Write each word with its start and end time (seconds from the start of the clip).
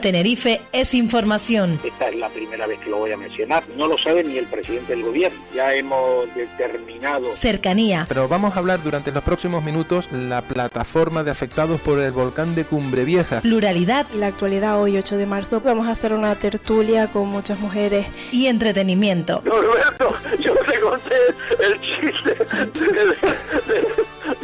Tenerife 0.00 0.60
es 0.72 0.94
información. 0.94 1.78
Esta 1.84 2.08
es 2.08 2.16
la 2.16 2.28
primera 2.28 2.66
vez 2.66 2.80
que 2.80 2.90
lo 2.90 2.98
voy 2.98 3.12
a 3.12 3.16
mencionar. 3.16 3.62
No 3.76 3.86
lo 3.86 3.98
sabe 3.98 4.24
ni 4.24 4.38
el 4.38 4.46
presidente 4.46 4.94
del 4.94 5.02
gobierno. 5.04 5.38
Ya 5.54 5.74
hemos 5.74 6.32
determinado. 6.34 7.34
Cercanía. 7.36 8.06
Pero 8.08 8.28
vamos 8.28 8.54
a 8.56 8.58
hablar 8.58 8.82
durante 8.82 9.12
los 9.12 9.22
próximos 9.22 9.62
minutos 9.62 10.08
la 10.12 10.42
plataforma 10.42 11.22
de 11.24 11.30
afectados 11.30 11.80
por 11.80 12.00
el 12.00 12.12
volcán 12.12 12.54
de 12.54 12.64
Cumbre 12.64 13.04
Vieja. 13.04 13.40
Pluralidad. 13.40 14.06
La 14.14 14.28
actualidad 14.28 14.80
hoy 14.80 14.96
8 14.96 15.16
de 15.16 15.26
marzo. 15.26 15.60
Vamos 15.60 15.86
a 15.86 15.90
hacer 15.92 16.12
una 16.12 16.34
tertulia 16.34 17.08
con 17.08 17.28
muchas 17.28 17.58
mujeres. 17.58 18.06
Y 18.30 18.46
entretenimiento. 18.46 19.42
Roberto, 19.44 20.14
yo 20.40 20.54
te 20.54 20.80
conté 20.80 21.14
el 21.60 21.80
chiste 21.80 22.34
de, 22.34 22.90
de, 22.94 23.04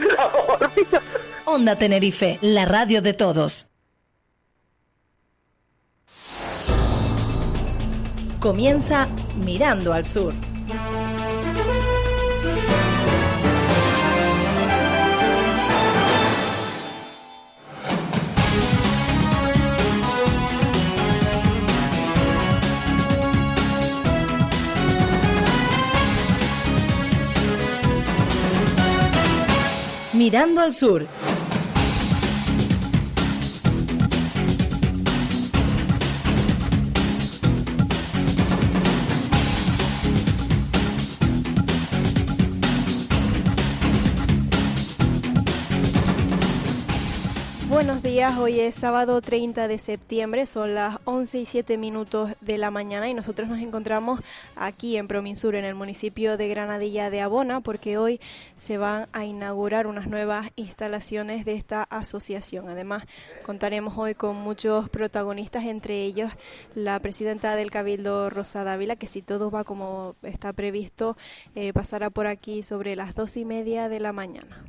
de 0.07 0.15
la 0.15 0.27
órbita. 0.27 1.03
Onda 1.45 1.77
Tenerife, 1.77 2.39
la 2.43 2.65
radio 2.67 3.01
de 3.03 3.15
todos. 3.15 3.69
Comienza 8.41 9.09
Mirando 9.45 9.93
al 9.93 10.07
Sur. 10.07 10.33
Mirando 30.13 30.61
al 30.61 30.73
Sur. 30.73 31.07
Buenos 47.79 48.03
días, 48.03 48.37
hoy 48.39 48.59
es 48.59 48.75
sábado 48.75 49.21
30 49.21 49.69
de 49.69 49.79
septiembre, 49.79 50.49
son 50.49 50.75
las 50.75 50.99
11 51.05 51.39
y 51.39 51.47
7 51.47 51.77
minutos 51.77 52.33
de 52.41 52.59
la 52.59 52.73
mañana 52.73 53.09
y 53.09 53.15
nosotros 53.15 53.47
nos 53.47 53.61
encontramos 53.61 54.19
aquí 54.57 54.97
en 54.97 55.07
Prominsur, 55.07 55.55
en 55.55 55.65
el 55.65 55.77
municipio 55.77 56.37
de 56.37 56.49
Granadilla 56.49 57.09
de 57.09 57.21
Abona, 57.21 57.61
porque 57.61 57.97
hoy 57.97 58.21
se 58.57 58.79
van 58.79 59.07
a 59.13 59.25
inaugurar 59.25 59.87
unas 59.87 60.09
nuevas 60.09 60.51
instalaciones 60.57 61.45
de 61.45 61.53
esta 61.53 61.85
asociación. 61.85 62.69
Además, 62.69 63.05
contaremos 63.45 63.97
hoy 63.97 64.17
con 64.17 64.35
muchos 64.35 64.89
protagonistas, 64.89 65.65
entre 65.65 66.03
ellos 66.03 66.33
la 66.75 66.99
presidenta 66.99 67.55
del 67.55 67.71
Cabildo, 67.71 68.29
Rosa 68.29 68.65
Dávila, 68.65 68.97
que 68.97 69.07
si 69.07 69.23
todo 69.23 69.53
va 69.53 69.63
como 69.63 70.17
está 70.25 70.53
previsto, 70.53 71.17
eh, 71.55 71.73
pasará 71.73 72.11
por 72.11 72.27
aquí 72.27 72.65
sobre 72.65 72.97
las 72.97 73.15
dos 73.15 73.37
y 73.37 73.45
media 73.45 73.89
de 73.89 74.01
la 74.01 74.13
mañana. 74.13 74.68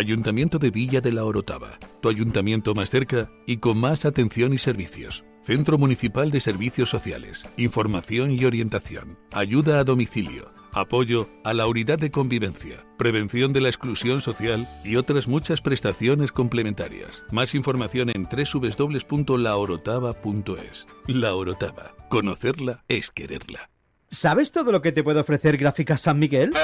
Ayuntamiento 0.00 0.58
de 0.58 0.70
Villa 0.70 1.02
de 1.02 1.12
la 1.12 1.26
Orotava, 1.26 1.78
tu 2.00 2.08
ayuntamiento 2.08 2.74
más 2.74 2.88
cerca 2.88 3.30
y 3.46 3.58
con 3.58 3.76
más 3.76 4.06
atención 4.06 4.54
y 4.54 4.58
servicios. 4.58 5.26
Centro 5.42 5.76
Municipal 5.76 6.30
de 6.30 6.40
Servicios 6.40 6.88
Sociales, 6.88 7.44
información 7.58 8.30
y 8.30 8.46
orientación, 8.46 9.18
ayuda 9.30 9.78
a 9.78 9.84
domicilio, 9.84 10.54
apoyo 10.72 11.28
a 11.44 11.52
la 11.52 11.66
unidad 11.66 11.98
de 11.98 12.10
convivencia, 12.10 12.82
prevención 12.96 13.52
de 13.52 13.60
la 13.60 13.68
exclusión 13.68 14.22
social 14.22 14.66
y 14.84 14.96
otras 14.96 15.28
muchas 15.28 15.60
prestaciones 15.60 16.32
complementarias. 16.32 17.22
Más 17.30 17.54
información 17.54 18.08
en 18.08 18.22
www.laorotava.es. 18.22 20.86
La 21.08 21.34
Orotava, 21.34 21.94
conocerla 22.08 22.84
es 22.88 23.10
quererla. 23.10 23.68
¿Sabes 24.08 24.50
todo 24.50 24.72
lo 24.72 24.80
que 24.80 24.92
te 24.92 25.04
puede 25.04 25.20
ofrecer 25.20 25.58
Gráficas 25.58 26.00
San 26.00 26.18
Miguel? 26.18 26.54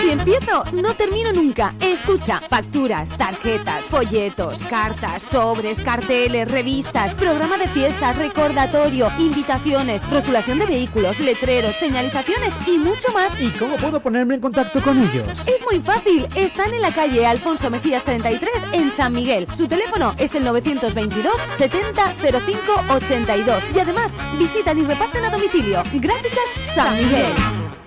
Si 0.00 0.10
empiezo, 0.10 0.64
no 0.72 0.94
termino 0.94 1.32
nunca. 1.32 1.72
Escucha, 1.80 2.40
facturas, 2.40 3.16
tarjetas, 3.16 3.86
folletos, 3.86 4.62
cartas, 4.64 5.22
sobres, 5.22 5.80
carteles, 5.80 6.50
revistas, 6.50 7.14
programa 7.14 7.56
de 7.56 7.68
fiestas, 7.68 8.16
recordatorio, 8.16 9.10
invitaciones, 9.18 10.08
rotulación 10.10 10.58
de 10.58 10.66
vehículos, 10.66 11.18
letreros, 11.20 11.76
señalizaciones 11.76 12.54
y 12.66 12.78
mucho 12.78 13.12
más. 13.12 13.40
¿Y 13.40 13.48
cómo 13.50 13.76
puedo 13.76 14.00
ponerme 14.00 14.34
en 14.34 14.40
contacto 14.40 14.80
con 14.82 14.98
ellos? 14.98 15.26
Es 15.46 15.64
muy 15.64 15.80
fácil. 15.80 16.26
Están 16.34 16.74
en 16.74 16.82
la 16.82 16.90
calle 16.90 17.26
Alfonso 17.26 17.70
Mejías 17.70 18.04
33 18.04 18.50
en 18.72 18.90
San 18.90 19.14
Miguel. 19.14 19.46
Su 19.54 19.66
teléfono 19.66 20.14
es 20.18 20.34
el 20.34 20.44
922 20.44 21.32
70 21.56 22.14
05 22.16 22.94
82. 22.94 23.64
Y 23.74 23.78
además, 23.78 24.16
visitan 24.38 24.78
y 24.78 24.84
reparten 24.84 25.24
a 25.24 25.30
domicilio. 25.30 25.82
Gráficas 25.94 26.44
San 26.74 26.96
Miguel. 26.96 27.83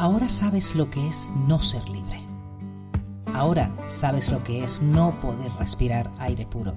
Ahora 0.00 0.30
sabes 0.30 0.74
lo 0.74 0.88
que 0.88 1.08
es 1.08 1.28
no 1.46 1.60
ser 1.60 1.86
libre. 1.90 2.22
Ahora 3.34 3.70
sabes 3.86 4.30
lo 4.30 4.42
que 4.42 4.64
es 4.64 4.80
no 4.80 5.20
poder 5.20 5.52
respirar 5.58 6.10
aire 6.18 6.46
puro. 6.46 6.72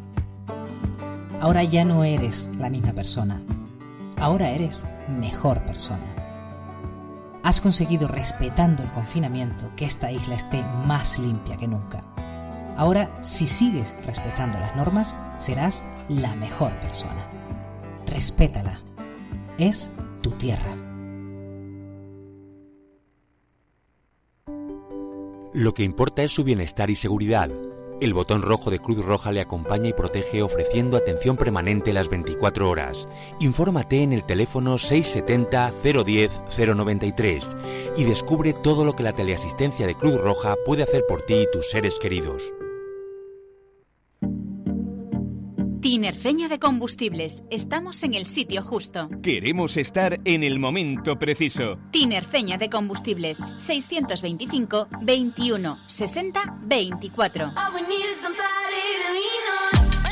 Ahora 1.39 1.63
ya 1.63 1.85
no 1.85 2.03
eres 2.03 2.51
la 2.57 2.69
misma 2.69 2.91
persona. 2.91 3.41
Ahora 4.19 4.49
eres 4.49 4.85
mejor 5.07 5.61
persona. 5.63 6.03
Has 7.43 7.61
conseguido, 7.61 8.09
respetando 8.09 8.83
el 8.83 8.91
confinamiento, 8.91 9.73
que 9.77 9.85
esta 9.85 10.11
isla 10.11 10.35
esté 10.35 10.61
más 10.85 11.17
limpia 11.17 11.55
que 11.55 11.69
nunca. 11.69 12.03
Ahora, 12.75 13.09
si 13.21 13.47
sigues 13.47 13.95
respetando 14.05 14.59
las 14.59 14.75
normas, 14.75 15.15
serás 15.37 15.81
la 16.09 16.35
mejor 16.35 16.73
persona. 16.81 17.25
Respétala. 18.05 18.81
Es 19.57 19.95
tu 20.21 20.31
tierra. 20.31 20.92
Lo 25.53 25.75
que 25.75 25.83
importa 25.83 26.23
es 26.23 26.31
su 26.31 26.43
bienestar 26.43 26.89
y 26.89 26.95
seguridad. 26.95 27.51
El 28.01 28.15
botón 28.15 28.41
rojo 28.41 28.71
de 28.71 28.79
Cruz 28.79 29.05
Roja 29.05 29.31
le 29.31 29.39
acompaña 29.39 29.87
y 29.87 29.93
protege 29.93 30.41
ofreciendo 30.41 30.97
atención 30.97 31.37
permanente 31.37 31.93
las 31.93 32.09
24 32.09 32.67
horas. 32.67 33.07
Infórmate 33.39 34.01
en 34.01 34.13
el 34.13 34.23
teléfono 34.25 34.79
670 34.79 35.71
010 36.03 36.41
093 36.57 37.47
y 37.95 38.03
descubre 38.03 38.53
todo 38.53 38.83
lo 38.83 38.95
que 38.95 39.03
la 39.03 39.13
teleasistencia 39.13 39.85
de 39.85 39.93
Cruz 39.93 40.19
Roja 40.19 40.55
puede 40.65 40.81
hacer 40.81 41.03
por 41.07 41.21
ti 41.21 41.35
y 41.35 41.51
tus 41.51 41.69
seres 41.69 41.99
queridos. 42.01 42.51
Tinerfeña 45.83 46.47
de 46.47 46.59
Combustibles. 46.59 47.43
Estamos 47.49 48.03
en 48.03 48.13
el 48.13 48.25
sitio 48.25 48.63
justo. 48.63 49.09
Queremos 49.21 49.75
estar 49.75 50.17
en 50.23 50.41
el 50.41 50.57
momento 50.57 51.19
preciso. 51.19 51.77
Tinerfeña 51.91 52.57
de 52.57 52.69
Combustibles. 52.69 53.39
625 53.57 54.87
21 55.01 55.77
60 55.85 56.59
24. 56.61 57.51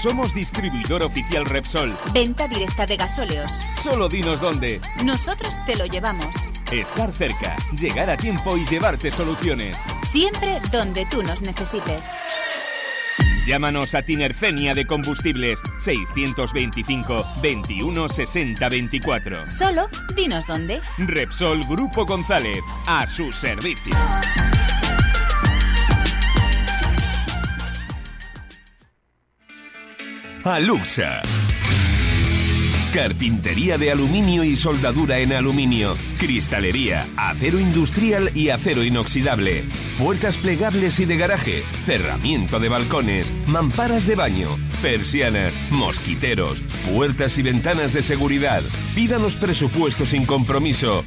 Somos 0.04 0.36
distribuidor 0.36 1.04
oficial 1.04 1.46
Repsol. 1.46 1.96
Venta 2.14 2.50
directa 2.50 2.86
de 2.86 2.98
gasóleos. 2.98 3.50
Solo 3.82 4.10
dinos 4.10 4.42
dónde. 4.42 4.82
Nosotros 5.06 5.54
te 5.66 5.78
lo 5.78 5.86
llevamos. 5.86 6.36
Estar 6.70 7.10
cerca, 7.14 7.56
llegar 7.80 8.10
a 8.10 8.18
tiempo 8.18 8.58
y 8.58 8.66
llevarte 8.66 9.10
soluciones. 9.10 9.78
Siempre 10.10 10.58
donde 10.74 11.06
tú 11.10 11.24
nos 11.24 11.42
necesites. 11.42 12.10
Llámanos 13.46 13.96
a 13.96 14.02
Tinerfenia 14.04 14.74
de 14.74 14.86
Combustibles 14.86 15.60
625 15.84 17.26
21 17.42 18.10
60 18.10 18.70
24. 18.70 19.52
Solo 19.52 19.88
dinos 20.16 20.46
dónde. 20.48 20.82
Repsol 20.98 21.64
Grupo 21.68 22.06
González, 22.06 22.60
a 22.88 23.08
su 23.08 23.32
servicio. 23.32 23.94
Aluxa. 30.44 31.22
Carpintería 32.94 33.78
de 33.78 33.90
aluminio 33.90 34.44
y 34.44 34.58
soldadura 34.58 35.20
en 35.20 35.32
aluminio. 35.32 35.96
Cristalería, 36.18 37.08
acero 37.16 37.58
industrial 37.58 38.32
y 38.36 38.50
acero 38.50 38.84
inoxidable. 38.84 39.64
Puertas 39.98 40.36
plegables 40.36 41.00
y 41.00 41.06
de 41.06 41.16
garaje. 41.16 41.64
Cerramiento 41.86 42.60
de 42.60 42.68
balcones. 42.68 43.32
Mamparas 43.48 44.08
de 44.08 44.16
baño. 44.16 44.50
Persianas. 44.82 45.58
Mosquiteros. 45.70 46.62
Puertas 46.94 47.38
y 47.38 47.44
ventanas 47.44 47.94
de 47.94 48.02
seguridad. 48.02 48.62
Pídanos 48.94 49.38
presupuesto 49.38 50.06
sin 50.06 50.26
compromiso. 50.26 51.06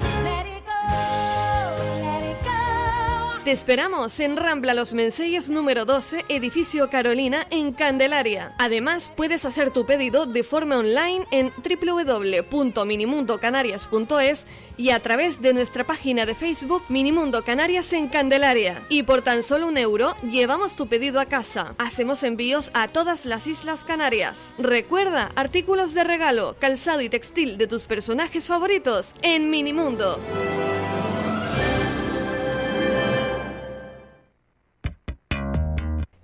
Te 3.45 3.51
esperamos 3.51 4.21
en 4.21 4.37
Rambla 4.37 4.73
Los 4.73 4.95
Menseyes 4.95 5.51
número 5.51 5.85
12, 5.85 6.27
edificio 6.29 6.89
Carolina, 6.91 7.45
en 7.51 7.73
Candelaria. 7.73 8.55
Además, 8.59 9.11
puedes 9.17 9.45
hacer 9.45 9.73
tu 9.73 9.85
pedido 9.85 10.27
de 10.27 10.45
forma 10.45 10.79
online 10.79 11.27
en 11.33 11.53
www.minimundocanarias.es 11.57 14.47
y 14.77 14.91
a 14.91 15.01
través 15.01 15.43
de 15.43 15.55
nuestra 15.55 15.83
página 15.83 16.25
de 16.25 16.37
Facebook 16.37 16.85
Minimundo 16.89 17.43
Canarias 17.43 17.93
en 17.93 18.07
Candelaria. 18.07 18.81
Y 18.89 19.03
por 19.03 19.23
tan 19.23 19.43
solo 19.43 19.67
un 19.67 19.77
euro, 19.77 20.15
llevamos 20.23 20.77
tu 20.77 20.87
pedido 20.87 21.19
a 21.19 21.27
casa. 21.27 21.73
Hacemos 21.79 22.23
envíos 22.23 22.71
a 22.75 22.87
todas 22.87 23.27
las 23.27 23.49
Islas 23.49 23.83
Canarias. 23.83 24.53
Recuerda, 24.57 25.33
artículos 25.35 25.95
de 25.95 26.05
regalo, 26.05 26.55
calzado 26.61 27.01
y 27.01 27.09
textil 27.09 27.59
de 27.59 27.67
tus 27.67 27.87
personajes 27.87 28.47
favoritos 28.47 29.17
en 29.23 29.51
Minimundo. 29.51 30.21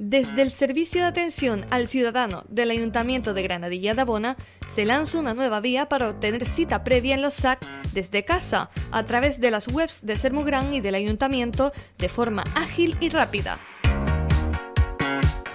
Desde 0.08 0.40
el 0.40 0.50
Servicio 0.50 1.02
de 1.02 1.06
Atención 1.06 1.66
al 1.68 1.86
Ciudadano 1.86 2.42
del 2.48 2.70
Ayuntamiento 2.70 3.34
de 3.34 3.42
Granadilla 3.42 3.92
de 3.92 4.00
Abona 4.00 4.38
se 4.74 4.86
lanza 4.86 5.18
una 5.18 5.34
nueva 5.34 5.60
vía 5.60 5.90
para 5.90 6.08
obtener 6.08 6.48
cita 6.48 6.82
previa 6.82 7.14
en 7.14 7.20
los 7.20 7.34
SAC 7.34 7.66
desde 7.92 8.24
casa 8.24 8.70
a 8.90 9.04
través 9.04 9.38
de 9.38 9.50
las 9.50 9.68
webs 9.68 9.98
de 10.00 10.16
Sermugran 10.16 10.72
y 10.72 10.80
del 10.80 10.94
Ayuntamiento 10.94 11.72
de 11.98 12.08
forma 12.08 12.42
ágil 12.54 12.96
y 13.00 13.10
rápida. 13.10 13.58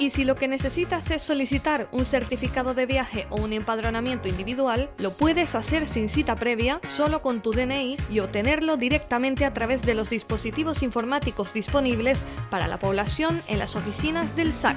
Y 0.03 0.09
si 0.09 0.25
lo 0.25 0.35
que 0.35 0.49
necesitas 0.49 1.09
es 1.11 1.21
solicitar 1.21 1.87
un 1.93 2.03
certificado 2.03 2.73
de 2.73 2.85
viaje 2.85 3.25
o 3.29 3.37
un 3.37 3.53
empadronamiento 3.53 4.27
individual, 4.27 4.89
lo 4.97 5.13
puedes 5.13 5.55
hacer 5.55 5.87
sin 5.87 6.09
cita 6.09 6.35
previa, 6.35 6.81
solo 6.89 7.21
con 7.21 7.41
tu 7.41 7.51
DNI 7.51 7.95
y 8.09 8.19
obtenerlo 8.19 8.75
directamente 8.75 9.45
a 9.45 9.53
través 9.53 9.81
de 9.83 9.95
los 9.95 10.09
dispositivos 10.09 10.83
informáticos 10.83 11.53
disponibles 11.53 12.21
para 12.49 12.67
la 12.67 12.79
población 12.79 13.43
en 13.47 13.59
las 13.59 13.77
oficinas 13.77 14.35
del 14.35 14.51
SAC. 14.51 14.75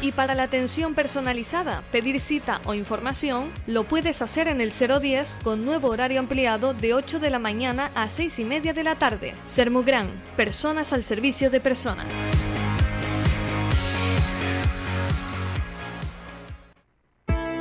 Y 0.00 0.10
para 0.10 0.34
la 0.34 0.42
atención 0.42 0.96
personalizada, 0.96 1.84
pedir 1.92 2.18
cita 2.18 2.62
o 2.64 2.74
información, 2.74 3.48
lo 3.68 3.84
puedes 3.84 4.22
hacer 4.22 4.48
en 4.48 4.60
el 4.60 4.72
010 4.72 5.38
con 5.44 5.64
nuevo 5.64 5.86
horario 5.86 6.18
ampliado 6.18 6.74
de 6.74 6.94
8 6.94 7.20
de 7.20 7.30
la 7.30 7.38
mañana 7.38 7.92
a 7.94 8.10
6 8.10 8.40
y 8.40 8.44
media 8.44 8.72
de 8.72 8.82
la 8.82 8.96
tarde. 8.96 9.34
Sermugran, 9.54 10.08
personas 10.36 10.92
al 10.92 11.04
servicio 11.04 11.48
de 11.48 11.60
personas. 11.60 12.06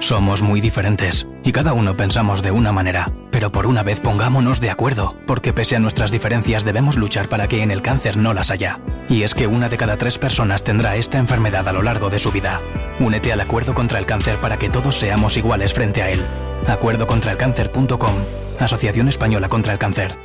Somos 0.04 0.42
muy 0.42 0.60
diferentes 0.60 1.26
y 1.46 1.54
cada 1.54 1.72
uno 1.72 1.94
pensamos 1.94 2.44
de 2.44 2.52
una 2.52 2.74
manera, 2.74 3.10
pero 3.32 3.54
por 3.54 3.66
una 3.66 3.84
vez 3.84 4.02
pongámonos 4.02 4.60
de 4.60 4.70
acuerdo, 4.70 5.16
porque 5.26 5.54
pese 5.54 5.78
a 5.78 5.80
nuestras 5.80 6.12
diferencias 6.12 6.66
debemos 6.66 6.98
luchar 6.98 7.30
para 7.30 7.48
que 7.48 7.64
en 7.64 7.72
el 7.72 7.82
cáncer 7.82 8.18
no 8.18 8.34
las 8.34 8.52
haya. 8.52 8.82
Y 9.08 9.24
es 9.24 9.34
que 9.34 9.48
una 9.48 9.70
de 9.70 9.78
cada 9.78 9.96
tres 9.96 10.18
personas 10.18 10.62
tendrá 10.62 10.98
esta 10.98 11.20
enfermedad 11.20 11.70
a 11.70 11.72
lo 11.72 11.84
largo 11.84 12.10
de 12.10 12.20
su 12.20 12.34
vida. 12.34 12.60
Únete 13.00 13.32
al 13.32 13.40
acuerdo 13.40 13.74
contra 13.74 13.98
el 13.98 14.06
cáncer 14.06 14.36
para 14.40 14.60
que 14.60 14.70
todos 14.70 14.94
seamos 14.94 15.38
iguales 15.38 15.74
frente 15.74 16.02
a 16.02 16.10
él. 16.10 16.22
Acuerdocontraelcáncer.com, 16.68 18.16
Asociación 18.60 19.08
Española 19.08 19.48
contra 19.48 19.72
el 19.72 19.80
Cáncer. 19.80 20.16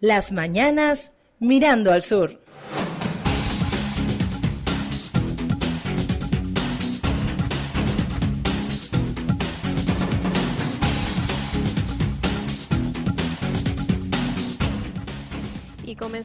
Las 0.00 0.32
mañanas 0.32 1.12
mirando 1.38 1.92
al 1.92 2.02
sur. 2.02 2.40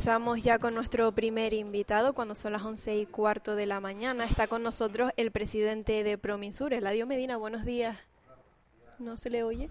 Comenzamos 0.03 0.43
ya 0.43 0.59
con 0.59 0.75
nuestro 0.75 1.09
primer 1.13 1.53
invitado 1.53 2.11
cuando 2.11 2.35
son 2.35 2.51
las 2.51 2.61
once 2.63 2.97
y 2.97 3.05
cuarto 3.05 3.55
de 3.55 3.65
la 3.65 3.79
mañana. 3.79 4.25
Está 4.25 4.47
con 4.47 4.61
nosotros 4.61 5.13
el 5.15 5.31
presidente 5.31 6.03
de 6.03 6.17
Prominsur, 6.17 6.73
Eladio 6.73 7.07
Medina. 7.07 7.37
Buenos 7.37 7.63
días. 7.63 7.97
¿No 8.99 9.15
se 9.15 9.29
le 9.29 9.43
oye? 9.43 9.69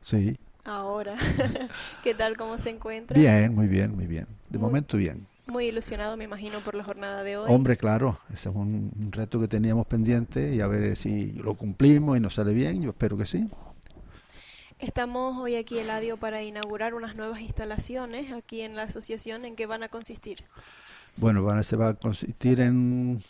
Sí. 0.00 0.38
Ahora. 0.64 1.16
¿Qué 2.02 2.14
tal? 2.14 2.38
¿Cómo 2.38 2.56
se 2.56 2.70
encuentra? 2.70 3.20
Bien, 3.20 3.54
muy 3.54 3.68
bien, 3.68 3.94
muy 3.94 4.06
bien. 4.06 4.26
De 4.48 4.56
Muy- 4.56 4.68
momento 4.68 4.96
bien. 4.96 5.26
Muy 5.46 5.66
ilusionado, 5.66 6.16
me 6.16 6.24
imagino, 6.24 6.60
por 6.60 6.74
la 6.74 6.82
jornada 6.84 7.22
de 7.22 7.36
hoy. 7.36 7.52
Hombre, 7.52 7.76
claro, 7.76 8.18
ese 8.32 8.48
es 8.48 8.54
un, 8.54 8.90
un 8.98 9.12
reto 9.12 9.38
que 9.38 9.48
teníamos 9.48 9.86
pendiente 9.86 10.54
y 10.54 10.62
a 10.62 10.66
ver 10.66 10.96
si 10.96 11.32
lo 11.32 11.52
cumplimos 11.56 12.16
y 12.16 12.20
nos 12.20 12.36
sale 12.36 12.54
bien. 12.54 12.80
Yo 12.80 12.88
espero 12.90 13.18
que 13.18 13.26
sí. 13.26 13.46
Estamos 14.82 15.38
hoy 15.38 15.54
aquí, 15.54 15.78
Eladio, 15.78 16.16
para 16.16 16.42
inaugurar 16.42 16.94
unas 16.94 17.14
nuevas 17.14 17.40
instalaciones 17.40 18.32
aquí 18.32 18.62
en 18.62 18.74
la 18.74 18.82
asociación. 18.82 19.44
¿En 19.44 19.54
qué 19.54 19.66
van 19.66 19.84
a 19.84 19.88
consistir? 19.88 20.38
Bueno, 21.16 21.44
van 21.44 21.58
a- 21.58 21.62
se 21.62 21.76
va 21.76 21.90
a 21.90 21.94
consistir 21.94 22.60
en 22.60 23.22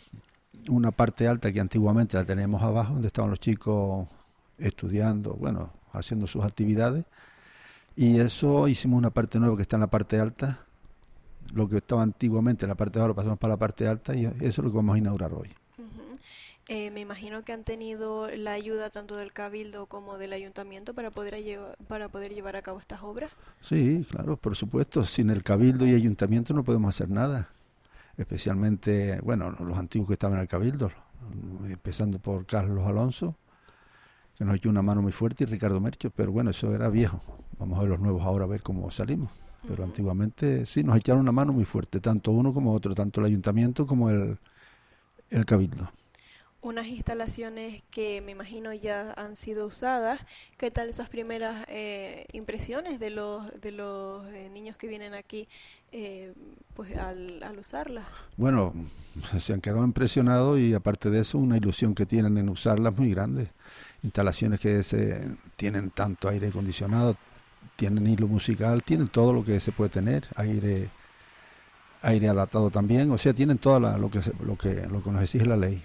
una 0.67 0.89
parte 0.89 1.27
alta 1.27 1.51
que 1.51 1.59
antiguamente 1.59 2.17
la 2.17 2.25
teníamos 2.25 2.63
abajo, 2.63 2.93
donde 2.93 3.07
estaban 3.07 3.29
los 3.29 3.39
chicos 3.39 4.07
estudiando, 4.57 5.35
bueno, 5.35 5.71
haciendo 5.91 6.25
sus 6.25 6.43
actividades. 6.43 7.05
Y 7.95 8.19
eso 8.19 8.67
hicimos 8.67 8.97
una 8.97 9.11
parte 9.11 9.39
nueva 9.39 9.55
que 9.55 9.61
está 9.61 9.75
en 9.75 9.81
la 9.81 9.87
parte 9.87 10.19
alta. 10.19 10.59
Lo 11.53 11.69
que 11.69 11.77
estaba 11.77 12.01
antiguamente 12.01 12.65
en 12.65 12.69
la 12.69 12.75
parte 12.75 12.93
de 12.97 13.01
abajo 13.01 13.09
lo 13.09 13.15
pasamos 13.15 13.37
para 13.37 13.53
la 13.53 13.57
parte 13.59 13.87
alta 13.87 14.15
y 14.15 14.25
eso 14.25 14.33
es 14.41 14.57
lo 14.57 14.71
que 14.71 14.77
vamos 14.77 14.95
a 14.95 14.97
inaugurar 14.97 15.31
hoy. 15.33 15.49
Eh, 16.67 16.91
me 16.91 16.99
imagino 16.99 17.43
que 17.43 17.53
han 17.53 17.63
tenido 17.63 18.27
la 18.29 18.51
ayuda 18.51 18.89
tanto 18.89 19.15
del 19.15 19.31
Cabildo 19.31 19.85
como 19.87 20.17
del 20.17 20.33
Ayuntamiento 20.33 20.93
para 20.93 21.09
poder, 21.11 21.35
lle- 21.35 21.75
para 21.87 22.09
poder 22.09 22.33
llevar 22.33 22.55
a 22.57 22.61
cabo 22.61 22.79
estas 22.79 23.01
obras. 23.01 23.31
Sí, 23.61 24.05
claro, 24.09 24.37
por 24.37 24.55
supuesto. 24.55 25.03
Sin 25.03 25.29
el 25.29 25.43
cabildo 25.43 25.85
y 25.85 25.93
ayuntamiento 25.93 26.53
no 26.53 26.63
podemos 26.63 26.89
hacer 26.95 27.09
nada. 27.09 27.49
Especialmente, 28.17 29.19
bueno, 29.23 29.51
los 29.51 29.77
antiguos 29.77 30.07
que 30.09 30.13
estaban 30.15 30.37
en 30.37 30.43
el 30.43 30.47
cabildo, 30.47 30.91
empezando 31.65 32.19
por 32.19 32.45
Carlos 32.45 32.85
Alonso, 32.87 33.35
que 34.37 34.45
nos 34.45 34.55
echó 34.55 34.69
una 34.69 34.81
mano 34.81 35.01
muy 35.01 35.11
fuerte, 35.11 35.43
y 35.43 35.47
Ricardo 35.47 35.79
Mercho, 35.79 36.09
pero 36.11 36.31
bueno, 36.31 36.51
eso 36.51 36.73
era 36.73 36.89
viejo. 36.89 37.21
Vamos 37.59 37.77
a 37.77 37.81
ver 37.81 37.91
los 37.91 37.99
nuevos 37.99 38.23
ahora, 38.23 38.45
a 38.45 38.47
ver 38.47 38.61
cómo 38.63 38.89
salimos. 38.91 39.31
Pero 39.65 39.83
antiguamente 39.83 40.65
sí, 40.65 40.83
nos 40.83 40.97
echaron 40.97 41.21
una 41.21 41.31
mano 41.31 41.53
muy 41.53 41.65
fuerte, 41.65 41.99
tanto 41.99 42.31
uno 42.31 42.53
como 42.53 42.73
otro, 42.73 42.93
tanto 42.95 43.21
el 43.21 43.27
ayuntamiento 43.27 43.87
como 43.87 44.09
el, 44.09 44.37
el 45.29 45.45
cabildo. 45.45 45.89
Unas 46.63 46.87
instalaciones 46.87 47.83
que 47.91 48.21
me 48.21 48.31
imagino 48.31 48.71
ya 48.73 49.11
han 49.17 49.35
sido 49.35 49.67
usadas. 49.67 50.21
¿Qué 50.57 50.71
tal 50.71 50.87
esas 50.87 51.09
primeras 51.09 51.65
eh, 51.67 52.25
impresiones 52.31 53.01
de 53.01 53.09
los, 53.09 53.43
de 53.59 53.73
los 53.73 54.25
eh, 54.27 54.49
niños 54.49 54.77
que 54.77 54.87
vienen 54.87 55.13
aquí 55.13 55.49
eh, 55.91 56.31
pues 56.73 56.95
al, 56.95 57.43
al 57.43 57.59
usarlas? 57.59 58.05
Bueno, 58.37 58.73
se 59.39 59.51
han 59.51 59.59
quedado 59.59 59.83
impresionados 59.83 60.57
y 60.57 60.73
aparte 60.73 61.09
de 61.09 61.19
eso, 61.19 61.37
una 61.37 61.57
ilusión 61.57 61.93
que 61.93 62.05
tienen 62.05 62.37
en 62.37 62.47
usarlas 62.47 62.95
muy 62.95 63.09
grande. 63.09 63.49
Instalaciones 64.01 64.61
que 64.61 64.83
se 64.83 65.21
tienen 65.57 65.89
tanto 65.89 66.29
aire 66.29 66.47
acondicionado, 66.47 67.17
tienen 67.75 68.07
hilo 68.07 68.29
musical, 68.29 68.83
tienen 68.83 69.09
todo 69.09 69.33
lo 69.33 69.43
que 69.43 69.59
se 69.59 69.73
puede 69.73 69.89
tener, 69.89 70.29
aire 70.37 70.89
aire 72.03 72.29
adaptado 72.29 72.69
también, 72.69 73.11
o 73.11 73.17
sea, 73.17 73.33
tienen 73.33 73.57
todo 73.57 73.79
lo 73.81 74.09
que 74.09 74.21
lo 74.45 74.57
que 74.57 74.87
lo 74.87 75.03
que 75.03 75.11
nos 75.11 75.23
exige 75.23 75.45
la 75.45 75.57
ley. 75.57 75.83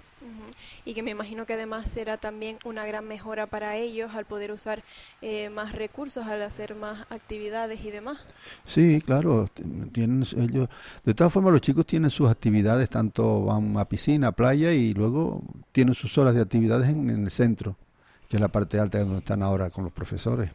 Y 0.89 0.95
que 0.95 1.03
me 1.03 1.11
imagino 1.11 1.45
que 1.45 1.53
además 1.53 1.87
será 1.87 2.17
también 2.17 2.57
una 2.65 2.83
gran 2.83 3.07
mejora 3.07 3.45
para 3.45 3.75
ellos 3.75 4.15
al 4.15 4.25
poder 4.25 4.51
usar 4.51 4.81
eh, 5.21 5.51
más 5.51 5.73
recursos, 5.73 6.25
al 6.25 6.41
hacer 6.41 6.73
más 6.73 7.05
actividades 7.11 7.85
y 7.85 7.91
demás. 7.91 8.17
Sí, 8.65 8.99
claro, 8.99 9.47
tienen 9.91 10.25
ellos. 10.35 10.67
De 11.05 11.13
todas 11.13 11.31
formas, 11.31 11.53
los 11.53 11.61
chicos 11.61 11.85
tienen 11.85 12.09
sus 12.09 12.27
actividades, 12.27 12.89
tanto 12.89 13.45
van 13.45 13.77
a 13.77 13.85
piscina, 13.85 14.31
playa 14.31 14.71
y 14.71 14.95
luego 14.95 15.43
tienen 15.71 15.93
sus 15.93 16.17
horas 16.17 16.33
de 16.33 16.41
actividades 16.41 16.89
en, 16.89 17.07
en 17.11 17.25
el 17.25 17.29
centro, 17.29 17.75
que 18.27 18.37
es 18.37 18.41
la 18.41 18.47
parte 18.47 18.79
alta 18.79 18.97
donde 18.97 19.19
están 19.19 19.43
ahora 19.43 19.69
con 19.69 19.83
los 19.83 19.93
profesores. 19.93 20.49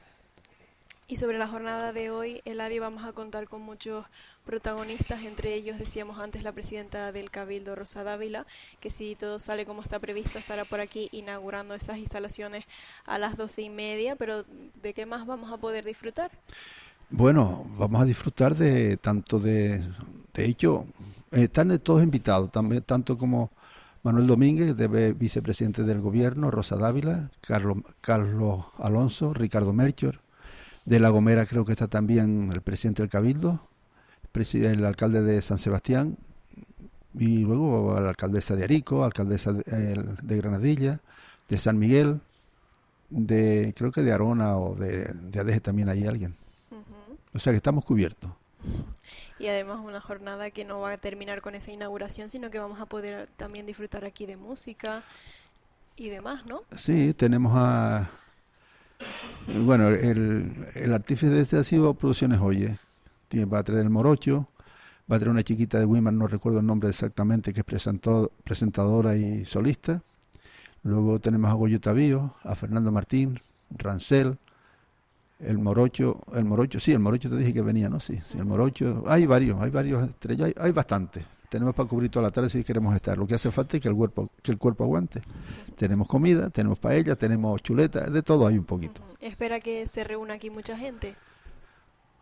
Y 1.07 1.17
sobre 1.17 1.37
la 1.37 1.47
jornada 1.47 1.93
de 1.93 2.09
hoy, 2.09 2.41
Eladio, 2.47 2.81
vamos 2.81 3.05
a 3.05 3.13
contar 3.13 3.47
con 3.47 3.61
muchos 3.61 4.07
protagonistas, 4.47 5.23
entre 5.23 5.53
ellos 5.53 5.79
decíamos 5.79 6.19
antes 6.19 6.43
la 6.43 6.53
presidenta 6.53 7.13
del 7.13 7.31
Cabildo, 7.31 7.75
Rosa 7.75 8.05
Dávila, 8.05 8.47
que 8.81 8.89
si 8.89 9.15
todo 9.15 9.39
sale 9.39 9.67
como 9.67 9.83
está 9.83 9.99
previsto, 9.99 10.39
estará 10.39 10.65
por 10.65 10.81
aquí 10.81 11.11
inaugurando 11.13 11.75
esas 11.75 11.99
instalaciones 11.99 12.65
a 13.05 13.19
las 13.19 13.37
doce 13.37 13.61
y 13.61 13.69
media, 13.69 14.17
pero 14.17 14.45
¿de 14.81 14.95
qué 14.95 15.05
más 15.05 15.27
vamos 15.27 15.53
a 15.53 15.59
poder 15.59 15.85
disfrutar? 15.85 16.31
Bueno, 17.11 17.67
vamos 17.77 18.01
a 18.01 18.07
disfrutar 18.07 18.57
de 18.57 18.97
tanto 18.97 19.39
de, 19.39 19.83
de 20.33 20.45
hecho, 20.47 20.87
eh, 21.33 21.43
están 21.45 21.79
todos 21.81 22.03
invitados, 22.03 22.51
también, 22.51 22.83
tanto 22.83 23.19
como 23.19 23.51
Manuel 24.03 24.27
Domínguez, 24.27 24.75
de 24.75 25.13
vicepresidente 25.13 25.83
del 25.83 26.01
gobierno, 26.01 26.51
Rosa 26.51 26.77
Dávila, 26.77 27.31
Carlos, 27.43 27.77
Carlos 28.01 28.65
Alonso, 28.79 29.35
Ricardo 29.35 29.75
Melchor, 29.75 30.24
de 30.85 31.00
La 31.00 31.09
Gomera 31.09 31.47
creo 31.47 31.64
que 31.64 31.73
está 31.73 31.88
también 31.88 32.50
el 32.53 32.61
presidente 32.61 33.03
del 33.03 33.11
Cabildo, 33.11 33.69
el 34.53 34.85
alcalde 34.85 35.23
de 35.23 35.41
San 35.43 35.59
Sebastián, 35.59 36.17
y 37.14 37.38
luego 37.38 37.99
la 38.00 38.09
alcaldesa 38.09 38.57
de 38.57 38.64
Arico, 38.64 39.05
alcaldesa 39.05 39.53
de, 39.53 40.37
Granadilla, 40.37 41.00
de 41.49 41.59
San 41.59 41.79
Miguel, 41.79 42.21
de 43.11 43.73
creo 43.76 43.93
que 43.93 44.03
de 44.03 44.12
Arona 44.12 44.59
o 44.59 44.75
de, 44.75 45.05
de 45.12 45.41
Adeje 45.41 45.61
también 45.61 45.88
hay 45.88 46.07
alguien. 46.07 46.37
O 47.33 47.38
sea 47.38 47.53
que 47.53 47.57
estamos 47.59 47.85
cubiertos. 47.85 48.31
Y 49.38 49.49
además 49.49 49.81
una 49.85 50.00
jornada 50.00 50.50
que 50.50 50.64
no 50.64 50.81
va 50.81 50.93
a 50.93 50.97
terminar 50.97 51.43
con 51.43 51.57
esa 51.57 51.73
inauguración, 51.73 52.29
sino 52.29 52.50
que 52.50 52.61
vamos 52.61 52.81
a 52.81 52.87
poder 52.87 53.29
también 53.37 53.67
disfrutar 53.67 54.05
aquí 54.05 54.26
de 54.26 54.37
música 54.37 55.03
y 55.97 56.09
demás, 56.09 56.47
¿no? 56.47 56.62
Sí, 56.76 57.12
tenemos 57.14 57.53
a... 57.55 58.09
Bueno, 59.65 59.89
el, 59.89 60.53
el 60.75 60.93
artífice 60.93 61.31
de 61.33 61.43
este 61.43 61.59
ha 61.59 61.95
Producciones 61.95 62.41
Oye. 62.41 62.79
Tiene, 63.29 63.47
va 63.47 63.59
a 63.59 63.63
traer 63.63 63.83
el 63.83 63.91
Morocho, 63.91 64.49
va 65.11 65.17
a 65.17 65.19
traer 65.19 65.31
una 65.31 65.43
chiquita 65.43 65.79
de 65.79 65.85
Wiman, 65.85 66.17
no 66.17 66.27
recuerdo 66.27 66.61
el 66.61 66.67
nombre 66.67 66.89
exactamente, 66.89 67.53
que 67.53 67.61
es 67.61 67.67
presentado- 67.67 68.31
presentadora 68.45 69.17
y 69.17 69.45
solista. 69.45 70.03
Luego 70.83 71.19
tenemos 71.19 71.51
a 71.51 71.55
Goyo 71.55 71.81
Tavío, 71.81 72.35
a 72.43 72.55
Fernando 72.55 72.93
Martín, 72.93 73.41
Rancel, 73.71 74.39
el 75.41 75.59
Morocho, 75.59 76.21
el 76.35 76.45
Morocho, 76.45 76.79
sí, 76.79 76.93
el 76.93 77.01
Morocho 77.01 77.29
te 77.31 77.37
dije 77.37 77.53
que 77.53 77.63
venía, 77.63 77.89
¿no? 77.89 78.01
Sí, 78.01 78.21
sí, 78.31 78.39
el 78.39 78.45
Morocho, 78.45 79.03
hay 79.07 79.27
varios, 79.27 79.61
hay 79.61 79.71
varios 79.71 80.09
estrellas, 80.09 80.47
hay, 80.49 80.55
hay 80.59 80.73
bastantes. 80.73 81.25
Tenemos 81.55 81.73
para 81.73 81.89
cubrir 81.89 82.11
toda 82.11 82.25
la 82.25 82.33
tarde 82.33 82.51
si 82.51 82.65
queremos 82.65 82.93
estar. 82.97 83.17
Lo 83.17 83.29
que 83.29 83.37
hace 83.37 83.49
falta 83.53 83.77
es 83.77 83.83
que 83.85 83.89
el 83.89 83.95
cuerpo, 83.95 84.29
que 84.43 84.51
el 84.51 84.59
cuerpo 84.59 84.83
aguante. 84.83 85.23
Tenemos 85.77 86.09
comida, 86.09 86.51
tenemos 86.51 86.81
paella, 86.81 87.15
tenemos 87.15 87.63
chuleta, 87.63 88.11
de 88.11 88.23
todo 88.25 88.49
hay 88.49 88.59
un 88.59 88.65
poquito. 88.65 89.01
Espera 89.21 89.61
que 89.61 89.87
se 89.87 90.03
reúna 90.03 90.35
aquí 90.35 90.51
mucha 90.51 90.77
gente. 90.77 91.15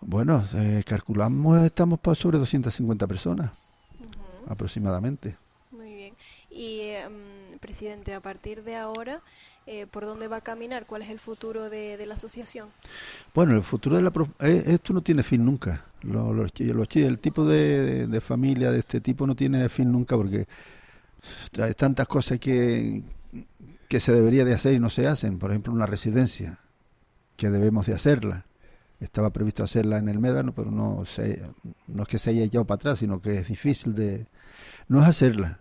Bueno, 0.03 0.45
eh, 0.55 0.83
calculamos, 0.87 1.62
estamos 1.62 1.99
para 2.01 2.15
sobre 2.15 2.37
250 2.37 3.07
personas, 3.07 3.53
aproximadamente. 4.47 5.39
Muy 5.71 5.95
bien. 5.95 6.15
Y, 6.51 6.81
eh, 6.81 7.09
presidente, 7.59 8.12
a 8.12 8.21
partir 8.21 8.65
de 8.65 8.77
ahora, 8.77 9.23
eh, 9.67 9.87
¿por 9.87 10.05
dónde 10.05 10.29
va 10.29 10.37
a 10.37 10.41
caminar? 10.43 10.85
¿Cuál 10.85 11.01
es 11.01 11.09
el 11.09 11.19
futuro 11.19 11.71
de, 11.71 11.97
de 11.97 12.05
la 12.05 12.17
asociación? 12.17 12.69
Bueno, 13.35 13.57
el 13.57 13.62
futuro 13.62 13.97
de 13.97 14.03
la... 14.03 14.12
eh, 14.41 14.65
esto 14.67 14.93
no 14.93 15.01
tiene 15.01 15.23
fin 15.23 15.43
nunca. 15.43 15.87
Lo- 16.02 16.32
Los, 16.32 16.52
los 16.61 16.88
chi- 16.88 17.02
el 17.02 17.18
tipo 17.18 17.44
de, 17.47 18.06
de 18.06 18.21
familia 18.21 18.71
de 18.73 18.80
este 18.80 19.00
tipo 19.00 19.26
no 19.26 19.35
tiene 19.37 19.68
fin 19.68 19.90
nunca 19.92 20.16
porque 20.16 20.47
hay 21.61 21.75
tantas 21.75 22.06
cosas 22.09 22.38
que, 22.38 23.02
que 23.88 24.00
se 24.00 24.12
debería 24.12 24.44
de 24.44 24.54
hacer 24.54 24.75
y 24.75 24.78
no 24.80 24.90
se 24.90 25.06
hacen. 25.06 25.38
Por 25.38 25.50
ejemplo, 25.50 25.73
una 25.73 25.87
residencia, 25.87 26.59
que 27.37 27.50
debemos 27.50 27.87
de 27.87 27.94
hacerla. 27.94 28.47
Estaba 29.00 29.30
previsto 29.30 29.64
hacerla 29.64 29.99
en 29.99 30.09
el 30.09 30.18
Médano, 30.21 30.54
pero 30.54 30.71
no, 30.71 31.04
se, 31.06 31.42
no 31.88 32.04
es 32.04 32.09
que 32.09 32.18
se 32.18 32.30
haya 32.30 32.44
echado 32.44 32.64
para 32.66 32.76
atrás, 32.76 32.99
sino 33.00 33.21
que 33.21 33.38
es 33.38 33.49
difícil 33.49 33.94
de... 33.94 34.26
No 34.88 35.00
es 35.02 35.09
hacerla. 35.09 35.59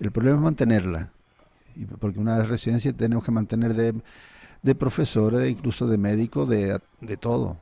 El 0.00 0.12
problema 0.12 0.36
es 0.38 0.42
mantenerla. 0.42 1.12
Y 1.76 1.84
porque 1.86 2.18
una 2.20 2.42
residencia 2.42 2.92
tenemos 2.92 3.24
que 3.24 3.32
mantener 3.32 3.74
de, 3.74 3.94
de 4.62 4.74
profesores, 4.74 5.50
incluso 5.50 5.86
de 5.86 5.98
médicos, 5.98 6.48
de, 6.48 6.80
de 7.00 7.16
todo. 7.16 7.58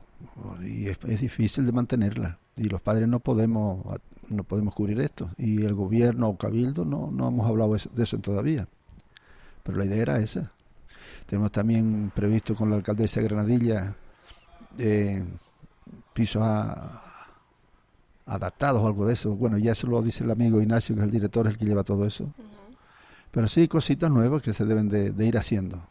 Y 0.63 0.87
es, 0.87 0.97
es 1.07 1.21
difícil 1.21 1.65
de 1.65 1.71
mantenerla. 1.71 2.37
Y 2.57 2.63
los 2.65 2.81
padres 2.81 3.07
no 3.07 3.19
podemos 3.19 3.85
no 4.29 4.43
podemos 4.43 4.73
cubrir 4.75 4.99
esto. 5.01 5.29
Y 5.37 5.63
el 5.63 5.73
gobierno 5.73 6.27
o 6.29 6.37
cabildo 6.37 6.85
no, 6.85 7.09
no 7.11 7.27
hemos 7.27 7.47
hablado 7.47 7.73
de 7.75 8.03
eso 8.03 8.17
todavía. 8.19 8.67
Pero 9.63 9.77
la 9.77 9.85
idea 9.85 10.01
era 10.01 10.19
esa. 10.19 10.51
Tenemos 11.25 11.51
también 11.51 12.11
previsto 12.15 12.55
con 12.55 12.69
la 12.69 12.75
alcaldesa 12.77 13.19
de 13.21 13.27
Granadilla 13.27 13.95
eh, 14.77 15.23
pisos 16.13 16.41
a- 16.43 17.03
adaptados 18.25 18.81
o 18.81 18.87
algo 18.87 19.05
de 19.05 19.13
eso. 19.13 19.35
Bueno, 19.35 19.57
ya 19.57 19.71
eso 19.73 19.87
lo 19.87 20.01
dice 20.01 20.23
el 20.23 20.31
amigo 20.31 20.61
Ignacio, 20.61 20.95
que 20.95 21.01
es 21.01 21.05
el 21.05 21.11
director, 21.11 21.45
es 21.47 21.53
el 21.53 21.57
que 21.59 21.65
lleva 21.65 21.83
todo 21.83 22.05
eso. 22.05 22.31
Pero 23.31 23.47
sí, 23.47 23.67
cositas 23.67 24.11
nuevas 24.11 24.41
que 24.43 24.53
se 24.53 24.65
deben 24.65 24.89
de, 24.89 25.11
de 25.11 25.25
ir 25.25 25.37
haciendo. 25.37 25.81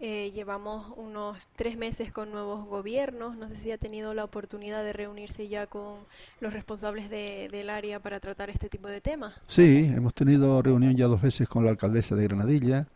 Eh, 0.00 0.30
llevamos 0.32 0.92
unos 0.96 1.48
tres 1.56 1.76
meses 1.76 2.12
con 2.12 2.30
nuevos 2.30 2.64
gobiernos. 2.66 3.36
No 3.36 3.48
sé 3.48 3.56
si 3.56 3.72
ha 3.72 3.78
tenido 3.78 4.14
la 4.14 4.22
oportunidad 4.24 4.84
de 4.84 4.92
reunirse 4.92 5.48
ya 5.48 5.66
con 5.66 5.96
los 6.40 6.52
responsables 6.52 7.10
de- 7.10 7.48
del 7.50 7.68
área 7.68 7.98
para 7.98 8.20
tratar 8.20 8.48
este 8.48 8.68
tipo 8.68 8.86
de 8.86 9.00
temas. 9.00 9.34
Sí, 9.48 9.90
hemos 9.92 10.14
tenido 10.14 10.62
reunión 10.62 10.94
ya 10.96 11.06
dos 11.06 11.20
veces 11.20 11.48
con 11.48 11.64
la 11.64 11.72
alcaldesa 11.72 12.14
de 12.14 12.24
Granadilla, 12.28 12.86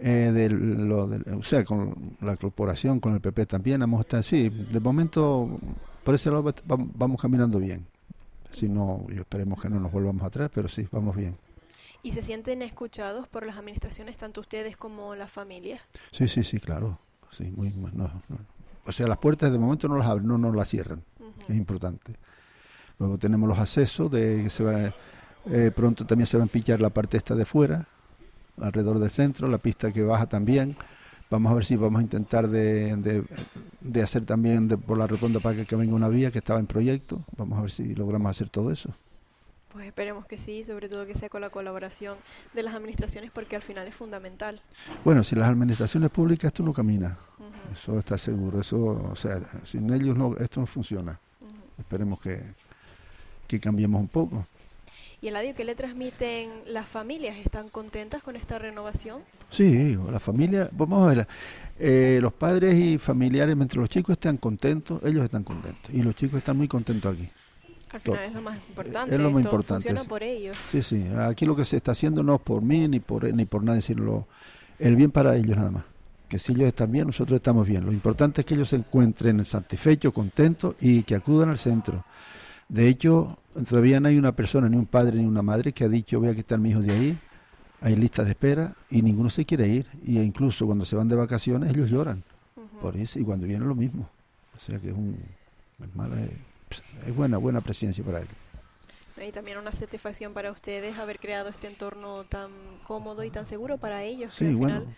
eh, 0.00 0.32
de 0.34 0.50
lo 0.50 1.06
del- 1.06 1.22
o 1.34 1.42
sea, 1.44 1.62
con 1.64 1.94
la 2.20 2.36
corporación, 2.36 2.98
con 2.98 3.14
el 3.14 3.20
PP 3.20 3.46
también. 3.46 3.80
Hemos 3.82 4.00
estado, 4.00 4.24
sí, 4.24 4.48
de 4.48 4.80
momento, 4.80 5.60
por 6.02 6.16
ese 6.16 6.30
lado 6.30 6.42
va- 6.42 6.54
vam- 6.66 6.90
vamos 6.96 7.20
caminando 7.22 7.60
bien. 7.60 7.86
Si 8.50 8.68
no, 8.68 9.06
esperemos 9.08 9.62
que 9.62 9.68
no 9.68 9.78
nos 9.78 9.92
volvamos 9.92 10.22
atrás, 10.24 10.50
pero 10.52 10.68
sí, 10.68 10.86
vamos 10.90 11.14
bien. 11.14 11.36
¿Y 12.04 12.10
se 12.12 12.22
sienten 12.22 12.62
escuchados 12.62 13.26
por 13.26 13.44
las 13.46 13.56
administraciones, 13.56 14.16
tanto 14.18 14.40
ustedes 14.42 14.76
como 14.76 15.14
las 15.16 15.30
familias? 15.32 15.80
Sí, 16.12 16.28
sí, 16.28 16.44
sí, 16.44 16.60
claro. 16.60 16.98
Sí, 17.32 17.44
muy, 17.56 17.70
no, 17.92 18.04
no. 18.28 18.38
O 18.86 18.92
sea, 18.92 19.08
las 19.08 19.18
puertas 19.18 19.50
de 19.50 19.58
momento 19.58 19.88
no 19.88 19.96
las 19.96 20.06
abren, 20.06 20.26
no 20.28 20.38
nos 20.38 20.54
las 20.54 20.68
cierran. 20.68 21.02
Es 21.48 21.56
importante. 21.56 22.12
Luego 22.98 23.18
tenemos 23.18 23.48
los 23.48 23.58
accesos 23.58 24.10
de 24.12 24.42
que 24.44 24.50
se 24.50 24.62
va, 24.62 24.94
eh, 25.46 25.72
pronto 25.74 26.06
también 26.06 26.26
se 26.26 26.36
va 26.38 26.44
a 26.44 26.46
pillar 26.46 26.80
la 26.80 26.90
parte 26.90 27.16
esta 27.16 27.34
de 27.34 27.44
fuera, 27.46 27.88
alrededor 28.60 28.98
del 28.98 29.10
centro, 29.10 29.48
la 29.48 29.58
pista 29.58 29.90
que 29.90 30.02
baja 30.02 30.26
también. 30.26 30.76
Vamos 31.30 31.50
a 31.50 31.54
ver 31.54 31.64
si 31.64 31.74
vamos 31.74 31.98
a 31.98 32.02
intentar 32.02 32.48
de, 32.48 32.94
de- 32.96 33.24
de 33.80 34.02
hacer 34.02 34.24
también 34.26 34.68
de- 34.68 34.76
por 34.76 34.98
la 34.98 35.06
rotonda 35.06 35.40
para 35.40 35.56
que, 35.56 35.64
que 35.66 35.74
venga 35.74 35.94
una 35.94 36.08
vía 36.10 36.30
que 36.30 36.38
estaba 36.38 36.60
en 36.60 36.66
proyecto. 36.66 37.24
Vamos 37.38 37.58
a 37.58 37.62
ver 37.62 37.70
si 37.70 37.94
logramos 37.94 38.30
hacer 38.30 38.50
todo 38.50 38.70
eso. 38.70 38.90
Pues 39.74 39.86
esperemos 39.86 40.24
que 40.24 40.38
sí, 40.38 40.62
sobre 40.62 40.88
todo 40.88 41.04
que 41.04 41.14
sea 41.14 41.28
con 41.28 41.40
la 41.40 41.50
colaboración 41.50 42.16
de 42.52 42.62
las 42.62 42.74
administraciones, 42.74 43.32
porque 43.32 43.56
al 43.56 43.62
final 43.62 43.88
es 43.88 43.94
fundamental. 43.96 44.62
Bueno, 45.04 45.24
sin 45.24 45.40
las 45.40 45.48
administraciones 45.48 46.10
públicas 46.10 46.44
esto 46.44 46.62
no 46.62 46.72
camina. 46.72 47.18
Eso 47.72 47.98
está 47.98 48.16
seguro. 48.16 48.60
Eso, 48.60 48.78
o 49.10 49.16
sea, 49.16 49.40
sin 49.64 49.92
ellos 49.92 50.16
no, 50.16 50.36
esto 50.36 50.60
no 50.60 50.66
funciona. 50.66 51.18
Esperemos 51.76 52.20
que, 52.20 52.40
que 53.48 53.58
cambiemos 53.58 54.00
un 54.00 54.06
poco. 54.06 54.46
¿Y 55.20 55.26
el 55.26 55.34
audio 55.34 55.56
que 55.56 55.64
le 55.64 55.74
transmiten 55.74 56.50
las 56.66 56.88
familias? 56.88 57.36
¿Están 57.38 57.68
contentas 57.68 58.22
con 58.22 58.36
esta 58.36 58.60
renovación? 58.60 59.22
Sí, 59.50 59.98
la 60.08 60.20
familia, 60.20 60.68
vamos 60.70 61.02
a 61.02 61.14
ver, 61.14 61.26
eh, 61.80 62.20
los 62.22 62.32
padres 62.32 62.76
y 62.76 62.98
familiares, 62.98 63.56
mientras 63.56 63.80
los 63.80 63.88
chicos 63.88 64.12
están 64.12 64.36
contentos, 64.36 65.02
ellos 65.02 65.24
están 65.24 65.42
contentos. 65.42 65.92
Y 65.92 66.00
los 66.04 66.14
chicos 66.14 66.38
están 66.38 66.58
muy 66.58 66.68
contentos 66.68 67.12
aquí. 67.12 67.28
Al 67.94 68.00
Todo. 68.02 68.14
final 68.16 68.28
es 68.28 68.34
lo 68.34 68.42
más 68.42 68.56
importante. 68.68 69.14
Es 69.14 69.20
lo 69.20 69.30
más 69.30 69.40
esto 69.40 69.48
importante. 69.48 69.88
Funciona 69.88 70.04
por 70.08 70.22
ellos. 70.22 70.56
Sí, 70.70 70.82
sí, 70.82 71.06
aquí 71.16 71.46
lo 71.46 71.54
que 71.56 71.64
se 71.64 71.76
está 71.76 71.92
haciendo 71.92 72.22
no 72.22 72.34
es 72.34 72.40
por 72.40 72.60
mí 72.62 72.88
ni 72.88 73.00
por, 73.00 73.32
ni 73.32 73.44
por 73.44 73.62
nadie, 73.62 73.82
sino 73.82 74.02
lo- 74.04 74.26
el 74.78 74.96
bien 74.96 75.10
para 75.10 75.36
ellos 75.36 75.56
nada 75.56 75.70
más. 75.70 75.84
Que 76.28 76.38
si 76.38 76.52
ellos 76.52 76.66
están 76.68 76.90
bien, 76.90 77.06
nosotros 77.06 77.36
estamos 77.36 77.66
bien. 77.66 77.84
Lo 77.84 77.92
importante 77.92 78.40
es 78.40 78.46
que 78.46 78.54
ellos 78.54 78.68
se 78.68 78.76
encuentren 78.76 79.44
satisfechos, 79.44 80.12
contentos 80.12 80.74
y 80.80 81.02
que 81.04 81.14
acudan 81.14 81.50
al 81.50 81.58
centro. 81.58 82.04
De 82.68 82.88
hecho, 82.88 83.38
todavía 83.68 84.00
no 84.00 84.08
hay 84.08 84.18
una 84.18 84.32
persona, 84.32 84.68
ni 84.68 84.76
un 84.76 84.86
padre, 84.86 85.18
ni 85.18 85.24
una 85.26 85.42
madre 85.42 85.72
que 85.72 85.84
ha 85.84 85.88
dicho 85.88 86.18
voy 86.18 86.30
a 86.30 86.34
quitar 86.34 86.56
a 86.58 86.60
mi 86.60 86.70
hijo 86.70 86.80
de 86.80 86.90
ahí. 86.92 87.18
Hay 87.82 87.94
listas 87.94 88.24
de 88.24 88.30
espera 88.32 88.72
y 88.90 89.02
ninguno 89.02 89.28
se 89.30 89.44
quiere 89.44 89.68
ir. 89.68 89.86
Y 90.04 90.18
incluso 90.18 90.64
cuando 90.66 90.84
se 90.84 90.96
van 90.96 91.06
de 91.08 91.14
vacaciones, 91.14 91.70
ellos 91.72 91.90
lloran. 91.90 92.24
Por 92.80 92.96
eso, 92.96 93.20
y 93.20 93.22
cuando 93.22 93.46
vienen 93.46 93.68
lo 93.68 93.74
mismo. 93.74 94.08
O 94.56 94.60
sea 94.60 94.78
que 94.80 94.88
es 94.88 94.94
un 94.94 95.16
es 95.82 95.94
mala, 95.94 96.20
es, 96.20 96.30
es 97.06 97.14
buena, 97.14 97.38
buena 97.38 97.60
presencia 97.60 98.02
para 98.04 98.18
ellos. 98.20 98.32
Y 99.26 99.30
también 99.30 99.58
una 99.58 99.72
satisfacción 99.72 100.32
para 100.32 100.50
ustedes 100.50 100.98
haber 100.98 101.18
creado 101.20 101.48
este 101.48 101.68
entorno 101.68 102.24
tan 102.24 102.50
cómodo 102.84 103.22
y 103.24 103.30
tan 103.30 103.46
seguro 103.46 103.78
para 103.78 104.02
ellos. 104.02 104.34
Sí, 104.34 104.52
bueno. 104.54 104.80
final- 104.80 104.96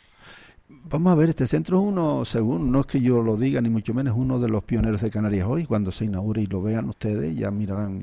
Vamos 0.69 1.13
a 1.13 1.15
ver, 1.15 1.29
este 1.29 1.47
centro 1.47 1.79
es 1.79 1.85
uno, 1.85 2.25
según, 2.25 2.73
no 2.73 2.81
es 2.81 2.87
que 2.87 3.01
yo 3.01 3.23
lo 3.23 3.37
diga, 3.37 3.61
ni 3.61 3.69
mucho 3.69 3.95
menos, 3.95 4.15
uno 4.17 4.41
de 4.41 4.49
los 4.49 4.65
pioneros 4.65 5.01
de 5.01 5.11
Canarias 5.13 5.47
hoy. 5.49 5.65
Cuando 5.65 5.93
se 5.93 6.07
inaugure 6.07 6.43
y 6.43 6.47
lo 6.47 6.61
vean 6.61 6.89
ustedes, 6.89 7.37
ya 7.37 7.53
mirarán 7.53 8.03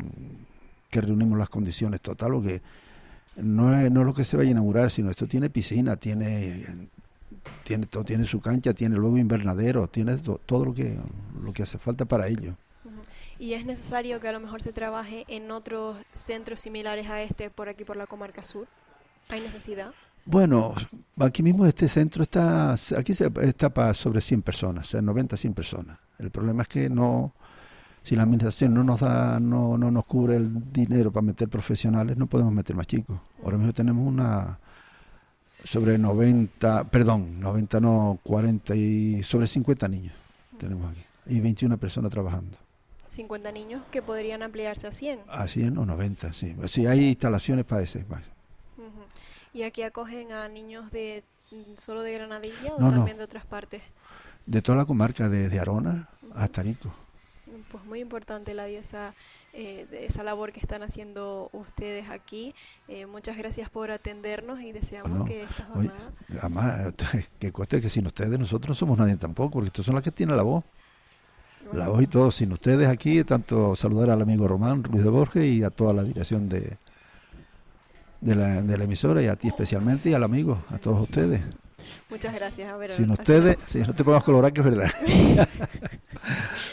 que 0.89 1.01
reunimos 1.01 1.37
las 1.37 1.49
condiciones 1.49 1.99
total, 1.99 2.31
lo 2.31 2.41
que 2.41 2.61
no 3.35 3.77
es, 3.77 3.91
no 3.91 4.01
es 4.01 4.05
lo 4.05 4.13
que 4.13 4.23
se 4.23 4.37
vaya 4.37 4.49
a 4.49 4.51
inaugurar, 4.51 4.91
sino 4.91 5.09
esto 5.09 5.27
tiene 5.27 5.49
piscina, 5.49 5.97
tiene 5.97 6.63
tiene 7.65 7.85
todo, 7.87 8.05
tiene 8.05 8.23
su 8.25 8.39
cancha, 8.39 8.73
tiene 8.73 8.95
luego 8.95 9.17
invernadero, 9.17 9.87
tiene 9.89 10.15
to- 10.17 10.39
todo 10.45 10.63
lo 10.65 10.73
que 10.73 10.97
lo 11.41 11.51
que 11.51 11.63
hace 11.63 11.77
falta 11.77 12.05
para 12.05 12.27
ello. 12.27 12.55
Y 13.43 13.55
es 13.55 13.65
necesario 13.65 14.21
que 14.21 14.29
a 14.29 14.31
lo 14.31 14.39
mejor 14.39 14.61
se 14.61 14.71
trabaje 14.71 15.25
en 15.27 15.51
otros 15.51 15.97
centros 16.13 16.61
similares 16.61 17.09
a 17.09 17.21
este 17.21 17.49
por 17.49 17.67
aquí, 17.67 17.83
por 17.83 17.97
la 17.97 18.07
comarca 18.07 18.45
sur. 18.45 18.69
¿Hay 19.27 19.41
necesidad? 19.41 19.91
Bueno, 20.23 20.73
aquí 21.19 21.43
mismo 21.43 21.65
este 21.65 21.89
centro 21.89 22.23
está, 22.23 22.71
aquí 22.71 23.11
está 23.11 23.69
para 23.73 23.93
sobre 23.93 24.21
100 24.21 24.43
personas, 24.43 24.87
o 24.87 24.91
sea, 24.91 25.01
90, 25.01 25.35
100 25.35 25.53
personas. 25.53 25.99
El 26.19 26.31
problema 26.31 26.61
es 26.61 26.69
que 26.69 26.89
no, 26.89 27.33
si 28.01 28.15
la 28.15 28.23
administración 28.23 28.75
no 28.75 28.81
nos 28.81 29.01
da, 29.01 29.41
no, 29.41 29.77
no 29.77 29.91
nos 29.91 30.05
cubre 30.05 30.37
el 30.37 30.71
dinero 30.71 31.11
para 31.11 31.25
meter 31.25 31.49
profesionales, 31.49 32.15
no 32.15 32.27
podemos 32.27 32.53
meter 32.53 32.77
más 32.77 32.87
chicos. 32.87 33.19
Ahora 33.43 33.57
mismo 33.57 33.73
tenemos 33.73 34.07
una 34.07 34.57
sobre 35.65 35.97
90, 35.97 36.85
perdón, 36.85 37.41
90 37.41 37.81
no, 37.81 38.19
40 38.23 38.73
y 38.73 39.21
sobre 39.23 39.47
50 39.47 39.85
niños 39.89 40.13
tenemos 40.57 40.89
aquí 40.89 41.03
y 41.25 41.39
21 41.39 41.77
personas 41.77 42.09
trabajando. 42.09 42.62
50 43.13 43.51
niños 43.51 43.81
que 43.91 44.01
podrían 44.01 44.43
ampliarse 44.43 44.87
a 44.87 44.91
100. 44.91 45.19
A 45.27 45.47
100 45.47 45.77
o 45.77 45.85
90, 45.85 46.33
sí. 46.33 46.55
Sí, 46.67 46.85
hay 46.85 47.09
instalaciones 47.09 47.65
para 47.65 47.83
ese. 47.83 48.05
¿Y 49.53 49.63
aquí 49.63 49.83
acogen 49.83 50.31
a 50.31 50.49
niños 50.49 50.91
de 50.91 51.23
mm, 51.51 51.77
solo 51.77 52.01
de 52.01 52.13
Granadilla 52.13 52.73
o 52.75 52.79
No, 52.79 52.89
no. 52.89 52.97
también 52.97 53.17
de 53.17 53.23
otras 53.23 53.45
partes? 53.45 53.81
De 54.45 54.61
toda 54.61 54.79
la 54.79 54.85
comarca, 54.85 55.29
desde 55.29 55.59
Arona 55.59 56.09
hasta 56.35 56.63
Rico. 56.63 56.93
Pues 57.71 57.85
muy 57.85 57.99
importante 57.99 58.55
la 58.55 58.67
esa, 58.67 59.13
eh, 59.53 59.85
de 59.91 60.05
esa 60.05 60.23
labor 60.23 60.51
que 60.51 60.59
están 60.59 60.81
haciendo 60.81 61.49
ustedes 61.53 62.09
aquí. 62.09 62.55
Eh, 62.87 63.05
muchas 63.05 63.37
gracias 63.37 63.69
por 63.69 63.91
atendernos 63.91 64.59
y 64.61 64.71
deseamos 64.71 65.27
que 65.27 65.43
esta 65.43 65.69
Oye, 65.75 65.89
jornada... 65.89 66.11
además, 66.39 66.93
que 67.39 67.51
cueste 67.51 67.79
que 67.79 67.89
sin 67.89 68.07
ustedes 68.07 68.39
nosotros 68.39 68.69
no 68.69 68.75
somos 68.75 68.97
nadie 68.97 69.17
tampoco, 69.17 69.51
porque 69.51 69.67
estos 69.67 69.85
son 69.85 69.93
las 69.93 70.03
que 70.03 70.11
tienen 70.11 70.35
la 70.35 70.43
voz. 70.43 70.63
La 71.73 71.89
voz 71.89 72.01
y 72.03 72.07
todo. 72.07 72.31
Sin 72.31 72.51
ustedes 72.53 72.87
aquí, 72.89 73.23
tanto 73.23 73.75
saludar 73.75 74.09
al 74.11 74.21
amigo 74.21 74.47
Román 74.47 74.83
Ruiz 74.83 75.03
de 75.03 75.09
Borges 75.09 75.45
y 75.45 75.63
a 75.63 75.69
toda 75.69 75.93
la 75.93 76.03
dirección 76.03 76.47
de, 76.49 76.77
de, 78.21 78.35
la, 78.35 78.61
de 78.61 78.77
la 78.77 78.83
emisora 78.83 79.21
y 79.21 79.27
a 79.27 79.35
ti 79.35 79.47
especialmente 79.47 80.09
y 80.09 80.13
al 80.13 80.23
amigo, 80.23 80.63
a 80.69 80.77
todos 80.77 81.01
ustedes. 81.01 81.41
Muchas 82.09 82.33
gracias. 82.35 82.71
A 82.71 82.77
ver, 82.77 82.91
Sin 82.91 83.09
ustedes, 83.09 83.57
si 83.65 83.79
no 83.79 83.93
te 83.93 84.03
podemos 84.03 84.23
colorar, 84.23 84.53
que 84.53 84.61
es 84.61 84.65
verdad. 84.65 84.91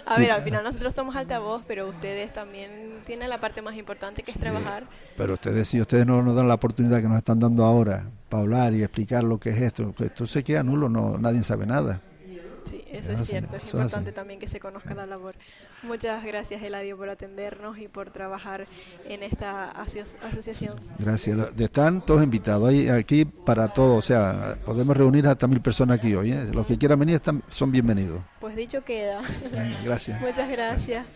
A 0.07 0.15
Sí. 0.17 0.21
ver, 0.23 0.33
al 0.33 0.43
final 0.43 0.63
nosotros 0.65 0.93
somos 0.95 1.17
altavoz, 1.17 1.63
pero 1.67 1.89
ustedes 1.89 2.33
también 2.33 2.71
tienen 3.07 3.29
la 3.31 3.39
parte 3.39 3.63
más 3.63 3.77
importante 3.77 4.23
que 4.23 4.31
es 4.33 4.39
trabajar. 4.39 4.85
Pero 5.17 5.35
ustedes, 5.35 5.67
si 5.69 5.81
ustedes 5.81 6.07
no 6.07 6.23
nos 6.23 6.37
dan 6.37 6.47
la 6.49 6.55
oportunidad 6.55 7.01
que 7.01 7.09
nos 7.09 7.19
están 7.19 7.41
dando 7.41 7.65
ahora 7.65 8.05
para 8.29 8.43
hablar 8.43 8.75
y 8.75 8.83
explicar 8.83 9.25
lo 9.25 9.39
que 9.39 9.51
es 9.51 9.61
esto, 9.61 9.93
pues 9.97 10.11
esto 10.11 10.27
se 10.27 10.45
queda 10.45 10.63
nulo, 10.63 10.89
no, 10.89 11.17
nadie 11.19 11.43
sabe 11.43 11.67
nada. 11.67 12.01
Sí, 12.71 12.85
eso 12.91 13.13
Es 13.13 13.27
cierto. 13.27 13.57
Es 13.57 13.65
importante 13.73 14.13
también 14.13 14.39
que 14.39 14.47
se 14.47 14.61
conozca 14.61 14.95
la 14.95 15.07
labor. 15.07 15.35
Muchas 15.83 16.25
gracias, 16.25 16.63
Eladio, 16.63 16.97
por 16.97 17.09
atendernos 17.09 17.79
y 17.79 17.89
por 17.89 18.11
trabajar 18.11 18.67
en 19.09 19.23
esta 19.23 19.71
aso- 19.73 20.17
asociación. 20.23 20.79
Gracias. 20.99 21.39
Están 21.59 22.05
todos 22.05 22.23
invitados. 22.23 22.69
Hay 22.69 22.89
aquí 22.89 23.25
para 23.25 23.73
todos. 23.73 23.99
O 23.99 24.07
sea, 24.07 24.57
podemos 24.65 24.97
reunir 24.97 25.27
hasta 25.27 25.47
mil 25.47 25.61
personas 25.61 25.99
aquí 25.99 26.15
hoy. 26.15 26.33
¿eh? 26.33 26.49
Los 26.53 26.67
que 26.67 26.79
quieran 26.79 26.99
venir 27.01 27.17
están, 27.17 27.43
son 27.51 27.73
bienvenidos. 27.73 28.21
Pues 28.41 28.55
dicho 28.55 28.85
queda. 28.85 29.21
Gracias. 29.85 30.21
Muchas 30.23 30.49
gracias. 30.49 31.07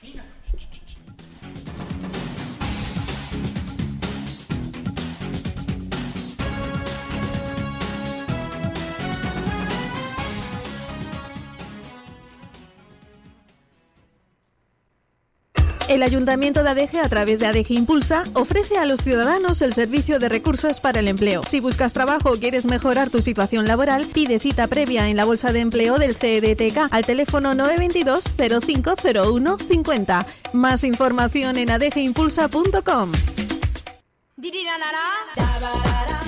El 15.89 16.03
Ayuntamiento 16.03 16.63
de 16.63 16.71
Adeje, 16.71 16.99
a 16.99 17.09
través 17.11 17.41
de 17.41 17.47
Adeje 17.47 17.75
Impulsa, 17.75 18.25
ofrece 18.33 18.79
a 18.79 18.87
los 18.87 19.03
ciudadanos 19.03 19.61
el 19.61 19.75
servicio 19.75 20.19
de 20.19 20.31
recursos 20.31 20.81
para 20.81 21.01
el 21.01 21.09
empleo. 21.09 21.43
Si 21.45 21.61
buscas 21.61 21.93
trabajo 21.93 22.31
o 22.31 22.39
quieres 22.39 22.65
mejorar 22.65 23.11
tu 23.11 23.21
situación 23.21 23.67
laboral, 23.67 24.07
pide 24.07 24.39
cita 24.39 24.67
previa 24.67 25.09
en 25.11 25.17
la 25.17 25.27
Bolsa 25.27 25.53
de 25.53 25.61
Empleo 25.61 25.99
del 25.99 26.15
CEDTK 26.17 26.89
al 26.91 27.05
teléfono 27.05 27.55
922 27.55 28.25
0501 28.65 29.59
50. 29.59 30.27
Más 30.55 30.85
información 30.85 31.59
en 31.59 31.71
adejeimpulsa.com. 31.71 33.13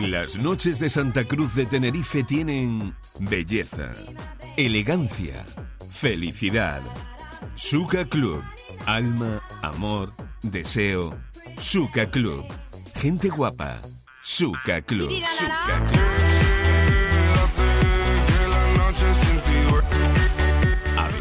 Las 0.02 0.36
noches 0.36 0.78
de 0.78 0.90
Santa 0.90 1.24
Cruz 1.24 1.54
de 1.54 1.64
Tenerife 1.64 2.24
tienen 2.24 2.94
belleza, 3.20 3.94
elegancia, 4.58 5.46
felicidad. 5.90 6.82
Suka 7.54 8.04
Club. 8.04 8.42
Alma, 8.84 9.40
amor, 9.62 10.12
deseo. 10.42 11.14
Suka 11.58 12.06
Club. 12.06 12.44
Gente 13.00 13.28
guapa. 13.28 13.80
Suka 14.22 14.82
Club. 14.82 15.10
Suka 15.10 15.86
Club. 15.90 16.25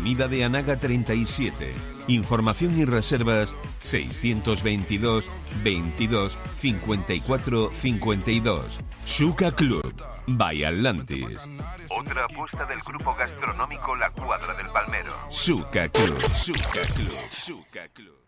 Avenida 0.06 0.28
de 0.28 0.44
Anaga 0.44 0.78
37. 0.78 1.74
Información 2.10 2.78
y 2.78 2.86
reservas 2.86 3.56
622 3.82 5.32
22 5.64 6.38
54 6.58 7.72
52. 7.74 8.80
Suka 9.04 9.52
Club. 9.52 9.96
By 10.28 10.64
Atlantis. 10.64 11.50
Otra 11.90 12.26
apuesta 12.26 12.66
del 12.66 12.80
grupo 12.82 13.16
gastronómico 13.16 13.96
La 13.96 14.12
Cuadra 14.12 14.54
del 14.54 14.68
Palmero. 14.68 15.12
Suka 15.30 15.90
Club. 15.90 16.22
Suka 16.22 16.82
Club. 16.94 17.28
Suka 17.32 17.88
Club. 17.88 18.25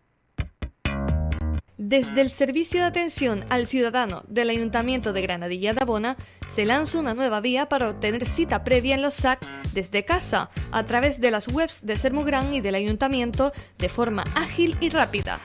Desde 1.78 2.22
el 2.22 2.30
Servicio 2.30 2.80
de 2.80 2.86
Atención 2.86 3.44
al 3.50 3.68
Ciudadano 3.68 4.24
del 4.26 4.50
Ayuntamiento 4.50 5.12
de 5.12 5.22
Granadilla 5.22 5.74
de 5.74 5.80
Abona 5.80 6.16
se 6.52 6.64
lanza 6.64 6.98
una 6.98 7.14
nueva 7.14 7.40
vía 7.40 7.68
para 7.68 7.90
obtener 7.90 8.26
cita 8.26 8.64
previa 8.64 8.96
en 8.96 9.02
los 9.02 9.14
SAC 9.14 9.46
desde 9.74 10.04
casa 10.04 10.50
a 10.72 10.82
través 10.86 11.20
de 11.20 11.30
las 11.30 11.46
webs 11.46 11.78
de 11.82 11.96
Sermugran 11.96 12.52
y 12.52 12.60
del 12.60 12.74
Ayuntamiento 12.74 13.52
de 13.78 13.88
forma 13.88 14.24
ágil 14.34 14.76
y 14.80 14.88
rápida. 14.88 15.40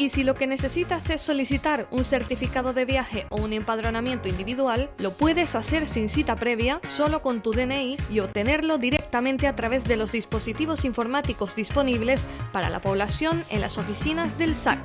Y 0.00 0.08
si 0.08 0.24
lo 0.24 0.34
que 0.34 0.46
necesitas 0.46 1.10
es 1.10 1.20
solicitar 1.20 1.86
un 1.90 2.06
certificado 2.06 2.72
de 2.72 2.86
viaje 2.86 3.26
o 3.28 3.36
un 3.36 3.52
empadronamiento 3.52 4.28
individual, 4.28 4.88
lo 4.96 5.12
puedes 5.12 5.54
hacer 5.54 5.86
sin 5.86 6.08
cita 6.08 6.36
previa, 6.36 6.80
solo 6.88 7.20
con 7.20 7.42
tu 7.42 7.50
DNI 7.50 7.98
y 8.08 8.20
obtenerlo 8.20 8.78
directamente 8.78 9.46
a 9.46 9.54
través 9.54 9.84
de 9.84 9.98
los 9.98 10.10
dispositivos 10.10 10.86
informáticos 10.86 11.54
disponibles 11.54 12.24
para 12.50 12.70
la 12.70 12.80
población 12.80 13.44
en 13.50 13.60
las 13.60 13.76
oficinas 13.76 14.38
del 14.38 14.54
SAC. 14.54 14.78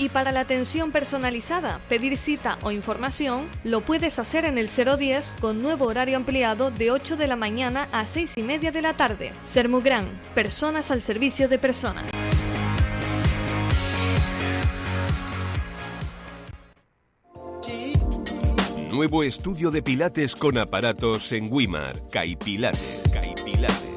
Y 0.00 0.08
para 0.08 0.32
la 0.32 0.40
atención 0.40 0.90
personalizada, 0.90 1.80
pedir 1.88 2.16
cita 2.16 2.58
o 2.62 2.72
información, 2.72 3.46
lo 3.62 3.82
puedes 3.82 4.18
hacer 4.18 4.46
en 4.46 4.58
el 4.58 4.68
010 4.68 5.36
con 5.40 5.62
nuevo 5.62 5.86
horario 5.86 6.16
ampliado 6.16 6.72
de 6.72 6.90
8 6.90 7.16
de 7.16 7.28
la 7.28 7.36
mañana 7.36 7.86
a 7.92 8.08
6 8.08 8.32
y 8.36 8.42
media 8.42 8.72
de 8.72 8.82
la 8.82 8.94
tarde. 8.94 9.32
Sermugran, 9.46 10.06
personas 10.34 10.90
al 10.90 11.02
servicio 11.02 11.48
de 11.48 11.58
personas. 11.58 12.04
Nuevo 18.96 19.22
estudio 19.22 19.70
de 19.70 19.82
pilates 19.82 20.34
con 20.34 20.56
aparatos 20.56 21.30
en 21.32 21.52
Wimar. 21.52 21.96
Caipilates. 22.10 23.02
Caipilates. 23.12 23.95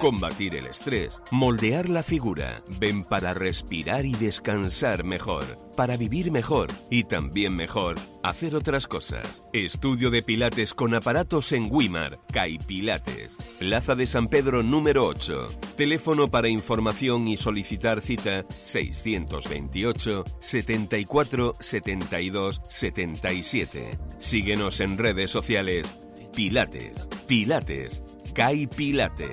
Combatir 0.00 0.54
el 0.54 0.64
estrés, 0.64 1.20
moldear 1.30 1.90
la 1.90 2.02
figura. 2.02 2.54
Ven 2.78 3.04
para 3.04 3.34
respirar 3.34 4.06
y 4.06 4.14
descansar 4.14 5.04
mejor, 5.04 5.44
para 5.76 5.98
vivir 5.98 6.32
mejor 6.32 6.68
y 6.88 7.04
también 7.04 7.54
mejor 7.54 7.96
hacer 8.22 8.54
otras 8.54 8.86
cosas. 8.86 9.46
Estudio 9.52 10.10
de 10.10 10.22
Pilates 10.22 10.72
con 10.72 10.94
aparatos 10.94 11.52
en 11.52 11.68
Wimar, 11.70 12.18
Caipilates. 12.32 13.36
Plaza 13.58 13.94
de 13.94 14.06
San 14.06 14.28
Pedro 14.28 14.62
número 14.62 15.04
8. 15.04 15.48
Teléfono 15.76 16.28
para 16.28 16.48
información 16.48 17.28
y 17.28 17.36
solicitar 17.36 18.00
cita 18.00 18.46
628 18.48 20.24
74 20.38 21.52
72 21.60 22.62
77. 22.66 23.98
Síguenos 24.16 24.80
en 24.80 24.96
redes 24.96 25.30
sociales. 25.30 26.08
Pilates, 26.34 27.06
Pilates, 27.26 28.02
Kai 28.34 28.66
Pilates. 28.66 29.30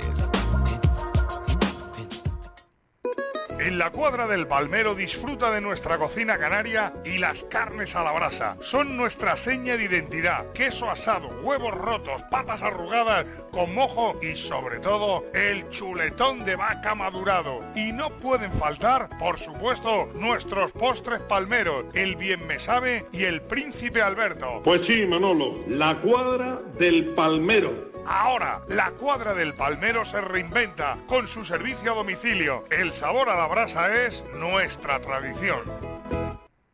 En 3.59 3.79
la 3.79 3.91
cuadra 3.91 4.27
del 4.27 4.47
Palmero 4.47 4.95
disfruta 4.95 5.51
de 5.51 5.59
nuestra 5.59 5.97
cocina 5.97 6.37
canaria 6.37 6.93
y 7.03 7.17
las 7.17 7.43
carnes 7.43 7.95
a 7.95 8.03
la 8.03 8.11
brasa. 8.11 8.55
Son 8.61 8.95
nuestra 8.95 9.35
seña 9.35 9.75
de 9.75 9.83
identidad. 9.85 10.51
Queso 10.53 10.89
asado, 10.89 11.27
huevos 11.41 11.73
rotos, 11.73 12.21
papas 12.31 12.61
arrugadas 12.61 13.25
con 13.51 13.73
mojo 13.73 14.17
y 14.21 14.35
sobre 14.35 14.79
todo 14.79 15.25
el 15.33 15.67
chuletón 15.69 16.45
de 16.45 16.55
vaca 16.55 16.95
madurado. 16.95 17.59
Y 17.75 17.91
no 17.91 18.09
pueden 18.17 18.53
faltar, 18.53 19.09
por 19.19 19.37
supuesto, 19.37 20.07
nuestros 20.15 20.71
postres 20.71 21.19
palmeros, 21.21 21.85
el 21.93 22.15
bien 22.15 22.47
me 22.47 22.59
sabe 22.59 23.05
y 23.11 23.23
el 23.25 23.41
príncipe 23.41 24.01
Alberto. 24.01 24.61
Pues 24.63 24.85
sí, 24.85 25.05
Manolo, 25.05 25.55
la 25.67 25.95
cuadra 25.95 26.61
del 26.77 27.07
Palmero. 27.07 27.96
Ahora, 28.09 28.61
la 28.69 28.91
cuadra 28.91 29.33
del 29.33 29.53
Palmero 29.53 30.05
se 30.05 30.21
reinventa 30.21 30.97
con 31.07 31.27
su 31.27 31.43
servicio 31.43 31.91
a 31.91 31.95
domicilio. 31.95 32.63
El 32.69 32.93
sabor 32.93 33.27
a 33.27 33.35
la 33.35 33.47
brasa 33.47 33.93
es 34.05 34.23
nuestra 34.33 35.01
tradición. 35.01 35.96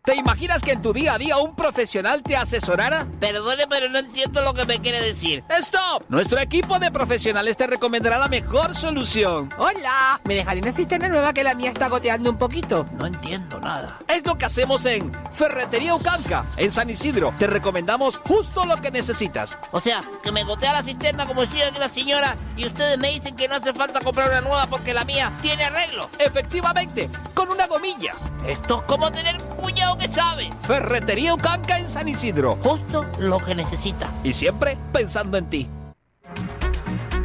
¿Te 0.06 0.16
imaginas 0.16 0.62
que 0.62 0.74
en 0.74 0.82
tu 0.82 0.92
día 0.92 1.14
a 1.14 1.18
día 1.18 1.38
un 1.38 1.56
profesional 1.56 2.24
te 2.24 2.36
asesorara? 2.36 3.08
Perdone, 3.22 3.68
pero 3.68 3.88
no 3.88 4.00
entiendo 4.00 4.42
lo 4.42 4.54
que 4.54 4.66
me 4.66 4.80
quiere 4.80 5.00
decir. 5.00 5.46
¡Stop! 5.62 6.04
Nuestro 6.10 6.40
equipo 6.40 6.78
de 6.78 6.92
profesionales 6.92 7.56
te 7.56 7.68
recomendará 7.68 8.18
la 8.18 8.28
mejor 8.28 8.76
solución. 8.76 9.48
Hola, 9.58 10.20
¿me 10.26 10.36
dejaré 10.36 10.60
una 10.60 10.74
cisterna 10.74 11.08
nueva 11.08 11.32
que 11.32 11.46
la 11.46 11.56
mía 11.56 11.70
está 11.70 11.88
goteando 11.88 12.32
un 12.32 12.38
poquito? 12.38 12.86
No 12.98 13.06
entiendo 13.06 13.62
nada. 13.62 13.98
Es 14.10 14.26
lo 14.26 14.38
que 14.38 14.44
hacemos 14.44 14.86
en 14.88 15.10
Ferretería 15.32 15.96
Ucanca, 15.96 16.44
en 16.58 16.74
San 16.74 16.90
Isidro. 16.90 17.34
Te 17.40 17.48
recomendamos 17.48 18.18
justo 18.18 18.66
lo 18.66 18.76
que 18.82 18.92
necesitas. 18.92 19.58
O 19.72 19.80
sea, 19.80 20.02
que 20.22 20.34
me 20.34 20.44
gotea 20.44 20.74
la 20.74 20.84
cisterna 20.84 21.26
como 21.26 21.46
si 21.46 21.60
yo 21.60 21.80
la 21.80 21.88
señora 21.88 22.36
y 22.58 22.66
ustedes 22.66 22.98
me 22.98 23.10
dicen 23.12 23.38
que 23.38 23.48
no 23.48 23.56
hace 23.56 23.72
falta 23.72 24.02
comprar 24.02 24.32
una 24.32 24.42
nueva 24.42 24.68
porque 24.68 24.94
la 24.94 25.06
mía 25.06 25.32
tiene 25.42 25.64
arreglo. 25.64 26.10
Efectivamente, 26.20 27.10
con 27.34 27.48
una 27.50 27.68
gomilla. 27.68 28.12
Esto 28.46 28.80
es 28.80 28.84
como 28.84 29.10
tener 29.10 29.38
un 29.38 29.48
cuñado 29.94 29.98
que 29.98 30.08
sabe. 30.08 30.50
Ferretería 30.64 31.34
Ucanca 31.34 31.80
en 31.80 31.90
San 31.90 32.08
Isidro. 32.08 32.56
Justo 32.62 33.06
lo 33.20 33.40
que 33.40 33.56
necesita. 33.56 34.14
Y 34.24 34.34
siempre 34.34 34.78
pensando 34.92 35.38
en 35.38 35.50
ti. 35.50 35.68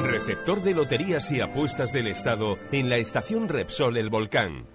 Receptor 0.04 0.62
de 0.62 0.74
loterías 0.74 1.32
y 1.32 1.40
apuestas 1.40 1.92
del 1.92 2.06
Estado 2.06 2.56
en 2.70 2.88
la 2.88 2.98
estación 2.98 3.48
Repsol 3.48 3.96
El 3.96 4.08
Volcán. 4.08 4.66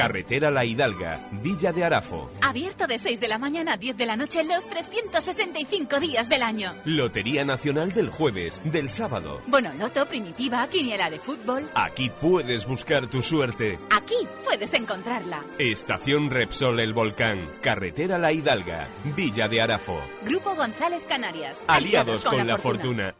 Carretera 0.00 0.50
La 0.50 0.64
Hidalga, 0.64 1.28
Villa 1.42 1.74
de 1.74 1.84
Arafo. 1.84 2.30
Abierto 2.40 2.86
de 2.86 2.98
6 2.98 3.20
de 3.20 3.28
la 3.28 3.36
mañana 3.36 3.74
a 3.74 3.76
10 3.76 3.98
de 3.98 4.06
la 4.06 4.16
noche 4.16 4.42
los 4.44 4.66
365 4.66 6.00
días 6.00 6.26
del 6.30 6.42
año. 6.42 6.72
Lotería 6.86 7.44
Nacional 7.44 7.92
del 7.92 8.08
jueves, 8.08 8.58
del 8.64 8.88
sábado. 8.88 9.42
Bonoloto, 9.46 10.06
primitiva, 10.06 10.66
quiniela 10.68 11.10
de 11.10 11.18
fútbol. 11.18 11.68
Aquí 11.74 12.10
puedes 12.18 12.66
buscar 12.66 13.08
tu 13.08 13.20
suerte. 13.20 13.78
Aquí 13.90 14.14
puedes 14.42 14.72
encontrarla. 14.72 15.44
Estación 15.58 16.30
Repsol 16.30 16.80
El 16.80 16.94
Volcán, 16.94 17.46
Carretera 17.60 18.16
La 18.16 18.32
Hidalga, 18.32 18.88
Villa 19.14 19.48
de 19.48 19.60
Arafo. 19.60 20.00
Grupo 20.24 20.54
González 20.54 21.02
Canarias. 21.06 21.62
Aliados, 21.66 22.24
con, 22.24 22.46
la, 22.46 22.56
fortuna. 22.56 23.14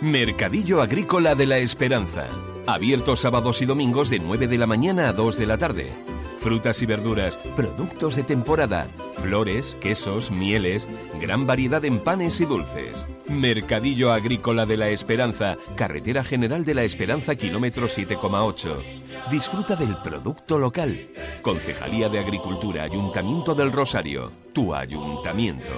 Mercadillo 0.00 0.82
Agrícola 0.82 1.36
de 1.36 1.46
la 1.46 1.58
Esperanza. 1.58 2.26
Abierto 2.68 3.16
sábados 3.16 3.62
y 3.62 3.64
domingos 3.64 4.10
de 4.10 4.18
9 4.18 4.46
de 4.46 4.58
la 4.58 4.66
mañana 4.66 5.08
a 5.08 5.14
2 5.14 5.38
de 5.38 5.46
la 5.46 5.56
tarde. 5.56 5.90
Frutas 6.38 6.82
y 6.82 6.86
verduras, 6.86 7.38
productos 7.56 8.14
de 8.14 8.24
temporada, 8.24 8.88
flores, 9.22 9.74
quesos, 9.80 10.30
mieles, 10.30 10.86
gran 11.18 11.46
variedad 11.46 11.82
en 11.86 11.98
panes 11.98 12.42
y 12.42 12.44
dulces. 12.44 13.06
Mercadillo 13.26 14.12
Agrícola 14.12 14.66
de 14.66 14.76
la 14.76 14.90
Esperanza, 14.90 15.56
Carretera 15.76 16.24
General 16.24 16.66
de 16.66 16.74
la 16.74 16.82
Esperanza, 16.82 17.36
kilómetro 17.36 17.86
7,8. 17.86 18.76
Disfruta 19.30 19.74
del 19.74 19.96
producto 20.02 20.58
local. 20.58 21.08
Concejalía 21.40 22.10
de 22.10 22.18
Agricultura, 22.18 22.82
Ayuntamiento 22.82 23.54
del 23.54 23.72
Rosario, 23.72 24.30
tu 24.52 24.74
ayuntamiento. 24.74 25.72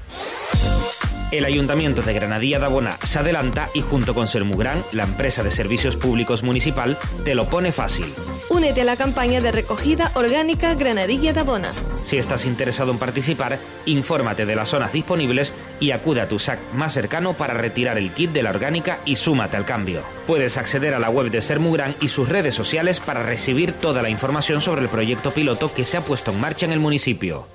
El 1.30 1.44
Ayuntamiento 1.44 2.02
de 2.02 2.14
Granadilla 2.14 2.58
de 2.58 2.66
Abona 2.66 2.98
se 3.04 3.20
adelanta 3.20 3.70
y 3.74 3.82
junto 3.82 4.16
con 4.16 4.30
Sermugran, 4.30 4.86
la 4.94 5.04
empresa 5.04 5.44
de 5.44 5.52
servicios 5.52 5.98
públicos 5.98 6.42
municipal, 6.42 6.98
te 7.26 7.36
lo 7.36 7.50
pone 7.50 7.74
fácil. 7.74 8.06
Únete 8.50 8.82
a 8.82 8.86
la 8.86 8.96
campaña 8.96 9.42
de 9.42 9.52
recogida 9.52 10.10
orgánica 10.16 10.74
Granadilla 10.76 11.34
de 11.34 11.42
Abona. 11.42 11.74
Si 12.02 12.18
estás 12.18 12.46
interesado 12.46 12.94
en 12.94 12.98
participar, 12.98 13.60
infórmate 13.86 14.46
de 14.46 14.56
las 14.56 14.70
zonas 14.70 14.94
disponibles 14.94 15.52
y 15.82 15.92
acude 15.92 16.22
a 16.22 16.30
tu 16.30 16.40
SAC 16.40 16.60
más 16.74 16.94
cercano 16.94 17.34
para 17.34 17.54
retirar 17.54 17.98
el 17.98 18.14
kit 18.14 18.32
de 18.32 18.44
la 18.44 18.52
orgánica 18.52 19.00
y 19.04 19.18
súmate 19.18 19.58
al 19.58 19.66
cambio. 19.66 20.04
Puedes 20.28 20.56
acceder 20.56 20.94
a 20.94 21.00
la 21.00 21.10
web 21.10 21.30
de 21.30 21.42
Sermugran 21.42 21.98
y 22.00 22.08
sus 22.08 22.30
redes 22.30 22.56
sociales 22.56 23.02
para 23.02 23.24
recibir 23.24 23.74
toda 23.74 24.02
la 24.02 24.10
información 24.10 24.62
sobre 24.62 24.82
el 24.82 24.88
proyecto 24.88 25.32
piloto 25.32 25.74
que 25.74 25.84
se 25.84 25.98
ha 25.98 26.02
puesto 26.02 26.32
en 26.32 26.40
marcha 26.40 26.66
en 26.66 26.72
el 26.72 26.80
municipio. 26.80 27.48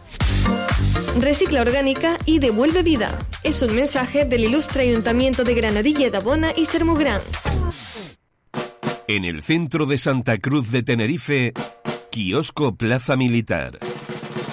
Recicla 1.18 1.62
orgánica 1.62 2.16
y 2.24 2.38
devuelve 2.38 2.82
vida. 2.82 3.18
Es 3.42 3.62
un 3.62 3.74
mensaje 3.74 4.24
del 4.24 4.44
ilustre 4.44 4.82
Ayuntamiento 4.82 5.44
de 5.44 5.54
Granadilla 5.54 6.10
de 6.10 6.16
Abona 6.16 6.52
y 6.56 6.66
Sermugran. 6.66 7.20
En 9.08 9.24
el 9.24 9.42
centro 9.42 9.86
de 9.86 9.98
Santa 9.98 10.38
Cruz 10.38 10.70
de 10.70 10.82
Tenerife, 10.82 11.52
Kiosco 12.10 12.76
Plaza 12.76 13.16
Militar. 13.16 13.78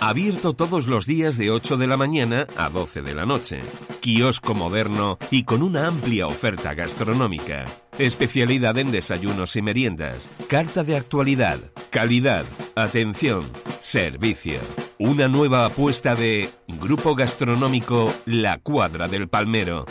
Abierto 0.01 0.53
todos 0.53 0.87
los 0.87 1.05
días 1.05 1.37
de 1.37 1.51
8 1.51 1.77
de 1.77 1.87
la 1.87 1.97
mañana 1.97 2.47
a 2.55 2.69
12 2.69 3.01
de 3.01 3.13
la 3.13 3.25
noche. 3.25 3.61
Kiosco 3.99 4.53
moderno 4.53 5.17
y 5.29 5.43
con 5.43 5.61
una 5.61 5.87
amplia 5.87 6.27
oferta 6.27 6.73
gastronómica. 6.73 7.65
Especialidad 7.97 8.77
en 8.77 8.91
desayunos 8.91 9.57
y 9.57 9.61
meriendas. 9.61 10.29
Carta 10.47 10.83
de 10.83 10.95
actualidad. 10.95 11.59
Calidad. 11.89 12.45
Atención. 12.75 13.51
Servicio. 13.79 14.59
Una 15.01 15.29
nueva 15.29 15.65
apuesta 15.65 16.13
de 16.13 16.49
Grupo 16.67 17.15
Gastronómico 17.15 18.13
La 18.25 18.57
Cuadra 18.57 19.07
del 19.07 19.29
Palmero. 19.29 19.85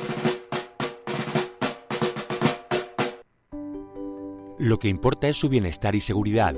Lo 4.59 4.79
que 4.79 4.89
importa 4.89 5.29
es 5.29 5.39
su 5.39 5.49
bienestar 5.49 5.95
y 5.95 6.03
seguridad. 6.03 6.55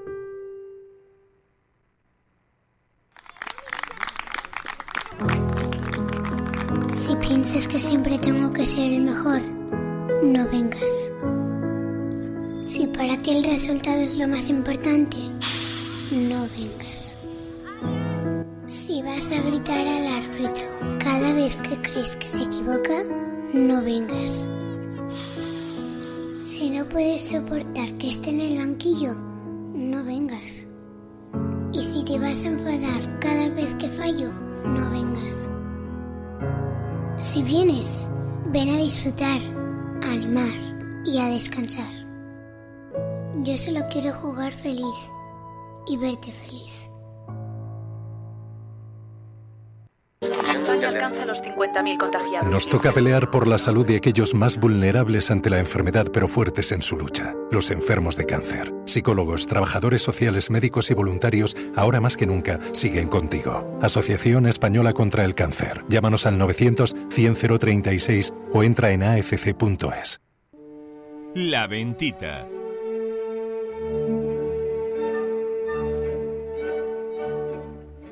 Si 6.99 7.15
piensas 7.15 7.65
que 7.65 7.79
siempre 7.79 8.19
tengo 8.19 8.51
que 8.51 8.65
ser 8.65 8.91
el 8.91 9.03
mejor, 9.03 9.41
no 10.21 10.45
vengas. 10.49 11.09
Si 12.65 12.87
para 12.87 13.21
ti 13.21 13.37
el 13.37 13.45
resultado 13.45 14.01
es 14.01 14.17
lo 14.17 14.27
más 14.27 14.49
importante, 14.49 15.15
no 16.11 16.45
vengas. 16.57 17.15
Si 18.67 19.01
vas 19.01 19.31
a 19.31 19.41
gritar 19.43 19.87
al 19.87 20.07
árbitro 20.07 20.67
cada 20.99 21.31
vez 21.31 21.55
que 21.61 21.79
crees 21.79 22.17
que 22.17 22.27
se 22.27 22.43
equivoca, 22.43 23.01
no 23.53 23.81
vengas. 23.81 24.45
Si 26.41 26.69
no 26.69 26.83
puedes 26.89 27.29
soportar 27.29 27.93
que 27.93 28.09
esté 28.09 28.31
en 28.31 28.41
el 28.41 28.57
banquillo, 28.57 29.13
no 29.73 30.03
vengas. 30.03 30.65
Y 31.71 31.81
si 31.81 32.03
te 32.03 32.19
vas 32.19 32.43
a 32.43 32.49
enfadar 32.49 33.19
cada 33.19 33.47
vez 33.51 33.73
que 33.75 33.87
fallo, 33.87 34.33
no 34.65 34.91
vengas. 34.91 35.47
Si 37.19 37.43
vienes, 37.43 38.09
ven 38.53 38.69
a 38.69 38.77
disfrutar, 38.77 39.41
a 40.03 40.13
animar 40.13 40.55
y 41.03 41.19
a 41.19 41.25
descansar. 41.25 41.91
Yo 43.43 43.57
solo 43.57 43.81
quiero 43.91 44.13
jugar 44.13 44.53
feliz 44.53 44.95
y 45.87 45.97
verte 45.97 46.31
feliz. 46.31 46.78
España 50.21 50.89
alcanza 50.89 51.25
los 51.25 51.41
50.000 51.41 51.97
contagiados. 51.97 52.51
Nos 52.51 52.67
toca 52.67 52.91
pelear 52.91 53.31
por 53.31 53.47
la 53.47 53.57
salud 53.57 53.85
de 53.87 53.95
aquellos 53.95 54.33
más 54.33 54.59
vulnerables 54.59 55.31
ante 55.31 55.49
la 55.49 55.59
enfermedad 55.59 56.07
pero 56.11 56.27
fuertes 56.27 56.73
en 56.73 56.81
su 56.81 56.97
lucha, 56.97 57.35
los 57.51 57.71
enfermos 57.71 58.17
de 58.17 58.25
cáncer. 58.25 58.73
Psicólogos, 58.85 59.47
trabajadores 59.47 60.01
sociales, 60.01 60.49
médicos 60.49 60.91
y 60.91 60.93
voluntarios, 60.93 61.55
ahora 61.75 62.01
más 62.01 62.17
que 62.17 62.25
nunca, 62.25 62.59
siguen 62.73 63.07
contigo. 63.07 63.77
Asociación 63.81 64.45
Española 64.45 64.93
contra 64.93 65.23
el 65.23 65.35
Cáncer. 65.35 65.83
Llámanos 65.87 66.25
al 66.25 66.37
900 66.37 66.95
100 67.09 67.35
036 67.59 68.33
o 68.51 68.63
entra 68.63 68.91
en 68.91 69.03
afc.es. 69.03 70.19
La 71.33 71.67
Ventita. 71.67 72.47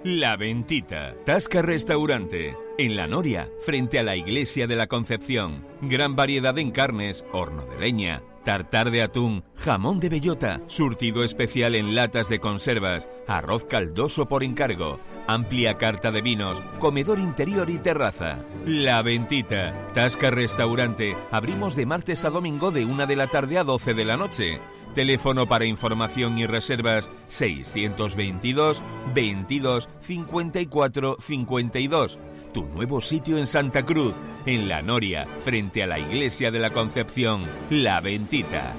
La 0.04 0.38
Ventita, 0.38 1.16
Tasca 1.26 1.62
Restaurante, 1.62 2.56
en 2.78 2.96
La 2.96 3.08
Noria, 3.08 3.50
frente 3.60 3.98
a 3.98 4.04
la 4.04 4.16
Iglesia 4.16 4.68
de 4.68 4.76
la 4.76 4.88
Concepción. 4.88 5.66
Gran 5.82 6.16
variedad 6.16 6.58
en 6.60 6.72
carnes, 6.72 7.26
horno 7.34 7.66
de 7.66 7.80
leña, 7.80 8.22
tartar 8.46 8.92
de 8.92 9.02
atún, 9.02 9.44
jamón 9.56 10.00
de 10.00 10.10
bellota, 10.10 10.62
surtido 10.68 11.24
especial 11.24 11.74
en 11.74 11.96
latas 11.96 12.30
de 12.30 12.40
conservas, 12.40 13.10
arroz 13.28 13.66
caldoso 13.66 14.28
por 14.28 14.44
encargo, 14.44 15.00
amplia 15.28 15.78
carta 15.78 16.12
de 16.12 16.22
vinos, 16.22 16.62
comedor 16.80 17.20
interior 17.20 17.70
y 17.70 17.80
terraza. 17.80 18.38
La 18.66 19.02
Ventita, 19.02 19.92
Tasca 19.94 20.30
Restaurante, 20.30 21.18
abrimos 21.32 21.76
de 21.76 21.88
martes 21.88 22.24
a 22.24 22.30
domingo 22.30 22.72
de 22.72 22.86
una 22.86 23.08
de 23.08 23.16
la 23.16 23.28
tarde 23.28 23.58
a 23.58 23.64
12 23.64 23.96
de 23.96 24.06
la 24.06 24.16
noche. 24.16 24.60
Teléfono 24.98 25.46
para 25.46 25.66
información 25.66 26.40
y 26.40 26.48
reservas 26.48 27.12
622 27.28 28.82
22 29.14 29.90
54 30.00 31.18
52. 31.20 32.20
tu 32.52 32.66
nuevo 32.66 33.00
sitio 33.00 33.38
en 33.38 33.46
Santa 33.46 33.86
Cruz, 33.86 34.16
en 34.48 34.68
La 34.68 34.82
Noria, 34.82 35.28
frente 35.46 35.84
a 35.84 35.88
la 35.88 36.00
Iglesia 36.00 36.50
de 36.50 36.58
la 36.58 36.72
Concepción, 36.72 37.44
La 37.70 38.02
Ventita. 38.02 38.74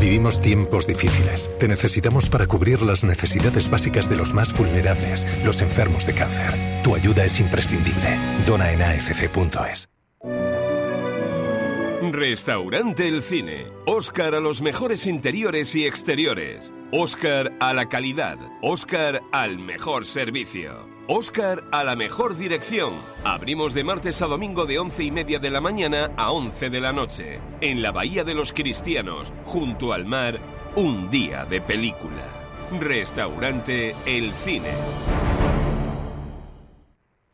Vivimos 0.00 0.40
tiempos 0.40 0.86
difíciles. 0.86 1.50
Te 1.58 1.66
necesitamos 1.66 2.30
para 2.30 2.46
cubrir 2.46 2.80
las 2.80 3.02
necesidades 3.02 3.68
básicas 3.68 4.08
de 4.08 4.16
los 4.16 4.32
más 4.32 4.56
vulnerables, 4.56 5.26
los 5.44 5.60
enfermos 5.60 6.06
de 6.06 6.14
cáncer. 6.14 6.54
Tu 6.84 6.94
ayuda 6.94 7.24
es 7.24 7.40
imprescindible. 7.40 8.16
Dona 8.46 8.70
en 8.72 8.82
afc.es. 8.82 9.88
Restaurante 12.12 13.08
El 13.08 13.22
Cine. 13.22 13.66
Oscar 13.84 14.36
a 14.36 14.40
los 14.40 14.62
mejores 14.62 15.08
interiores 15.08 15.74
y 15.74 15.86
exteriores. 15.86 16.72
Oscar 16.92 17.52
a 17.58 17.74
la 17.74 17.88
calidad. 17.88 18.38
Oscar 18.62 19.22
al 19.32 19.58
mejor 19.58 20.06
servicio. 20.06 20.95
Oscar 21.08 21.62
a 21.70 21.84
la 21.84 21.94
mejor 21.94 22.36
dirección. 22.36 22.94
Abrimos 23.22 23.74
de 23.74 23.84
martes 23.84 24.22
a 24.22 24.26
domingo 24.26 24.66
de 24.66 24.80
once 24.80 25.04
y 25.04 25.12
media 25.12 25.38
de 25.38 25.50
la 25.50 25.60
mañana 25.60 26.10
a 26.16 26.32
11 26.32 26.68
de 26.68 26.80
la 26.80 26.92
noche. 26.92 27.40
En 27.60 27.80
la 27.80 27.92
Bahía 27.92 28.24
de 28.24 28.34
los 28.34 28.52
Cristianos, 28.52 29.32
junto 29.44 29.92
al 29.92 30.04
mar, 30.04 30.40
un 30.74 31.08
día 31.08 31.44
de 31.44 31.60
película. 31.60 32.24
Restaurante 32.80 33.94
El 34.04 34.32
Cine. 34.32 35.25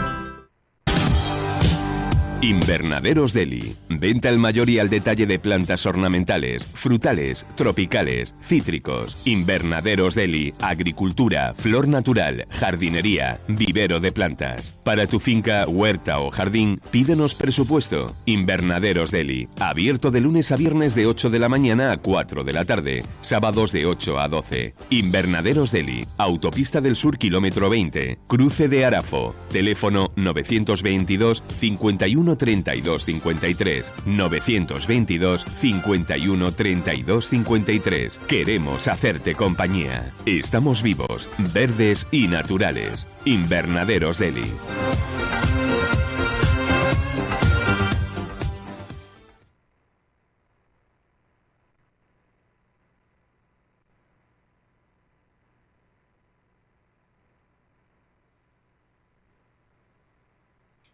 Invernaderos 2.41 3.34
Deli. 3.34 3.76
Venta 3.89 4.30
al 4.30 4.38
mayor 4.38 4.69
y 4.69 4.78
al 4.78 4.91
detalle 4.91 5.26
de 5.26 5.39
plantas 5.39 5.88
ornamentales, 5.88 6.67
frutales, 6.67 7.47
tropicales, 7.56 8.36
cítricos. 8.43 9.23
Invernaderos 9.26 10.13
Deli. 10.13 10.54
Agricultura, 10.62 11.56
flor 11.56 11.88
natural, 11.88 12.45
jardinería, 12.52 13.39
vivero 13.47 14.00
de 14.00 14.12
plantas. 14.12 14.78
Para 14.84 15.08
tu 15.08 15.19
finca, 15.19 15.67
huerta 15.67 16.19
o 16.19 16.30
jardín, 16.30 16.80
pídenos 16.91 17.34
presupuesto. 17.34 18.15
Invernaderos 18.26 19.10
Deli. 19.10 19.50
Abierto 19.60 20.12
de 20.12 20.21
lunes 20.21 20.52
a 20.52 20.58
viernes 20.58 20.93
de 20.93 21.08
8 21.08 21.32
de 21.32 21.39
la 21.39 21.50
mañana 21.50 21.91
a 21.91 21.97
4 21.97 22.43
de 22.43 22.54
la 22.54 22.65
tarde. 22.65 23.04
Sábados 23.19 23.71
de 23.71 23.88
8 23.88 24.19
a 24.19 24.28
12. 24.28 24.76
Invernaderos 24.91 25.71
Deli. 25.71 26.06
Autopista 26.17 26.82
del 26.82 26.97
Sur, 26.97 27.17
kilómetro 27.17 27.67
20. 27.71 28.19
Cruce 28.28 28.67
de 28.67 28.86
Arafo. 28.86 29.34
Teléfono 29.50 30.12
922 30.15 31.43
51 31.60 32.26
32 32.35 33.05
53 33.05 33.91
922 34.05 35.45
51 35.61 36.51
32 36.51 37.29
53. 37.29 38.19
Queremos 38.27 38.87
hacerte 38.87 39.35
compañía. 39.35 40.11
Estamos 40.25 40.81
vivos, 40.81 41.29
verdes 41.53 42.07
y 42.11 42.27
naturales. 42.27 43.07
Invernaderos 43.23 44.17
Deli. 44.17 44.51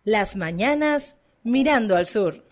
Las 0.05 0.35
mañanas 0.35 1.15
mirando 1.43 1.95
al 1.95 2.07
sur. 2.07 2.43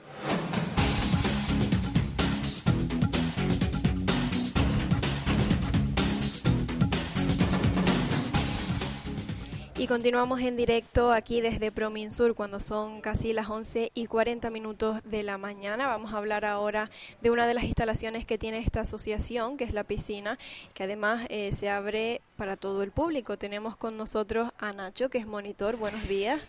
Y 9.82 9.88
continuamos 9.88 10.42
en 10.42 10.58
directo 10.58 11.12
aquí 11.12 11.42
desde 11.42 11.72
Prominsur 11.72 12.36
cuando 12.36 12.60
son 12.60 13.02
casi 13.02 13.34
las 13.34 13.50
11 13.50 13.92
y 13.96 14.06
40 14.06 14.52
minutos 14.52 15.02
de 15.06 15.24
la 15.24 15.40
mañana. 15.40 15.88
Vamos 15.88 16.14
a 16.14 16.18
hablar 16.18 16.46
ahora 16.46 16.92
de 17.22 17.32
una 17.32 17.48
de 17.48 17.56
las 17.56 17.64
instalaciones 17.64 18.24
que 18.24 18.38
tiene 18.38 18.60
esta 18.60 18.82
asociación, 18.82 19.58
que 19.58 19.64
es 19.64 19.74
la 19.74 19.84
piscina, 19.84 20.38
que 20.76 20.84
además 20.84 21.26
eh, 21.30 21.52
se 21.54 21.72
abre 21.72 22.22
para 22.36 22.58
todo 22.58 22.84
el 22.84 22.92
público. 22.92 23.40
Tenemos 23.40 23.76
con 23.76 23.98
nosotros 23.98 24.52
a 24.60 24.72
Nacho, 24.72 25.10
que 25.10 25.18
es 25.18 25.26
monitor. 25.26 25.78
Buenos 25.78 26.08
días. 26.08 26.40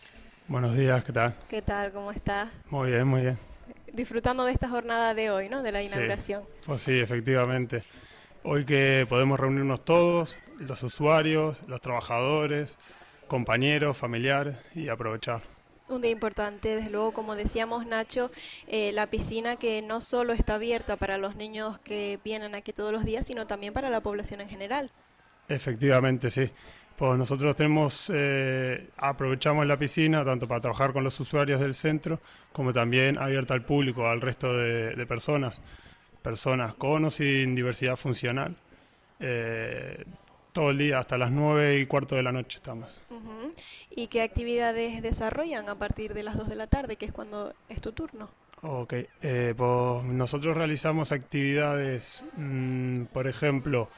Buenos 0.49 0.77
días, 0.77 1.05
¿qué 1.05 1.13
tal? 1.13 1.35
¿Qué 1.49 1.63
tal? 1.63 1.93
¿Cómo 1.93 2.11
estás? 2.11 2.51
Muy 2.69 2.91
bien, 2.91 3.07
muy 3.07 3.23
bien. 3.23 3.39
Disfrutando 3.93 4.45
de 4.45 4.53
esta 4.53 4.69
jornada 4.69 5.15
de 5.15 5.31
hoy, 5.31 5.49
¿no? 5.49 5.63
De 5.63 5.73
la 5.73 5.83
inauguración. 5.83 6.43
Sí, 6.43 6.63
pues 6.67 6.83
sí, 6.83 6.99
efectivamente. 6.99 7.85
Hoy 8.43 8.65
que 8.65 9.07
podemos 9.09 9.39
reunirnos 9.39 9.85
todos, 9.85 10.39
los 10.59 10.83
usuarios, 10.83 11.63
los 11.69 11.81
trabajadores, 11.81 12.77
compañeros, 13.29 13.97
familiares 13.97 14.57
y 14.75 14.89
aprovechar. 14.89 15.43
Un 15.89 16.01
día 16.01 16.11
importante, 16.11 16.77
desde 16.77 16.91
luego, 16.91 17.13
como 17.13 17.37
decíamos 17.37 17.87
Nacho, 17.87 18.31
eh, 18.67 18.93
la 18.93 19.07
piscina 19.07 19.57
que 19.57 19.83
no 19.83 20.01
solo 20.01 20.33
está 20.33 20.55
abierta 20.55 20.97
para 20.97 21.19
los 21.19 21.37
niños 21.37 21.79
que 21.81 22.19
vienen 22.25 22.55
aquí 22.55 22.73
todos 22.73 22.93
los 22.93 23.05
días, 23.05 23.27
sino 23.27 23.47
también 23.47 23.73
para 23.73 23.91
la 23.91 24.01
población 24.01 24.41
en 24.41 24.49
general. 24.49 24.91
Efectivamente, 25.49 26.31
sí. 26.31 26.51
Pues 27.03 27.19
nosotros 27.19 27.57
tenemos, 27.57 28.13
eh, 28.15 28.91
aprovechamos 28.97 29.67
la 29.67 29.77
piscina 29.77 30.25
tanto 30.25 30.47
para 30.47 30.61
trabajar 30.61 30.93
con 30.93 31.03
los 31.03 31.19
usuarios 31.19 31.61
del 31.61 31.75
centro, 31.75 32.21
como 32.53 32.73
también 32.73 33.19
abierta 33.19 33.55
al 33.55 33.65
público, 33.65 34.07
al 34.07 34.21
resto 34.21 34.57
de, 34.57 34.95
de 34.95 35.05
personas, 35.05 35.61
personas 36.23 36.75
con 36.75 37.05
o 37.05 37.11
sin 37.11 37.57
diversidad 37.57 37.97
funcional. 37.97 38.55
Eh, 39.19 40.05
todo 40.53 40.71
el 40.71 40.79
día, 40.79 41.01
hasta 41.01 41.19
las 41.19 41.33
nueve 41.33 41.77
y 41.81 41.87
cuarto 41.87 42.15
de 42.15 42.23
la 42.23 42.31
noche 42.31 42.59
estamos. 42.59 43.01
¿Y 43.91 44.07
qué 44.07 44.23
actividades 44.23 45.03
desarrollan 45.03 45.69
a 45.69 45.75
partir 45.75 46.15
de 46.15 46.23
las 46.23 46.37
2 46.37 46.49
de 46.49 46.55
la 46.55 46.69
tarde, 46.69 46.95
que 46.95 47.07
es 47.07 47.13
cuando 47.13 47.53
es 47.69 47.81
tu 47.81 47.91
turno? 47.91 48.31
Ok, 48.61 48.95
eh, 49.23 49.55
pues 49.57 50.05
nosotros 50.05 50.57
realizamos 50.57 51.11
actividades, 51.11 52.25
mm, 52.37 53.07
por 53.07 53.27
ejemplo, 53.27 53.89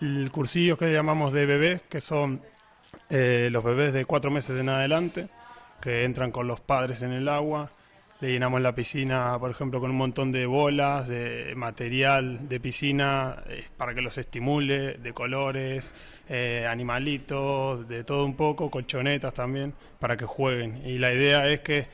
el 0.00 0.30
cursillo 0.30 0.76
que 0.76 0.92
llamamos 0.92 1.32
de 1.32 1.46
bebés, 1.46 1.82
que 1.82 2.00
son 2.00 2.40
eh, 3.08 3.48
los 3.50 3.62
bebés 3.62 3.92
de 3.92 4.04
cuatro 4.04 4.30
meses 4.30 4.58
en 4.58 4.68
adelante, 4.68 5.28
que 5.80 6.04
entran 6.04 6.30
con 6.30 6.46
los 6.46 6.60
padres 6.60 7.02
en 7.02 7.12
el 7.12 7.28
agua. 7.28 7.68
Le 8.20 8.32
llenamos 8.32 8.60
la 8.60 8.74
piscina, 8.74 9.38
por 9.38 9.50
ejemplo, 9.50 9.80
con 9.80 9.90
un 9.90 9.96
montón 9.96 10.30
de 10.30 10.44
bolas, 10.44 11.08
de 11.08 11.54
material 11.56 12.48
de 12.48 12.60
piscina 12.60 13.42
eh, 13.48 13.64
para 13.76 13.94
que 13.94 14.02
los 14.02 14.18
estimule, 14.18 14.94
de 14.94 15.12
colores, 15.14 15.94
eh, 16.28 16.66
animalitos, 16.68 17.88
de 17.88 18.04
todo 18.04 18.26
un 18.26 18.36
poco, 18.36 18.70
colchonetas 18.70 19.32
también, 19.32 19.72
para 19.98 20.16
que 20.16 20.26
jueguen. 20.26 20.86
Y 20.86 20.98
la 20.98 21.12
idea 21.12 21.48
es 21.48 21.60
que 21.60 21.86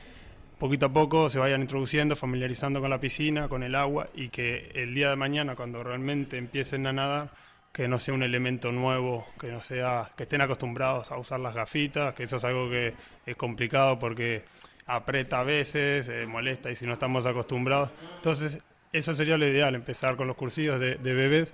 poquito 0.59 0.87
a 0.87 0.89
poco 0.93 1.29
se 1.29 1.39
vayan 1.39 1.61
introduciendo, 1.61 2.15
familiarizando 2.15 2.81
con 2.81 2.89
la 2.89 2.99
piscina, 2.99 3.47
con 3.47 3.63
el 3.63 3.75
agua 3.75 4.09
y 4.13 4.29
que 4.29 4.71
el 4.73 4.93
día 4.93 5.09
de 5.09 5.15
mañana, 5.15 5.55
cuando 5.55 5.81
realmente 5.81 6.37
empiecen 6.37 6.87
a 6.87 6.93
nadar, 6.93 7.31
que 7.77 7.87
no 7.87 7.99
sea 7.99 8.15
un 8.15 8.23
elemento 8.23 8.71
nuevo, 8.71 9.27
que 9.39 9.51
no 9.51 9.61
sea, 9.61 10.09
que 10.17 10.23
estén 10.23 10.41
acostumbrados 10.41 11.11
a 11.11 11.17
usar 11.17 11.39
las 11.39 11.53
gafitas, 11.53 12.15
que 12.15 12.23
eso 12.23 12.37
es 12.37 12.43
algo 12.43 12.71
que 12.71 12.95
es 13.23 13.35
complicado 13.35 13.99
porque 13.99 14.43
aprieta 14.87 15.41
a 15.41 15.43
veces, 15.43 16.09
eh, 16.09 16.25
molesta 16.25 16.71
y 16.71 16.75
si 16.75 16.87
no 16.87 16.93
estamos 16.93 17.27
acostumbrados. 17.27 17.91
Entonces, 18.15 18.57
eso 18.91 19.13
sería 19.13 19.37
lo 19.37 19.47
ideal, 19.47 19.75
empezar 19.75 20.15
con 20.15 20.25
los 20.25 20.35
cursillos 20.35 20.79
de, 20.79 20.95
de 20.95 21.13
bebés 21.13 21.53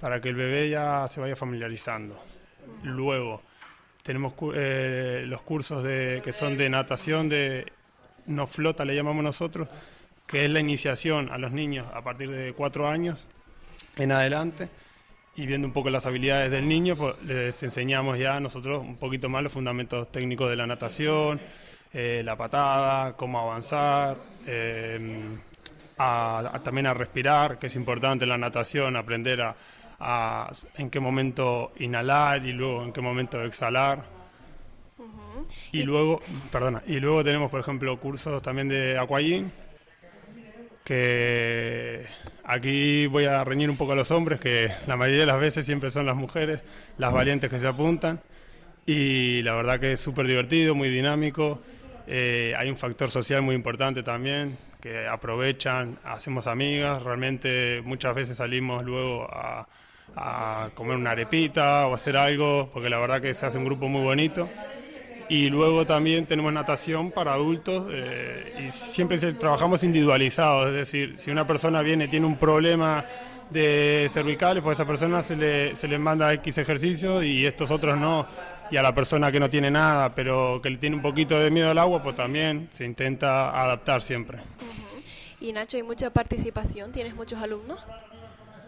para 0.00 0.20
que 0.20 0.28
el 0.28 0.36
bebé 0.36 0.70
ya 0.70 1.08
se 1.08 1.18
vaya 1.18 1.34
familiarizando. 1.34 2.22
Luego, 2.84 3.42
tenemos 4.04 4.34
eh, 4.54 5.24
los 5.26 5.42
cursos 5.42 5.82
de, 5.82 6.22
que 6.22 6.32
son 6.32 6.56
de 6.56 6.70
natación, 6.70 7.28
de 7.28 7.72
no 8.26 8.46
flota, 8.46 8.84
le 8.84 8.94
llamamos 8.94 9.24
nosotros, 9.24 9.66
que 10.24 10.44
es 10.44 10.50
la 10.52 10.60
iniciación 10.60 11.32
a 11.32 11.38
los 11.38 11.50
niños 11.50 11.88
a 11.92 12.00
partir 12.00 12.30
de 12.30 12.52
cuatro 12.52 12.86
años 12.86 13.26
en 13.96 14.12
adelante 14.12 14.68
y 15.36 15.46
viendo 15.46 15.66
un 15.66 15.72
poco 15.72 15.90
las 15.90 16.06
habilidades 16.06 16.50
del 16.50 16.68
niño, 16.68 16.96
pues 16.96 17.20
les 17.24 17.62
enseñamos 17.62 18.18
ya 18.18 18.38
nosotros 18.38 18.80
un 18.80 18.96
poquito 18.96 19.28
más 19.28 19.42
los 19.42 19.52
fundamentos 19.52 20.10
técnicos 20.12 20.48
de 20.48 20.56
la 20.56 20.66
natación, 20.66 21.40
eh, 21.92 22.22
la 22.24 22.36
patada, 22.36 23.16
cómo 23.16 23.40
avanzar, 23.40 24.16
eh, 24.46 25.22
también 25.96 26.86
a 26.86 26.94
respirar, 26.94 27.58
que 27.58 27.66
es 27.66 27.76
importante 27.76 28.24
en 28.24 28.28
la 28.28 28.38
natación, 28.38 28.96
aprender 28.96 29.40
a, 30.00 30.52
en 30.76 30.90
qué 30.90 31.00
momento 31.00 31.72
inhalar 31.78 32.44
y 32.44 32.52
luego 32.52 32.84
en 32.84 32.92
qué 32.92 33.00
momento 33.00 33.42
exhalar. 33.42 34.04
Y 35.72 35.82
luego, 35.82 36.20
perdona, 36.50 36.82
y 36.86 37.00
luego 37.00 37.24
tenemos, 37.24 37.50
por 37.50 37.60
ejemplo, 37.60 37.98
cursos 37.98 38.40
también 38.42 38.68
de 38.68 38.98
aquagym, 38.98 39.50
que 40.84 42.06
aquí 42.44 43.06
voy 43.06 43.24
a 43.24 43.42
reñir 43.44 43.70
un 43.70 43.76
poco 43.76 43.92
a 43.92 43.96
los 43.96 44.10
hombres, 44.10 44.40
que 44.40 44.70
la 44.86 44.96
mayoría 44.96 45.20
de 45.20 45.26
las 45.26 45.38
veces 45.38 45.66
siempre 45.66 45.90
son 45.90 46.06
las 46.06 46.16
mujeres, 46.16 46.62
las 46.98 47.12
valientes 47.12 47.50
que 47.50 47.58
se 47.58 47.66
apuntan, 47.66 48.20
y 48.86 49.42
la 49.42 49.54
verdad 49.54 49.80
que 49.80 49.92
es 49.92 50.00
súper 50.00 50.26
divertido, 50.26 50.74
muy 50.74 50.90
dinámico, 50.90 51.60
eh, 52.06 52.54
hay 52.56 52.68
un 52.68 52.76
factor 52.76 53.10
social 53.10 53.42
muy 53.42 53.54
importante 53.54 54.02
también, 54.02 54.56
que 54.80 55.08
aprovechan, 55.08 55.98
hacemos 56.04 56.46
amigas, 56.46 57.02
realmente 57.02 57.80
muchas 57.84 58.14
veces 58.14 58.36
salimos 58.36 58.84
luego 58.84 59.26
a, 59.32 59.66
a 60.14 60.70
comer 60.74 60.96
una 60.96 61.12
arepita 61.12 61.86
o 61.86 61.94
hacer 61.94 62.16
algo, 62.16 62.68
porque 62.72 62.90
la 62.90 62.98
verdad 62.98 63.22
que 63.22 63.32
se 63.32 63.46
hace 63.46 63.58
un 63.58 63.64
grupo 63.64 63.88
muy 63.88 64.02
bonito. 64.02 64.48
Y 65.28 65.48
luego 65.48 65.86
también 65.86 66.26
tenemos 66.26 66.52
natación 66.52 67.10
para 67.10 67.32
adultos 67.32 67.86
eh, 67.90 68.66
y 68.68 68.72
siempre 68.72 69.18
trabajamos 69.32 69.82
individualizados, 69.82 70.68
es 70.68 70.74
decir, 70.74 71.14
si 71.18 71.30
una 71.30 71.46
persona 71.46 71.80
viene 71.82 72.04
y 72.04 72.08
tiene 72.08 72.26
un 72.26 72.36
problema 72.36 73.04
de 73.50 74.06
cervicales, 74.10 74.62
pues 74.62 74.78
a 74.78 74.82
esa 74.82 74.88
persona 74.88 75.22
se 75.22 75.36
le, 75.36 75.76
se 75.76 75.88
le 75.88 75.98
manda 75.98 76.32
X 76.34 76.58
ejercicios 76.58 77.24
y 77.24 77.46
estos 77.46 77.70
otros 77.70 77.98
no. 77.98 78.26
Y 78.70 78.76
a 78.76 78.82
la 78.82 78.94
persona 78.94 79.30
que 79.30 79.38
no 79.38 79.50
tiene 79.50 79.70
nada, 79.70 80.14
pero 80.14 80.60
que 80.62 80.70
le 80.70 80.78
tiene 80.78 80.96
un 80.96 81.02
poquito 81.02 81.38
de 81.38 81.50
miedo 81.50 81.70
al 81.70 81.78
agua, 81.78 82.02
pues 82.02 82.16
también 82.16 82.68
se 82.72 82.84
intenta 82.84 83.62
adaptar 83.62 84.02
siempre. 84.02 84.38
Y 85.40 85.52
Nacho, 85.52 85.76
¿hay 85.76 85.82
mucha 85.82 86.10
participación? 86.10 86.90
¿Tienes 86.90 87.14
muchos 87.14 87.42
alumnos? 87.42 87.78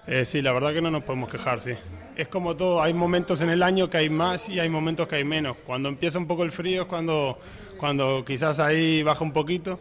Eh, 0.06 0.24
sí, 0.24 0.42
la 0.42 0.52
verdad 0.52 0.72
que 0.74 0.82
no 0.82 0.90
nos 0.90 1.02
podemos 1.02 1.30
quejar, 1.30 1.60
sí. 1.60 1.72
Es 2.16 2.28
como 2.28 2.56
todo, 2.56 2.82
hay 2.82 2.94
momentos 2.94 3.42
en 3.42 3.50
el 3.50 3.62
año 3.62 3.90
que 3.90 3.98
hay 3.98 4.08
más 4.08 4.48
y 4.48 4.58
hay 4.58 4.70
momentos 4.70 5.06
que 5.06 5.16
hay 5.16 5.24
menos. 5.24 5.56
Cuando 5.66 5.90
empieza 5.90 6.18
un 6.18 6.26
poco 6.26 6.44
el 6.44 6.50
frío 6.50 6.82
es 6.82 6.88
cuando, 6.88 7.38
cuando 7.76 8.24
quizás 8.24 8.58
ahí 8.58 9.02
baja 9.02 9.22
un 9.22 9.32
poquito, 9.32 9.78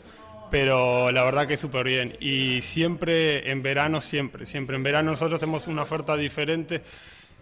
pero 0.51 1.11
la 1.11 1.23
verdad 1.23 1.47
que 1.47 1.53
es 1.53 1.61
súper 1.61 1.85
bien. 1.85 2.17
Y 2.19 2.61
siempre 2.61 3.49
en 3.49 3.63
verano, 3.63 4.01
siempre, 4.01 4.45
siempre 4.45 4.75
en 4.75 4.83
verano 4.83 5.11
nosotros 5.11 5.39
tenemos 5.39 5.67
una 5.67 5.83
oferta 5.83 6.17
diferente 6.17 6.81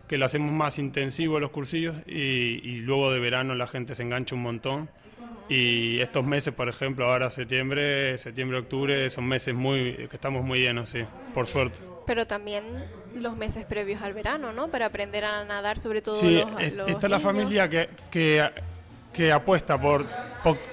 que 0.08 0.20
lo 0.20 0.26
hacemos 0.26 0.52
más 0.52 0.78
intensivo 0.78 1.40
los 1.40 1.50
cursillos 1.50 1.96
y, 2.06 2.62
y 2.64 2.82
luego 2.82 3.12
de 3.12 3.20
verano 3.20 3.56
la 3.56 3.66
gente 3.66 3.96
se 3.96 4.04
engancha 4.04 4.36
un 4.36 4.44
montón. 4.44 4.90
Y 5.50 6.00
estos 6.00 6.24
meses, 6.24 6.54
por 6.54 6.70
ejemplo, 6.70 7.12
ahora 7.12 7.32
septiembre, 7.32 8.18
septiembre, 8.20 8.60
octubre, 8.60 9.10
son 9.10 9.26
meses 9.26 9.56
muy 9.56 9.94
que 10.08 10.16
estamos 10.16 10.44
muy 10.46 10.60
llenos, 10.60 10.90
sí, 10.90 11.00
por 11.34 11.48
suerte 11.48 11.93
pero 12.06 12.28
también 12.28 12.64
los 13.16 13.36
meses 13.36 13.66
previos 13.66 14.02
al 14.02 14.14
verano, 14.14 14.54
¿no? 14.54 14.70
Para 14.70 14.88
aprender 14.88 15.26
a 15.26 15.44
nadar, 15.46 15.78
sobre 15.80 16.02
todo 16.02 16.20
sí, 16.20 16.44
los, 16.76 16.90
está 16.90 17.08
la 17.08 17.20
familia 17.20 17.70
que, 17.70 17.90
que, 18.12 19.32
apuesta 19.32 19.80
por, 19.80 20.06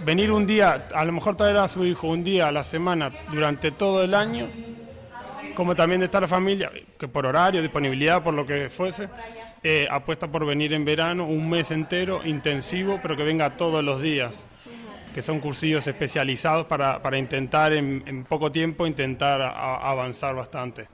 venir 0.04 0.32
un 0.32 0.46
día, 0.46 0.88
a 0.94 1.04
lo 1.04 1.12
mejor 1.12 1.36
traer 1.36 1.56
a 1.58 1.68
su 1.68 1.84
hijo 1.84 2.08
un 2.08 2.24
día 2.24 2.48
a 2.48 2.52
la 2.52 2.64
semana 2.64 3.12
durante 3.30 3.70
todo 3.70 4.02
el 4.02 4.14
año, 4.14 4.48
como 5.54 5.76
también 5.76 6.02
está 6.02 6.20
la 6.20 6.28
familia 6.28 6.70
que 6.98 7.08
por 7.08 7.26
horario, 7.26 7.62
disponibilidad, 7.62 8.22
por 8.22 8.34
lo 8.34 8.46
que 8.46 8.70
fuese, 8.70 9.08
eh, 9.62 9.86
apuesta 9.90 10.26
por 10.26 10.46
venir 10.46 10.72
en 10.72 10.84
verano 10.84 11.26
un 11.26 11.48
mes 11.48 11.70
entero, 11.70 12.22
intensivo, 12.24 12.98
pero 13.02 13.16
que 13.16 13.24
venga 13.24 13.50
todos 13.50 13.84
los 13.84 14.00
días 14.00 14.46
que 15.12 15.22
son 15.22 15.40
cursillos 15.40 15.86
especializados 15.86 16.66
para, 16.66 17.02
para 17.02 17.18
intentar 17.18 17.72
en, 17.72 18.24
poco 18.28 18.52
tiempo 18.52 18.86
intentar 18.86 19.40
avanzar 19.42 20.34
bastante. 20.34 20.88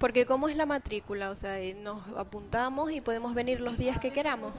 Porque 0.00 0.24
¿cómo 0.24 0.48
es 0.48 0.56
la 0.56 0.64
matrícula? 0.64 1.28
O 1.28 1.36
sea, 1.36 1.60
eh, 1.60 1.74
nos 1.74 2.00
apuntamos 2.16 2.90
y 2.90 3.02
podemos 3.02 3.34
venir 3.34 3.60
los 3.60 3.76
días 3.76 4.00
que 4.00 4.10
queramos. 4.10 4.54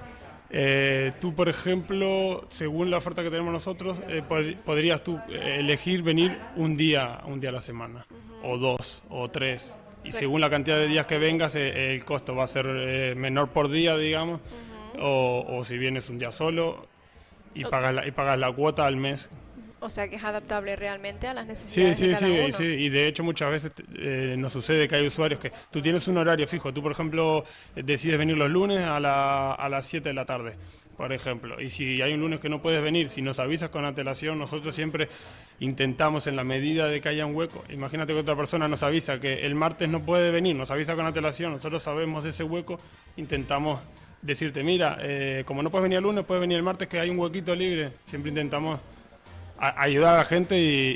Eh, 0.51 1.13
tú, 1.19 1.33
por 1.33 1.49
ejemplo, 1.49 2.45
según 2.49 2.91
la 2.91 2.97
oferta 2.97 3.23
que 3.23 3.31
tenemos 3.31 3.51
nosotros, 3.51 3.97
eh, 4.07 4.21
podrías 4.63 5.03
tú 5.03 5.19
elegir 5.29 6.03
venir 6.03 6.37
un 6.55 6.77
día, 6.77 7.21
un 7.25 7.39
día 7.39 7.49
a 7.49 7.53
la 7.53 7.61
semana, 7.61 8.05
o 8.43 8.59
dos, 8.59 9.01
o 9.09 9.31
tres. 9.31 9.75
Y 10.03 10.11
según 10.11 10.41
la 10.41 10.51
cantidad 10.51 10.77
de 10.77 10.87
días 10.87 11.07
que 11.07 11.17
vengas, 11.17 11.55
el 11.55 12.05
costo 12.05 12.35
va 12.35 12.43
a 12.43 12.47
ser 12.47 13.15
menor 13.15 13.49
por 13.49 13.71
día, 13.71 13.97
digamos, 13.97 14.41
o, 14.99 15.43
o, 15.47 15.63
si 15.63 15.75
vienes 15.79 16.07
un 16.09 16.19
día 16.19 16.31
solo 16.31 16.85
y, 17.55 17.65
pagas 17.65 17.95
la, 17.95 18.07
y 18.07 18.11
pagas 18.11 18.37
la 18.37 18.51
cuota 18.51 18.85
al 18.85 18.95
mes 18.95 19.27
o 19.81 19.89
sea 19.89 20.07
que 20.07 20.15
es 20.15 20.23
adaptable 20.23 20.75
realmente 20.75 21.27
a 21.27 21.33
las 21.33 21.47
necesidades 21.47 21.97
sí, 21.97 22.07
de 22.07 22.13
cada 22.13 22.25
sí, 22.27 22.39
uno. 22.39 22.57
Sí, 22.57 22.63
y 22.63 22.89
de 22.89 23.07
hecho 23.07 23.23
muchas 23.23 23.49
veces 23.49 23.71
eh, 23.95 24.35
nos 24.37 24.53
sucede 24.53 24.87
que 24.87 24.95
hay 24.95 25.07
usuarios 25.07 25.39
que 25.39 25.51
tú 25.71 25.81
tienes 25.81 26.07
un 26.07 26.17
horario 26.17 26.47
fijo, 26.47 26.71
tú 26.71 26.81
por 26.81 26.91
ejemplo 26.91 27.43
decides 27.75 28.17
venir 28.17 28.37
los 28.37 28.49
lunes 28.49 28.79
a, 28.79 28.99
la, 28.99 29.53
a 29.53 29.69
las 29.69 29.87
7 29.87 30.09
de 30.09 30.13
la 30.13 30.25
tarde, 30.25 30.55
por 30.95 31.11
ejemplo, 31.11 31.59
y 31.59 31.71
si 31.71 31.99
hay 32.01 32.13
un 32.13 32.19
lunes 32.19 32.39
que 32.39 32.47
no 32.47 32.61
puedes 32.61 32.81
venir, 32.83 33.09
si 33.09 33.23
nos 33.23 33.39
avisas 33.39 33.69
con 33.69 33.83
antelación, 33.83 34.37
nosotros 34.37 34.75
siempre 34.75 35.09
intentamos 35.59 36.27
en 36.27 36.35
la 36.35 36.43
medida 36.43 36.87
de 36.87 37.01
que 37.01 37.09
haya 37.09 37.25
un 37.25 37.35
hueco, 37.35 37.63
imagínate 37.69 38.13
que 38.13 38.19
otra 38.19 38.35
persona 38.35 38.67
nos 38.67 38.83
avisa 38.83 39.19
que 39.19 39.47
el 39.47 39.55
martes 39.55 39.89
no 39.89 40.03
puede 40.03 40.29
venir, 40.29 40.55
nos 40.55 40.69
avisa 40.69 40.95
con 40.95 41.07
antelación, 41.07 41.53
nosotros 41.53 41.81
sabemos 41.81 42.23
de 42.23 42.29
ese 42.29 42.43
hueco, 42.43 42.79
intentamos 43.17 43.81
decirte, 44.21 44.61
mira, 44.61 44.99
eh, 45.01 45.41
como 45.47 45.63
no 45.63 45.71
puedes 45.71 45.83
venir 45.83 45.97
el 45.97 46.03
lunes, 46.03 46.23
puedes 46.23 46.41
venir 46.41 46.57
el 46.57 46.63
martes 46.63 46.87
que 46.87 46.99
hay 46.99 47.09
un 47.09 47.17
huequito 47.17 47.55
libre, 47.55 47.93
siempre 48.05 48.29
intentamos 48.29 48.79
ayudar 49.61 50.15
a 50.15 50.17
la 50.17 50.25
gente 50.25 50.57
y, 50.57 50.95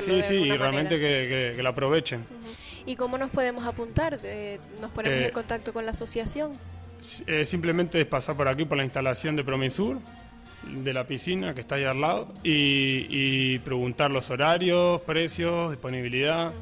sí, 0.00 0.22
sí, 0.22 0.34
y 0.34 0.56
realmente 0.56 0.98
que, 1.00 1.54
que, 1.56 1.62
lo 1.62 1.68
aprovechen. 1.68 2.24
¿Y 2.86 2.94
cómo 2.94 3.18
nos 3.18 3.30
podemos 3.30 3.66
apuntar? 3.66 4.20
¿Nos 4.80 4.90
ponemos 4.92 5.20
Eh, 5.20 5.26
en 5.26 5.32
contacto 5.32 5.72
con 5.72 5.84
la 5.84 5.90
asociación? 5.90 6.52
Eh, 7.26 7.44
simplemente 7.44 8.00
es 8.00 8.06
pasar 8.06 8.36
por 8.36 8.48
aquí 8.48 8.64
por 8.64 8.78
la 8.78 8.84
instalación 8.84 9.34
de 9.36 9.44
Promisur, 9.44 9.98
de 10.62 10.92
la 10.92 11.04
piscina 11.04 11.54
que 11.54 11.60
está 11.60 11.74
ahí 11.74 11.84
al 11.84 12.00
lado, 12.00 12.32
y, 12.42 13.06
y 13.08 13.58
preguntar 13.60 14.10
los 14.10 14.30
horarios, 14.30 15.00
precios, 15.02 15.70
disponibilidad. 15.70 16.52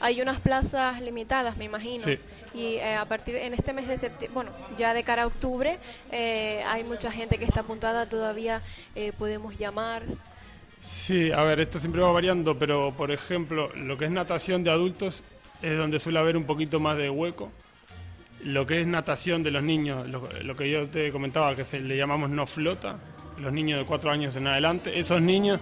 Hay 0.00 0.20
unas 0.20 0.40
plazas 0.40 1.00
limitadas, 1.00 1.56
me 1.56 1.64
imagino. 1.64 2.04
Sí. 2.04 2.18
Y 2.54 2.74
eh, 2.74 2.96
a 2.96 3.04
partir 3.06 3.36
en 3.36 3.54
este 3.54 3.72
mes 3.72 3.88
de 3.88 3.96
septiembre, 3.98 4.34
bueno, 4.34 4.50
ya 4.76 4.92
de 4.94 5.02
cara 5.02 5.22
a 5.22 5.26
octubre, 5.26 5.78
eh, 6.12 6.62
hay 6.66 6.84
mucha 6.84 7.10
gente 7.10 7.38
que 7.38 7.44
está 7.44 7.60
apuntada, 7.60 8.06
todavía 8.06 8.62
eh, 8.94 9.12
podemos 9.16 9.56
llamar. 9.56 10.02
Sí, 10.86 11.32
a 11.32 11.42
ver, 11.42 11.58
esto 11.58 11.80
siempre 11.80 12.00
va 12.00 12.12
variando, 12.12 12.56
pero 12.56 12.94
por 12.96 13.10
ejemplo, 13.10 13.70
lo 13.74 13.98
que 13.98 14.04
es 14.04 14.10
natación 14.12 14.62
de 14.62 14.70
adultos 14.70 15.24
es 15.60 15.76
donde 15.76 15.98
suele 15.98 16.20
haber 16.20 16.36
un 16.36 16.44
poquito 16.44 16.78
más 16.78 16.96
de 16.96 17.10
hueco. 17.10 17.50
Lo 18.44 18.68
que 18.68 18.80
es 18.80 18.86
natación 18.86 19.42
de 19.42 19.50
los 19.50 19.64
niños, 19.64 20.08
lo, 20.08 20.54
que 20.54 20.70
yo 20.70 20.86
te 20.86 21.10
comentaba, 21.10 21.56
que 21.56 21.64
se, 21.64 21.80
le 21.80 21.96
llamamos 21.96 22.30
no 22.30 22.46
flota, 22.46 22.98
los 23.40 23.52
niños 23.52 23.80
de 23.80 23.84
cuatro 23.84 24.12
años 24.12 24.36
en 24.36 24.46
adelante, 24.46 24.96
esos 24.96 25.20
niños, 25.20 25.58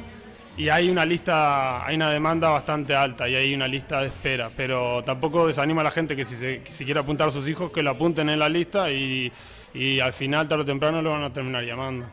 y 0.58 0.68
hay 0.68 0.90
una 0.90 1.06
lista, 1.06 1.86
hay 1.86 1.96
una 1.96 2.10
demanda 2.10 2.50
bastante 2.50 2.94
alta 2.94 3.26
y 3.26 3.34
hay 3.34 3.54
una 3.54 3.66
lista 3.66 4.02
de 4.02 4.08
espera, 4.08 4.50
pero 4.54 5.02
tampoco 5.04 5.46
desanima 5.46 5.80
a 5.80 5.84
la 5.84 5.90
gente 5.90 6.14
que 6.14 6.26
si, 6.26 6.36
se, 6.36 6.62
que 6.62 6.70
si 6.70 6.84
quiere 6.84 7.00
apuntar 7.00 7.28
a 7.28 7.30
sus 7.30 7.48
hijos, 7.48 7.72
que 7.72 7.82
lo 7.82 7.88
apunten 7.88 8.28
en 8.28 8.38
la 8.38 8.50
lista 8.50 8.92
y, 8.92 9.32
y 9.72 10.00
al 10.00 10.12
final, 10.12 10.48
tarde 10.48 10.64
o 10.64 10.66
temprano, 10.66 11.00
lo 11.00 11.12
van 11.12 11.22
a 11.22 11.32
terminar 11.32 11.64
llamando. 11.64 12.04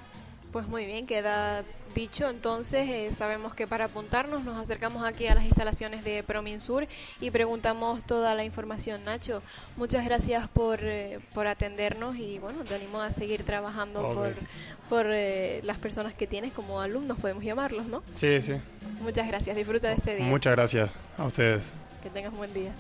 Pues 0.54 0.66
muy 0.68 0.86
bien, 0.86 1.06
queda 1.06 1.64
dicho. 1.94 2.30
Entonces, 2.30 2.90
eh, 2.90 3.10
sabemos 3.14 3.54
que 3.54 3.68
para 3.68 3.86
apuntarnos 3.86 4.44
nos 4.44 4.58
acercamos 4.58 5.06
aquí 5.06 5.28
a 5.28 5.36
las 5.36 5.46
instalaciones 5.46 6.04
de 6.04 6.24
Prominsur 6.24 6.88
y 7.20 7.32
preguntamos 7.32 8.04
toda 8.06 8.36
la 8.36 8.44
información. 8.44 9.04
Nacho, 9.04 9.42
muchas 9.78 10.06
gracias 10.06 10.48
por, 10.48 10.80
eh, 10.82 11.20
por 11.34 11.48
atendernos 11.48 12.18
y 12.18 12.40
bueno, 12.40 12.64
te 12.64 12.76
animo 12.76 13.02
a 13.02 13.12
seguir 13.12 13.44
trabajando 13.44 14.02
por, 14.14 14.34
por 14.90 15.08
eh, 15.10 15.62
las 15.64 15.78
personas 15.78 16.14
que 16.14 16.28
tienes 16.28 16.54
como 16.54 16.82
alumnos, 16.82 17.20
podemos 17.20 17.44
llamarlos, 17.44 17.86
¿no? 17.86 18.04
Sí, 18.16 18.42
sí. 18.42 18.54
Muchas 19.02 19.28
gracias, 19.28 19.56
disfruta 19.56 19.88
de 19.88 19.96
este 19.96 20.16
día. 20.16 20.26
Muchas 20.26 20.54
gracias 20.54 20.92
a 21.18 21.26
ustedes. 21.26 21.64
Que 22.04 22.10
tengas 22.10 22.32
un 22.32 22.40
buen 22.40 22.54
día. 22.54 22.72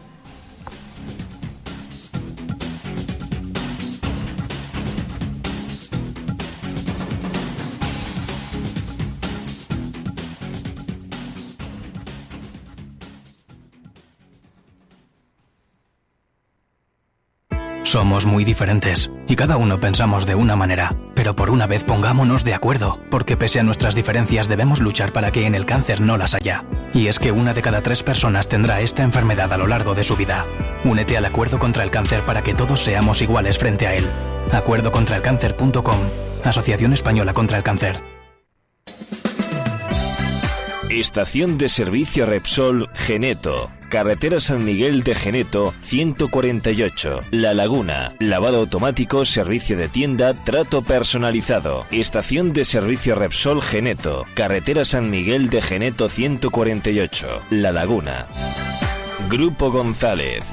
Somos 17.92 18.26
muy 18.26 18.46
diferentes 18.46 19.12
y 19.28 19.36
cada 19.36 19.58
uno 19.58 19.76
pensamos 19.76 20.26
de 20.26 20.34
una 20.34 20.56
manera, 20.56 20.96
pero 21.14 21.36
por 21.36 21.50
una 21.50 21.68
vez 21.68 21.84
pongámonos 21.84 22.46
de 22.46 22.54
acuerdo, 22.54 23.02
porque 23.10 23.36
pese 23.36 23.60
a 23.60 23.64
nuestras 23.64 23.96
diferencias 23.96 24.48
debemos 24.48 24.80
luchar 24.80 25.12
para 25.12 25.34
que 25.34 25.46
en 25.46 25.56
el 25.56 25.66
cáncer 25.66 26.00
no 26.00 26.18
las 26.18 26.34
haya. 26.34 26.64
Y 26.94 27.08
es 27.08 27.20
que 27.20 27.34
una 27.34 27.54
de 27.54 27.62
cada 27.62 27.82
tres 27.82 28.02
personas 28.02 28.48
tendrá 28.48 28.80
esta 28.80 29.04
enfermedad 29.04 29.52
a 29.52 29.58
lo 29.58 29.68
largo 29.68 29.94
de 29.94 30.06
su 30.06 30.16
vida. 30.16 30.46
Únete 30.86 31.18
al 31.18 31.26
acuerdo 31.26 31.60
contra 31.60 31.84
el 31.84 31.92
cáncer 31.92 32.22
para 32.22 32.44
que 32.44 32.54
todos 32.54 32.80
seamos 32.80 33.22
iguales 33.22 33.58
frente 33.58 33.88
a 33.88 33.94
él. 33.94 34.08
Acuerdocontraelcáncer.com 34.54 36.00
Asociación 36.46 36.94
Española 36.94 37.34
contra 37.34 37.58
el 37.58 37.64
Cáncer. 37.64 38.00
Estación 40.90 41.58
de 41.58 41.68
servicio 41.68 42.26
Repsol 42.26 42.90
Geneto. 42.94 43.70
Carretera 43.92 44.40
San 44.40 44.64
Miguel 44.64 45.04
de 45.04 45.14
Geneto 45.14 45.74
148. 45.82 47.24
La 47.32 47.54
Laguna. 47.54 48.14
Lavado 48.20 48.60
automático, 48.60 49.26
servicio 49.26 49.76
de 49.76 49.90
tienda, 49.90 50.34
trato 50.34 50.82
personalizado. 50.82 51.86
Estación 51.92 52.54
de 52.54 52.64
servicio 52.64 53.16
Repsol 53.16 53.62
Geneto. 53.62 54.26
Carretera 54.34 54.86
San 54.86 55.10
Miguel 55.10 55.50
de 55.50 55.62
Geneto 55.62 56.08
148. 56.08 57.42
La 57.50 57.74
Laguna. 57.74 58.28
Grupo 59.28 59.70
González. 59.72 60.46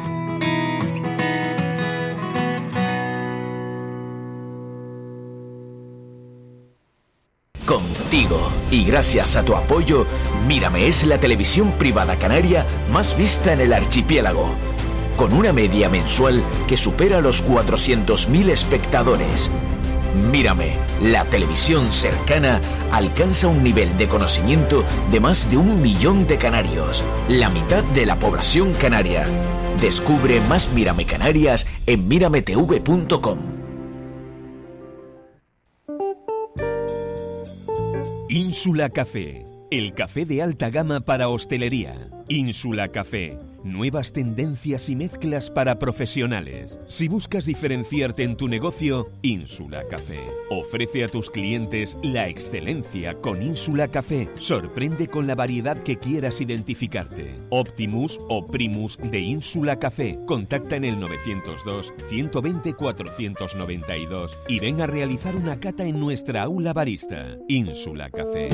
Contigo 7.68 8.40
y 8.70 8.82
gracias 8.82 9.36
a 9.36 9.44
tu 9.44 9.54
apoyo, 9.54 10.06
Mírame 10.46 10.88
es 10.88 11.04
la 11.04 11.20
televisión 11.20 11.72
privada 11.72 12.16
canaria 12.16 12.64
más 12.90 13.14
vista 13.14 13.52
en 13.52 13.60
el 13.60 13.74
archipiélago, 13.74 14.48
con 15.18 15.34
una 15.34 15.52
media 15.52 15.90
mensual 15.90 16.42
que 16.66 16.78
supera 16.78 17.20
los 17.20 17.46
400.000 17.46 18.48
espectadores. 18.48 19.50
Mírame, 20.32 20.78
la 21.02 21.26
televisión 21.26 21.92
cercana 21.92 22.62
alcanza 22.90 23.48
un 23.48 23.62
nivel 23.62 23.98
de 23.98 24.08
conocimiento 24.08 24.82
de 25.12 25.20
más 25.20 25.50
de 25.50 25.58
un 25.58 25.82
millón 25.82 26.26
de 26.26 26.38
canarios, 26.38 27.04
la 27.28 27.50
mitad 27.50 27.84
de 27.84 28.06
la 28.06 28.18
población 28.18 28.72
canaria. 28.72 29.26
Descubre 29.78 30.40
más 30.48 30.72
Mírame 30.72 31.04
Canarias 31.04 31.66
en 31.86 32.08
mirametv.com. 32.08 33.67
Ínsula 38.31 38.91
Café, 38.91 39.45
el 39.70 39.95
café 39.95 40.26
de 40.26 40.43
alta 40.43 40.68
gama 40.68 41.01
para 41.01 41.31
hostelería. 41.31 41.97
Ínsula 42.29 42.89
Café 42.89 43.39
Nuevas 43.64 44.12
tendencias 44.12 44.88
y 44.88 44.96
mezclas 44.96 45.50
para 45.50 45.78
profesionales. 45.78 46.78
Si 46.88 47.09
buscas 47.09 47.44
diferenciarte 47.44 48.22
en 48.22 48.36
tu 48.36 48.48
negocio, 48.48 49.09
Ínsula 49.22 49.82
Café. 49.90 50.20
Ofrece 50.50 51.04
a 51.04 51.09
tus 51.09 51.28
clientes 51.28 51.96
la 52.02 52.28
excelencia 52.28 53.14
con 53.14 53.42
Ínsula 53.42 53.88
Café. 53.88 54.28
Sorprende 54.38 55.09
con 55.09 55.26
la 55.26 55.34
variedad 55.34 55.76
que 55.82 55.98
quieras 55.98 56.40
identificarte. 56.40 57.36
Optimus 57.50 58.18
o 58.28 58.46
Primus 58.46 58.96
de 58.98 59.18
Ínsula 59.18 59.78
Café. 59.78 60.18
Contacta 60.26 60.76
en 60.76 60.84
el 60.84 61.00
902 61.00 61.92
120 62.09 62.74
492 62.74 64.38
y 64.48 64.61
ven 64.61 64.80
a 64.80 64.86
realizar 64.86 65.34
una 65.34 65.59
cata 65.59 65.84
en 65.84 65.98
nuestra 65.98 66.42
aula 66.42 66.72
barista. 66.72 67.36
Ínsula 67.48 68.11
Café. 68.11 68.48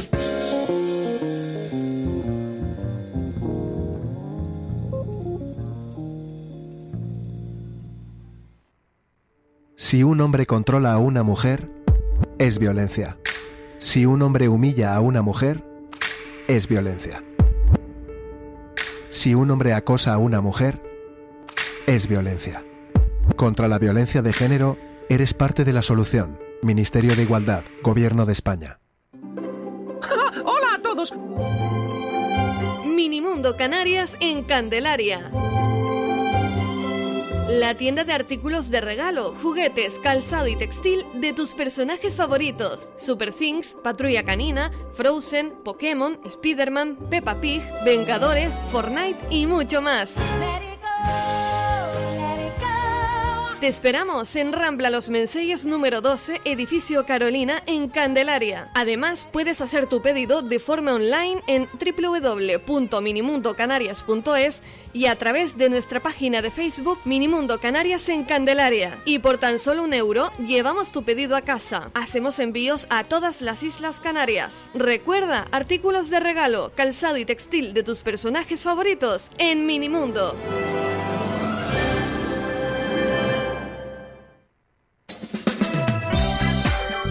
Si 9.94 10.02
un 10.02 10.20
hombre 10.20 10.44
controla 10.44 10.92
a 10.92 10.98
una 10.98 11.22
mujer, 11.22 11.70
es 12.38 12.58
violencia. 12.58 13.16
Si 13.78 14.06
un 14.06 14.22
hombre 14.22 14.48
humilla 14.48 14.96
a 14.96 15.00
una 15.00 15.22
mujer, 15.22 15.62
es 16.48 16.66
violencia. 16.66 17.22
Si 19.10 19.36
un 19.36 19.52
hombre 19.52 19.72
acosa 19.72 20.12
a 20.12 20.18
una 20.18 20.40
mujer, 20.40 20.80
es 21.86 22.08
violencia. 22.08 22.64
Contra 23.36 23.68
la 23.68 23.78
violencia 23.78 24.20
de 24.20 24.32
género, 24.32 24.78
eres 25.08 25.32
parte 25.32 25.62
de 25.64 25.72
la 25.72 25.82
solución. 25.82 26.40
Ministerio 26.60 27.14
de 27.14 27.22
Igualdad, 27.22 27.62
Gobierno 27.80 28.26
de 28.26 28.32
España. 28.32 28.80
¡Hola 30.44 30.74
a 30.74 30.82
todos! 30.82 31.14
Minimundo 32.84 33.56
Canarias 33.56 34.16
en 34.18 34.42
Candelaria. 34.42 35.30
La 37.48 37.74
tienda 37.74 38.04
de 38.04 38.12
artículos 38.14 38.70
de 38.70 38.80
regalo, 38.80 39.34
juguetes, 39.42 39.98
calzado 39.98 40.46
y 40.48 40.56
textil 40.56 41.04
de 41.14 41.34
tus 41.34 41.52
personajes 41.52 42.16
favoritos. 42.16 42.90
Super 42.96 43.34
Things, 43.34 43.76
Patrulla 43.82 44.24
Canina, 44.24 44.72
Frozen, 44.94 45.52
Pokémon, 45.62 46.18
Spider-Man, 46.24 46.96
Peppa 47.10 47.38
Pig, 47.40 47.60
Vengadores, 47.84 48.58
Fortnite 48.72 49.18
y 49.28 49.46
mucho 49.46 49.82
más. 49.82 50.14
Te 53.64 53.68
esperamos 53.68 54.36
en 54.36 54.52
Rambla 54.52 54.90
Los 54.90 55.08
Menseyes 55.08 55.64
número 55.64 56.02
12, 56.02 56.42
edificio 56.44 57.06
Carolina, 57.06 57.62
en 57.64 57.88
Candelaria. 57.88 58.68
Además, 58.74 59.26
puedes 59.32 59.62
hacer 59.62 59.86
tu 59.86 60.02
pedido 60.02 60.42
de 60.42 60.60
forma 60.60 60.92
online 60.92 61.40
en 61.46 61.66
www.minimundocanarias.es 61.72 64.60
y 64.92 65.06
a 65.06 65.16
través 65.16 65.56
de 65.56 65.70
nuestra 65.70 66.00
página 66.00 66.42
de 66.42 66.50
Facebook 66.50 66.98
Minimundo 67.06 67.58
Canarias 67.58 68.06
en 68.10 68.24
Candelaria. 68.24 68.98
Y 69.06 69.20
por 69.20 69.38
tan 69.38 69.58
solo 69.58 69.84
un 69.84 69.94
euro, 69.94 70.30
llevamos 70.46 70.92
tu 70.92 71.02
pedido 71.02 71.34
a 71.34 71.40
casa. 71.40 71.86
Hacemos 71.94 72.40
envíos 72.40 72.86
a 72.90 73.04
todas 73.04 73.40
las 73.40 73.62
Islas 73.62 73.98
Canarias. 73.98 74.66
Recuerda, 74.74 75.46
artículos 75.52 76.10
de 76.10 76.20
regalo, 76.20 76.70
calzado 76.76 77.16
y 77.16 77.24
textil 77.24 77.72
de 77.72 77.82
tus 77.82 78.02
personajes 78.02 78.60
favoritos 78.60 79.30
en 79.38 79.64
Minimundo. 79.64 80.36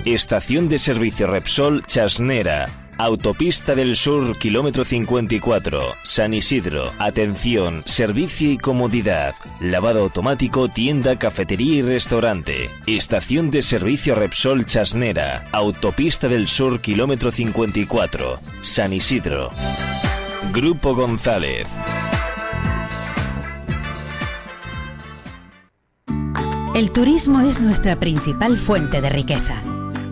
Estación 0.06 0.68
de 0.68 0.80
servicio 0.80 1.28
Repsol 1.28 1.82
Chasnera. 1.86 2.68
Autopista 2.98 3.74
del 3.74 3.96
Sur, 3.96 4.38
kilómetro 4.38 4.84
54, 4.84 5.82
San 6.04 6.34
Isidro. 6.34 6.92
Atención, 7.00 7.84
servicio 7.86 8.52
y 8.52 8.58
comodidad. 8.58 9.34
Lavado 9.62 10.02
automático, 10.02 10.68
tienda, 10.68 11.18
cafetería 11.18 11.76
y 11.76 11.82
restaurante. 11.84 12.70
Estación 12.86 13.50
de 13.50 13.62
servicio 13.62 14.14
Repsol 14.14 14.66
Chasnera. 14.66 15.48
Autopista 15.54 16.28
del 16.28 16.50
Sur, 16.50 16.82
kilómetro 16.82 17.32
54, 17.32 18.42
San 18.62 18.92
Isidro. 18.92 19.52
Grupo 20.52 20.96
González. 20.96 21.66
El 26.76 26.92
turismo 26.92 27.40
es 27.40 27.62
nuestra 27.62 28.00
principal 28.02 28.58
fuente 28.58 29.00
de 29.00 29.08
riqueza. 29.08 29.64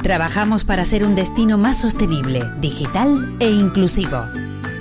Trabajamos 0.01 0.65
para 0.65 0.83
ser 0.83 1.05
un 1.05 1.13
destino 1.13 1.57
más 1.59 1.79
sostenible, 1.79 2.41
digital 2.59 3.35
e 3.39 3.49
inclusivo. 3.49 4.25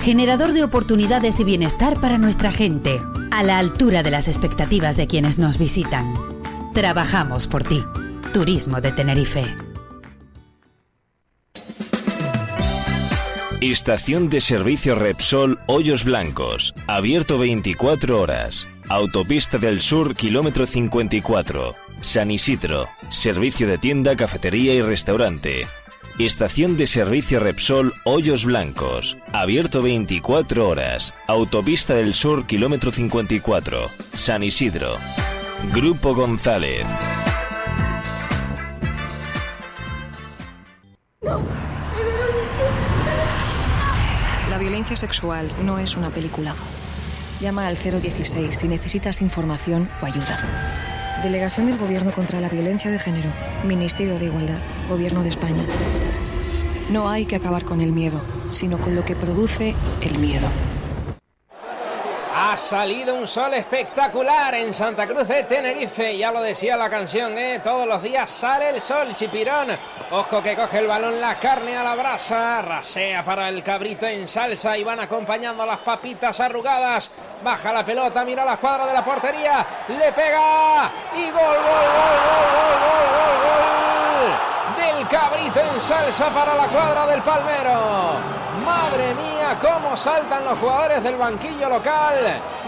generador 0.01 0.51
de 0.51 0.63
oportunidades 0.63 1.39
y 1.39 1.43
bienestar 1.43 2.01
para 2.01 2.17
nuestra 2.17 2.51
gente, 2.51 2.99
a 3.29 3.43
la 3.43 3.59
altura 3.59 4.01
de 4.01 4.09
las 4.09 4.27
expectativas 4.27 4.97
de 4.97 5.05
quienes 5.05 5.37
nos 5.37 5.59
visitan. 5.59 6.11
Trabajamos 6.73 7.45
por 7.47 7.63
ti. 7.63 7.83
Turismo 8.33 8.81
de 8.81 8.91
Tenerife. 8.91 9.45
Estación 13.61 14.29
de 14.29 14.41
servicio 14.41 14.95
Repsol 14.95 15.59
Hoyos 15.67 16.03
Blancos, 16.03 16.73
abierto 16.87 17.37
24 17.37 18.19
horas. 18.19 18.67
Autopista 18.89 19.59
del 19.59 19.81
Sur, 19.81 20.15
kilómetro 20.15 20.65
54. 20.65 21.80
San 22.01 22.31
Isidro, 22.31 22.89
servicio 23.09 23.67
de 23.67 23.77
tienda, 23.77 24.15
cafetería 24.15 24.73
y 24.73 24.81
restaurante. 24.81 25.67
Estación 26.17 26.75
de 26.75 26.87
servicio 26.87 27.39
Repsol 27.39 27.93
Hoyos 28.05 28.43
Blancos, 28.43 29.17
abierto 29.33 29.83
24 29.83 30.67
horas. 30.67 31.13
Autopista 31.27 31.93
del 31.93 32.15
Sur, 32.15 32.47
kilómetro 32.47 32.91
54. 32.91 33.87
San 34.13 34.41
Isidro. 34.41 34.95
Grupo 35.71 36.15
González. 36.15 36.87
La 44.49 44.57
violencia 44.59 44.97
sexual 44.97 45.47
no 45.63 45.77
es 45.77 45.95
una 45.95 46.09
película. 46.09 46.55
Llama 47.39 47.67
al 47.67 47.77
016 47.77 48.57
si 48.57 48.67
necesitas 48.67 49.21
información 49.21 49.87
o 50.01 50.05
ayuda. 50.07 50.39
Delegación 51.23 51.67
del 51.67 51.77
Gobierno 51.77 52.11
contra 52.11 52.41
la 52.41 52.49
Violencia 52.49 52.89
de 52.89 52.97
Género. 52.97 53.29
Ministerio 53.63 54.17
de 54.17 54.25
Igualdad. 54.25 54.57
Gobierno 54.89 55.21
de 55.21 55.29
España. 55.29 55.63
No 56.89 57.09
hay 57.09 57.25
que 57.25 57.35
acabar 57.35 57.63
con 57.63 57.79
el 57.79 57.91
miedo, 57.91 58.21
sino 58.49 58.79
con 58.79 58.95
lo 58.95 59.05
que 59.05 59.15
produce 59.15 59.75
el 60.01 60.17
miedo. 60.17 60.47
Ha 62.43 62.57
salido 62.57 63.13
un 63.13 63.27
sol 63.27 63.53
espectacular 63.53 64.55
en 64.55 64.73
Santa 64.73 65.05
Cruz 65.05 65.27
de 65.27 65.43
Tenerife, 65.43 66.17
ya 66.17 66.31
lo 66.31 66.41
decía 66.41 66.75
la 66.75 66.89
canción, 66.89 67.37
¿eh? 67.37 67.61
todos 67.63 67.87
los 67.87 68.01
días 68.01 68.31
sale 68.31 68.71
el 68.71 68.81
sol, 68.81 69.13
chipirón. 69.13 69.67
Ojo 70.09 70.41
que 70.41 70.55
coge 70.55 70.79
el 70.79 70.87
balón, 70.87 71.21
la 71.21 71.37
carne 71.37 71.77
a 71.77 71.83
la 71.83 71.93
brasa, 71.93 72.63
rasea 72.63 73.23
para 73.23 73.47
el 73.47 73.61
cabrito 73.61 74.07
en 74.07 74.27
salsa 74.27 74.75
y 74.75 74.83
van 74.83 74.99
acompañando 74.99 75.63
las 75.67 75.81
papitas 75.81 76.39
arrugadas. 76.39 77.11
Baja 77.43 77.71
la 77.71 77.85
pelota, 77.85 78.25
mira 78.25 78.43
la 78.43 78.57
cuadra 78.57 78.87
de 78.87 78.93
la 78.93 79.03
portería, 79.03 79.63
le 79.89 80.11
pega 80.11 80.91
y 81.13 81.29
gol, 81.29 81.33
gol, 81.35 81.61
gol, 81.61 82.41
gol, 82.57 82.75
gol, 82.81 83.05
gol, 83.13 83.37
gol 83.45 84.51
del 84.81 85.07
cabrito 85.07 85.59
en 85.59 85.79
salsa 85.79 86.29
para 86.29 86.55
la 86.55 86.65
cuadra 86.65 87.05
del 87.05 87.21
Palmero. 87.21 88.41
Madre 88.65 89.13
mía, 89.15 89.57
cómo 89.59 89.97
saltan 89.97 90.45
los 90.45 90.57
jugadores 90.59 91.03
del 91.03 91.15
banquillo 91.15 91.69
local. 91.69 92.15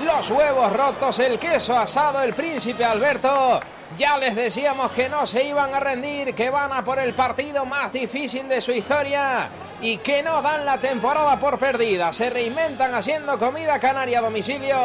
Los 0.03 0.29
huevos 0.29 0.73
rotos, 0.73 1.19
el 1.19 1.37
queso 1.37 1.77
asado, 1.77 2.21
el 2.21 2.33
príncipe 2.33 2.83
Alberto. 2.83 3.59
Ya 3.97 4.17
les 4.17 4.35
decíamos 4.35 4.91
que 4.91 5.07
no 5.07 5.27
se 5.27 5.43
iban 5.43 5.73
a 5.73 5.79
rendir, 5.79 6.33
que 6.33 6.49
van 6.49 6.73
a 6.73 6.83
por 6.83 6.97
el 6.97 7.13
partido 7.13 7.65
más 7.65 7.93
difícil 7.93 8.47
de 8.47 8.59
su 8.59 8.71
historia 8.71 9.49
y 9.81 9.97
que 9.97 10.23
no 10.23 10.41
dan 10.41 10.65
la 10.65 10.77
temporada 10.77 11.37
por 11.37 11.59
perdida. 11.59 12.11
Se 12.11 12.29
reinventan 12.29 12.95
haciendo 12.95 13.37
comida 13.37 13.77
canaria 13.79 14.19
a 14.19 14.23
domicilio 14.23 14.77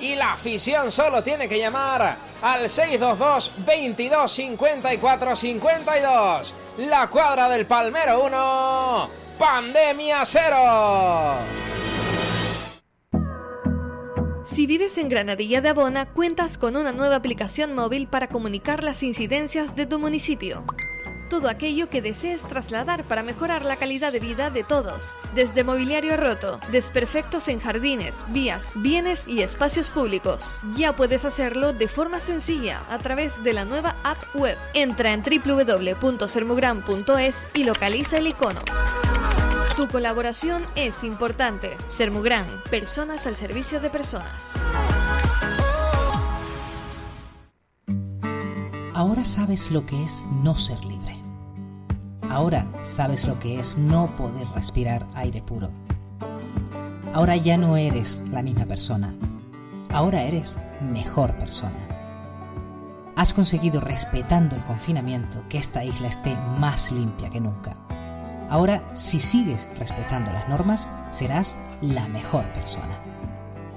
y 0.00 0.16
la 0.16 0.32
afición 0.32 0.90
solo 0.90 1.22
tiene 1.22 1.48
que 1.48 1.58
llamar 1.58 2.16
al 2.42 2.68
622 2.68 3.52
22 3.64 4.32
54 4.32 5.36
52. 5.36 6.54
La 6.78 7.06
cuadra 7.08 7.48
del 7.48 7.66
Palmero 7.66 8.24
1, 8.24 9.10
Pandemia 9.38 10.26
0. 10.26 10.56
Si 14.44 14.66
vives 14.66 14.98
en 14.98 15.08
Granadilla 15.08 15.60
de 15.60 15.68
Abona, 15.68 16.06
cuentas 16.06 16.58
con 16.58 16.76
una 16.76 16.90
nueva 16.90 17.14
aplicación 17.14 17.72
móvil 17.72 18.08
para 18.08 18.26
comunicar 18.26 18.82
las 18.82 19.04
incidencias 19.04 19.76
de 19.76 19.86
tu 19.86 20.00
municipio. 20.00 20.64
Todo 21.30 21.48
aquello 21.48 21.88
que 21.88 22.02
desees 22.02 22.42
trasladar 22.42 23.04
para 23.04 23.22
mejorar 23.22 23.64
la 23.64 23.76
calidad 23.76 24.12
de 24.12 24.18
vida 24.18 24.50
de 24.50 24.64
todos, 24.64 25.04
desde 25.36 25.62
mobiliario 25.62 26.16
roto, 26.16 26.58
desperfectos 26.72 27.46
en 27.46 27.60
jardines, 27.60 28.16
vías, 28.28 28.66
bienes 28.74 29.28
y 29.28 29.42
espacios 29.42 29.88
públicos. 29.88 30.56
Ya 30.76 30.94
puedes 30.94 31.24
hacerlo 31.24 31.72
de 31.72 31.86
forma 31.86 32.18
sencilla 32.18 32.82
a 32.90 32.98
través 32.98 33.40
de 33.44 33.52
la 33.52 33.64
nueva 33.64 33.94
app 34.02 34.18
web. 34.34 34.58
Entra 34.74 35.12
en 35.12 35.22
www.sermugran.es 35.22 37.36
y 37.54 37.62
localiza 37.62 38.18
el 38.18 38.26
icono. 38.26 38.62
Tu 39.78 39.86
colaboración 39.86 40.64
es 40.74 41.04
importante. 41.04 41.76
Sermugran, 41.86 42.44
personas 42.68 43.28
al 43.28 43.36
servicio 43.36 43.78
de 43.80 43.88
personas. 43.88 44.42
Ahora 48.92 49.24
sabes 49.24 49.70
lo 49.70 49.86
que 49.86 50.02
es 50.02 50.24
no 50.42 50.56
ser 50.56 50.84
libre. 50.84 51.16
Ahora 52.28 52.66
sabes 52.82 53.24
lo 53.24 53.38
que 53.38 53.60
es 53.60 53.78
no 53.78 54.16
poder 54.16 54.48
respirar 54.48 55.06
aire 55.14 55.42
puro. 55.42 55.70
Ahora 57.14 57.36
ya 57.36 57.56
no 57.56 57.76
eres 57.76 58.24
la 58.32 58.42
misma 58.42 58.66
persona. 58.66 59.14
Ahora 59.92 60.22
eres 60.22 60.58
mejor 60.80 61.36
persona. 61.36 61.78
Has 63.14 63.32
conseguido, 63.32 63.80
respetando 63.80 64.56
el 64.56 64.64
confinamiento, 64.64 65.44
que 65.48 65.58
esta 65.58 65.84
isla 65.84 66.08
esté 66.08 66.34
más 66.58 66.90
limpia 66.90 67.30
que 67.30 67.38
nunca. 67.38 67.76
Ahora, 68.48 68.82
si 68.94 69.20
sigues 69.20 69.68
respetando 69.78 70.32
las 70.32 70.48
normas, 70.48 70.88
serás 71.10 71.56
la 71.80 72.08
mejor 72.08 72.44
persona. 72.52 72.98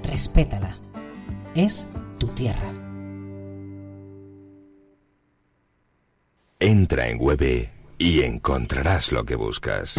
Respétala. 0.02 0.78
Es 1.54 1.92
tu 2.18 2.28
tierra. 2.28 2.72
Entra 6.58 7.08
en 7.08 7.18
Web 7.18 7.70
y 7.98 8.22
encontrarás 8.22 9.12
lo 9.12 9.24
que 9.24 9.36
buscas. 9.36 9.94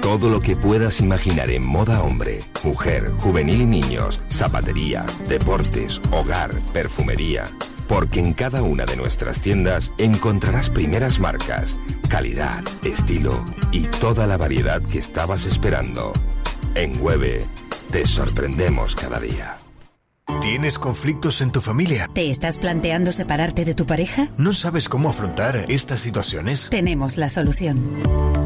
Todo 0.00 0.30
lo 0.30 0.40
que 0.40 0.56
puedas 0.56 1.00
imaginar 1.00 1.50
en 1.50 1.64
moda 1.66 2.02
hombre, 2.02 2.42
mujer, 2.64 3.12
juvenil 3.18 3.62
y 3.62 3.66
niños, 3.66 4.20
zapatería, 4.30 5.04
deportes, 5.28 6.00
hogar, 6.10 6.60
perfumería. 6.72 7.50
Porque 7.88 8.18
en 8.18 8.34
cada 8.34 8.62
una 8.62 8.84
de 8.84 8.96
nuestras 8.96 9.40
tiendas 9.40 9.92
encontrarás 9.98 10.70
primeras 10.70 11.20
marcas, 11.20 11.76
calidad, 12.08 12.64
estilo 12.82 13.44
y 13.72 13.82
toda 13.82 14.26
la 14.26 14.36
variedad 14.36 14.82
que 14.82 14.98
estabas 14.98 15.46
esperando. 15.46 16.12
En 16.74 17.00
Webe 17.00 17.44
te 17.90 18.06
sorprendemos 18.06 18.94
cada 18.94 19.20
día. 19.20 19.65
¿Tienes 20.40 20.78
conflictos 20.78 21.40
en 21.40 21.52
tu 21.52 21.60
familia? 21.60 22.08
¿Te 22.12 22.30
estás 22.30 22.58
planteando 22.58 23.12
separarte 23.12 23.64
de 23.64 23.74
tu 23.74 23.86
pareja? 23.86 24.28
¿No 24.36 24.52
sabes 24.52 24.88
cómo 24.88 25.08
afrontar 25.08 25.66
estas 25.68 26.00
situaciones? 26.00 26.68
Tenemos 26.68 27.16
la 27.16 27.28
solución. 27.28 27.78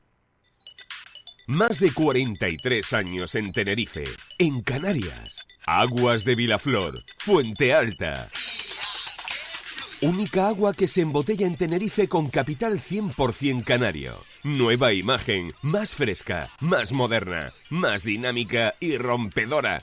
Más 1.46 1.78
de 1.78 1.92
43 1.92 2.92
años 2.92 3.34
en 3.34 3.52
Tenerife, 3.52 4.04
en 4.38 4.62
Canarias. 4.62 5.46
Aguas 5.66 6.24
de 6.24 6.34
Vilaflor, 6.34 7.04
Fuente 7.18 7.72
Alta. 7.72 8.28
Única 10.00 10.48
agua 10.48 10.74
que 10.74 10.88
se 10.88 11.02
embotella 11.02 11.46
en 11.46 11.56
Tenerife 11.56 12.08
con 12.08 12.28
capital 12.28 12.80
100% 12.80 13.62
canario. 13.62 14.12
Nueva 14.42 14.92
imagen, 14.92 15.52
más 15.62 15.94
fresca, 15.94 16.50
más 16.58 16.92
moderna, 16.92 17.52
más 17.70 18.02
dinámica 18.02 18.74
y 18.80 18.96
rompedora. 18.96 19.82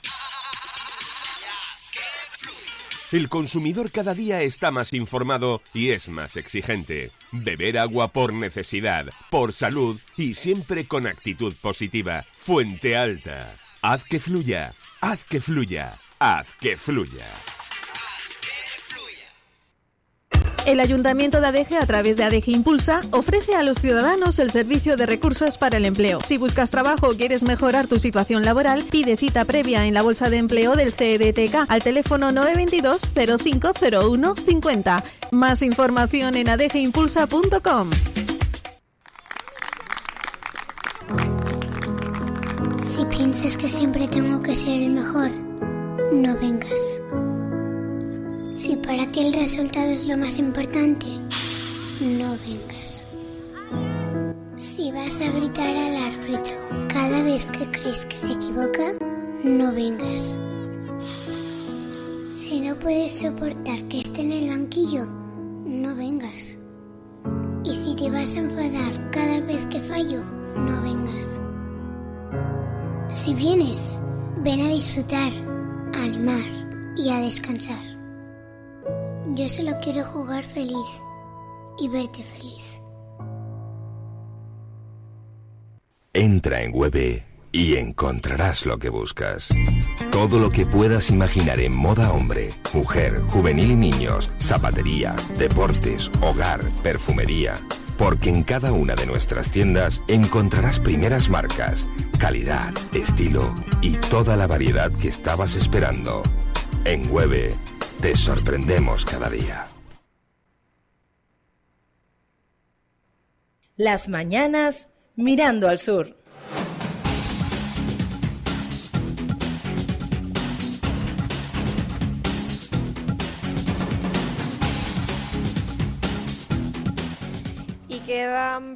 El 3.10 3.30
consumidor 3.30 3.90
cada 3.90 4.12
día 4.12 4.42
está 4.42 4.70
más 4.70 4.92
informado 4.92 5.62
y 5.72 5.90
es 5.90 6.10
más 6.10 6.36
exigente. 6.36 7.10
Beber 7.32 7.78
agua 7.78 8.08
por 8.08 8.34
necesidad, 8.34 9.06
por 9.30 9.54
salud 9.54 9.98
y 10.18 10.34
siempre 10.34 10.86
con 10.86 11.06
actitud 11.06 11.54
positiva. 11.62 12.22
Fuente 12.22 12.96
Alta. 12.96 13.50
Haz 13.82 14.04
que 14.04 14.20
fluya. 14.20 14.74
Haz 15.02 15.24
que 15.24 15.40
fluya. 15.40 15.96
Haz 16.18 16.54
que 16.56 16.76
fluya. 16.76 17.24
El 20.66 20.78
Ayuntamiento 20.78 21.40
de 21.40 21.46
Adeje, 21.46 21.78
a 21.78 21.86
través 21.86 22.18
de 22.18 22.24
Adeje 22.24 22.50
Impulsa, 22.50 23.00
ofrece 23.10 23.54
a 23.56 23.62
los 23.62 23.78
ciudadanos 23.78 24.38
el 24.38 24.50
servicio 24.50 24.98
de 24.98 25.06
recursos 25.06 25.56
para 25.56 25.78
el 25.78 25.86
empleo. 25.86 26.20
Si 26.22 26.36
buscas 26.36 26.70
trabajo 26.70 27.08
o 27.08 27.16
quieres 27.16 27.44
mejorar 27.44 27.86
tu 27.86 27.98
situación 27.98 28.44
laboral, 28.44 28.84
pide 28.90 29.16
cita 29.16 29.46
previa 29.46 29.86
en 29.86 29.94
la 29.94 30.02
Bolsa 30.02 30.28
de 30.28 30.36
Empleo 30.36 30.76
del 30.76 30.92
CEDTK 30.92 31.70
al 31.70 31.82
teléfono 31.82 32.30
922 32.30 33.10
0501 33.42 34.34
50. 34.36 35.04
Más 35.30 35.62
información 35.62 36.36
en 36.36 36.50
adejeimpulsa.com. 36.50 37.90
Si 42.82 43.04
piensas 43.04 43.56
que 43.56 43.68
siempre 43.68 44.08
tengo 44.08 44.42
que 44.42 44.56
ser 44.56 44.82
el 44.82 44.92
mejor, 44.92 45.30
no 46.12 46.34
vengas. 46.36 47.00
Si 48.54 48.74
para 48.76 49.10
ti 49.10 49.20
el 49.20 49.34
resultado 49.34 49.90
es 49.90 50.08
lo 50.08 50.16
más 50.16 50.38
importante, 50.38 51.06
no 52.00 52.36
vengas. 52.46 53.04
Si 54.56 54.90
vas 54.92 55.20
a 55.20 55.30
gritar 55.30 55.76
al 55.76 55.96
árbitro 55.96 56.56
cada 56.88 57.22
vez 57.22 57.44
que 57.46 57.68
crees 57.68 58.06
que 58.06 58.16
se 58.16 58.32
equivoca, 58.32 58.92
no 59.44 59.72
vengas. 59.72 60.38
Si 62.32 62.60
no 62.60 62.78
puedes 62.78 63.18
soportar 63.18 63.84
que 63.88 63.98
esté 63.98 64.22
en 64.22 64.32
el 64.32 64.48
banquillo, 64.48 65.04
no 65.66 65.94
vengas. 65.94 66.56
Y 67.62 67.74
si 67.74 67.94
te 67.94 68.10
vas 68.10 68.36
a 68.36 68.40
enfadar 68.40 69.10
cada 69.10 69.40
vez 69.40 69.66
que 69.66 69.80
fallo, 69.80 70.22
no 70.56 70.82
vengas. 70.82 71.38
Si 73.10 73.34
vienes, 73.34 74.00
ven 74.44 74.60
a 74.60 74.68
disfrutar, 74.68 75.32
a 75.94 76.04
animar 76.04 76.94
y 76.96 77.10
a 77.10 77.18
descansar. 77.18 77.82
Yo 79.34 79.48
solo 79.48 79.72
quiero 79.82 80.04
jugar 80.04 80.44
feliz 80.44 80.86
y 81.80 81.88
verte 81.88 82.22
feliz. 82.22 82.78
Entra 86.12 86.62
en 86.62 86.72
Web 86.72 87.24
y 87.50 87.74
encontrarás 87.74 88.64
lo 88.64 88.78
que 88.78 88.90
buscas. 88.90 89.48
Todo 90.12 90.38
lo 90.38 90.50
que 90.50 90.64
puedas 90.64 91.10
imaginar 91.10 91.58
en 91.58 91.74
moda 91.74 92.12
hombre, 92.12 92.52
mujer, 92.74 93.22
juvenil 93.26 93.72
y 93.72 93.76
niños, 93.76 94.30
zapatería, 94.40 95.16
deportes, 95.36 96.12
hogar, 96.20 96.60
perfumería. 96.84 97.58
Porque 98.00 98.30
en 98.30 98.44
cada 98.44 98.72
una 98.72 98.94
de 98.94 99.04
nuestras 99.04 99.50
tiendas 99.50 100.00
encontrarás 100.08 100.80
primeras 100.80 101.28
marcas, 101.28 101.86
calidad, 102.18 102.72
estilo 102.94 103.54
y 103.82 103.98
toda 103.98 104.36
la 104.38 104.46
variedad 104.46 104.90
que 104.90 105.08
estabas 105.08 105.54
esperando. 105.54 106.22
En 106.86 107.10
Web 107.10 107.52
te 108.00 108.16
sorprendemos 108.16 109.04
cada 109.04 109.28
día. 109.28 109.66
Las 113.76 114.08
mañanas 114.08 114.88
mirando 115.14 115.68
al 115.68 115.78
sur. 115.78 116.16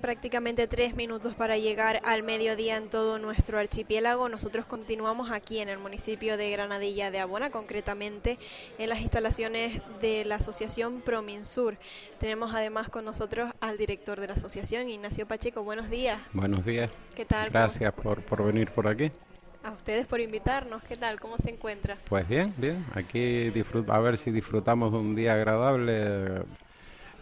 Prácticamente 0.01 0.67
tres 0.67 0.95
minutos 0.95 1.35
para 1.35 1.57
llegar 1.57 2.01
al 2.05 2.23
mediodía 2.23 2.77
en 2.77 2.89
todo 2.89 3.19
nuestro 3.19 3.59
archipiélago. 3.59 4.29
Nosotros 4.29 4.67
continuamos 4.67 5.31
aquí 5.31 5.61
en 5.61 5.69
el 5.69 5.79
municipio 5.79 6.37
de 6.37 6.51
Granadilla 6.51 7.11
de 7.11 7.21
Abona, 7.21 7.51
concretamente 7.51 8.39
en 8.79 8.89
las 8.89 9.01
instalaciones 9.01 9.81
de 10.01 10.25
la 10.25 10.37
asociación 10.37 11.01
Prominsur. 11.01 11.77
Tenemos 12.19 12.55
además 12.55 12.89
con 12.89 13.05
nosotros 13.05 13.51
al 13.61 13.77
director 13.77 14.21
de 14.21 14.29
la 14.29 14.35
asociación, 14.35 14.89
Ignacio 14.89 15.27
Pacheco. 15.27 15.63
Buenos 15.65 15.91
días. 15.91 16.21
Buenos 16.33 16.65
días. 16.65 16.91
¿Qué 17.15 17.25
tal? 17.25 17.51
Gracias 17.51 17.93
por, 17.93 18.23
por 18.23 18.45
venir 18.45 18.71
por 18.71 18.89
aquí. 18.89 19.11
A 19.63 19.71
ustedes 19.71 20.07
por 20.07 20.21
invitarnos. 20.21 20.83
¿Qué 20.85 20.97
tal? 20.97 21.19
¿Cómo 21.19 21.39
se 21.39 21.51
encuentra? 21.51 21.97
Pues 22.09 22.29
bien, 22.29 22.55
bien. 22.59 22.85
Aquí 22.95 23.53
a 23.89 23.99
ver 23.99 24.19
si 24.19 24.31
disfrutamos 24.31 24.93
de 24.93 24.99
un 24.99 25.15
día 25.15 25.35
agradable 25.35 26.43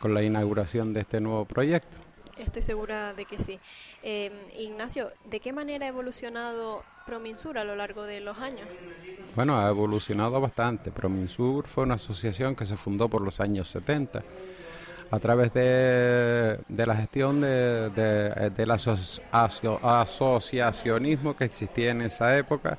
con 0.01 0.15
la 0.15 0.23
inauguración 0.23 0.93
de 0.93 1.01
este 1.01 1.21
nuevo 1.21 1.45
proyecto. 1.45 1.97
Estoy 2.39 2.62
segura 2.62 3.14
de 3.14 3.24
que 3.24 3.39
sí. 3.39 3.59
Eh, 4.03 4.30
Ignacio, 4.59 5.11
¿de 5.24 5.41
qué 5.41 5.53
manera 5.53 5.87
ha 5.87 5.89
evolucionado 5.89 6.85
Prominsur 7.07 7.59
a 7.59 7.64
lo 7.64 7.74
largo 7.76 8.05
de 8.05 8.20
los 8.20 8.39
años? 8.39 8.66
Bueno, 9.37 9.59
ha 9.59 9.68
evolucionado 9.68 10.41
bastante. 10.41 10.91
Prominsur 10.91 11.66
fue 11.66 11.85
una 11.85 11.95
asociación 11.95 12.55
que 12.55 12.64
se 12.64 12.76
fundó 12.76 13.09
por 13.09 13.22
los 13.22 13.41
años 13.41 13.68
70 13.68 14.22
a 15.11 15.18
través 15.18 15.53
de, 15.53 16.59
la 16.68 16.97
gestión 16.97 17.41
de, 17.43 17.91
del 18.57 18.70
asociacionismo 18.70 21.37
que 21.37 21.45
existía 21.45 21.91
en 21.91 22.01
esa 22.01 22.39
época 22.39 22.78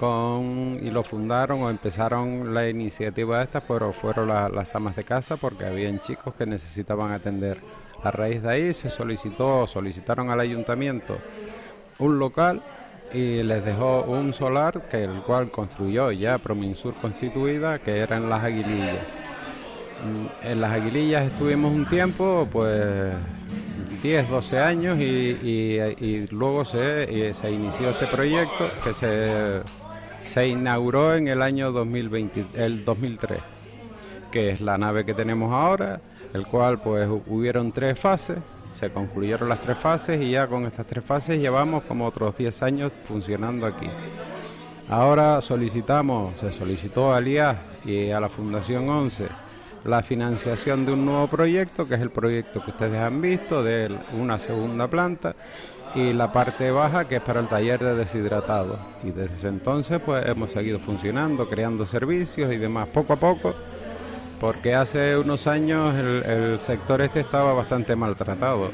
con, 0.00 0.80
y 0.82 0.90
lo 0.90 1.04
fundaron 1.04 1.62
o 1.62 1.70
empezaron 1.70 2.52
la 2.52 2.68
iniciativa 2.68 3.40
esta, 3.40 3.60
pero 3.60 3.92
fueron 3.92 4.28
las 4.28 4.74
amas 4.74 4.96
de 4.96 5.04
casa 5.04 5.36
porque 5.36 5.64
habían 5.64 6.00
chicos 6.00 6.34
que 6.34 6.44
necesitaban 6.44 7.12
atender. 7.12 7.60
A 8.02 8.10
raíz 8.10 8.42
de 8.42 8.50
ahí 8.50 8.72
se 8.72 8.88
solicitó, 8.88 9.66
solicitaron 9.66 10.30
al 10.30 10.40
ayuntamiento 10.40 11.18
un 11.98 12.18
local 12.18 12.62
y 13.12 13.42
les 13.42 13.64
dejó 13.64 14.02
un 14.02 14.32
solar 14.32 14.88
que 14.88 15.04
el 15.04 15.20
cual 15.22 15.50
construyó 15.50 16.12
ya 16.12 16.38
Prominsur 16.38 16.94
constituida, 16.94 17.78
que 17.78 17.98
era 17.98 18.16
en 18.16 18.30
Las 18.30 18.44
Aguilillas. 18.44 18.98
Mm, 20.04 20.46
en 20.46 20.60
Las 20.60 20.72
Aguilillas 20.72 21.24
estuvimos 21.24 21.72
un 21.72 21.86
tiempo, 21.86 22.48
pues 22.50 23.12
10, 24.02 24.30
12 24.30 24.58
años 24.58 24.98
y, 24.98 26.26
luego 26.30 26.64
se, 26.64 27.34
se 27.34 27.50
inició 27.50 27.90
este 27.90 28.06
proyecto 28.06 28.70
que 28.82 28.92
se 28.94 29.62
se 30.24 30.46
inauguró 30.46 31.14
en 31.14 31.28
el 31.28 31.42
año 31.42 31.72
2020, 31.72 32.46
el 32.54 32.84
2003, 32.84 33.40
que 34.30 34.50
es 34.50 34.60
la 34.60 34.78
nave 34.78 35.04
que 35.04 35.14
tenemos 35.14 35.52
ahora, 35.52 36.00
el 36.32 36.46
cual 36.46 36.80
pues 36.80 37.08
hubieron 37.26 37.72
tres 37.72 37.98
fases, 37.98 38.38
se 38.72 38.90
concluyeron 38.90 39.48
las 39.48 39.60
tres 39.60 39.78
fases 39.78 40.20
y 40.20 40.30
ya 40.30 40.46
con 40.46 40.64
estas 40.64 40.86
tres 40.86 41.04
fases 41.04 41.38
llevamos 41.38 41.82
como 41.84 42.06
otros 42.06 42.36
10 42.36 42.62
años 42.62 42.92
funcionando 43.04 43.66
aquí. 43.66 43.88
Ahora 44.88 45.40
solicitamos, 45.40 46.38
se 46.40 46.50
solicitó 46.50 47.12
al 47.12 47.26
IAS 47.28 47.56
y 47.84 48.10
a 48.10 48.20
la 48.20 48.28
Fundación 48.28 48.88
11 48.88 49.28
la 49.84 50.02
financiación 50.02 50.84
de 50.84 50.92
un 50.92 51.06
nuevo 51.06 51.26
proyecto, 51.28 51.86
que 51.86 51.94
es 51.94 52.00
el 52.00 52.10
proyecto 52.10 52.62
que 52.62 52.70
ustedes 52.70 53.00
han 53.00 53.20
visto, 53.20 53.62
de 53.62 53.90
una 54.12 54.38
segunda 54.38 54.88
planta, 54.88 55.34
y 55.94 56.12
la 56.12 56.32
parte 56.32 56.70
baja 56.70 57.06
que 57.06 57.16
es 57.16 57.22
para 57.22 57.40
el 57.40 57.48
taller 57.48 57.80
de 57.80 57.94
deshidratado. 57.94 58.78
Y 59.02 59.10
desde 59.10 59.48
entonces 59.48 60.00
pues 60.04 60.26
hemos 60.28 60.52
seguido 60.52 60.78
funcionando, 60.78 61.48
creando 61.48 61.86
servicios 61.86 62.52
y 62.52 62.58
demás 62.58 62.88
poco 62.88 63.14
a 63.14 63.16
poco, 63.16 63.54
porque 64.40 64.74
hace 64.74 65.16
unos 65.16 65.46
años 65.46 65.94
el, 65.94 66.60
sector 66.60 67.02
este 67.02 67.20
estaba 67.20 67.52
bastante 67.52 67.94
maltratado. 67.94 68.70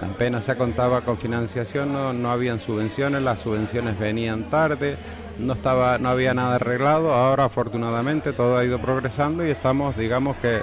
Apenas 0.00 0.44
se 0.44 0.56
contaba 0.56 1.00
con 1.00 1.18
financiación, 1.18 1.92
no, 1.92 2.12
no 2.12 2.30
habían 2.30 2.60
subvenciones, 2.60 3.22
las 3.22 3.40
subvenciones 3.40 3.98
venían 3.98 4.48
tarde, 4.50 4.96
no, 5.38 5.54
estaba, 5.54 5.98
no 5.98 6.10
había 6.10 6.32
nada 6.32 6.56
arreglado, 6.56 7.12
ahora 7.12 7.46
afortunadamente 7.46 8.32
todo 8.32 8.56
ha 8.56 8.64
ido 8.64 8.80
progresando 8.80 9.44
y 9.44 9.50
estamos, 9.50 9.96
digamos 9.96 10.36
que, 10.36 10.60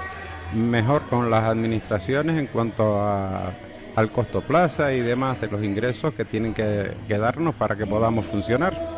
mejor 0.54 1.02
con 1.10 1.30
las 1.30 1.44
administraciones 1.44 2.38
en 2.38 2.46
cuanto 2.46 3.02
a 3.02 3.52
al 3.98 4.12
costo 4.12 4.42
plaza 4.42 4.92
y 4.92 5.00
demás 5.00 5.40
de 5.40 5.48
los 5.48 5.64
ingresos 5.64 6.14
que 6.14 6.24
tienen 6.24 6.54
que, 6.54 6.92
darnos 7.08 7.56
para 7.56 7.74
que 7.74 7.84
podamos 7.84 8.26
funcionar. 8.26 8.97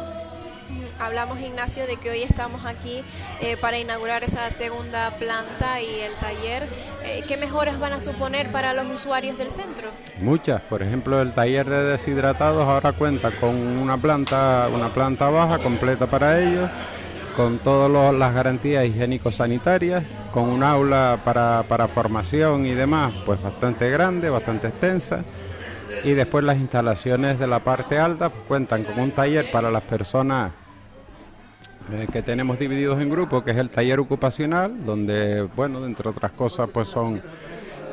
Hablamos, 1.01 1.41
Ignacio, 1.41 1.87
de 1.87 1.97
que 1.97 2.11
hoy 2.11 2.23
estamos 2.23 2.67
aquí 2.67 3.03
eh, 3.41 3.57
para 3.57 3.79
inaugurar 3.79 4.23
esa 4.23 4.51
segunda 4.51 5.11
planta 5.13 5.81
y 5.81 6.01
el 6.01 6.13
taller. 6.17 6.69
Eh, 7.05 7.25
¿Qué 7.27 7.39
mejoras 7.39 7.79
van 7.79 7.95
a 7.95 8.01
suponer 8.01 8.53
para 8.53 8.75
los 8.75 8.87
usuarios 8.87 9.39
del 9.39 9.51
centro? 9.51 9.89
Muchas. 10.21 10.61
Por 10.63 10.83
ejemplo, 10.83 11.23
el 11.23 11.33
taller 11.33 11.67
de 11.69 11.85
deshidratados 11.85 12.69
ahora 12.69 12.93
cuenta 12.93 13.31
con 13.31 13.57
una 13.57 13.97
planta, 13.97 14.69
una 14.73 14.93
planta 14.93 15.31
baja 15.31 15.59
completa 15.59 16.07
para 16.07 16.39
ellos 16.39 16.71
con 17.35 17.59
todas 17.59 18.13
las 18.13 18.35
garantías 18.35 18.85
higiénico-sanitarias, 18.85 20.05
con 20.31 20.51
un 20.51 20.63
aula 20.63 21.19
para, 21.25 21.65
para, 21.67 21.89
formación 21.89 22.67
y 22.67 22.75
demás, 22.75 23.15
pues 23.25 23.41
bastante 23.41 23.89
grande, 23.89 24.29
bastante 24.29 24.69
extensa. 24.69 25.25
Y 26.05 26.13
después 26.13 26.45
las 26.45 26.59
instalaciones 26.59 27.39
de 27.39 27.47
la 27.47 27.61
parte 27.61 27.99
alta 27.99 28.29
cuentan 28.29 28.85
con 28.85 29.01
un 29.01 29.13
taller 29.13 29.51
para 29.51 29.71
las 29.71 29.83
personas 29.83 30.53
eh, 31.93 32.07
que 32.13 32.23
tenemos 32.23 32.59
divididos 32.59 33.01
en 33.01 33.11
grupos, 33.11 33.43
que 33.43 33.51
es 33.53 33.57
el 33.57 33.71
taller 33.71 34.01
ocupacional, 34.01 34.85
donde, 34.85 35.43
bueno, 35.57 35.85
entre 35.85 36.09
otras 36.09 36.33
cosas, 36.33 36.69
pues 36.73 36.89
son 36.89 37.23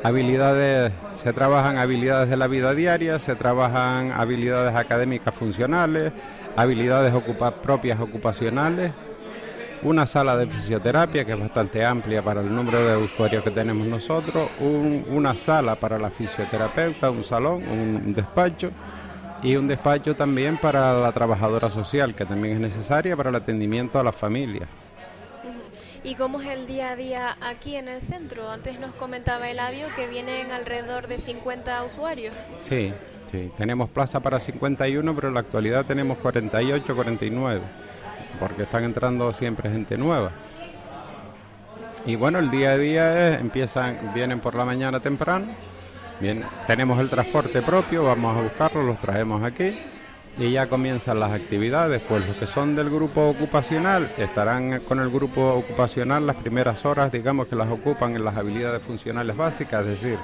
habilidades, 0.02 0.92
se 1.22 1.32
trabajan 1.32 1.78
habilidades 1.78 2.30
de 2.30 2.36
la 2.36 2.46
vida 2.46 2.74
diaria, 2.74 3.18
se 3.18 3.34
trabajan 3.34 4.12
habilidades 4.12 4.74
académicas 4.74 5.34
funcionales, 5.34 6.12
habilidades 6.56 7.12
propias 7.62 8.00
ocupacionales, 8.00 8.92
una 9.82 10.06
sala 10.06 10.36
de 10.36 10.46
fisioterapia 10.46 11.24
que 11.24 11.32
es 11.32 11.40
bastante 11.40 11.84
amplia 11.84 12.22
para 12.22 12.40
el 12.40 12.54
número 12.54 12.84
de 12.84 12.96
usuarios 12.96 13.44
que 13.44 13.50
tenemos 13.50 13.86
nosotros, 13.86 14.50
una 14.60 15.36
sala 15.36 15.76
para 15.76 15.98
la 15.98 16.10
fisioterapeuta, 16.10 17.10
un 17.10 17.24
salón, 17.24 17.62
un, 17.68 18.14
despacho 18.14 18.70
y 19.42 19.56
un 19.56 19.68
despacho 19.68 20.16
también 20.16 20.56
para 20.56 20.94
la 20.94 21.12
trabajadora 21.12 21.70
social 21.70 22.14
que 22.14 22.24
también 22.24 22.54
es 22.54 22.60
necesaria 22.60 23.16
para 23.16 23.30
el 23.30 23.36
atendimiento 23.36 23.98
a 23.98 24.04
las 24.04 24.16
familias. 24.16 24.68
¿Y 26.04 26.14
cómo 26.14 26.40
es 26.40 26.48
el 26.48 26.66
día 26.66 26.90
a 26.90 26.96
día 26.96 27.36
aquí 27.40 27.76
en 27.76 27.88
el 27.88 28.02
centro? 28.02 28.50
Antes 28.50 28.78
nos 28.78 28.94
comentaba 28.94 29.50
Eladio 29.50 29.88
que 29.96 30.06
vienen 30.06 30.52
alrededor 30.52 31.08
de 31.08 31.18
50 31.18 31.82
usuarios. 31.82 32.34
Sí, 32.60 32.92
sí, 33.30 33.50
tenemos 33.56 33.90
plaza 33.90 34.20
para 34.20 34.38
51, 34.38 35.14
pero 35.14 35.28
en 35.28 35.34
la 35.34 35.40
actualidad 35.40 35.84
tenemos 35.84 36.18
48, 36.18 36.94
49, 36.94 37.60
porque 38.38 38.62
están 38.62 38.84
entrando 38.84 39.32
siempre 39.34 39.70
gente 39.70 39.98
nueva. 39.98 40.30
Y 42.06 42.16
bueno, 42.16 42.38
el 42.38 42.50
día 42.50 42.70
a 42.70 42.78
día 42.78 43.34
es, 43.34 43.40
empiezan, 43.40 44.12
vienen 44.14 44.40
por 44.40 44.54
la 44.54 44.64
mañana 44.64 45.00
temprano, 45.00 45.46
bien, 46.20 46.44
tenemos 46.66 46.98
el 47.00 47.08
transporte 47.08 47.62
propio, 47.62 48.04
vamos 48.04 48.36
a 48.36 48.42
buscarlo, 48.42 48.82
los 48.82 48.98
traemos 48.98 49.42
aquí 49.42 49.78
y 50.38 50.52
ya 50.52 50.68
comienzan 50.68 51.18
las 51.18 51.32
actividades, 51.32 52.00
pues 52.08 52.26
los 52.26 52.36
que 52.36 52.46
son 52.46 52.76
del 52.76 52.90
grupo 52.90 53.28
ocupacional 53.28 54.12
estarán 54.16 54.80
con 54.80 55.00
el 55.00 55.10
grupo 55.10 55.54
ocupacional 55.54 56.26
las 56.26 56.36
primeras 56.36 56.84
horas, 56.84 57.10
digamos 57.10 57.48
que 57.48 57.56
las 57.56 57.68
ocupan 57.68 58.14
en 58.14 58.24
las 58.24 58.36
habilidades 58.36 58.82
funcionales 58.82 59.36
básicas, 59.36 59.84
es 59.86 60.00
decir, 60.00 60.18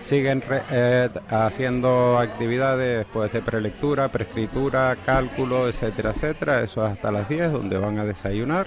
siguen 0.00 0.42
eh, 0.70 1.08
haciendo 1.28 2.18
actividades 2.18 3.06
pues 3.12 3.32
de 3.32 3.42
prelectura, 3.42 4.08
preescritura, 4.08 4.96
cálculo, 5.04 5.68
etcétera, 5.68 6.10
etcétera, 6.10 6.62
eso 6.62 6.82
hasta 6.82 7.12
las 7.12 7.28
10 7.28 7.52
donde 7.52 7.78
van 7.78 7.98
a 7.98 8.04
desayunar. 8.04 8.66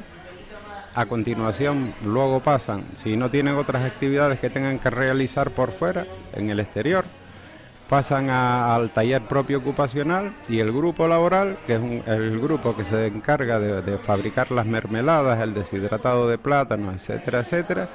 A 0.96 1.08
continuación, 1.08 1.94
luego 2.06 2.40
pasan, 2.40 2.86
si 2.94 3.18
no 3.18 3.30
tienen 3.30 3.58
otras 3.58 3.84
actividades 3.84 4.40
que 4.40 4.50
tengan 4.50 4.80
que 4.80 4.90
realizar 4.90 5.52
por 5.52 5.72
fuera, 5.74 6.06
en 6.32 6.50
el 6.50 6.62
exterior, 6.62 7.04
pasan 7.90 8.30
al 8.30 8.92
taller 8.92 9.22
propio 9.24 9.58
ocupacional 9.58 10.34
y 10.48 10.60
el 10.60 10.72
grupo 10.72 11.06
laboral, 11.10 11.58
que 11.68 11.76
es 11.76 12.08
el 12.08 12.40
grupo 12.40 12.78
que 12.78 12.86
se 12.86 13.08
encarga 13.08 13.60
de, 13.60 13.98
fabricar 13.98 14.52
las 14.52 14.66
mermeladas, 14.66 15.42
el 15.42 15.54
deshidratado 15.54 16.30
de 16.30 16.38
plátano, 16.38 16.94
etcétera, 16.94 17.40
etcétera. 17.40 17.90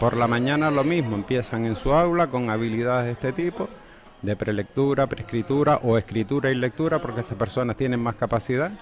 Por 0.00 0.16
la 0.16 0.26
mañana 0.26 0.68
lo 0.72 0.82
mismo, 0.82 1.14
empiezan 1.14 1.64
en 1.64 1.76
su 1.76 1.92
aula 1.92 2.26
con 2.26 2.50
habilidades 2.50 3.06
de 3.06 3.12
este 3.12 3.32
tipo, 3.32 3.68
de 4.20 4.34
prelectura, 4.34 5.06
preescritura 5.06 5.78
o 5.84 5.96
escritura 5.96 6.50
y 6.50 6.56
lectura, 6.56 7.00
porque 7.00 7.20
estas 7.20 7.38
personas 7.38 7.76
tienen 7.76 8.00
más 8.00 8.16
capacidad. 8.16 8.72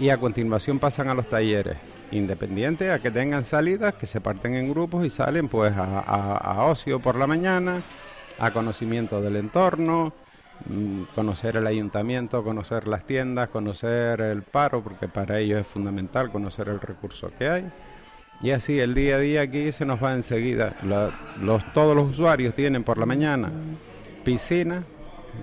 Y 0.00 0.08
a 0.08 0.16
continuación 0.16 0.78
pasan 0.78 1.08
a 1.08 1.14
los 1.14 1.28
talleres 1.28 1.76
independientes, 2.10 2.90
a 2.90 2.98
que 3.00 3.10
tengan 3.10 3.44
salidas, 3.44 3.94
que 3.94 4.06
se 4.06 4.20
parten 4.20 4.54
en 4.54 4.70
grupos 4.70 5.06
y 5.06 5.10
salen 5.10 5.46
pues 5.46 5.72
a 5.76 6.64
ocio 6.64 7.00
por 7.00 7.16
la 7.16 7.26
mañana, 7.26 7.80
a 8.38 8.50
conocimiento 8.50 9.20
del 9.20 9.36
entorno, 9.36 10.14
mm, 10.68 11.02
conocer 11.14 11.56
el 11.56 11.66
ayuntamiento, 11.66 12.42
conocer 12.42 12.88
las 12.88 13.06
tiendas, 13.06 13.50
conocer 13.50 14.22
el 14.22 14.42
paro, 14.42 14.82
porque 14.82 15.06
para 15.06 15.38
ellos 15.38 15.60
es 15.60 15.66
fundamental 15.66 16.32
conocer 16.32 16.68
el 16.68 16.80
recurso 16.80 17.30
que 17.38 17.48
hay. 17.48 17.70
Y 18.42 18.52
así 18.52 18.80
el 18.80 18.94
día 18.94 19.16
a 19.16 19.18
día 19.18 19.42
aquí 19.42 19.70
se 19.70 19.84
nos 19.84 20.02
va 20.02 20.14
enseguida. 20.14 20.74
los, 21.42 21.72
todos 21.74 21.94
los 21.94 22.08
usuarios 22.08 22.54
tienen 22.54 22.84
por 22.84 22.96
la 22.96 23.04
mañana 23.04 23.50
piscina, 24.24 24.82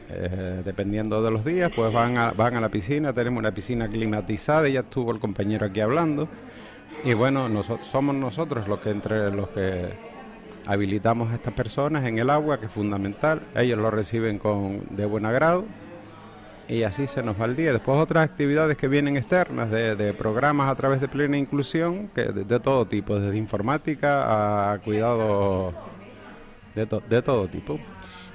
eh, 0.10 0.62
dependiendo 0.64 1.22
de 1.22 1.32
los 1.32 1.44
días, 1.44 1.72
pues 1.76 1.92
van 1.94 2.18
a, 2.18 2.32
van 2.32 2.56
a 2.56 2.62
la 2.62 2.70
piscina, 2.70 3.14
tenemos 3.14 3.40
una 3.40 3.52
piscina 3.52 3.88
climatizada, 3.88 4.68
ya 4.70 4.82
estuvo 4.82 5.12
el 5.12 5.20
compañero 5.20 5.66
aquí 5.66 5.80
hablando. 5.80 6.28
Y 7.04 7.14
bueno, 7.14 7.48
somos 7.82 8.16
nosotros 8.16 8.68
los 8.68 8.80
que 8.80 8.90
entre 8.90 9.32
los 9.32 9.50
que 9.50 9.90
habilitamos 10.66 11.32
a 11.32 11.36
estas 11.36 11.54
personas 11.54 12.06
en 12.06 12.18
el 12.18 12.30
agua, 12.30 12.60
que 12.60 12.66
es 12.66 12.72
fundamental, 12.72 13.42
ellos 13.56 13.78
lo 13.78 13.92
reciben 13.92 14.40
con, 14.40 14.82
de 14.90 15.06
buen 15.06 15.26
agrado 15.26 15.66
y 16.68 16.84
así 16.84 17.08
se 17.08 17.24
nos 17.24 17.40
va 17.40 17.46
el 17.46 17.56
día. 17.56 17.72
Después 17.72 17.98
otras 17.98 18.26
actividades 18.26 18.78
que 18.78 18.88
vienen 18.88 19.16
externas, 19.16 19.70
de, 19.72 20.14
programas 20.14 20.70
a 20.70 20.76
través 20.76 21.00
de 21.00 21.08
plena 21.08 21.38
inclusión, 21.38 22.10
que 22.14 22.24
de, 22.24 22.60
todo 22.60 22.86
tipo, 22.86 23.20
desde 23.20 23.38
informática 23.38 24.72
a 24.72 24.80
cuidado 24.80 25.74
de, 26.76 26.86
de 26.86 27.22
todo 27.22 27.48
tipo 27.48 27.80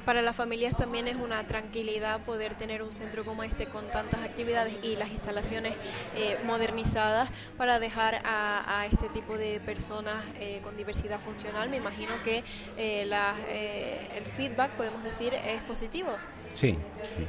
para 0.05 0.23
las 0.23 0.37
familias 0.37 0.77
también 0.77 1.09
es 1.09 1.17
una 1.17 1.47
tranquilidad 1.47 2.21
poder 2.21 2.55
tener 2.55 2.83
un 2.83 2.93
centro 2.93 3.25
como 3.25 3.43
este 3.45 3.67
con 3.67 3.91
tantas 3.91 4.21
actividades 4.23 4.75
y 4.83 4.97
las 4.97 5.11
instalaciones 5.11 5.75
eh, 6.17 6.39
modernizadas 6.45 7.31
para 7.57 7.79
dejar 7.79 8.23
a, 8.25 8.87
este 8.91 9.09
tipo 9.09 9.39
de 9.39 9.61
personas 9.61 10.25
eh, 10.41 10.61
con 10.63 10.77
diversidad 10.77 11.21
funcional. 11.21 11.69
Me 11.69 11.77
imagino 11.77 12.13
que 12.25 12.43
eh, 12.77 14.09
el 14.17 14.25
feedback, 14.25 14.73
podemos 14.73 15.03
decir, 15.05 15.35
es 15.35 15.63
positivo. 15.63 16.11
Sí, 16.53 16.77
sí, 17.03 17.27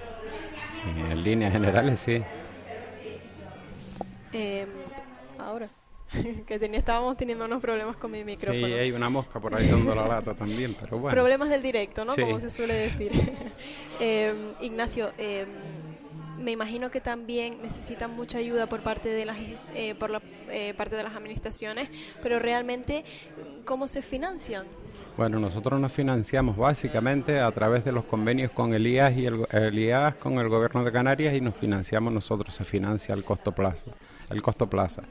sí 0.71 0.89
en 1.11 1.23
líneas 1.23 1.51
generales 1.51 1.99
sí. 1.99 2.23
Em, 4.33 4.67
ahora. 5.37 5.69
que 6.47 6.59
tenía, 6.59 6.79
estábamos 6.79 7.17
teniendo 7.17 7.45
unos 7.45 7.61
problemas 7.61 7.97
con 7.97 8.11
mi 8.11 8.23
micrófono. 8.23 8.67
Sí, 8.67 8.73
hay 8.73 8.91
una 8.91 9.09
mosca 9.09 9.39
por 9.39 9.55
ahí 9.55 9.67
dando 9.67 9.95
la 9.95 10.07
lata 10.07 10.33
también, 10.33 10.75
pero 10.79 10.99
bueno. 10.99 11.13
Problemas 11.13 11.49
del 11.49 11.61
directo, 11.61 12.05
¿no? 12.05 12.15
Como 12.15 12.39
se 12.39 12.49
suele 12.49 12.73
decir. 12.73 13.11
Em, 13.99 14.53
Ignacio, 14.59 15.11
eh, 15.17 15.45
me 16.39 16.51
imagino 16.51 16.89
que 16.91 16.99
también 16.99 17.61
necesitan 17.61 18.15
mucha 18.15 18.37
ayuda 18.39 18.67
por 18.67 18.81
parte 18.81 19.09
de 19.09 19.25
las 19.25 19.37
eh, 19.75 19.95
por 19.95 20.09
la 20.09 20.21
eh, 20.49 20.73
parte 20.73 20.95
de 20.95 21.03
las 21.03 21.15
administraciones, 21.15 21.89
pero 22.21 22.39
realmente 22.39 23.05
cómo 23.65 23.87
se 23.87 24.01
financian. 24.01 24.65
Bueno, 25.15 25.39
nosotros 25.39 25.79
nos 25.79 25.91
financiamos 25.91 26.57
básicamente 26.57 27.39
a 27.39 27.51
través 27.51 27.85
de 27.85 27.91
los 27.91 28.03
convenios 28.05 28.51
con 28.51 28.73
el 28.73 28.85
IAS 28.85 29.17
y 29.17 29.25
el, 29.25 29.45
el 29.51 29.79
IAS 29.79 30.15
con 30.15 30.33
el 30.39 30.49
Gobierno 30.49 30.83
de 30.83 30.91
Canarias 30.91 31.35
y 31.35 31.41
nos 31.41 31.55
financiamos 31.55 32.11
nosotros, 32.11 32.53
se 32.53 32.65
financia 32.65 33.13
el 33.13 33.23
costo 33.23 33.51
plaza, 33.51 33.91
el 34.29 34.41
costo 34.41 34.69
plaza. 34.69 35.03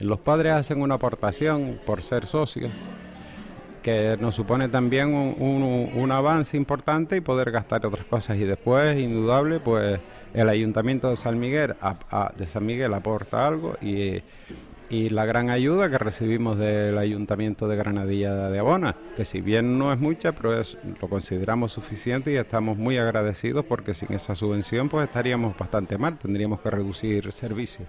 Los 0.00 0.18
padres 0.20 0.54
hacen 0.54 0.80
una 0.80 0.94
aportación 0.94 1.78
por 1.84 2.02
ser 2.02 2.26
socios 2.26 2.70
que 3.82 4.16
nos 4.20 4.34
supone 4.34 4.68
también 4.68 5.14
un, 5.14 6.12
avance 6.12 6.56
importante 6.56 7.16
y 7.16 7.20
poder 7.20 7.50
gastar 7.50 7.86
otras 7.86 8.04
cosas. 8.06 8.36
Y 8.38 8.44
después, 8.44 8.98
indudable, 8.98 9.60
pues 9.60 10.00
el 10.34 10.48
Ayuntamiento 10.48 11.10
de 11.10 11.16
San 11.16 11.38
Miguel, 11.38 11.74
de 12.36 12.46
San 12.46 12.66
Miguel 12.66 12.94
aporta 12.94 13.46
algo 13.46 13.76
y, 13.80 14.22
y, 14.90 15.08
la 15.10 15.24
gran 15.24 15.50
ayuda 15.50 15.88
que 15.88 15.98
recibimos 15.98 16.58
del 16.58 16.98
Ayuntamiento 16.98 17.68
de 17.68 17.76
Granadilla 17.76 18.48
de 18.48 18.58
Abona, 18.58 18.96
que 19.16 19.24
si 19.24 19.40
bien 19.40 19.78
no 19.78 19.92
es 19.92 19.98
mucha, 19.98 20.32
pero 20.32 20.58
es, 20.58 20.76
lo 21.00 21.08
consideramos 21.08 21.72
suficiente 21.72 22.32
y 22.32 22.36
estamos 22.36 22.76
muy 22.76 22.98
agradecidos 22.98 23.64
porque 23.64 23.94
sin 23.94 24.12
esa 24.12 24.34
subvención 24.34 24.88
pues 24.88 25.06
estaríamos 25.06 25.56
bastante 25.56 25.96
mal, 25.96 26.18
tendríamos 26.18 26.60
que 26.60 26.70
reducir 26.70 27.32
servicios. 27.32 27.86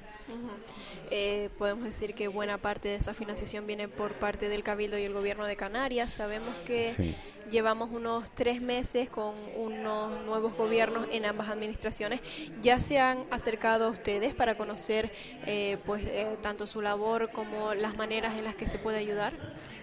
Eh, 1.13 1.49
podemos 1.57 1.83
decir 1.83 2.13
que 2.13 2.29
buena 2.29 2.57
parte 2.57 2.87
de 2.87 2.95
esa 2.95 3.13
financiación 3.13 3.67
viene 3.67 3.89
por 3.89 4.13
parte 4.13 4.47
del 4.47 4.63
Cabildo 4.63 4.97
y 4.97 5.03
el 5.03 5.11
Gobierno 5.11 5.45
de 5.45 5.57
Canarias. 5.57 6.09
Sabemos 6.09 6.63
que 6.65 7.15
llevamos 7.51 7.89
unos 7.91 8.31
tres 8.31 8.61
meses 8.61 9.09
con 9.09 9.35
unos 9.57 10.23
nuevos 10.23 10.55
gobiernos 10.55 11.05
en 11.11 11.25
ambas 11.25 11.49
administraciones. 11.49 12.21
¿Ya 12.61 12.79
se 12.79 13.01
han 13.01 13.25
acercado 13.29 13.87
a 13.87 13.89
ustedes 13.89 14.33
para 14.33 14.55
conocer 14.55 15.11
eh, 15.45 15.77
pues 15.85 16.01
eh, 16.05 16.37
tanto 16.41 16.65
su 16.65 16.81
labor 16.81 17.29
como 17.33 17.73
las 17.73 17.97
maneras 17.97 18.37
en 18.37 18.45
las 18.45 18.55
que 18.55 18.65
se 18.65 18.77
puede 18.77 18.97
ayudar? 18.97 19.33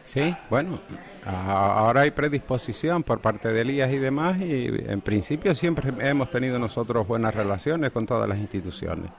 Sí, 0.07 0.35
bueno, 0.49 0.81
ahora 1.26 2.01
hay 2.01 2.11
predisposición 2.11 3.03
por 3.03 3.20
parte 3.20 3.53
de 3.53 3.61
Elías 3.61 3.93
y 3.93 3.99
demás 3.99 4.41
y 4.41 4.68
en 4.89 5.03
principio 5.03 5.55
siempre 5.55 5.93
hemos 6.09 6.31
tenido 6.31 6.59
nosotros 6.59 7.07
buenas 7.07 7.35
relaciones 7.35 7.91
con 7.91 8.07
todas 8.07 8.26
las 8.26 8.39
instituciones. 8.39 9.11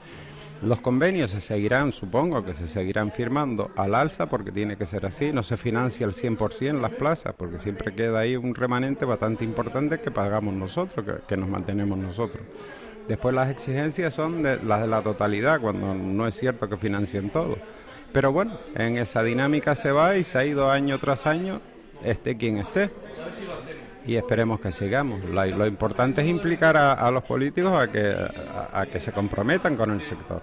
Los 0.62 0.80
convenios 0.80 1.30
se 1.30 1.40
seguirán, 1.40 1.90
supongo 1.90 2.44
que 2.44 2.52
se 2.52 2.68
seguirán 2.68 3.12
firmando 3.12 3.70
al 3.76 3.94
alza 3.94 4.26
porque 4.26 4.52
tiene 4.52 4.76
que 4.76 4.84
ser 4.84 5.06
así, 5.06 5.32
no 5.32 5.42
se 5.42 5.56
financia 5.56 6.04
al 6.04 6.12
100% 6.12 6.82
las 6.82 6.90
plazas 6.90 7.34
porque 7.34 7.58
siempre 7.58 7.94
queda 7.94 8.18
ahí 8.18 8.36
un 8.36 8.54
remanente 8.54 9.06
bastante 9.06 9.42
importante 9.42 10.00
que 10.00 10.10
pagamos 10.10 10.52
nosotros, 10.52 11.22
que, 11.26 11.36
nos 11.38 11.48
mantenemos 11.48 11.96
nosotros. 11.96 12.44
Después 13.08 13.34
las 13.34 13.50
exigencias 13.50 14.12
son 14.12 14.42
de, 14.42 14.62
las 14.62 14.82
de 14.82 14.88
la 14.88 15.00
totalidad, 15.00 15.60
cuando 15.62 15.94
no 15.94 16.26
es 16.26 16.38
cierto 16.38 16.68
que 16.68 16.76
financien 16.76 17.30
todo. 17.30 17.56
Pero 18.12 18.30
bueno, 18.30 18.58
en 18.74 18.98
esa 18.98 19.22
dinámica 19.22 19.74
se 19.74 19.92
va 19.92 20.16
y 20.16 20.24
se 20.24 20.36
ha 20.36 20.44
ido 20.44 20.70
año 20.70 20.98
tras 20.98 21.26
año, 21.26 21.62
esté 22.04 22.36
quien 22.36 22.58
esté 22.58 22.90
y 24.06 24.16
esperemos 24.16 24.60
que 24.60 24.72
sigamos. 24.72 25.22
Lo, 25.24 25.66
importante 25.66 26.22
es 26.22 26.28
implicar 26.28 26.76
a, 26.76 27.10
los 27.10 27.24
políticos 27.24 27.72
a 27.72 27.90
que, 27.90 28.14
a, 28.72 28.86
que 28.86 29.00
se 29.00 29.12
comprometan 29.12 29.76
con 29.76 29.90
el 29.90 30.02
sector. 30.02 30.42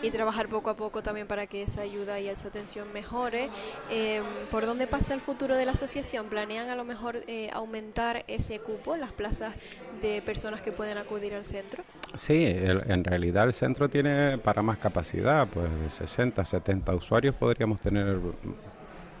Y 0.00 0.10
trabajar 0.10 0.48
poco 0.48 0.70
a 0.70 0.76
poco 0.76 1.02
también 1.02 1.26
para 1.26 1.48
que 1.48 1.62
esa 1.62 1.82
ayuda 1.82 2.20
y 2.20 2.28
esa 2.28 2.48
atención 2.48 2.86
mejore. 2.92 3.48
Em, 3.90 4.22
¿Por 4.48 4.64
dónde 4.64 4.86
pasa 4.86 5.12
el 5.12 5.20
futuro 5.20 5.56
de 5.56 5.66
la 5.66 5.72
asociación? 5.72 6.26
¿Planean 6.26 6.68
a 6.68 6.76
lo 6.76 6.84
mejor 6.84 7.16
eh, 7.26 7.50
aumentar 7.52 8.24
ese 8.28 8.60
cupo, 8.60 8.96
las 8.96 9.10
plazas 9.10 9.54
de 10.00 10.22
personas 10.22 10.60
que 10.60 10.70
pueden 10.70 10.98
acudir 10.98 11.34
al 11.34 11.44
centro? 11.44 11.82
Sí, 12.16 12.46
en 12.46 13.02
realidad 13.02 13.44
el 13.44 13.54
centro 13.54 13.88
tiene 13.88 14.38
para 14.38 14.62
más 14.62 14.78
capacidad, 14.78 15.48
pues 15.48 15.68
de 15.80 15.90
60, 15.90 16.44
70 16.44 16.94
usuarios 16.94 17.34
podríamos 17.34 17.80
tener 17.80 18.18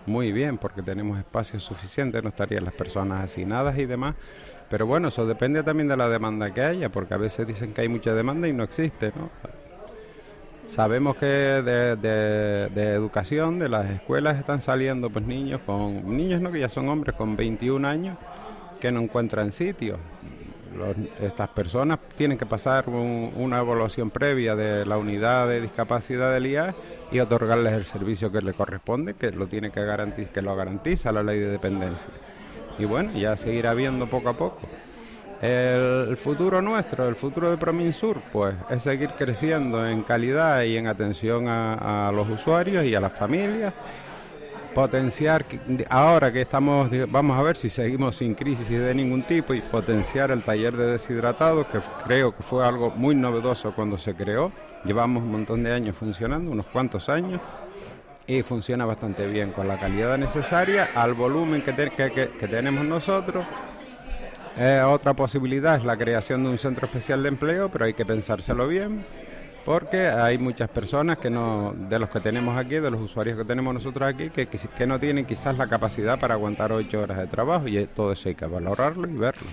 muy 0.08 0.32
bien 0.32 0.58
porque 0.58 0.82
tenemos 0.82 1.18
espacio 1.18 1.60
suficiente, 1.60 2.22
no 2.22 2.30
estarían 2.30 2.64
las 2.64 2.74
personas 2.74 3.24
asignadas 3.24 3.78
y 3.78 3.86
demás. 3.86 4.16
Pero 4.70 4.86
bueno, 4.86 5.08
eso 5.08 5.26
depende 5.26 5.62
también 5.62 5.88
de 5.88 5.96
la 5.96 6.08
demanda 6.08 6.52
que 6.52 6.62
haya, 6.62 6.90
porque 6.90 7.14
a 7.14 7.18
veces 7.18 7.46
dicen 7.46 7.72
que 7.74 7.82
hay 7.82 7.88
mucha 7.88 8.14
demanda 8.14 8.48
y 8.48 8.52
no 8.52 8.64
existe, 8.64 9.12
¿no? 9.16 9.30
Sabemos 10.66 11.16
que 11.16 11.26
de, 11.26 11.96
de- 11.96 12.68
de 12.68 12.92
educación, 12.92 13.58
de 13.58 13.68
las 13.70 13.88
escuelas, 13.90 14.38
están 14.38 14.60
saliendo 14.60 15.10
pues 15.10 15.24
niños 15.24 15.60
con 15.64 16.16
niños 16.16 16.40
no 16.42 16.52
que 16.52 16.60
ya 16.60 16.68
son 16.68 16.88
hombres 16.90 17.14
con 17.16 17.36
21 17.36 17.86
años 17.86 18.18
que 18.80 18.92
no 18.92 19.00
encuentran 19.00 19.52
sitio. 19.52 19.98
Los- 20.70 20.96
estas 21.18 21.48
personas 21.50 21.98
tienen 22.14 22.36
que 22.38 22.46
pasar 22.46 22.88
un- 22.88 23.30
una 23.34 23.58
evaluación 23.60 24.10
previa 24.10 24.54
de 24.56 24.84
la 24.86 24.98
unidad 24.98 25.48
de 25.48 25.60
discapacidad 25.60 26.32
del 26.32 26.46
IA 26.46 26.76
y 27.10 27.20
otorgarles 27.20 27.72
el 27.74 27.86
servicio 27.86 28.30
que 28.30 28.42
le 28.42 28.54
corresponde, 28.54 29.14
que 29.14 29.30
lo 29.32 29.48
tiene 29.48 29.70
que 29.70 29.84
garantizar, 29.84 30.32
que 30.32 30.42
lo 30.42 30.54
garantiza 30.56 31.12
la 31.12 31.22
ley 31.22 31.38
de 31.38 31.48
dependencia. 31.50 32.12
Y 32.76 32.84
bueno, 32.84 33.12
ya 33.14 33.36
seguirá 33.36 33.74
viendo 33.74 34.08
poco 34.08 34.28
a 34.30 34.36
poco. 34.36 34.70
El 35.40 36.16
futuro 36.16 36.62
nuestro, 36.62 37.08
el 37.08 37.16
futuro 37.16 37.50
de 37.50 37.58
Prominsur, 37.58 38.24
pues 38.30 38.56
es 38.68 38.82
seguir 38.82 39.14
creciendo 39.14 39.86
en 39.86 40.02
calidad 40.02 40.62
y 40.64 40.76
en 40.76 40.86
atención 40.88 41.46
a, 41.48 42.08
a 42.08 42.12
los 42.12 42.28
usuarios 42.28 42.84
y 42.84 42.94
a 42.94 43.00
las 43.00 43.12
familias. 43.14 43.74
Potenciar, 44.74 45.44
ahora 45.88 46.30
que 46.30 46.42
estamos, 46.42 46.90
vamos 47.10 47.38
a 47.38 47.42
ver 47.42 47.56
si 47.56 47.68
seguimos 47.68 48.16
sin 48.16 48.34
crisis 48.34 48.68
de 48.68 48.94
ningún 48.94 49.22
tipo 49.22 49.54
y 49.54 49.60
potenciar 49.60 50.30
el 50.30 50.42
taller 50.44 50.76
de 50.76 50.92
deshidratados, 50.92 51.66
que 51.66 51.78
creo 52.04 52.36
que 52.36 52.42
fue 52.42 52.64
algo 52.64 52.90
muy 52.94 53.14
novedoso 53.14 53.72
cuando 53.72 53.98
se 53.98 54.14
creó. 54.14 54.52
Llevamos 54.84 55.22
un 55.24 55.32
montón 55.32 55.64
de 55.64 55.72
años 55.72 55.96
funcionando, 55.96 56.50
unos 56.50 56.66
cuantos 56.66 57.08
años, 57.08 57.40
y 58.26 58.42
funciona 58.42 58.84
bastante 58.84 59.26
bien, 59.26 59.50
con 59.52 59.66
la 59.66 59.78
calidad 59.78 60.16
necesaria, 60.16 60.90
al 60.94 61.14
volumen 61.14 61.62
que- 61.62 61.74
que- 61.74 62.30
que 62.38 62.48
tenemos 62.48 62.84
nosotros. 62.84 63.44
Eh, 64.56 64.82
otra 64.86 65.14
posibilidad 65.14 65.76
es 65.76 65.84
la 65.84 65.96
creación 65.96 66.44
de 66.44 66.50
un 66.50 66.58
centro 66.58 66.86
especial 66.86 67.22
de 67.22 67.30
empleo, 67.30 67.68
pero 67.68 67.86
hay 67.86 67.94
que 67.94 68.04
pensárselo 68.04 68.68
bien, 68.68 69.04
porque 69.64 70.08
hay 70.08 70.38
muchas 70.38 70.68
personas 70.70 71.18
que 71.18 71.30
no, 71.30 71.74
de 71.76 71.98
los 71.98 72.08
que 72.10 72.20
tenemos 72.20 72.56
aquí, 72.56 72.76
de 72.76 72.90
los 72.90 73.00
usuarios 73.00 73.36
que 73.36 73.44
tenemos 73.44 73.74
nosotros 73.74 74.08
aquí, 74.08 74.30
que, 74.30 74.46
que, 74.46 74.86
no 74.86 74.98
tienen 74.98 75.24
quizás 75.24 75.56
la 75.56 75.66
capacidad 75.66 76.18
para 76.18 76.34
aguantar 76.34 76.72
ocho 76.72 77.02
horas 77.02 77.18
de 77.18 77.26
trabajo 77.26 77.68
y 77.68 77.86
todo 77.86 78.12
eso 78.12 78.28
hay 78.28 78.34
que 78.34 78.46
valorarlo 78.46 79.08
y 79.08 79.12
verlo. 79.12 79.46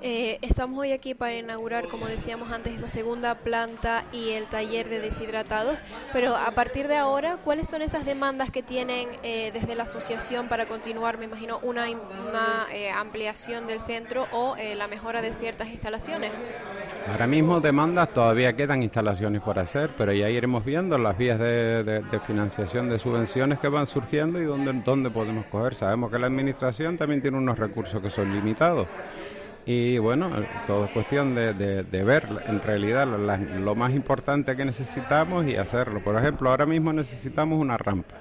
Eh, 0.00 0.38
estamos 0.42 0.78
hoy 0.78 0.92
aquí 0.92 1.14
para 1.14 1.34
inaugurar, 1.34 1.88
como 1.88 2.06
decíamos 2.06 2.52
antes, 2.52 2.72
esa 2.76 2.88
segunda 2.88 3.34
planta 3.34 4.04
y 4.12 4.30
el 4.30 4.46
taller 4.46 4.88
de 4.88 5.00
deshidratados, 5.00 5.76
pero 6.12 6.36
a 6.36 6.52
partir 6.52 6.86
de 6.86 6.96
ahora, 6.96 7.36
¿cuáles 7.44 7.68
son 7.68 7.82
esas 7.82 8.04
demandas 8.06 8.50
que 8.52 8.62
tienen 8.62 9.08
eh, 9.24 9.50
desde 9.52 9.74
la 9.74 9.82
asociación 9.84 10.46
para 10.48 10.66
continuar, 10.66 11.18
me 11.18 11.24
imagino, 11.24 11.58
una, 11.64 11.86
una 11.88 12.66
eh, 12.72 12.90
ampliación 12.90 13.66
del 13.66 13.80
centro 13.80 14.28
o 14.30 14.54
eh, 14.56 14.76
la 14.76 14.86
mejora 14.86 15.20
de 15.20 15.34
ciertas 15.34 15.68
instalaciones? 15.68 16.30
Ahora 17.10 17.26
mismo 17.26 17.58
demandas, 17.60 18.10
todavía 18.10 18.54
quedan 18.54 18.82
instalaciones 18.84 19.40
por 19.42 19.58
hacer, 19.58 19.90
pero 19.98 20.12
ya 20.12 20.28
iremos 20.30 20.64
viendo 20.64 20.96
las 20.98 21.18
vías 21.18 21.38
de- 21.38 21.82
de 21.82 22.20
financiación 22.20 22.88
de 22.88 22.98
subvenciones 23.00 23.58
que 23.58 23.68
van 23.68 23.86
surgiendo 23.86 24.40
y 24.40 24.44
dónde, 24.44 24.72
dónde 24.84 25.10
podemos 25.10 25.46
coger. 25.46 25.74
Sabemos 25.74 26.10
que 26.12 26.18
la 26.18 26.26
administración 26.28 26.96
también 26.98 27.20
tiene 27.22 27.36
unos 27.38 27.58
recursos 27.58 28.00
que 28.02 28.10
son 28.10 28.32
limitados. 28.32 28.86
Y 29.70 29.98
bueno, 29.98 30.30
eh, 30.34 30.48
todo 30.66 30.86
es 30.86 30.90
cuestión 30.92 31.34
de, 31.34 31.52
de- 31.52 32.02
ver 32.02 32.24
en 32.46 32.58
realidad 32.62 33.06
lo, 33.06 33.74
más 33.74 33.92
importante 33.92 34.56
que 34.56 34.64
necesitamos 34.64 35.46
y 35.46 35.56
hacerlo. 35.56 36.00
Por 36.02 36.16
ejemplo, 36.16 36.48
ahora 36.48 36.64
mismo 36.64 36.90
necesitamos 36.90 37.58
una 37.58 37.76
rampa. 37.76 38.14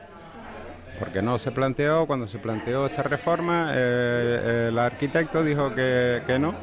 Porque 0.99 1.21
no 1.21 1.37
se 1.37 1.53
planteó, 1.53 2.05
cuando 2.05 2.27
se 2.27 2.37
planteó 2.37 2.87
esta 2.87 3.03
reforma, 3.03 3.71
eh, 3.73 4.65
el 4.67 4.77
arquitecto 4.77 5.41
dijo 5.41 5.73
que, 5.73 6.21
que 6.27 6.37
no. 6.37 6.53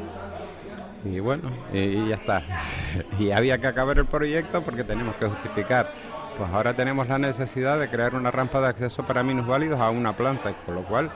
Y 1.03 1.18
bueno, 1.18 1.51
y 1.72 2.09
ya 2.09 2.16
está. 2.16 2.43
y 3.18 3.30
había 3.30 3.57
que 3.57 3.68
acabar 3.68 3.97
el 3.97 4.05
proyecto 4.05 4.61
porque 4.62 4.85
tenemos 4.85 5.16
que 5.16 5.28
justificar. 5.28 5.87
Pues 6.37 6.51
ahora 6.51 6.74
tenemos 6.74 7.09
la 7.09 7.18
necesidad 7.18 7.80
de 7.80 7.89
crear 7.89 8.14
una 8.14 8.30
rampa 8.30 8.61
de 8.61 8.68
acceso 8.68 9.07
para 9.07 9.22
minusválidos 9.22 9.80
a 9.80 9.89
una 9.89 10.14
planta, 10.14 10.53
con 10.66 10.74
lo 10.74 10.85
cual 10.85 11.11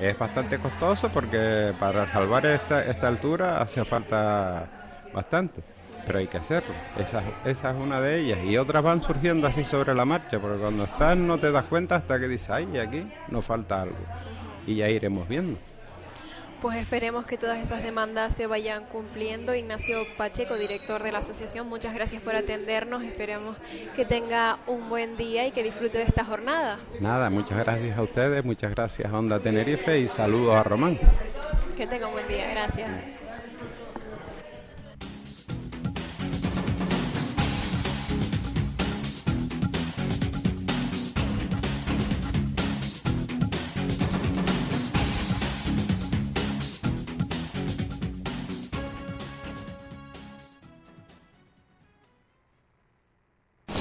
es 0.00 0.18
bastante 0.18 0.58
costoso 0.58 1.08
porque 1.08 1.72
para 1.78 2.06
salvar 2.06 2.46
esta, 2.46 2.84
esta 2.84 3.08
altura 3.08 3.60
hace 3.60 3.84
falta 3.84 4.66
bastante. 5.12 5.62
Pero 6.06 6.18
hay 6.18 6.26
que 6.26 6.36
hacerlo. 6.36 6.74
Esa, 6.98 7.22
esa 7.44 7.70
es 7.70 7.76
una 7.76 8.00
de 8.00 8.20
ellas. 8.20 8.38
Y 8.44 8.58
otras 8.58 8.82
van 8.82 9.02
surgiendo 9.02 9.46
así 9.46 9.64
sobre 9.64 9.94
la 9.94 10.04
marcha, 10.04 10.38
porque 10.38 10.58
cuando 10.58 10.84
estás 10.84 11.16
no 11.16 11.38
te 11.38 11.50
das 11.50 11.64
cuenta 11.64 11.96
hasta 11.96 12.20
que 12.20 12.28
dices, 12.28 12.50
ay, 12.50 12.76
aquí 12.76 13.10
nos 13.28 13.44
falta 13.44 13.82
algo. 13.82 13.96
Y 14.66 14.76
ya 14.76 14.88
iremos 14.88 15.26
viendo. 15.28 15.58
Pues 16.64 16.78
esperemos 16.78 17.26
que 17.26 17.36
todas 17.36 17.58
esas 17.58 17.82
demandas 17.82 18.34
se 18.34 18.46
vayan 18.46 18.86
cumpliendo. 18.86 19.54
Ignacio 19.54 19.98
Pacheco, 20.16 20.56
director 20.56 21.02
de 21.02 21.12
la 21.12 21.18
asociación, 21.18 21.68
muchas 21.68 21.92
gracias 21.92 22.22
por 22.22 22.34
atendernos. 22.34 23.04
Esperemos 23.04 23.58
que 23.94 24.06
tenga 24.06 24.56
un 24.66 24.88
buen 24.88 25.18
día 25.18 25.46
y 25.46 25.50
que 25.50 25.62
disfrute 25.62 25.98
de 25.98 26.04
esta 26.04 26.24
jornada. 26.24 26.78
Nada, 27.00 27.28
muchas 27.28 27.58
gracias 27.58 27.98
a 27.98 28.00
ustedes, 28.00 28.46
muchas 28.46 28.70
gracias 28.70 29.12
a 29.12 29.18
Onda 29.18 29.40
Tenerife 29.40 29.98
y 29.98 30.08
saludos 30.08 30.56
a 30.56 30.62
Román. 30.62 30.98
Que 31.76 31.86
tenga 31.86 32.06
un 32.06 32.14
buen 32.14 32.28
día. 32.28 32.48
Gracias. 32.48 32.88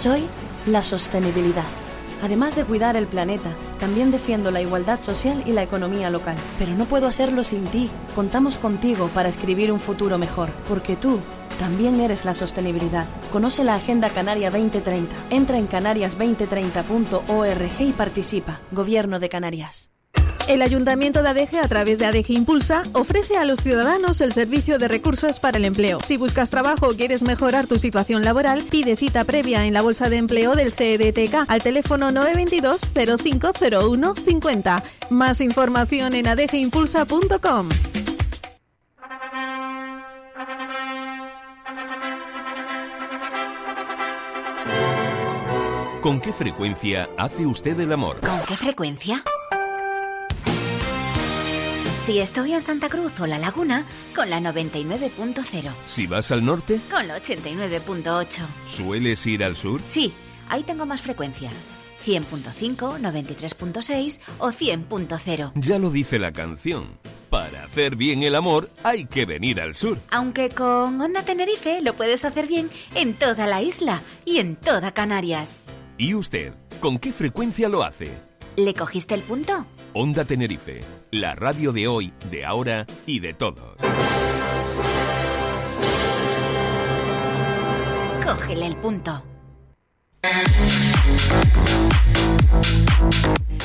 Soy 0.03 0.27
la 0.65 0.83
sostenibilidad. 0.83 1.63
Además 2.21 2.57
de 2.57 2.65
cuidar 2.65 2.97
el 2.97 3.07
planeta, 3.07 3.53
también 3.79 4.11
defiendo 4.11 4.51
la 4.51 4.59
igualdad 4.59 5.01
social 5.01 5.41
y 5.45 5.53
la 5.53 5.63
economía 5.63 6.09
local. 6.09 6.35
Pero 6.59 6.75
no 6.75 6.83
puedo 6.83 7.07
hacerlo 7.07 7.45
sin 7.45 7.63
ti. 7.67 7.89
Contamos 8.13 8.57
contigo 8.57 9.07
para 9.13 9.29
escribir 9.29 9.71
un 9.71 9.79
futuro 9.79 10.17
mejor, 10.17 10.49
porque 10.67 10.97
tú 10.97 11.21
también 11.57 12.01
eres 12.01 12.25
la 12.25 12.35
sostenibilidad. 12.35 13.07
Conoce 13.31 13.63
la 13.63 13.75
Agenda 13.75 14.09
Canaria 14.09 14.51
2030. 14.51 15.15
Entra 15.29 15.57
en 15.57 15.69
canarias2030.org 15.69 17.79
y 17.79 17.93
participa. 17.93 18.59
Gobierno 18.73 19.21
de 19.21 19.29
Canarias. 19.29 19.89
El 20.47 20.61
Ayuntamiento 20.61 21.23
de 21.23 21.29
Adeje, 21.29 21.59
a 21.59 21.67
través 21.69 21.99
de 21.99 22.05
Adeje 22.05 22.33
Impulsa, 22.33 22.83
ofrece 22.91 23.37
a 23.37 23.45
los 23.45 23.61
ciudadanos 23.61 24.19
el 24.19 24.33
servicio 24.33 24.77
de 24.77 24.89
recursos 24.89 25.39
para 25.39 25.57
el 25.57 25.63
empleo. 25.63 25.99
Si 26.03 26.17
buscas 26.17 26.49
trabajo 26.49 26.87
o 26.87 26.95
quieres 26.95 27.23
mejorar 27.23 27.65
tu 27.65 27.79
situación 27.79 28.23
laboral, 28.23 28.61
pide 28.69 28.97
cita 28.97 29.23
previa 29.23 29.65
en 29.65 29.73
la 29.73 29.81
Bolsa 29.81 30.09
de 30.09 30.17
Empleo 30.17 30.53
del 30.55 30.73
CEDTK 30.73 31.45
al 31.47 31.63
teléfono 31.63 32.11
922 32.11 32.89
0501 33.23 34.15
50. 34.15 34.83
Más 35.09 35.39
información 35.39 36.13
en 36.13 36.27
adejeimpulsa.com. 36.27 37.69
¿Con 46.01 46.19
qué 46.19 46.33
frecuencia 46.33 47.09
hace 47.17 47.45
usted 47.45 47.79
el 47.79 47.93
amor? 47.93 48.19
¿Con 48.19 48.41
qué 48.45 48.57
frecuencia? 48.57 49.23
Si 52.03 52.19
estoy 52.19 52.51
en 52.51 52.61
Santa 52.61 52.89
Cruz 52.89 53.13
o 53.21 53.27
La 53.27 53.37
Laguna, 53.39 53.85
con 54.13 54.29
la 54.29 54.39
99.0. 54.41 55.71
Si 55.85 56.05
vas 56.05 56.31
al 56.31 56.43
norte, 56.43 56.79
Con 56.91 57.07
la 57.07 57.17
89.8. 57.21 58.41
¿sueles 58.65 59.25
ir 59.25 59.43
al 59.43 59.55
sur? 59.55 59.81
Sí, 59.87 60.13
ahí 60.49 60.63
tengo 60.63 60.85
más 60.85 61.01
frecuencias. 61.01 61.63
100.5, 62.05 62.99
93.6 62.99 64.19
o 64.39 64.51
100.0. 64.51 65.51
Ya 65.55 65.79
lo 65.79 65.89
dice 65.91 66.19
la 66.19 66.33
canción. 66.33 66.99
Para 67.29 67.63
hacer 67.63 67.95
bien 67.95 68.21
el 68.23 68.35
amor 68.35 68.69
hay 68.83 69.05
que 69.05 69.25
venir 69.25 69.61
al 69.61 69.73
sur. 69.73 69.97
Aunque 70.11 70.49
con 70.49 70.99
Onda 70.99 71.23
Tenerife 71.23 71.81
lo 71.81 71.93
puedes 71.95 72.25
hacer 72.25 72.47
bien 72.47 72.69
en 72.95 73.13
toda 73.13 73.47
la 73.47 73.61
isla 73.61 74.01
y 74.25 74.39
en 74.39 74.57
toda 74.57 74.91
Canarias. 74.93 75.63
¿Y 75.97 76.13
usted? 76.15 76.53
¿Con 76.81 76.99
qué 76.99 77.13
frecuencia 77.13 77.69
lo 77.69 77.81
hace? 77.83 78.11
¿Le 78.57 78.73
cogiste 78.73 79.15
el 79.15 79.21
punto? 79.21 79.65
Onda 79.95 80.25
Tenerife, 80.25 80.81
la 81.11 81.35
radio 81.35 81.71
de 81.71 81.87
hoy, 81.87 82.13
de 82.31 82.43
ahora 82.43 82.87
y 83.05 83.19
de 83.19 83.35
todos. 83.35 83.77
Cógele 88.25 88.65
el 88.65 88.75
punto. 88.77 89.23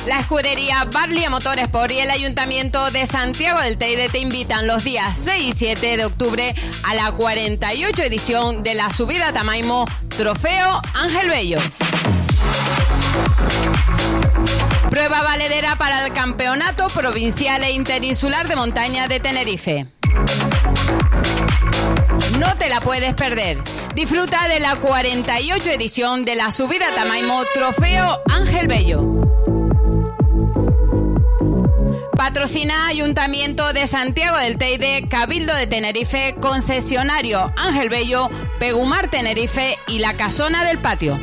La 0.06 0.20
escudería 0.20 0.84
Barlia 0.84 1.30
Motorsport 1.30 1.92
y 1.92 2.00
el 2.00 2.10
Ayuntamiento 2.10 2.90
de 2.90 3.06
Santiago 3.06 3.62
del 3.62 3.78
Teide 3.78 4.10
te 4.10 4.18
invitan 4.18 4.66
los 4.66 4.84
días 4.84 5.18
6 5.24 5.54
y 5.54 5.58
7 5.58 5.96
de 5.96 6.04
octubre 6.04 6.54
a 6.84 6.94
la 6.94 7.12
48 7.12 8.02
edición 8.02 8.62
de 8.62 8.74
la 8.74 8.92
subida 8.92 9.32
Tamaimo 9.32 9.86
Trofeo 10.14 10.82
Ángel 10.94 11.30
Bello. 11.30 11.58
Prueba 14.99 15.22
valedera 15.22 15.76
para 15.76 16.05
el 16.05 16.12
Campeonato 16.12 16.88
Provincial 16.88 17.62
e 17.62 17.70
Interinsular 17.70 18.49
de 18.49 18.57
Montaña 18.57 19.07
de 19.07 19.20
Tenerife. 19.20 19.86
no 22.40 22.57
te 22.57 22.68
la 22.68 22.80
puedes 22.80 23.14
perder. 23.14 23.59
Disfruta 23.94 24.49
de 24.49 24.59
la 24.59 24.74
48 24.74 25.70
edición 25.70 26.24
de 26.24 26.34
la 26.34 26.51
subida 26.51 26.86
Tamaimo 26.96 27.44
Trofeo 27.55 28.20
Ángel 28.28 28.66
Bello. 28.66 29.05
Patrocina 32.16 32.88
Ayuntamiento 32.88 33.72
de 33.72 33.86
Santiago 33.86 34.36
del 34.38 34.59
Teide, 34.59 35.07
Cabildo 35.09 35.55
de 35.55 35.68
Tenerife, 35.68 36.34
concesionario 36.40 37.53
Ángel 37.57 37.88
Bello, 37.88 38.30
Pegumar 38.59 39.09
Tenerife 39.09 39.78
y 39.86 40.01
la 40.01 40.14
Casona 40.14 40.64
del 40.64 40.78
Patio. 40.78 41.16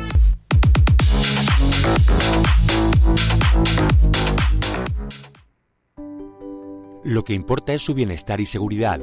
Lo 7.06 7.22
que 7.22 7.34
importa 7.34 7.72
es 7.72 7.82
su 7.82 7.94
bienestar 7.94 8.40
y 8.40 8.46
seguridad. 8.46 9.00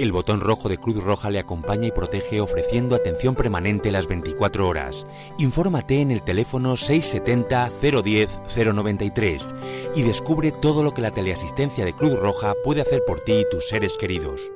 El 0.00 0.10
botón 0.10 0.40
rojo 0.40 0.68
de 0.68 0.76
Cruz 0.76 0.96
Roja 0.96 1.30
le 1.30 1.38
acompaña 1.38 1.86
y 1.86 1.92
protege 1.92 2.40
ofreciendo 2.40 2.96
atención 2.96 3.36
permanente 3.36 3.92
las 3.92 4.08
24 4.08 4.66
horas. 4.66 5.06
Infórmate 5.38 6.00
en 6.00 6.10
el 6.10 6.24
teléfono 6.24 6.76
670 6.76 7.70
010 7.80 8.40
093 8.56 9.46
y 9.94 10.02
descubre 10.02 10.50
todo 10.50 10.82
lo 10.82 10.94
que 10.94 11.02
la 11.02 11.12
teleasistencia 11.12 11.84
de 11.84 11.92
Cruz 11.92 12.18
Roja 12.18 12.54
puede 12.64 12.80
hacer 12.80 13.04
por 13.06 13.20
ti 13.20 13.34
y 13.34 13.48
tus 13.48 13.68
seres 13.68 13.94
queridos. 13.96 14.50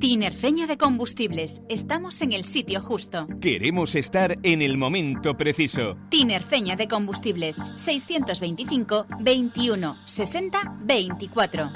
Tinerfeña 0.00 0.66
de 0.66 0.78
Combustibles. 0.78 1.60
Estamos 1.68 2.22
en 2.22 2.32
el 2.32 2.44
sitio 2.44 2.80
justo. 2.80 3.28
Queremos 3.38 3.94
estar 3.94 4.38
en 4.42 4.62
el 4.62 4.78
momento 4.78 5.36
preciso. 5.36 5.98
Tinerfeña 6.08 6.74
de 6.74 6.88
Combustibles. 6.88 7.58
625 7.74 9.06
21 9.20 9.96
60 10.06 10.76
24. 10.80 11.70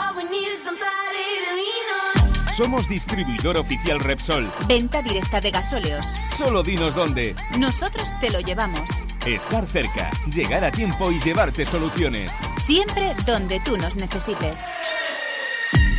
Somos 2.56 2.88
distribuidor 2.88 3.58
oficial 3.58 4.00
Repsol. 4.00 4.50
Venta 4.68 5.02
directa 5.02 5.42
de 5.42 5.50
gasóleos. 5.50 6.06
Solo 6.38 6.62
dinos 6.62 6.94
dónde. 6.94 7.34
Nosotros 7.58 8.08
te 8.22 8.30
lo 8.30 8.40
llevamos. 8.40 8.88
Estar 9.26 9.66
cerca, 9.66 10.10
llegar 10.34 10.64
a 10.64 10.70
tiempo 10.70 11.12
y 11.12 11.20
llevarte 11.20 11.66
soluciones. 11.66 12.30
Siempre 12.64 13.12
donde 13.26 13.60
tú 13.60 13.76
nos 13.76 13.96
necesites. 13.96 14.60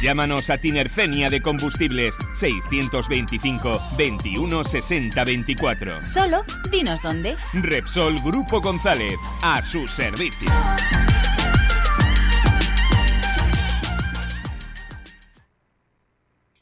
Llámanos 0.01 0.49
a 0.49 0.57
Tinerfenia 0.57 1.29
de 1.29 1.41
Combustibles 1.41 2.13
625 2.39 3.81
21 3.97 4.63
60 4.63 5.23
24. 5.23 6.05
Solo 6.05 6.41
dinos 6.71 7.01
dónde. 7.01 7.35
Repsol 7.53 8.21
Grupo 8.21 8.61
González, 8.61 9.15
a 9.41 9.61
su 9.61 9.87
servicio. 9.87 10.49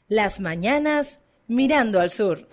Las 0.08 0.40
mañanas 0.40 1.20
mirando 1.48 2.00
al 2.00 2.10
sur. 2.10 2.48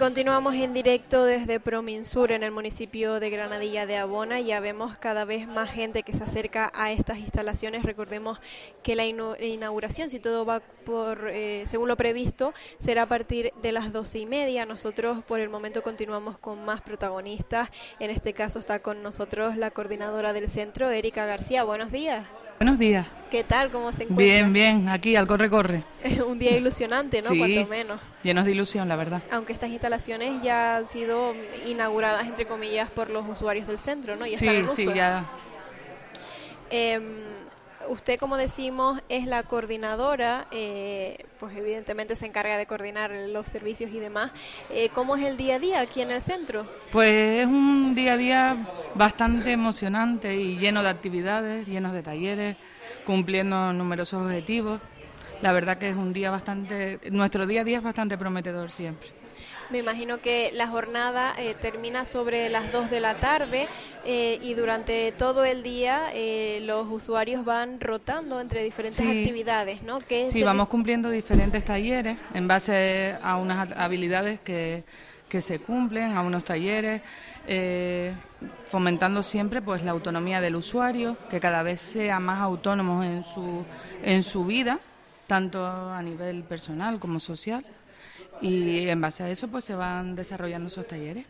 Continuamos 0.00 0.54
en 0.54 0.72
directo 0.72 1.26
desde 1.26 1.60
Prominsur 1.60 2.32
en 2.32 2.42
el 2.42 2.52
municipio 2.52 3.20
de 3.20 3.28
Granadilla 3.28 3.84
de 3.84 3.98
Abona. 3.98 4.40
Ya 4.40 4.58
vemos 4.58 4.96
cada 4.96 5.26
vez 5.26 5.46
más 5.46 5.70
gente 5.70 6.02
que 6.02 6.14
se 6.14 6.24
acerca 6.24 6.72
a 6.74 6.90
estas 6.90 7.18
instalaciones. 7.18 7.82
Recordemos 7.82 8.38
que 8.82 8.96
la 8.96 9.04
inauguración, 9.04 10.08
si 10.08 10.18
todo 10.18 10.46
va 10.46 10.60
por 10.60 11.28
eh, 11.28 11.64
según 11.66 11.88
lo 11.88 11.98
previsto, 11.98 12.54
será 12.78 13.02
a 13.02 13.06
partir 13.06 13.52
de 13.60 13.72
las 13.72 13.92
doce 13.92 14.20
y 14.20 14.26
media. 14.26 14.64
Nosotros 14.64 15.22
por 15.22 15.38
el 15.38 15.50
momento 15.50 15.82
continuamos 15.82 16.38
con 16.38 16.64
más 16.64 16.80
protagonistas. 16.80 17.68
En 17.98 18.10
este 18.10 18.32
caso 18.32 18.58
está 18.58 18.78
con 18.78 19.02
nosotros 19.02 19.58
la 19.58 19.70
coordinadora 19.70 20.32
del 20.32 20.48
centro, 20.48 20.88
Erika 20.88 21.26
García. 21.26 21.62
Buenos 21.62 21.92
días. 21.92 22.24
Buenos 22.62 22.78
días. 22.78 23.06
¿Qué 23.30 23.42
tal? 23.42 23.70
¿Cómo 23.70 23.90
se 23.90 24.02
encuentra? 24.02 24.22
Bien, 24.22 24.52
bien, 24.52 24.88
aquí 24.90 25.16
al 25.16 25.26
corre-corre. 25.26 25.82
Un 26.26 26.38
día 26.38 26.54
ilusionante, 26.58 27.22
¿no? 27.22 27.30
Sí. 27.30 27.38
Cuanto 27.38 27.66
menos. 27.66 27.98
Llenos 28.22 28.44
de 28.44 28.50
ilusión, 28.50 28.86
la 28.86 28.96
verdad. 28.96 29.22
Aunque 29.30 29.54
estas 29.54 29.70
instalaciones 29.70 30.42
ya 30.42 30.76
han 30.76 30.84
sido 30.84 31.32
inauguradas, 31.66 32.26
entre 32.26 32.44
comillas, 32.44 32.90
por 32.90 33.08
los 33.08 33.26
usuarios 33.26 33.66
del 33.66 33.78
centro, 33.78 34.14
¿no? 34.14 34.26
Ya 34.26 34.38
sí, 34.38 34.46
están 34.46 34.60
en 34.60 34.68
sí, 34.68 34.82
uso. 34.82 34.94
ya. 34.94 35.24
Em, 36.68 37.02
usted, 37.88 38.18
como 38.18 38.36
decimos, 38.36 39.00
es 39.08 39.26
la 39.26 39.42
coordinadora, 39.42 40.46
eh, 40.50 41.26
pues 41.38 41.56
evidentemente 41.56 42.16
se 42.16 42.26
encarga 42.26 42.56
de 42.56 42.66
coordinar 42.66 43.10
los 43.10 43.48
servicios 43.48 43.90
y 43.92 43.98
demás. 43.98 44.32
Eh, 44.70 44.90
¿Cómo 44.90 45.16
es 45.16 45.24
el 45.24 45.36
día 45.36 45.56
a 45.56 45.58
día 45.58 45.80
aquí 45.80 46.02
en 46.02 46.10
el 46.10 46.22
centro? 46.22 46.66
Pues 46.92 47.40
es 47.40 47.46
un 47.46 47.94
día 47.94 48.14
a 48.14 48.16
día 48.16 48.56
bastante 48.94 49.52
emocionante 49.52 50.36
y 50.36 50.58
lleno 50.58 50.82
de 50.82 50.88
actividades, 50.88 51.66
lleno 51.66 51.92
de 51.92 52.02
talleres, 52.02 52.56
cumpliendo 53.04 53.72
numerosos 53.72 54.22
objetivos. 54.22 54.80
La 55.42 55.52
verdad 55.52 55.78
que 55.78 55.88
es 55.88 55.96
un 55.96 56.12
día 56.12 56.30
bastante, 56.30 57.00
nuestro 57.10 57.46
día 57.46 57.62
a 57.62 57.64
día 57.64 57.78
es 57.78 57.82
bastante 57.82 58.18
prometedor 58.18 58.70
siempre. 58.70 59.19
Me 59.70 59.78
imagino 59.78 60.18
que 60.18 60.50
la 60.52 60.66
jornada 60.66 61.32
eh, 61.38 61.54
termina 61.54 62.04
sobre 62.04 62.48
las 62.48 62.72
2 62.72 62.90
de 62.90 63.00
la 63.00 63.14
tarde 63.14 63.68
eh, 64.04 64.38
y 64.42 64.54
durante 64.54 65.12
todo 65.12 65.44
el 65.44 65.62
día 65.62 66.10
eh, 66.12 66.60
los 66.62 66.88
usuarios 66.90 67.44
van 67.44 67.80
rotando 67.80 68.40
entre 68.40 68.64
diferentes 68.64 69.04
Sí. 69.04 69.20
actividades, 69.20 69.82
¿no? 69.82 70.00
¿Qué 70.00 70.28
Sí, 70.30 70.42
vamos 70.42 70.68
cumpliendo 70.68 71.08
diferentes 71.10 71.64
talleres 71.64 72.18
en 72.34 72.48
base 72.48 73.16
a 73.22 73.36
unas 73.36 73.70
habilidades 73.76 74.40
que, 74.40 74.82
que 75.28 75.40
se 75.40 75.60
cumplen, 75.60 76.16
a 76.16 76.22
unos 76.22 76.44
talleres, 76.44 77.02
eh, 77.46 78.12
fomentando 78.68 79.22
siempre 79.22 79.62
pues 79.62 79.84
la 79.84 79.92
autonomía 79.92 80.40
del 80.40 80.56
usuario, 80.56 81.16
que 81.30 81.38
cada 81.38 81.62
vez 81.62 81.80
sea 81.80 82.18
más 82.18 82.40
autónomo 82.40 83.04
en 83.04 83.22
su, 83.22 83.64
en 84.02 84.24
su 84.24 84.44
vida, 84.44 84.80
tanto 85.28 85.64
a 85.64 86.02
nivel 86.02 86.42
personal 86.42 86.98
como 86.98 87.20
social. 87.20 87.64
Y 88.40 88.88
en 88.88 89.00
base 89.00 89.22
a 89.22 89.28
eso 89.28 89.48
pues 89.48 89.64
se 89.64 89.74
van 89.74 90.16
desarrollando 90.16 90.68
esos 90.68 90.86
talleres. 90.86 91.26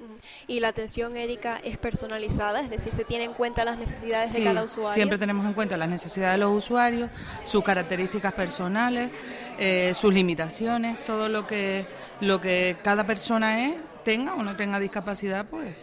Y 0.46 0.60
la 0.60 0.68
atención, 0.68 1.16
Erika, 1.16 1.60
es 1.64 1.76
personalizada, 1.76 2.60
es 2.60 2.70
decir, 2.70 2.92
se 2.92 3.04
tiene 3.04 3.24
en 3.24 3.32
cuenta 3.32 3.64
las 3.64 3.78
necesidades 3.78 4.32
de 4.32 4.44
cada 4.44 4.62
usuario. 4.62 4.94
Siempre 4.94 5.18
tenemos 5.18 5.44
en 5.46 5.54
cuenta 5.54 5.76
las 5.76 5.88
necesidades 5.88 6.34
de 6.34 6.38
los 6.38 6.56
usuarios, 6.56 7.10
sus 7.44 7.64
características 7.64 8.32
personales, 8.32 9.10
eh, 9.58 9.92
sus 9.94 10.14
limitaciones, 10.14 11.04
todo 11.04 11.28
lo 11.28 11.46
que 11.46 11.86
lo 12.20 12.40
que 12.40 12.76
cada 12.82 13.04
persona 13.04 13.66
es, 13.66 13.74
tenga 14.04 14.34
o 14.34 14.42
no 14.42 14.56
tenga 14.56 14.78
discapacidad, 14.78 15.46
pues, 15.46 15.74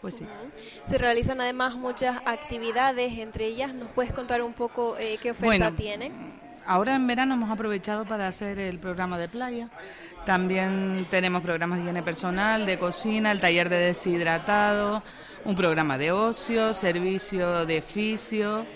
pues 0.00 0.16
sí. 0.16 0.26
Se 0.84 0.98
realizan 0.98 1.40
además 1.40 1.74
muchas 1.74 2.18
actividades, 2.26 3.18
entre 3.18 3.46
ellas, 3.46 3.74
¿nos 3.74 3.88
puedes 3.90 4.12
contar 4.12 4.42
un 4.42 4.52
poco 4.52 4.96
eh, 4.98 5.18
qué 5.20 5.30
oferta 5.30 5.46
Bueno, 5.46 5.72
tiene? 5.74 6.12
Ahora 6.66 6.94
en 6.94 7.06
verano 7.06 7.34
hemos 7.34 7.50
aprovechado 7.50 8.04
para 8.04 8.28
hacer 8.28 8.58
el 8.58 8.78
programa 8.78 9.18
de 9.18 9.28
playa. 9.28 9.70
También 10.24 11.06
tenemos 11.10 11.42
programas 11.42 11.78
de 11.78 11.82
higiene 11.84 12.02
personal, 12.02 12.66
de 12.66 12.78
cocina, 12.78 13.32
el 13.32 13.40
taller 13.40 13.68
de 13.68 13.76
deshidratado, 13.76 15.02
un 15.44 15.56
programa 15.56 15.96
de 15.96 16.12
ocio, 16.12 16.74
servicio 16.74 17.64
de 17.66 17.82
fisio. 17.82 18.66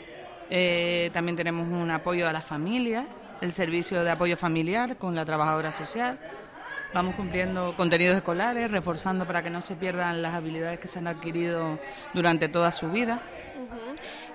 eh, 0.50 1.10
también 1.12 1.36
tenemos 1.36 1.66
un 1.68 1.90
apoyo 1.90 2.28
a 2.28 2.32
las 2.32 2.44
familias, 2.44 3.06
el 3.40 3.52
servicio 3.52 4.04
de 4.04 4.10
apoyo 4.10 4.36
familiar 4.36 4.96
con 4.96 5.14
la 5.14 5.24
trabajadora 5.24 5.70
social. 5.72 6.18
Vamos 6.94 7.14
cumpliendo 7.14 7.74
contenidos 7.76 8.16
escolares, 8.16 8.70
reforzando 8.70 9.26
para 9.26 9.42
que 9.42 9.50
no 9.50 9.60
se 9.60 9.74
pierdan 9.74 10.22
las 10.22 10.34
habilidades 10.34 10.78
que 10.78 10.88
se 10.88 11.00
han 11.00 11.08
adquirido 11.08 11.78
durante 12.14 12.48
toda 12.48 12.72
su 12.72 12.90
vida. 12.90 13.20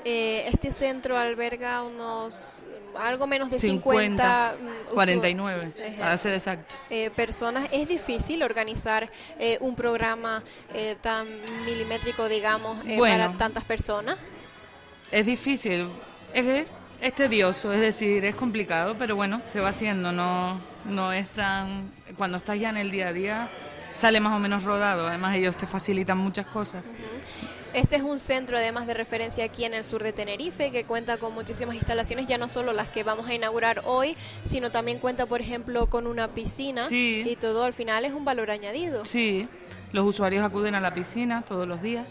Eh, 0.06 0.46
este 0.48 0.72
centro 0.72 1.18
alberga 1.18 1.84
unos 1.84 2.66
algo 2.98 3.28
menos 3.28 3.50
de 3.52 3.60
50, 3.60 4.56
50, 4.56 4.56
mm, 4.62 4.88
usu- 4.90 4.94
49, 4.94 5.72
Ejé. 5.78 5.98
para 6.00 6.18
ser 6.18 6.34
exacto. 6.34 6.76
eh, 6.90 7.10
personas. 7.16 7.68
Es 7.72 7.88
difícil 7.88 8.44
organizar 8.44 9.10
eh, 9.40 9.58
un 9.62 9.76
programa 9.76 10.44
eh, 10.74 10.96
tan 11.02 11.28
milimétrico, 11.66 12.28
digamos, 12.30 12.78
eh, 12.86 12.98
Bueno. 12.98 13.26
para 13.28 13.38
tantas 13.38 13.64
personas. 13.66 14.18
Es 15.12 15.26
difícil, 15.26 15.88
es, 16.34 16.66
es 17.02 17.16
tedioso, 17.16 17.74
es 17.74 17.80
decir, 17.82 18.26
es 18.26 18.36
complicado, 18.36 18.96
pero 18.98 19.16
bueno, 19.16 19.42
se 19.48 19.60
va 19.60 19.70
haciendo, 19.70 20.12
no, 20.12 20.60
no 20.86 21.12
es 21.14 21.28
tan... 21.30 21.92
Cuando 22.18 22.38
estás 22.38 22.60
ya 22.60 22.70
en 22.70 22.78
el 22.78 22.92
día 22.92 23.08
a 23.10 23.14
día, 23.14 23.50
sale 23.92 24.20
más 24.20 24.34
o 24.34 24.40
menos 24.40 24.64
rodado, 24.64 25.08
además 25.08 25.36
ellos 25.36 25.56
te 25.56 25.66
facilitan 25.66 26.18
muchas 26.18 26.46
cosas. 26.48 26.84
Este 27.74 27.98
es 27.98 28.02
un 28.02 28.18
centro 28.18 28.58
además 28.58 28.88
de 28.88 28.96
referencia 28.96 29.46
aquí 29.46 29.64
en 29.64 29.76
el 29.76 29.84
sur 29.84 30.02
de 30.02 30.12
Tenerife 30.12 30.72
que 30.72 30.86
cuenta 30.86 31.18
con 31.18 31.34
muchísimas 31.34 31.76
instalaciones, 31.76 32.26
ya 32.26 32.40
no 32.40 32.50
solo 32.50 32.74
las 32.74 32.90
que 32.90 33.04
vamos 33.04 33.30
a 33.30 33.34
inaugurar 33.36 33.84
hoy, 33.86 34.18
sino 34.44 34.72
también 34.72 34.98
cuenta, 34.98 35.28
por 35.28 35.40
ejemplo, 35.40 35.88
con 35.88 36.08
una 36.08 36.30
piscina 36.30 36.86
Sí. 36.86 37.24
y 37.26 37.36
todo 37.36 37.64
al 37.64 37.74
final 37.74 38.06
es 38.06 38.14
un 38.14 38.26
valor 38.26 38.50
añadido. 38.50 39.06
Sí, 39.06 39.48
los 39.92 40.06
usuarios 40.06 40.44
acuden 40.44 40.74
a 40.74 40.82
la 40.82 40.94
piscina 40.94 41.44
todos 41.48 41.68
los 41.68 41.82
días. 41.82 42.06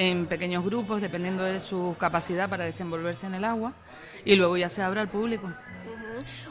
en 0.00 0.26
pequeños 0.26 0.64
grupos, 0.64 1.00
dependiendo 1.00 1.42
de 1.42 1.58
su 1.58 1.96
capacidad 1.98 2.48
para 2.48 2.62
desenvolverse 2.64 3.26
en 3.26 3.34
el 3.34 3.44
agua, 3.44 3.72
y 4.24 4.36
luego 4.36 4.56
ya 4.56 4.68
se 4.68 4.80
abre 4.80 5.00
al 5.00 5.08
público. 5.08 5.52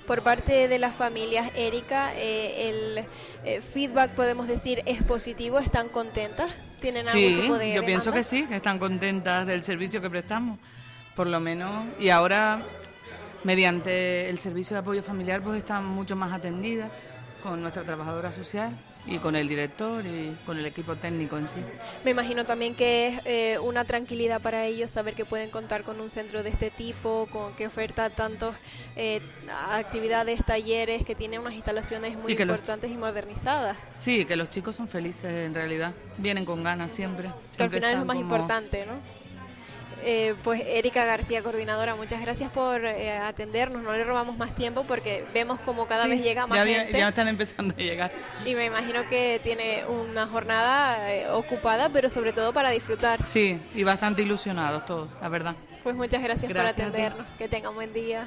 Por 0.05 0.21
parte 0.21 0.67
de 0.67 0.79
las 0.79 0.93
familias, 0.93 1.49
Erika, 1.55 2.11
eh, 2.17 2.67
el 2.69 3.05
eh, 3.45 3.61
feedback, 3.61 4.11
podemos 4.11 4.49
decir, 4.49 4.83
es 4.85 5.01
positivo, 5.01 5.59
¿están 5.59 5.87
contentas? 5.87 6.51
¿Tienen 6.79 7.07
algún 7.07 7.41
tipo 7.41 7.57
de 7.57 7.73
yo 7.73 7.83
pienso 7.83 8.11
que 8.11 8.23
sí, 8.23 8.45
que 8.45 8.57
están 8.57 8.79
contentas 8.79 9.47
del 9.47 9.63
servicio 9.63 10.01
que 10.01 10.09
prestamos, 10.09 10.59
por 11.15 11.27
lo 11.27 11.39
menos, 11.39 11.85
y 11.99 12.09
ahora 12.09 12.61
mediante 13.43 14.29
el 14.29 14.37
servicio 14.37 14.75
de 14.75 14.79
apoyo 14.81 15.03
familiar 15.03 15.41
pues 15.41 15.57
están 15.57 15.85
mucho 15.85 16.15
más 16.15 16.33
atendidas 16.33 16.91
con 17.41 17.61
nuestra 17.61 17.83
trabajadora 17.83 18.31
social 18.31 18.75
y 19.07 19.19
con 19.19 19.35
el 19.35 19.47
director 19.47 20.05
y 20.05 20.35
con 20.45 20.57
el 20.57 20.65
equipo 20.65 20.95
técnico 20.95 21.37
en 21.37 21.47
sí. 21.47 21.57
Me 22.03 22.11
imagino 22.11 22.45
también 22.45 22.75
que 22.75 23.07
es 23.07 23.21
eh, 23.25 23.59
una 23.59 23.85
tranquilidad 23.85 24.41
para 24.41 24.65
ellos 24.65 24.91
saber 24.91 25.15
que 25.15 25.25
pueden 25.25 25.49
contar 25.49 25.83
con 25.83 25.99
un 26.01 26.09
centro 26.09 26.43
de 26.43 26.49
este 26.49 26.69
tipo, 26.69 27.27
con 27.31 27.53
que 27.53 27.67
oferta 27.67 28.09
tantos 28.09 28.55
eh, 28.95 29.21
actividades, 29.71 30.45
talleres, 30.45 31.05
que 31.05 31.15
tiene 31.15 31.39
unas 31.39 31.53
instalaciones 31.53 32.17
muy 32.17 32.33
importantes 32.33 32.91
y 32.91 32.97
modernizadas. 32.97 33.77
Sí, 33.95 34.25
que 34.25 34.35
los 34.35 34.49
chicos 34.49 34.75
son 34.75 34.87
felices 34.87 35.31
en 35.31 35.53
realidad, 35.53 35.93
vienen 36.17 36.45
con 36.45 36.63
ganas 36.63 36.91
siempre. 36.91 37.29
que 37.55 37.63
al 37.63 37.69
final 37.69 37.93
es 37.93 37.99
lo 37.99 38.05
más 38.05 38.17
importante, 38.17 38.85
¿no? 38.85 39.26
Eh, 40.09 40.35
pues 40.41 40.63
Erika 40.65 41.03
García, 41.03 41.43
coordinadora, 41.43 41.97
muchas 41.97 42.21
gracias 42.21 42.49
por 42.49 42.85
eh, 42.85 43.17
atendernos. 43.17 43.83
No 43.83 43.91
le 43.91 44.05
robamos 44.05 44.37
más 44.37 44.55
tiempo 44.55 44.85
porque 44.87 45.25
vemos 45.33 45.59
como 45.59 45.85
cada 45.85 46.07
vez 46.07 46.23
llega 46.23 46.47
más 46.47 46.57
ya, 46.57 46.65
gente. 46.65 46.97
Ya 46.97 47.09
están 47.09 47.27
empezando 47.27 47.75
a 47.77 47.81
llegar. 47.81 48.13
Y 48.45 48.55
me 48.55 48.63
imagino 48.63 49.01
que 49.09 49.41
tiene 49.43 49.83
una 49.85 50.25
jornada 50.25 51.13
eh, 51.13 51.29
ocupada, 51.29 51.89
pero 51.89 52.09
sobre 52.09 52.31
todo 52.31 52.53
para 52.53 52.69
disfrutar. 52.69 53.21
Sí, 53.21 53.59
y 53.75 53.83
bastante 53.83 54.21
ilusionados 54.21 54.85
todos, 54.85 55.09
la 55.21 55.27
verdad. 55.27 55.55
Pues 55.83 55.93
muchas 55.93 56.23
gracias, 56.23 56.49
por 56.49 56.61
atendernos. 56.61 57.27
Que 57.37 57.49
tenga 57.49 57.69
un 57.69 57.75
buen 57.75 57.91
día. 57.91 58.25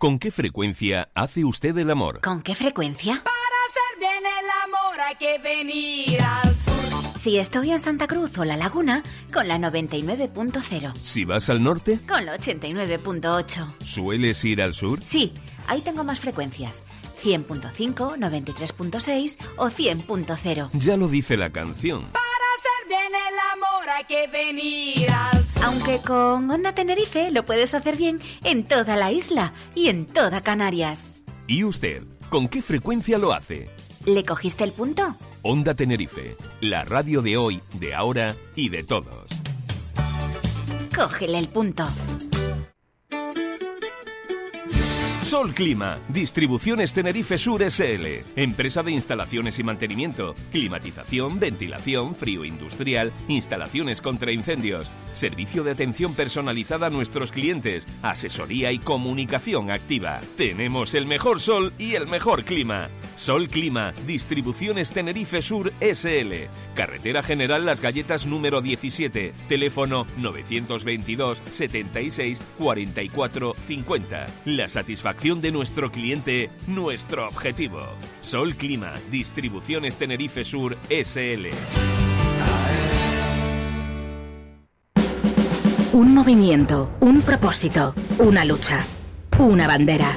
¿Con 0.00 0.18
qué 0.18 0.30
frecuencia 0.30 1.10
hace 1.14 1.44
usted 1.44 1.76
el 1.76 1.90
amor? 1.90 2.22
¿Con 2.22 2.40
qué 2.40 2.54
frecuencia? 2.54 3.22
Para 3.22 3.58
hacer 3.68 3.98
bien 3.98 4.24
el 4.24 4.50
amor 4.64 4.98
hay 4.98 5.14
que 5.16 5.38
venir 5.38 6.22
al 6.22 6.56
sur. 6.58 7.18
Si 7.18 7.36
estoy 7.36 7.70
en 7.70 7.78
Santa 7.78 8.06
Cruz 8.06 8.30
o 8.38 8.46
La 8.46 8.56
Laguna, 8.56 9.02
con 9.30 9.46
la 9.46 9.58
99.0. 9.58 10.96
Si 10.96 11.26
vas 11.26 11.50
al 11.50 11.62
norte, 11.62 11.98
con 12.08 12.24
la 12.24 12.38
89.8. 12.38 13.74
¿Sueles 13.84 14.42
ir 14.46 14.62
al 14.62 14.72
sur? 14.72 15.00
Sí, 15.04 15.34
ahí 15.66 15.82
tengo 15.82 16.02
más 16.02 16.18
frecuencias. 16.18 16.82
100.5, 17.22 18.16
93.6 18.16 19.36
o 19.58 19.68
100.0. 19.68 20.70
Ya 20.78 20.96
lo 20.96 21.08
dice 21.08 21.36
la 21.36 21.50
canción. 21.50 22.06
Para 22.10 22.39
hacer 22.56 22.88
bien 22.88 23.12
el 23.14 23.38
amor 23.52 23.88
hay 23.88 24.04
que 24.04 24.26
venir 24.26 25.10
al 25.10 25.46
sur. 25.46 25.64
Aunque 25.64 25.98
con 25.98 26.50
Onda 26.50 26.74
Tenerife 26.74 27.30
lo 27.30 27.44
puedes 27.44 27.74
hacer 27.74 27.96
bien 27.96 28.20
en 28.44 28.64
toda 28.64 28.96
la 28.96 29.12
isla 29.12 29.52
y 29.74 29.88
en 29.88 30.06
toda 30.06 30.42
Canarias. 30.42 31.16
¿Y 31.46 31.64
usted? 31.64 32.02
¿Con 32.28 32.48
qué 32.48 32.62
frecuencia 32.62 33.18
lo 33.18 33.32
hace? 33.32 33.70
¿Le 34.04 34.24
cogiste 34.24 34.64
el 34.64 34.72
punto? 34.72 35.14
Onda 35.42 35.74
Tenerife, 35.74 36.36
la 36.60 36.84
radio 36.84 37.22
de 37.22 37.36
hoy, 37.36 37.60
de 37.74 37.94
ahora 37.94 38.34
y 38.54 38.68
de 38.68 38.82
todos. 38.82 39.28
Cógele 40.94 41.38
el 41.38 41.48
punto. 41.48 41.86
Sol 45.30 45.54
Clima, 45.54 45.96
Distribuciones 46.08 46.92
Tenerife 46.92 47.38
Sur 47.38 47.62
SL, 47.62 48.24
empresa 48.34 48.82
de 48.82 48.90
instalaciones 48.90 49.60
y 49.60 49.62
mantenimiento, 49.62 50.34
climatización, 50.50 51.38
ventilación, 51.38 52.16
frío 52.16 52.44
industrial, 52.44 53.12
instalaciones 53.28 54.02
contra 54.02 54.32
incendios, 54.32 54.90
servicio 55.12 55.62
de 55.62 55.70
atención 55.70 56.14
personalizada 56.14 56.88
a 56.88 56.90
nuestros 56.90 57.30
clientes, 57.30 57.86
asesoría 58.02 58.72
y 58.72 58.80
comunicación 58.80 59.70
activa. 59.70 60.18
Tenemos 60.36 60.94
el 60.94 61.06
mejor 61.06 61.38
sol 61.38 61.72
y 61.78 61.94
el 61.94 62.08
mejor 62.08 62.42
clima. 62.42 62.88
Sol 63.14 63.48
Clima, 63.50 63.92
Distribuciones 64.06 64.92
Tenerife 64.92 65.42
Sur 65.42 65.74
SL, 65.80 66.48
Carretera 66.74 67.22
General 67.22 67.66
Las 67.66 67.82
Galletas 67.82 68.26
número 68.26 68.62
17, 68.62 69.34
teléfono 69.46 70.06
922 70.16 71.42
76 71.50 72.40
44 72.58 73.54
50. 73.66 74.26
La 74.46 74.68
satisfacción 74.68 75.19
de 75.20 75.52
nuestro 75.52 75.92
cliente, 75.92 76.48
nuestro 76.66 77.28
objetivo. 77.28 77.80
Sol 78.22 78.54
Clima, 78.54 78.94
Distribuciones 79.10 79.98
Tenerife 79.98 80.44
Sur 80.44 80.78
SL. 80.88 81.48
Un 85.92 86.14
movimiento, 86.14 86.90
un 87.00 87.20
propósito, 87.20 87.94
una 88.16 88.46
lucha, 88.46 88.80
una 89.38 89.66
bandera. 89.66 90.16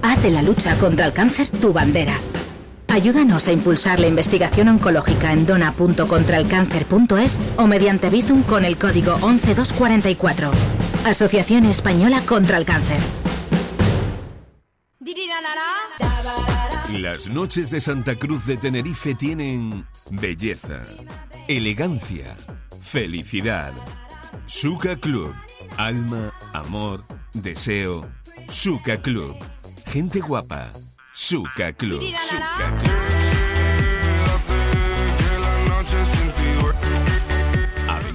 Haz 0.00 0.22
de 0.22 0.30
la 0.30 0.40
lucha 0.40 0.74
contra 0.78 1.04
el 1.04 1.12
cáncer 1.12 1.50
tu 1.50 1.74
bandera. 1.74 2.18
Ayúdanos 2.88 3.46
a 3.46 3.52
impulsar 3.52 4.00
la 4.00 4.06
investigación 4.06 4.68
oncológica 4.68 5.34
en 5.34 5.44
dona.contralcáncer.es 5.44 7.38
o 7.58 7.66
mediante 7.66 8.08
Bizum 8.08 8.42
con 8.44 8.64
el 8.64 8.78
código 8.78 9.18
11244. 9.18 10.50
Asociación 11.04 11.66
Española 11.66 12.22
contra 12.26 12.56
el 12.56 12.64
Cáncer. 12.64 13.00
Las 16.92 17.28
noches 17.30 17.70
de 17.70 17.80
Santa 17.80 18.16
Cruz 18.16 18.44
de 18.44 18.58
Tenerife 18.58 19.14
tienen 19.14 19.86
belleza, 20.10 20.84
elegancia, 21.48 22.36
felicidad. 22.82 23.72
Suka 24.44 24.96
Club, 24.96 25.32
alma, 25.78 26.30
amor, 26.52 27.02
deseo. 27.32 28.06
Suka 28.50 29.00
Club, 29.00 29.34
gente 29.86 30.20
guapa. 30.20 30.70
Suka 31.14 31.72
Club, 31.72 32.02
Suka 32.02 32.78
Club. 32.82 33.19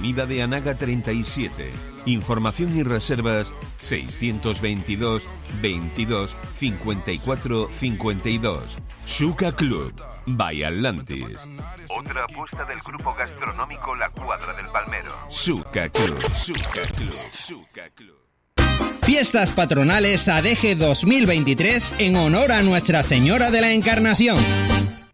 Avenida 0.06 0.26
de 0.26 0.42
Anaga 0.42 0.76
37. 0.76 1.72
Información 2.04 2.76
y 2.76 2.84
reservas 2.84 3.52
622 3.80 5.28
22 5.60 6.36
54 6.54 7.68
52. 7.72 8.76
Suka 9.04 9.50
Club, 9.50 9.92
by 10.26 10.62
Atlantis. 10.62 11.48
Otra 11.88 12.22
apuesta 12.22 12.64
del 12.66 12.78
grupo 12.86 13.12
gastronómico 13.14 13.96
La 13.96 14.08
Cuadra 14.10 14.52
del 14.54 14.66
Palmero. 14.66 15.12
Suka 15.28 15.88
Club, 15.88 16.22
Suka 16.32 16.82
Club, 16.94 17.18
Suka 17.32 17.90
Club. 17.90 19.00
Fiestas 19.02 19.52
patronales 19.52 20.28
ADG 20.28 20.76
2023 20.78 21.94
en 21.98 22.14
honor 22.14 22.52
a 22.52 22.62
Nuestra 22.62 23.02
Señora 23.02 23.50
de 23.50 23.60
la 23.60 23.72
Encarnación. 23.72 24.38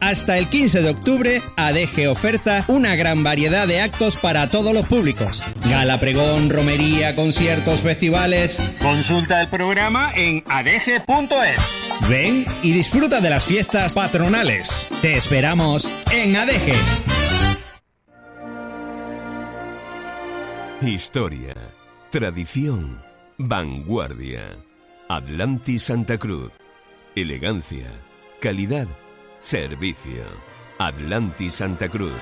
Hasta 0.02 0.36
el 0.36 0.48
15 0.50 0.82
de 0.82 0.90
octubre, 0.90 1.42
ADG 1.56 2.10
oferta 2.10 2.64
una 2.66 2.96
gran 2.96 3.22
variedad 3.22 3.68
de 3.68 3.80
actos 3.80 4.18
para 4.18 4.50
todos 4.50 4.74
los 4.74 4.84
públicos. 4.88 5.40
Gala, 5.64 6.00
pregón, 6.00 6.50
romería, 6.50 7.14
conciertos, 7.14 7.82
festivales. 7.82 8.58
Consulta 8.80 9.40
el 9.40 9.48
programa 9.48 10.12
en 10.16 10.42
adg.es. 10.48 11.56
Ven 12.08 12.44
y 12.62 12.72
disfruta 12.72 13.20
de 13.20 13.30
las 13.30 13.44
fiestas 13.44 13.94
patronales. 13.94 14.88
Te 15.02 15.16
esperamos 15.16 15.88
en 16.10 16.34
ADG. 16.34 16.72
Historia, 20.84 21.54
tradición, 22.10 23.00
vanguardia. 23.38 24.56
Atlantis 25.08 25.84
Santa 25.84 26.18
Cruz. 26.18 26.50
Elegancia, 27.14 27.86
calidad, 28.40 28.88
servicio. 29.43 30.23
Atlantis 30.78 31.55
Santa 31.55 31.89
Cruz. 31.89 32.12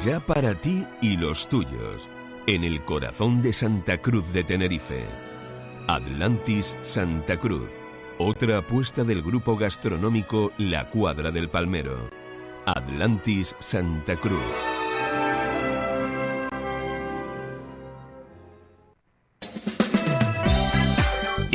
Ya 0.00 0.20
para 0.20 0.54
ti 0.54 0.86
y 1.02 1.16
los 1.16 1.48
tuyos, 1.48 2.08
en 2.46 2.62
el 2.62 2.84
corazón 2.84 3.42
de 3.42 3.52
Santa 3.52 3.98
Cruz 3.98 4.32
de 4.32 4.44
Tenerife. 4.44 5.04
Atlantis 5.88 6.76
Santa 6.82 7.36
Cruz. 7.36 7.68
Otra 8.18 8.58
apuesta 8.58 9.02
del 9.02 9.22
grupo 9.22 9.56
gastronómico 9.56 10.52
La 10.58 10.88
Cuadra 10.88 11.32
del 11.32 11.48
Palmero. 11.50 12.08
Atlantis 12.66 13.54
Santa 13.58 14.16
Cruz. 14.16 14.75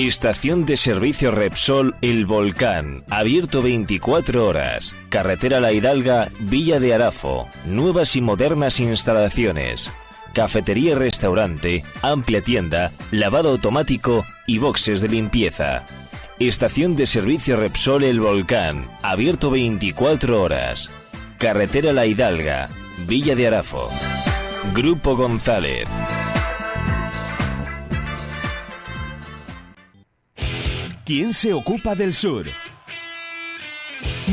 Estación 0.07 0.65
de 0.65 0.77
servicio 0.77 1.29
Repsol 1.29 1.95
El 2.01 2.25
Volcán, 2.25 3.03
abierto 3.11 3.61
24 3.61 4.47
horas. 4.47 4.95
Carretera 5.09 5.59
La 5.59 5.73
Hidalga, 5.73 6.31
Villa 6.39 6.79
de 6.79 6.95
Arafo. 6.95 7.47
Nuevas 7.65 8.15
y 8.15 8.21
modernas 8.21 8.79
instalaciones. 8.79 9.91
Cafetería 10.33 10.93
y 10.93 10.95
restaurante, 10.95 11.83
amplia 12.01 12.41
tienda, 12.41 12.91
lavado 13.11 13.49
automático 13.49 14.25
y 14.47 14.57
boxes 14.57 15.01
de 15.01 15.09
limpieza. 15.09 15.85
Estación 16.39 16.95
de 16.95 17.05
servicio 17.05 17.57
Repsol 17.57 18.03
El 18.03 18.21
Volcán, 18.21 18.89
abierto 19.03 19.51
24 19.51 20.41
horas. 20.41 20.89
Carretera 21.37 21.93
La 21.93 22.07
Hidalga, 22.07 22.69
Villa 23.05 23.35
de 23.35 23.47
Arafo. 23.47 23.87
Grupo 24.73 25.15
González. 25.15 25.87
¿Quién 31.05 31.33
se 31.33 31.51
ocupa 31.53 31.95
del 31.95 32.13
sur? 32.13 32.45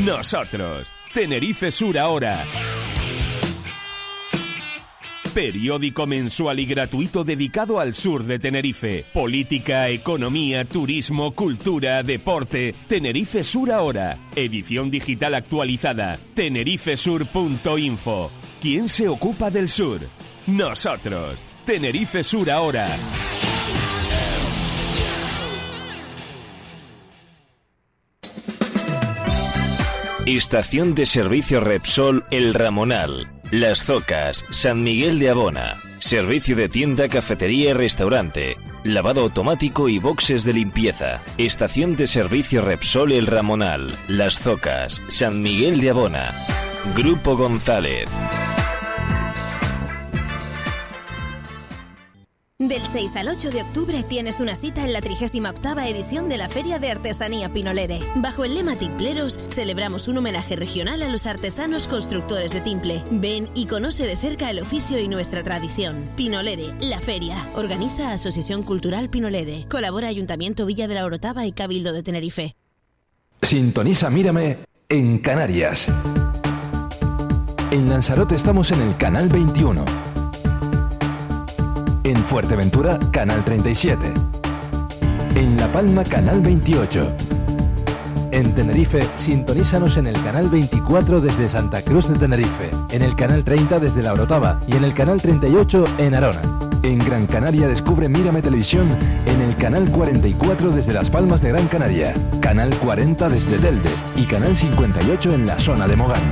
Nosotros. 0.05 0.87
Tenerife 1.13 1.71
Sur 1.71 1.97
ahora. 1.97 2.45
Periódico 5.33 6.05
mensual 6.05 6.59
y 6.59 6.65
gratuito 6.65 7.23
dedicado 7.23 7.79
al 7.79 7.93
sur 7.95 8.23
de 8.23 8.39
Tenerife. 8.39 9.05
Política, 9.13 9.89
economía, 9.89 10.65
turismo, 10.65 11.33
cultura, 11.33 12.03
deporte. 12.03 12.75
Tenerife 12.87 13.43
Sur 13.43 13.71
ahora. 13.71 14.17
Edición 14.35 14.91
digital 14.91 15.33
actualizada. 15.35 16.19
tenerifesur.info. 16.35 18.31
¿Quién 18.61 18.89
se 18.89 19.07
ocupa 19.07 19.49
del 19.49 19.69
sur? 19.69 20.01
Nosotros. 20.45 21.39
Tenerife 21.65 22.23
Sur 22.23 22.51
ahora. 22.51 22.87
Estación 30.37 30.93
de 30.93 31.07
servicio 31.07 31.59
Repsol 31.59 32.23
El 32.29 32.53
Ramonal, 32.53 33.31
Las 33.49 33.83
Zocas, 33.83 34.45
San 34.51 34.83
Miguel 34.83 35.17
de 35.17 35.31
Abona. 35.31 35.77
Servicio 35.97 36.55
de 36.55 36.69
tienda, 36.69 37.09
cafetería 37.09 37.71
y 37.71 37.73
restaurante. 37.73 38.55
Lavado 38.83 39.21
automático 39.21 39.89
y 39.89 39.97
boxes 39.97 40.43
de 40.43 40.53
limpieza. 40.53 41.19
Estación 41.39 41.95
de 41.95 42.05
servicio 42.05 42.61
Repsol 42.61 43.11
El 43.11 43.25
Ramonal, 43.25 43.91
Las 44.07 44.37
Zocas, 44.37 45.01
San 45.07 45.41
Miguel 45.41 45.81
de 45.81 45.89
Abona. 45.89 46.31
Grupo 46.95 47.35
González. 47.35 48.07
Del 52.61 52.85
6 52.85 53.15
al 53.15 53.29
8 53.29 53.51
de 53.51 53.61
octubre 53.61 54.03
tienes 54.03 54.41
una 54.41 54.53
cita 54.53 54.83
en 54.83 54.91
la 54.91 54.99
38 54.99 55.79
edición 55.87 56.27
de 56.27 56.37
la 56.37 56.49
Feria 56.49 56.77
de 56.77 56.91
Artesanía 56.91 57.53
Pinolere. 57.53 58.01
Bajo 58.17 58.43
el 58.43 58.53
lema 58.53 58.75
Timpleros, 58.75 59.39
celebramos 59.47 60.09
un 60.09 60.17
homenaje 60.17 60.57
regional 60.57 61.01
a 61.01 61.07
los 61.07 61.25
artesanos 61.25 61.87
constructores 61.87 62.51
de 62.51 62.59
timple. 62.59 63.01
Ven 63.11 63.49
y 63.55 63.65
conoce 63.65 64.05
de 64.05 64.17
cerca 64.17 64.49
el 64.49 64.59
oficio 64.59 64.99
y 64.99 65.07
nuestra 65.07 65.41
tradición. 65.41 66.11
Pinolere, 66.17 66.73
la 66.81 66.99
feria. 66.99 67.47
Organiza 67.55 68.11
Asociación 68.11 68.63
Cultural 68.63 69.09
Pinolere. 69.09 69.65
Colabora 69.69 70.09
Ayuntamiento 70.09 70.65
Villa 70.65 70.89
de 70.89 70.95
la 70.95 71.05
Orotava 71.05 71.45
y 71.45 71.53
Cabildo 71.53 71.93
de 71.93 72.03
Tenerife. 72.03 72.57
Sintoniza 73.41 74.09
Mírame 74.09 74.57
en 74.89 75.19
Canarias. 75.19 75.87
En 77.71 77.89
Lanzarote 77.89 78.35
estamos 78.35 78.69
en 78.71 78.81
el 78.81 78.97
canal 78.97 79.29
21. 79.29 80.08
En 82.09 82.17
Fuerteventura, 82.23 82.97
Canal 83.11 83.43
37. 83.43 84.03
En 85.35 85.57
La 85.57 85.67
Palma, 85.67 86.03
Canal 86.03 86.41
28. 86.41 87.15
En 88.31 88.55
Tenerife, 88.55 89.05
sintonízanos 89.15 89.95
en 89.95 90.07
el 90.07 90.19
canal 90.23 90.49
24 90.49 91.21
desde 91.21 91.47
Santa 91.47 91.83
Cruz 91.83 92.09
de 92.09 92.15
Tenerife, 92.15 92.71
en 92.89 93.03
el 93.03 93.15
canal 93.15 93.43
30 93.43 93.79
desde 93.79 94.01
La 94.01 94.13
Orotava 94.13 94.59
y 94.65 94.75
en 94.75 94.85
el 94.85 94.95
canal 94.95 95.21
38 95.21 95.83
en 95.99 96.15
Arona. 96.15 96.41
En 96.81 96.97
Gran 96.97 97.27
Canaria 97.27 97.67
descubre 97.67 98.09
Mírame 98.09 98.41
Televisión 98.41 98.87
en 99.27 99.41
el 99.41 99.55
canal 99.55 99.91
44 99.91 100.71
desde 100.71 100.93
Las 100.93 101.11
Palmas 101.11 101.43
de 101.43 101.49
Gran 101.49 101.67
Canaria, 101.67 102.15
canal 102.41 102.73
40 102.73 103.29
desde 103.29 103.59
Telde 103.59 103.91
y 104.15 104.23
canal 104.23 104.55
58 104.55 105.35
en 105.35 105.45
la 105.45 105.59
zona 105.59 105.87
de 105.87 105.95
Mogán. 105.95 106.23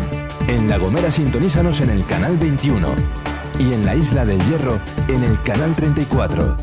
En 0.47 0.69
La 0.69 0.79
Gomera 0.79 1.11
sintonízanos 1.11 1.81
en 1.81 1.91
el 1.91 2.03
canal 2.07 2.35
21 2.35 3.36
y 3.59 3.73
en 3.73 3.85
la 3.85 3.95
Isla 3.95 4.25
del 4.25 4.41
Hierro 4.45 4.79
en 5.07 5.23
el 5.23 5.41
canal 5.41 5.75
34. 5.75 6.55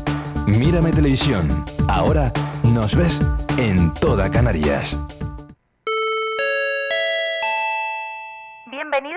Mírame 0.47 0.91
Televisión. 0.91 1.47
Ahora 1.87 2.31
nos 2.63 2.95
ves 2.95 3.19
en 3.57 3.93
toda 3.93 4.29
Canarias. 4.29 4.97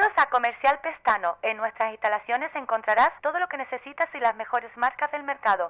Bienvenidos 0.09 0.26
a 0.26 0.30
Comercial 0.30 0.80
Pestano. 0.80 1.36
En 1.43 1.59
nuestras 1.59 1.93
instalaciones 1.93 2.51
encontrarás 2.55 3.10
todo 3.22 3.39
lo 3.39 3.47
que 3.48 3.59
necesitas 3.59 4.09
y 4.14 4.20
las 4.20 4.35
mejores 4.36 4.70
marcas 4.76 5.12
del 5.12 5.22
mercado. 5.22 5.66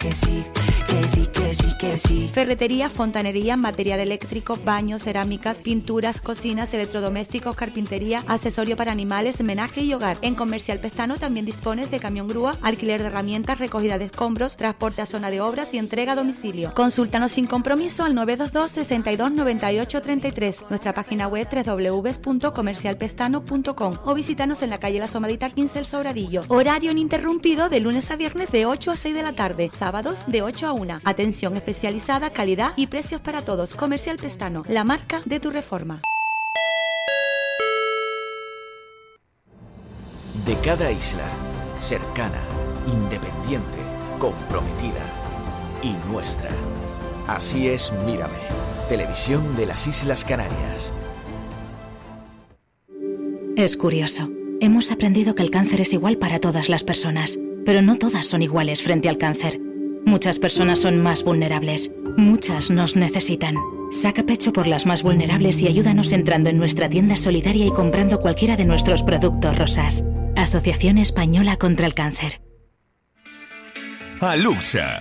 Ferretería, 2.32 2.90
fontanería, 2.90 3.56
material 3.56 4.00
eléctrico, 4.00 4.56
baños, 4.64 5.02
cerámicas, 5.02 5.58
pinturas, 5.58 6.20
cocinas, 6.20 6.74
electrodomésticos, 6.74 7.56
carpintería, 7.56 8.22
accesorio 8.28 8.76
para 8.76 8.92
animales, 8.92 9.42
menaje 9.42 9.80
y 9.80 9.94
hogar. 9.94 10.18
En 10.22 10.34
Comercial 10.34 10.78
Pestano 10.78 11.16
también 11.16 11.46
dispones 11.46 11.90
de 11.90 12.00
camión 12.00 12.28
grúa, 12.28 12.54
alquiler 12.62 13.00
de 13.00 13.06
herramientas, 13.08 13.58
recogida 13.58 13.96
de 13.98 14.04
escombros, 14.06 14.56
transporte 14.56 15.02
a 15.02 15.06
zona 15.06 15.30
de 15.30 15.40
obras 15.40 15.72
y 15.72 15.78
entrega 15.78 16.12
a 16.12 16.16
domicilio. 16.16 16.74
Consúltanos 16.74 17.32
sin 17.32 17.46
compromiso 17.46 18.04
al 18.04 18.14
922 18.14 18.70
62 18.70 19.32
98 19.32 20.02
33, 20.02 20.70
nuestra 20.70 20.92
página 20.92 21.28
web 21.28 21.48
www.comercialpestano.com 21.50 23.98
o 24.04 24.14
visítanos 24.28 24.60
en 24.60 24.68
la 24.68 24.76
calle 24.76 24.98
La 24.98 25.08
Somadita 25.08 25.48
15 25.48 25.78
El 25.78 25.86
Sobradillo. 25.86 26.42
Horario 26.48 26.90
ininterrumpido 26.90 27.70
de 27.70 27.80
lunes 27.80 28.10
a 28.10 28.16
viernes 28.16 28.52
de 28.52 28.66
8 28.66 28.90
a 28.90 28.96
6 28.96 29.14
de 29.14 29.22
la 29.22 29.32
tarde, 29.32 29.70
sábados 29.74 30.24
de 30.26 30.42
8 30.42 30.66
a 30.66 30.72
1. 30.74 30.98
Atención 31.04 31.56
especializada, 31.56 32.28
calidad 32.28 32.72
y 32.76 32.88
precios 32.88 33.22
para 33.22 33.40
todos. 33.40 33.72
Comercial 33.72 34.18
Pestano, 34.18 34.64
la 34.68 34.84
marca 34.84 35.22
de 35.24 35.40
tu 35.40 35.48
reforma. 35.48 36.02
De 40.44 40.54
cada 40.62 40.92
isla, 40.92 41.24
cercana, 41.80 42.42
independiente, 42.86 43.78
comprometida 44.18 45.06
y 45.82 45.94
nuestra. 46.12 46.50
Así 47.26 47.66
es 47.68 47.94
Mírame, 48.04 48.36
televisión 48.90 49.56
de 49.56 49.64
las 49.64 49.86
Islas 49.86 50.22
Canarias. 50.22 50.92
Es 53.58 53.76
curioso. 53.76 54.30
Hemos 54.60 54.92
aprendido 54.92 55.34
que 55.34 55.42
el 55.42 55.50
cáncer 55.50 55.80
es 55.80 55.92
igual 55.92 56.16
para 56.16 56.38
todas 56.38 56.68
las 56.68 56.84
personas, 56.84 57.40
pero 57.64 57.82
no 57.82 57.98
todas 57.98 58.24
son 58.24 58.40
iguales 58.40 58.84
frente 58.84 59.08
al 59.08 59.18
cáncer. 59.18 59.58
Muchas 60.06 60.38
personas 60.38 60.78
son 60.78 61.02
más 61.02 61.24
vulnerables, 61.24 61.90
muchas 62.16 62.70
nos 62.70 62.94
necesitan. 62.94 63.56
Saca 63.90 64.22
pecho 64.22 64.52
por 64.52 64.68
las 64.68 64.86
más 64.86 65.02
vulnerables 65.02 65.60
y 65.60 65.66
ayúdanos 65.66 66.12
entrando 66.12 66.50
en 66.50 66.56
nuestra 66.56 66.88
tienda 66.88 67.16
solidaria 67.16 67.66
y 67.66 67.72
comprando 67.72 68.20
cualquiera 68.20 68.56
de 68.56 68.64
nuestros 68.64 69.02
productos 69.02 69.58
rosas. 69.58 70.04
Asociación 70.36 70.96
Española 70.96 71.56
contra 71.56 71.86
el 71.86 71.94
Cáncer. 71.94 72.40
Aluxa. 74.20 74.98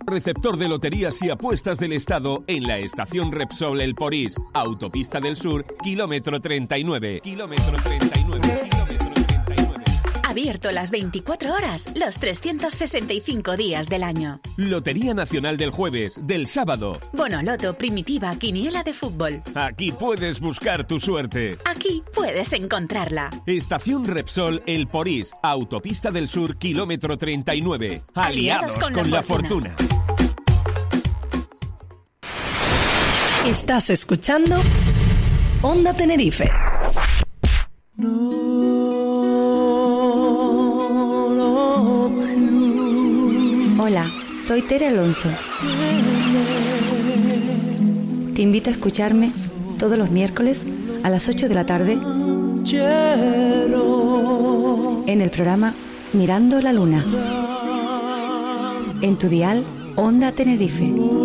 Receptor 0.06 0.56
de 0.56 0.68
loterías 0.68 1.22
y 1.22 1.30
apuestas 1.30 1.78
del 1.78 1.92
Estado 1.92 2.44
en 2.46 2.64
la 2.64 2.78
estación 2.78 3.32
Repsol 3.32 3.80
El 3.80 3.94
Porís, 3.94 4.36
Autopista 4.52 5.20
del 5.20 5.36
Sur, 5.36 5.64
kilómetro 5.82 6.40
39. 6.40 7.20
Kilómetro 7.22 7.76
39. 7.82 8.91
Abierto 10.32 10.72
las 10.72 10.90
24 10.90 11.52
horas, 11.52 11.90
los 11.94 12.16
365 12.18 13.54
días 13.58 13.90
del 13.90 14.02
año. 14.02 14.40
Lotería 14.56 15.12
Nacional 15.12 15.58
del 15.58 15.68
Jueves, 15.68 16.18
del 16.22 16.46
sábado. 16.46 16.98
Bonoloto, 17.12 17.76
primitiva, 17.76 18.34
quiniela 18.36 18.82
de 18.82 18.94
fútbol. 18.94 19.42
Aquí 19.54 19.92
puedes 19.92 20.40
buscar 20.40 20.86
tu 20.86 20.98
suerte. 20.98 21.58
Aquí 21.66 22.02
puedes 22.14 22.54
encontrarla. 22.54 23.28
Estación 23.44 24.06
Repsol 24.06 24.62
El 24.64 24.86
Porís, 24.86 25.32
Autopista 25.42 26.10
del 26.10 26.28
Sur, 26.28 26.56
kilómetro 26.56 27.18
39. 27.18 28.02
Aliados, 28.14 28.78
con, 28.78 29.10
la, 29.10 29.22
fortuna. 29.22 29.76
Estás 33.46 33.90
escuchando 33.90 34.56
Onda 35.60 35.92
Tenerife. 35.92 36.50
Hola, 37.98 38.51
soy 44.42 44.62
Tere 44.62 44.88
Alonso. 44.88 45.28
Te 48.34 48.42
invito 48.42 48.70
a 48.70 48.72
escucharme 48.72 49.30
todos 49.78 49.96
los 49.96 50.10
miércoles 50.10 50.62
a 51.04 51.10
las 51.10 51.28
8 51.28 51.48
de 51.48 51.54
la 51.54 51.64
tarde 51.64 51.92
en 55.06 55.20
el 55.20 55.30
programa 55.30 55.74
Mirando 56.12 56.60
la 56.60 56.72
Luna. 56.72 57.06
En 59.00 59.16
tu 59.16 59.28
dial 59.28 59.64
Onda 59.94 60.32
Tenerife. 60.32 61.21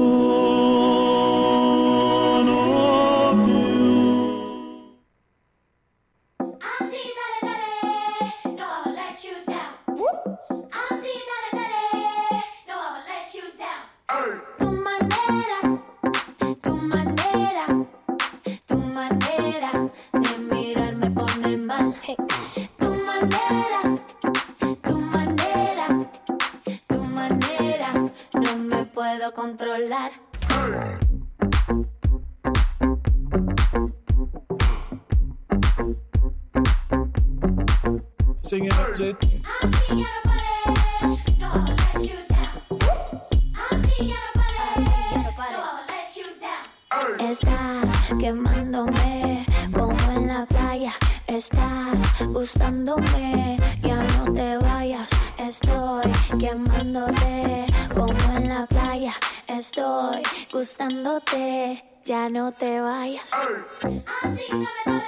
Te 63.25 63.87
vayas. 63.87 64.03
Así 64.23 64.45
dame, 64.51 64.67
dame, 64.85 65.06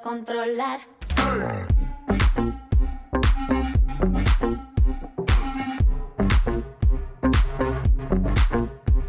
me 0.00 0.22
puedo 0.24 0.24
controlar. 0.24 0.80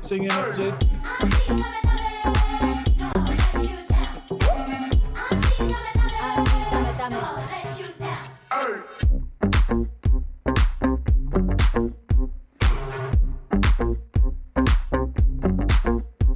Singing 0.01 0.31
up 0.31 0.51
to 0.51 0.73
Así 6.21 6.57
dame, 6.69 6.91
dame, 6.97 7.15
I'ma 7.15 7.31
let 7.49 7.71
you 7.79 7.87
down. 7.99 8.25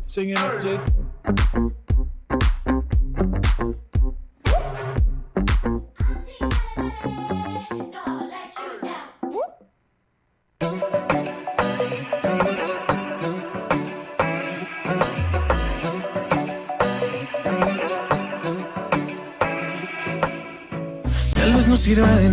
Singing 0.07 0.37
up 0.37 0.57
to 0.59 0.94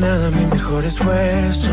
nada 0.03 0.31
mi 0.31 0.45
mejor 0.47 0.85
esfuerzo. 0.85 1.69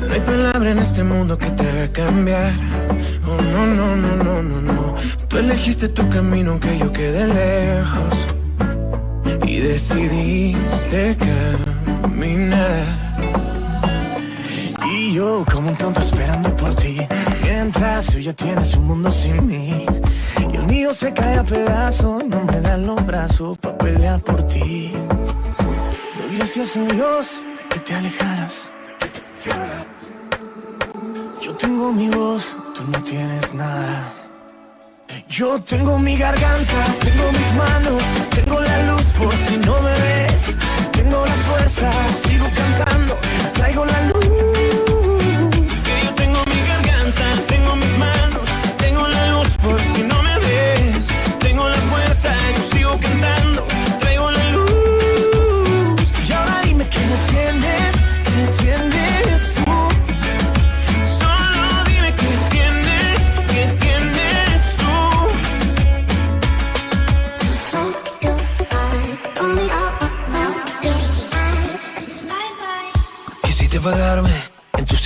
No 0.00 0.12
hay 0.12 0.20
palabra 0.20 0.70
en 0.72 0.78
este 0.78 1.04
mundo 1.04 1.38
que 1.38 1.50
te 1.50 1.62
haga 1.70 1.88
cambiar. 1.92 2.54
Oh, 3.28 3.40
no, 3.52 3.66
no, 3.78 3.96
no, 3.96 4.16
no, 4.24 4.42
no, 4.42 4.60
no. 4.60 4.94
Tú 5.28 5.38
elegiste 5.38 5.88
tu 5.88 6.08
camino 6.08 6.52
aunque 6.52 6.76
yo 6.76 6.92
quede 6.92 7.22
lejos. 7.28 8.14
Y 9.46 9.56
decidiste 9.60 11.16
caminar. 11.28 12.84
yo 15.14 15.44
como 15.52 15.70
un 15.70 15.76
tonto 15.76 16.00
esperando 16.00 16.54
por 16.56 16.74
ti. 16.74 16.98
Mientras 17.42 18.06
tú 18.06 18.18
ya 18.18 18.32
tienes 18.32 18.74
un 18.74 18.86
mundo 18.88 19.10
sin 19.12 19.46
mí. 19.46 19.86
Y 20.52 20.56
el 20.56 20.66
mío 20.66 20.92
se 20.92 21.12
cae 21.12 21.38
a 21.38 21.44
pedazos, 21.44 22.24
no 22.24 22.42
me 22.44 22.60
dan 22.60 22.86
los 22.86 23.06
brazos 23.06 23.56
para 23.58 23.78
pelear 23.78 24.20
por 24.20 24.42
ti. 24.48 24.92
Gracias 26.46 26.76
a 26.76 26.94
Dios. 26.94 27.42
De 27.58 27.68
que 27.70 27.80
te 27.80 27.94
alejaras. 27.96 28.70
Yo 31.42 31.52
tengo 31.56 31.92
mi 31.92 32.08
voz, 32.08 32.56
tú 32.72 32.84
no 32.84 33.02
tienes 33.02 33.52
nada. 33.52 34.12
Yo 35.28 35.60
tengo 35.60 35.98
mi 35.98 36.16
garganta, 36.16 36.84
tengo 37.00 37.32
mis 37.32 37.52
manos, 37.54 38.00
tengo 38.32 38.60
la 38.60 38.82
luz 38.92 39.06
por 39.14 39.32
si 39.32 39.56
no 39.56 39.80
me 39.80 39.90
ves. 39.90 40.56
Tengo 40.92 41.26
la 41.26 41.34
fuerza, 41.48 41.90
sigo 42.24 42.46
cantando, 42.54 43.18
traigo 43.54 43.84
la 43.84 44.00
luz. 44.02 44.15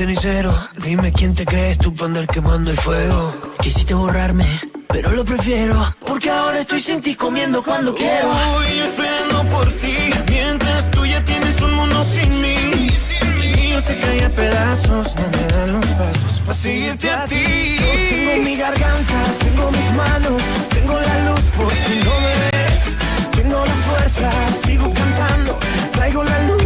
Cenicero. 0.00 0.54
Dime 0.82 1.12
quién 1.12 1.34
te 1.34 1.44
crees 1.44 1.76
tú 1.76 1.92
para 1.94 2.06
andar 2.06 2.26
quemando 2.26 2.70
el 2.70 2.78
fuego. 2.78 3.34
Quisiste 3.60 3.92
borrarme, 3.92 4.46
pero 4.88 5.10
lo 5.10 5.26
prefiero. 5.26 5.76
Porque 6.06 6.30
ahora 6.30 6.60
estoy 6.60 6.80
sin 6.80 7.02
ti 7.02 7.14
comiendo 7.14 7.62
cuando 7.62 7.94
quiero. 7.94 8.28
Voy 8.28 8.78
esperando 8.88 9.44
por 9.54 9.70
ti. 9.72 9.96
Mientras 10.30 10.90
tú 10.90 11.04
ya 11.04 11.22
tienes 11.22 11.60
un 11.60 11.74
mundo 11.74 12.02
sin 12.04 12.30
mí. 12.40 12.88
El 13.20 13.56
mío 13.56 13.78
se 13.82 13.98
cae 13.98 14.24
a 14.24 14.30
pedazos. 14.34 15.14
No 15.16 15.26
me 15.34 15.44
dan 15.54 15.72
los 15.74 15.86
pasos 16.00 16.40
para 16.46 16.58
seguirte 16.58 17.10
a 17.10 17.24
ti. 17.26 17.44
Yo 17.78 17.90
tengo 18.08 18.44
mi 18.44 18.56
garganta, 18.56 19.18
tengo 19.44 19.70
mis 19.70 19.90
manos. 20.02 20.42
Tengo 20.76 20.94
la 20.98 21.16
luz 21.28 21.44
por 21.58 21.70
si 21.84 21.96
no 22.06 22.14
me 22.24 22.34
ves. 22.46 22.82
Tengo 23.36 23.58
la 23.70 23.76
fuerza, 23.86 24.30
sigo 24.64 24.90
cantando. 24.94 25.58
Traigo 25.92 26.24
la 26.24 26.38
luz. 26.48 26.59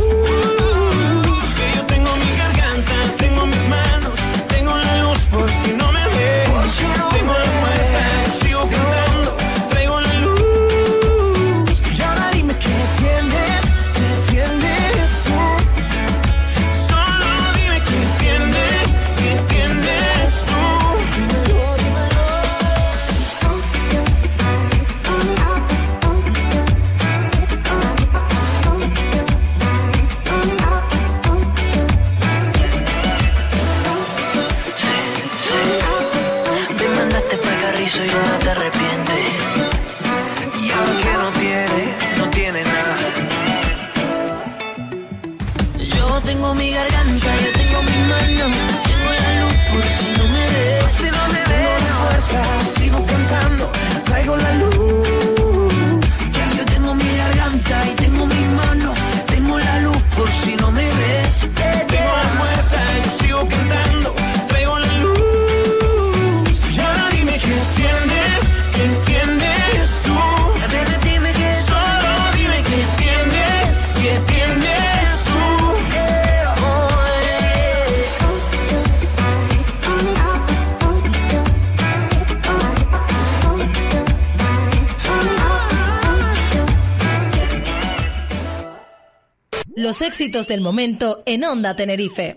Éxitos 90.02 90.48
del 90.48 90.60
momento 90.60 91.22
en 91.26 91.44
Onda 91.44 91.76
Tenerife. 91.76 92.36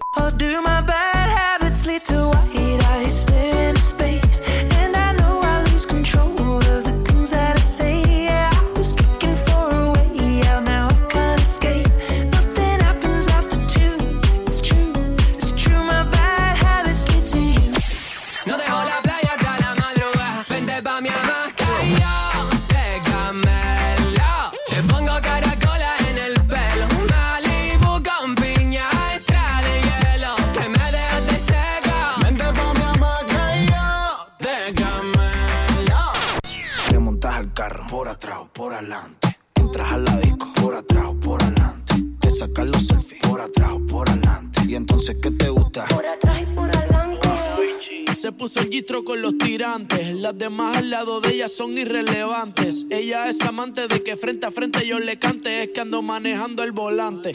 Las 50.28 50.38
demás 50.38 50.76
al 50.76 50.90
lado 50.90 51.22
de 51.22 51.36
ella 51.36 51.48
son 51.48 51.78
irrelevantes. 51.78 52.86
Ella 52.90 53.30
es 53.30 53.40
amante 53.44 53.88
de 53.88 54.04
que 54.04 54.18
frente 54.18 54.46
a 54.46 54.52
frente 54.52 54.86
yo 54.86 55.00
le 55.00 55.18
cante. 55.18 55.64
Es 55.64 55.70
que 55.70 55.80
ando 55.80 56.02
manejando 56.02 56.64
el 56.64 56.74
volante. 56.74 57.32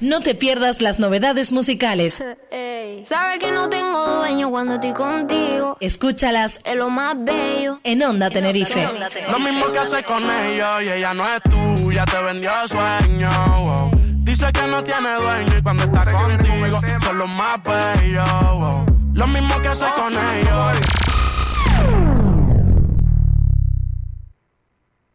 No 0.00 0.20
te 0.20 0.36
pierdas 0.36 0.80
las 0.82 1.00
novedades 1.00 1.50
musicales. 1.50 2.22
Sabes 3.04 3.40
que 3.40 3.50
no 3.50 3.68
tengo 3.68 4.06
dueño 4.18 4.48
cuando 4.48 4.74
estoy 4.74 4.92
contigo. 4.92 5.78
Escúchalas 5.80 6.60
Es 6.62 6.76
lo 6.76 6.90
más 6.90 7.16
bello. 7.18 7.80
en 7.82 8.04
Onda 8.04 8.30
Tenerife. 8.30 8.88
Lo 9.28 9.40
mismo 9.40 9.72
que 9.72 9.78
hace 9.80 10.04
con 10.04 10.22
ella 10.22 10.80
y 10.80 10.90
ella 10.90 11.12
no 11.12 11.24
es 11.26 11.42
tuya, 11.42 12.04
te 12.04 12.22
vendió 12.22 12.52
sueño. 12.68 13.28
wow. 13.64 13.90
Dice 14.22 14.52
que 14.52 14.64
no 14.68 14.80
tiene 14.80 15.12
dueño 15.12 15.58
y 15.58 15.62
cuando 15.62 15.82
está 15.82 16.04
contigo 16.04 16.80
son 17.02 17.18
los 17.18 17.36
más 17.36 17.60
bellos. 17.64 18.30
wow. 18.52 18.95
Lo 19.16 19.26
mismo 19.26 19.60
que 19.62 19.68
hace 19.68 19.86
con 19.96 20.12
ellos. 20.12 20.76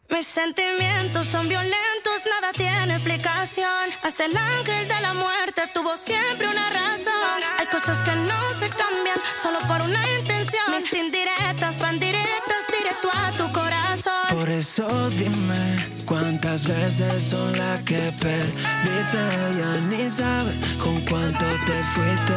Mis 0.10 0.26
sentimientos 0.26 1.28
son 1.28 1.48
violentos, 1.48 2.26
nada 2.26 2.52
tiene 2.52 2.96
explicación. 2.96 3.92
Hasta 4.02 4.26
el 4.26 4.36
ángel 4.36 4.88
de 4.88 5.02
la 5.02 5.14
muerte 5.14 5.62
tuvo 5.76 5.96
siempre 5.98 6.48
una 6.48 6.68
razón. 6.72 7.38
Hay 7.60 7.68
cosas 7.68 8.02
que 8.02 8.16
no 8.16 8.50
se 8.60 8.70
cambian 8.70 9.20
solo 9.40 9.60
por 9.68 9.88
una 9.88 10.02
intención. 10.18 10.64
Mis 10.76 10.92
indirectas 10.94 11.78
van 11.78 12.00
directas 12.00 12.62
directo 12.76 13.08
a 13.14 13.32
tu 13.34 13.52
corazón. 13.52 14.36
Por 14.36 14.50
eso 14.50 15.10
dime 15.12 15.76
cuántas 16.08 16.68
veces 16.68 17.22
son 17.22 17.56
las 17.56 17.82
que 17.82 18.12
perdiste. 18.20 19.22
Ya 19.60 19.72
ni 19.90 20.10
sabes 20.10 20.56
con 20.78 21.00
cuánto 21.02 21.46
te 21.68 21.84
fuiste. 21.94 22.34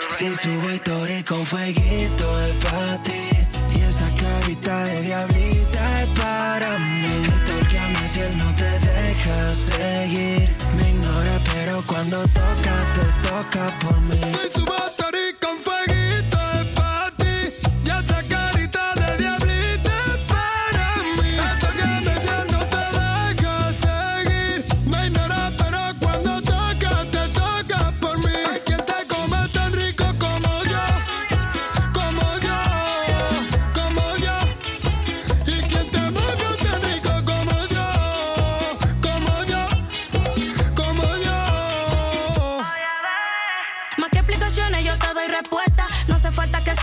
Si 0.09 0.35
subo 0.35 0.69
y 0.71 1.23
con 1.23 1.45
fueguito 1.45 2.41
es 2.41 2.53
pa' 2.65 3.01
ti. 3.03 3.29
Y 3.73 3.81
esa 3.83 4.09
carita 4.15 4.83
de 4.83 5.01
diablita 5.03 6.03
es 6.03 6.19
para 6.19 6.77
mí. 6.77 7.29
Torqueame 7.45 8.09
si 8.09 8.19
él 8.19 8.37
no 8.37 8.53
te 8.55 8.69
deja 8.79 9.53
seguir. 9.53 10.49
Me 10.75 10.89
ignora 10.89 11.41
pero 11.53 11.81
cuando 11.87 12.21
toca 12.27 12.75
te 12.93 13.29
toca 13.29 13.79
por 13.79 14.01
mí. 14.01 14.66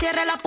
cierre 0.05 0.23
la 0.23 0.37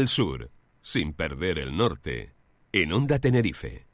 al 0.00 0.08
sur, 0.08 0.50
sin 0.80 1.12
perder 1.12 1.58
el 1.58 1.76
norte, 1.76 2.34
en 2.72 2.92
Onda 2.92 3.18
Tenerife. 3.18 3.86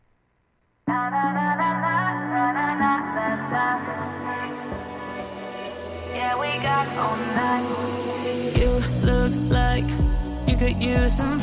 could 10.58 10.82
use 10.82 11.12
some 11.14 11.38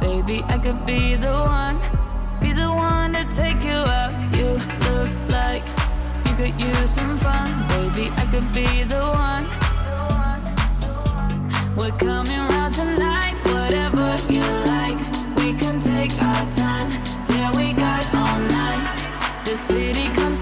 baby. 0.00 0.42
I 0.48 0.58
could 0.58 0.84
be 0.84 1.14
the 1.14 1.30
one, 1.30 1.78
be 2.40 2.52
the 2.52 2.68
one 2.68 3.12
to 3.12 3.24
take 3.30 3.62
you 3.62 3.78
out. 4.00 4.34
You 4.34 4.58
look 4.88 5.12
like 5.28 5.62
baby. 7.68 8.10
I 8.16 8.26
could 8.30 8.52
be 8.52 8.82
the 8.82 9.00
one. 9.00 9.26
city 19.56 20.04
comes 20.14 20.35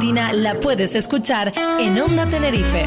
la 0.00 0.58
puedes 0.58 0.94
escuchar 0.94 1.52
en 1.78 2.00
Onda 2.00 2.26
Tenerife. 2.26 2.86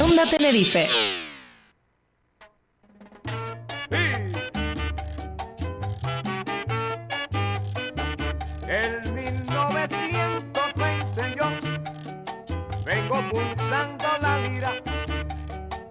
Onda 0.00 0.24
Tenerife. 0.26 0.86
En 8.68 9.00
1920 9.12 11.34
yo 11.36 11.50
vengo 12.84 13.20
pulsando 13.30 14.06
la 14.22 14.38
lira, 14.38 14.72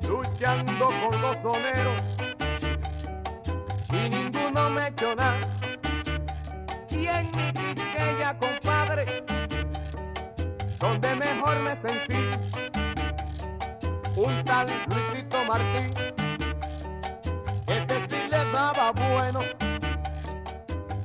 luchando 0.07 0.87
con 0.87 1.21
los 1.21 1.35
soneros 1.43 1.98
Y 6.89 7.07
en 7.07 7.31
mi 7.35 7.51
quisqueya, 7.53 8.37
compadre, 8.39 9.23
donde 10.79 11.15
mejor 11.15 11.59
me 11.59 11.75
sentí, 11.87 12.29
un 14.15 14.43
tal 14.43 14.67
Luisito 14.89 15.43
Martín, 15.45 15.93
ese 17.67 18.07
sí 18.09 18.29
le 18.31 18.51
daba 18.51 18.91
bueno 18.91 19.41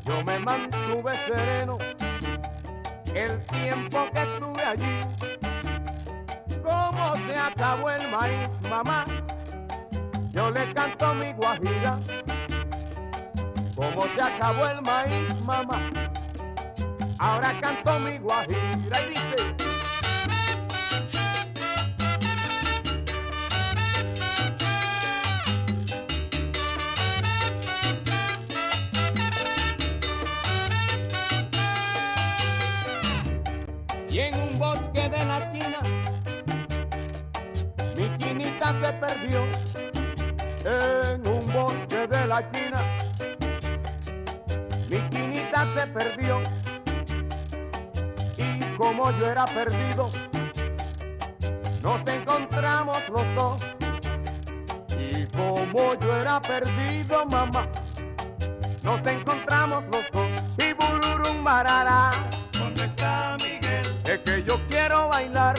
yo 0.05 0.23
me 0.23 0.39
mantuve 0.39 1.13
sereno 1.27 1.79
el 3.15 3.41
tiempo 3.47 4.07
que 4.13 4.21
estuve 4.21 4.63
allí. 4.63 5.01
Como 6.63 7.17
se 7.17 7.37
acabó 7.37 7.91
el 7.91 8.11
maíz, 8.11 8.49
mamá, 8.69 9.05
yo 10.31 10.51
le 10.51 10.73
canto 10.75 11.15
mi 11.15 11.33
guajira. 11.33 11.99
Como 13.75 14.03
se 14.15 14.23
acabó 14.23 14.67
el 14.69 14.83
maíz, 14.83 15.41
mamá, 15.41 15.81
ahora 17.19 17.53
canto 17.61 17.99
mi 17.99 18.19
guajira 18.19 19.01
y 19.01 19.09
dice. 19.09 19.25
y 34.09 34.21
en 34.21 34.41
un 34.41 34.57
bosque 34.57 35.09
de 35.09 35.25
la 35.25 35.51
China 35.51 35.81
mi 37.97 38.09
quinita 38.19 38.73
se 38.81 38.93
perdió 38.93 39.43
en 40.65 41.29
un 41.29 41.53
bosque 41.53 42.07
de 42.07 42.27
la 42.27 42.49
China 42.53 43.04
se 45.55 45.87
perdió 45.87 46.43
y 48.37 48.61
como 48.77 49.11
yo 49.13 49.31
era 49.31 49.45
perdido 49.45 50.11
nos 51.81 52.01
encontramos 52.09 52.99
los 53.09 53.35
dos 53.37 53.61
y 54.99 55.25
como 55.27 55.95
yo 56.01 56.17
era 56.17 56.41
perdido 56.43 57.25
mamá 57.27 57.69
nos 58.83 59.07
encontramos 59.07 59.85
los 59.85 60.11
dos 60.13 60.29
y 60.59 60.73
bururum 60.73 61.45
barara 61.45 62.11
¿Dónde 62.59 62.85
está 62.85 63.37
Miguel? 63.39 63.87
Es 64.05 64.19
que 64.21 64.43
yo 64.43 64.59
quiero 64.69 65.09
bailar 65.09 65.55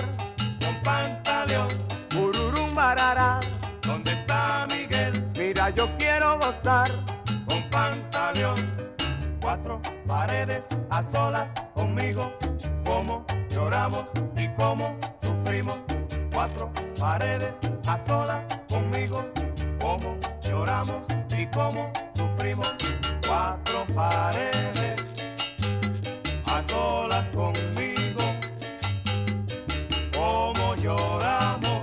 con 0.63 0.75
pantaleón. 0.83 1.69
Bururum 2.13 2.75
barara. 2.75 3.39
¿Dónde 3.81 4.11
está 4.11 4.67
Miguel? 4.69 5.23
Mira, 5.37 5.69
yo 5.69 5.87
quiero 5.97 6.37
gozar. 6.39 6.89
Cuatro 9.55 9.79
paredes 10.05 10.65
a 10.89 11.01
solas 11.01 11.47
conmigo. 11.73 12.29
Cómo 12.85 13.25
lloramos 13.49 14.03
y 14.35 14.49
cómo 14.49 14.97
sufrimos. 15.21 15.77
Cuatro 16.33 16.69
paredes 16.99 17.53
a 17.87 17.97
solas 18.05 18.43
conmigo. 18.67 19.23
Cómo 19.79 20.17
lloramos 20.41 21.03
y 21.37 21.47
cómo 21.47 21.89
sufrimos. 22.15 22.75
Cuatro 23.25 23.85
paredes 23.95 25.01
a 26.45 26.61
solas 26.67 27.25
conmigo, 27.27 28.23
cómo 30.13 30.75
lloramos 30.75 31.81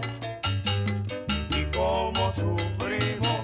y 1.56 1.64
cómo 1.74 2.32
sufrimos. 2.34 3.40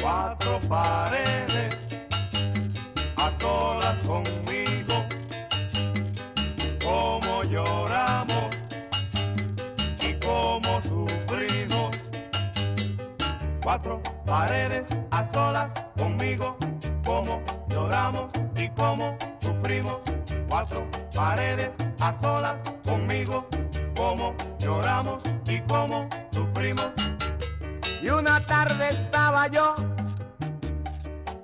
Cuatro 0.00 0.60
paredes 0.68 1.23
Cuatro 13.64 13.98
paredes 14.26 14.86
a 15.10 15.24
solas 15.32 15.72
conmigo, 15.96 16.54
cómo 17.02 17.42
lloramos 17.70 18.30
y 18.56 18.68
cómo 18.68 19.16
sufrimos. 19.40 20.02
Cuatro 20.50 20.86
paredes 21.14 21.70
a 21.98 22.12
solas 22.22 22.56
conmigo, 22.84 23.46
cómo 23.96 24.34
lloramos 24.58 25.22
y 25.46 25.60
cómo 25.60 26.06
sufrimos. 26.30 26.92
Y 28.02 28.10
una 28.10 28.38
tarde 28.40 28.90
estaba 28.90 29.46
yo 29.48 29.74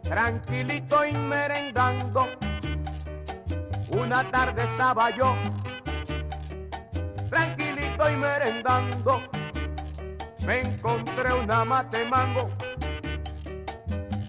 tranquilito 0.02 1.06
y 1.06 1.16
merendando. 1.16 2.28
Una 3.92 4.30
tarde 4.30 4.64
estaba 4.64 5.08
yo 5.16 5.34
tranquilito 7.30 8.10
y 8.10 8.16
merendando. 8.16 9.39
Me 10.46 10.60
encontré 10.60 11.32
una 11.32 11.64
mate 11.64 12.04
mango 12.06 12.48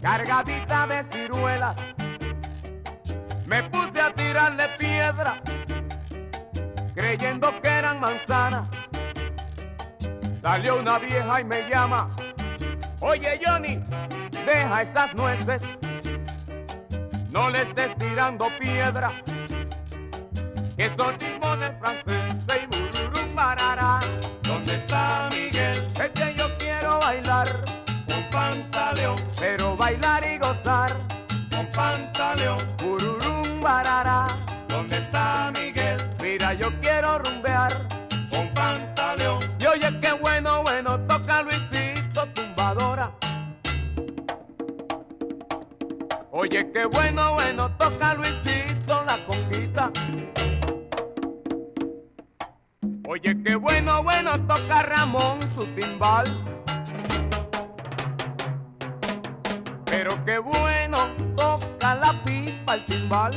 cargadita 0.02 0.88
de 0.88 1.06
ciruelas. 1.12 1.76
Me 3.46 3.64
puse 3.64 4.02
a 4.02 4.14
tirarle 4.14 4.68
piedra, 4.78 5.42
creyendo 6.96 7.62
que 7.62 7.70
eran 7.70 8.00
manzanas. 8.00 8.68
Salió 10.42 10.80
una 10.80 10.98
vieja 10.98 11.42
y 11.42 11.44
me 11.44 11.70
llama, 11.70 12.10
oye 13.00 13.40
Johnny, 13.46 13.80
deja 14.46 14.82
esas 14.82 15.14
nueces, 15.14 15.62
no 17.30 17.50
le 17.50 17.62
estés 17.62 17.96
tirando 17.98 18.50
piedra, 18.60 19.12
que 20.76 20.90
son 20.98 21.16
limones 21.20 21.72
franceses 21.80 22.21
Oye, 46.44 46.72
qué 46.74 46.88
bueno, 46.88 47.36
bueno, 47.36 47.70
toca 47.78 48.16
Luisito 48.16 49.04
la 49.06 49.16
conquista. 49.28 49.92
Oye, 53.08 53.44
qué 53.46 53.56
bueno, 53.56 54.02
bueno, 54.02 54.32
toca 54.48 54.82
Ramón 54.82 55.40
su 55.54 55.68
timbal. 55.76 56.26
Pero 59.86 60.26
qué 60.26 60.40
bueno, 60.40 60.98
toca 61.36 61.94
la 61.94 62.12
pipa 62.26 62.74
el 62.74 62.86
timbal. 62.86 63.32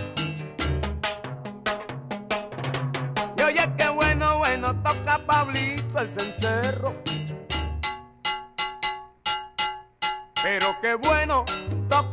Y 3.37 3.43
oye, 3.43 3.71
qué 3.77 3.89
bueno, 3.91 4.39
bueno, 4.39 4.83
toca 4.83 5.19
Pablito 5.27 5.99
el 5.99 6.09
cencerro. 6.19 6.95
Pero 10.43 10.75
qué 10.81 10.95
bueno, 10.95 11.45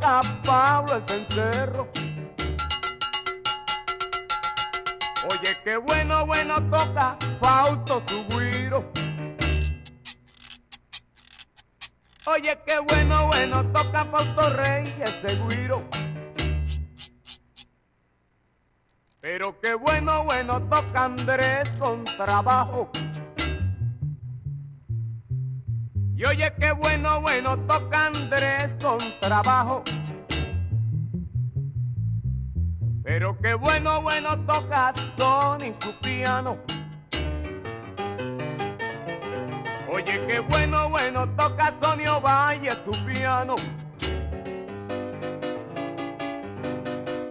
toca 0.02 0.20
Pablo 0.44 0.96
el 0.96 1.08
cencerro. 1.08 1.88
Oye, 5.30 5.56
qué 5.62 5.76
bueno, 5.76 6.26
bueno 6.26 6.56
toca 6.70 7.16
Fausto 7.40 8.02
su 8.06 8.24
guiro. 8.24 8.90
Oye, 12.26 12.58
qué 12.66 12.78
bueno, 12.80 13.28
bueno 13.28 13.72
toca 13.72 14.04
Fausto 14.04 14.56
Rey 14.56 14.84
ese 15.04 15.36
guiro. 15.46 15.84
Pero 19.20 19.60
qué 19.60 19.74
bueno, 19.74 20.24
bueno 20.24 20.60
toca 20.62 21.04
Andrés 21.04 21.68
con 21.78 22.02
trabajo. 22.02 22.90
Y 26.22 26.24
oye 26.24 26.52
qué 26.56 26.70
bueno, 26.70 27.20
bueno 27.20 27.58
toca 27.66 28.06
Andrés 28.06 28.70
con 28.80 28.96
trabajo. 29.20 29.82
Pero 33.02 33.36
qué 33.42 33.54
bueno, 33.54 34.00
bueno 34.02 34.38
toca 34.46 34.92
Sony 35.18 35.74
su 35.80 35.92
piano. 35.98 36.58
Oye 39.92 40.24
qué 40.28 40.38
bueno, 40.38 40.90
bueno 40.90 41.28
toca 41.30 41.74
Sonio 41.82 42.20
Valle 42.20 42.70
su 42.70 43.04
piano. 43.04 43.56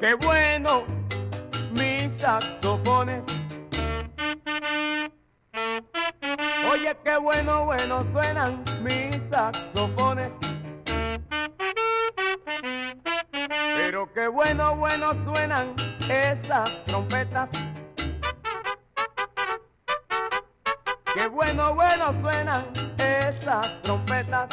Qué 0.01 0.15
bueno 0.15 0.83
mis 1.71 2.19
saxofones. 2.19 3.40
Oye, 6.71 6.95
qué 7.03 7.17
bueno, 7.17 7.65
bueno 7.65 7.99
suenan 8.13 8.63
mis 8.81 9.19
saxofones. 9.29 10.31
Pero 13.75 14.09
qué 14.13 14.29
bueno, 14.29 14.77
bueno 14.77 15.13
suenan 15.25 15.73
esas 16.09 16.85
trompetas. 16.85 17.49
Qué 21.13 21.27
bueno, 21.27 21.75
bueno 21.75 22.13
suenan 22.21 22.65
esas 22.97 23.81
trompetas. 23.81 24.47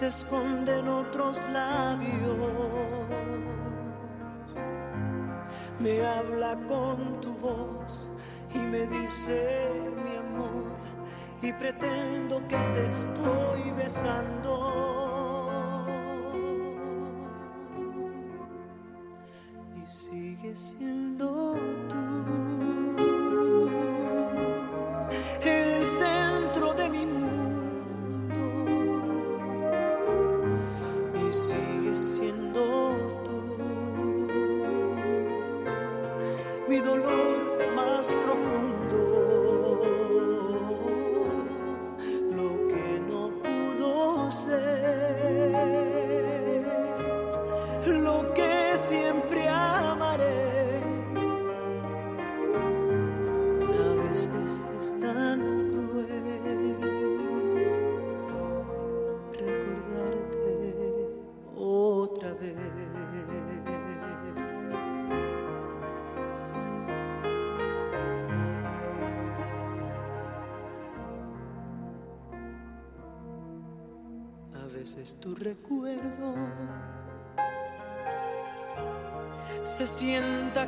Se 0.00 0.06
esconde 0.06 0.78
en 0.78 0.88
otros 0.88 1.38
labios. 1.52 2.38
Me 5.78 6.06
habla 6.06 6.56
con 6.66 7.20
tu 7.20 7.34
voz 7.34 8.10
y 8.54 8.58
me 8.60 8.86
dice 8.86 9.68
mi 10.02 10.16
amor 10.16 10.72
y 11.42 11.52
pretendo 11.52 12.38
que 12.48 12.56
te 12.56 12.86
estoy 12.86 13.72
besando. 13.76 14.39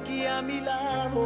Aquí 0.02 0.26
a 0.26 0.42
mi 0.42 0.60
lado. 0.60 1.20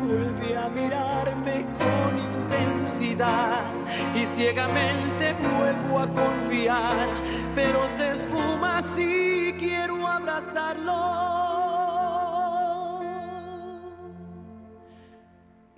Vuelve 0.00 0.56
a 0.56 0.68
mirarme 0.68 1.66
con 1.78 2.10
intensidad 2.18 3.62
y 4.14 4.26
ciegamente 4.36 5.34
vuelvo 5.34 6.00
a 6.00 6.06
confiar, 6.08 7.08
pero 7.54 7.86
se 7.96 8.12
esfuma 8.12 8.82
si 8.82 9.54
quiero 9.58 10.06
abrazarlo. 10.06 11.00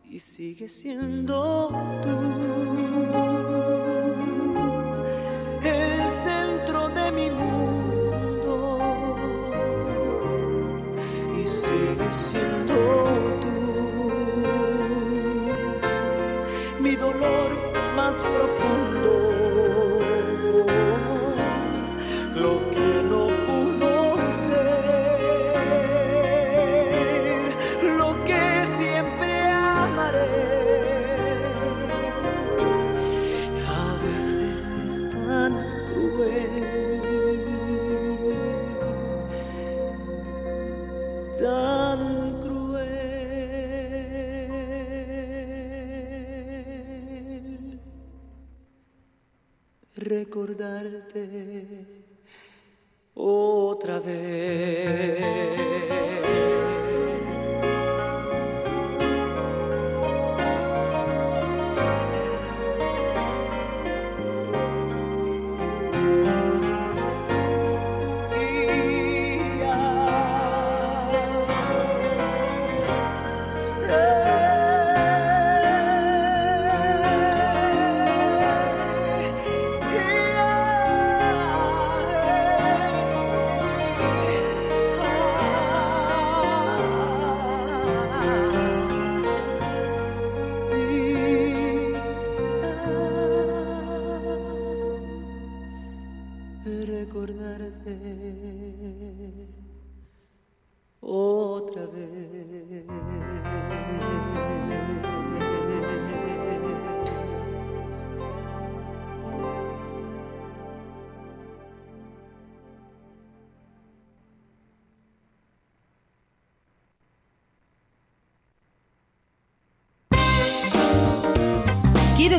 Y 0.04 0.18
sigue 0.18 0.68
siendo 0.68 1.68
tú 2.02 2.31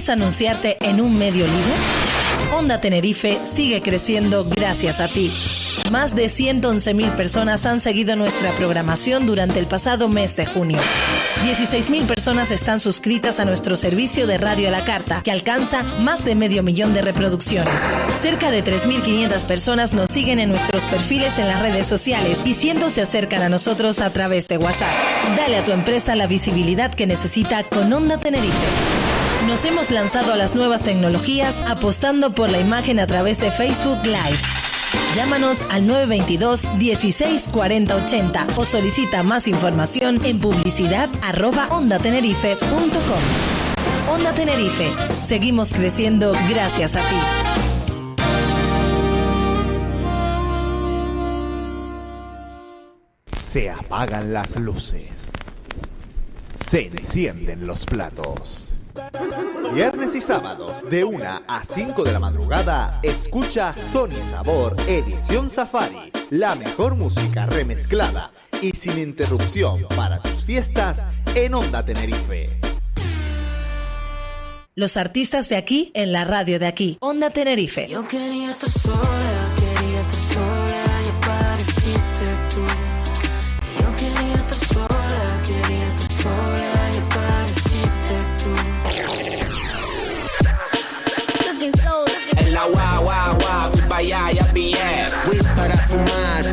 ¿Quieres 0.04 0.22
anunciarte 0.22 0.76
en 0.82 1.00
un 1.00 1.18
medio 1.18 1.48
líder? 1.48 2.54
Onda 2.54 2.82
Tenerife 2.82 3.40
sigue 3.46 3.82
creciendo 3.82 4.44
gracias 4.44 5.00
a 5.00 5.08
ti. 5.08 5.32
Más 5.94 6.14
de 6.14 6.28
111 6.28 6.94
mil 6.94 7.10
personas 7.12 7.66
han 7.66 7.80
seguido 7.80 8.18
nuestra 8.18 8.52
programación 8.52 9.26
durante 9.26 9.60
el 9.60 9.66
pasado 9.66 10.10
mes 10.10 10.36
de 10.36 10.46
junio. 10.46 10.78
16 11.46 11.90
mil 11.90 12.04
personas 12.04 12.52
están 12.52 12.82
suscritas 12.82 13.40
a 13.40 13.46
nuestro 13.46 13.78
servicio 13.78 14.28
de 14.28 14.38
radio 14.38 14.68
a 14.68 14.72
la 14.72 14.84
carta, 14.84 15.22
que 15.24 15.32
alcanza 15.32 15.84
más 15.84 16.26
de 16.26 16.36
medio 16.36 16.64
millón 16.64 16.94
de 16.94 17.02
reproducciones. 17.02 17.74
Cerca 18.22 18.52
de 18.52 18.62
3.500 18.62 19.46
personas 19.46 19.94
nos 19.94 20.10
siguen 20.10 20.40
en 20.40 20.50
nuestros 20.50 20.84
perfiles 20.84 21.40
en 21.40 21.48
las 21.48 21.62
redes 21.62 21.88
sociales 21.88 22.42
y 22.44 22.56
cientos 22.56 22.92
se 22.92 23.02
acercan 23.02 23.42
a 23.42 23.48
nosotros 23.48 24.02
a 24.02 24.12
través 24.12 24.50
de 24.50 24.58
WhatsApp. 24.58 24.92
Dale 25.38 25.60
a 25.60 25.64
tu 25.64 25.72
empresa 25.72 26.14
la 26.18 26.28
visibilidad 26.28 26.94
que 26.94 27.08
necesita 27.08 27.64
con 27.64 27.94
Onda 27.94 28.18
Tenerife. 28.18 28.93
Nos 29.48 29.66
hemos 29.66 29.92
lanzado 29.92 30.34
a 30.34 30.38
las 30.38 30.56
nuevas 30.56 30.84
tecnologías 30.84 31.62
apostando 31.68 32.34
por 32.34 32.50
la 32.50 32.60
imagen 32.60 33.00
a 33.00 33.08
través 33.08 33.40
de 33.40 33.52
Facebook 33.52 34.06
Live. 34.06 34.40
Llámanos 35.16 35.64
al 35.70 35.86
922 35.86 36.66
16 36.80 37.50
40 37.52 37.96
80 37.96 38.48
o 38.56 38.66
solicita 38.66 39.22
más 39.22 39.48
información 39.48 40.26
en 40.26 40.40
publicidad 40.40 41.10
arroba 41.22 41.68
ondatenerife.com. 41.70 44.10
Onda 44.10 44.34
Tenerife, 44.34 44.92
seguimos 45.24 45.74
creciendo 45.74 46.34
gracias 46.50 46.96
a 46.96 47.02
ti. 47.02 47.16
Se 53.44 53.70
apagan 53.70 54.34
las 54.34 54.56
luces. 54.56 55.32
Se 56.66 56.88
encienden 56.88 57.68
los 57.68 57.86
platos. 57.86 58.73
Viernes 59.74 60.16
y 60.16 60.22
sábados 60.22 60.88
de 60.90 61.04
1 61.04 61.42
a 61.48 61.64
5 61.64 62.04
de 62.04 62.12
la 62.12 62.20
madrugada, 62.20 63.00
escucha 63.02 63.74
Sony 63.76 64.22
Sabor 64.30 64.76
Edición 64.88 65.50
Safari. 65.50 66.12
La 66.30 66.56
mejor 66.56 66.96
música 66.96 67.46
remezclada 67.46 68.32
y 68.62 68.72
sin 68.72 69.00
interrupción 69.00 69.88
para 69.96 70.22
tus 70.22 70.46
fiestas 70.46 71.06
en 71.36 71.54
Onda 71.56 71.84
Tenerife. 71.84 72.60
Los 74.76 74.98
artistas 74.98 75.50
de 75.50 75.58
aquí 75.58 75.92
en 75.94 76.12
la 76.12 76.24
radio 76.24 76.60
de 76.60 76.68
aquí. 76.68 76.98
Onda 77.00 77.30
Tenerife. 77.30 77.88
Yo 77.88 78.08
quería 78.08 78.52
estar 78.52 78.70
sola, 78.70 79.53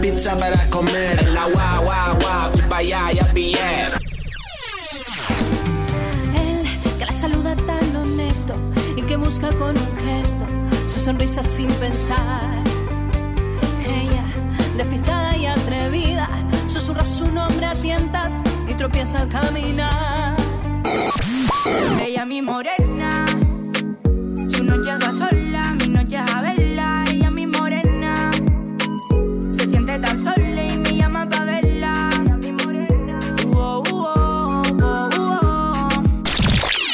pizza 0.01 0.37
para 0.37 0.57
comer. 0.71 1.29
La 1.31 1.47
guau, 1.49 1.85
guau, 1.85 2.19
guau, 2.21 2.51
fui 2.53 2.63
pa' 2.69 2.79
allá, 2.79 3.13
ya 3.13 3.25
pillé. 3.33 3.87
Él 6.35 6.67
que 6.99 7.07
la 7.07 7.13
saluda 7.13 7.55
tan 7.67 7.97
honesto 7.97 8.55
y 8.97 9.03
que 9.03 9.17
busca 9.17 9.49
con 9.59 9.77
un 9.77 9.93
gesto 9.99 10.47
su 10.89 11.01
sonrisa 11.01 11.43
sin 11.43 11.71
pensar. 11.75 12.63
Ella, 13.85 14.25
despistada 14.77 15.37
y 15.37 15.47
atrevida, 15.47 16.29
susurra 16.69 17.05
su 17.05 17.27
nombre 17.27 17.67
a 17.67 17.75
tientas 17.75 18.33
y 18.69 18.75
tropieza 18.75 19.21
al 19.21 19.29
caminar. 19.29 20.37
Ella 22.03 22.25
mi 22.25 22.43
morena, 22.43 23.27
su 24.49 24.65
noche 24.65 24.91
a 24.91 25.13
sola, 25.13 25.77
mi 25.79 25.89
noche 25.89 26.17
a 26.17 26.41
verla. 26.43 26.60
Sola 30.09 30.65
y 30.65 30.77
me 30.77 30.97
llama 30.97 31.29
pa' 31.29 31.45
verla. 31.45 32.11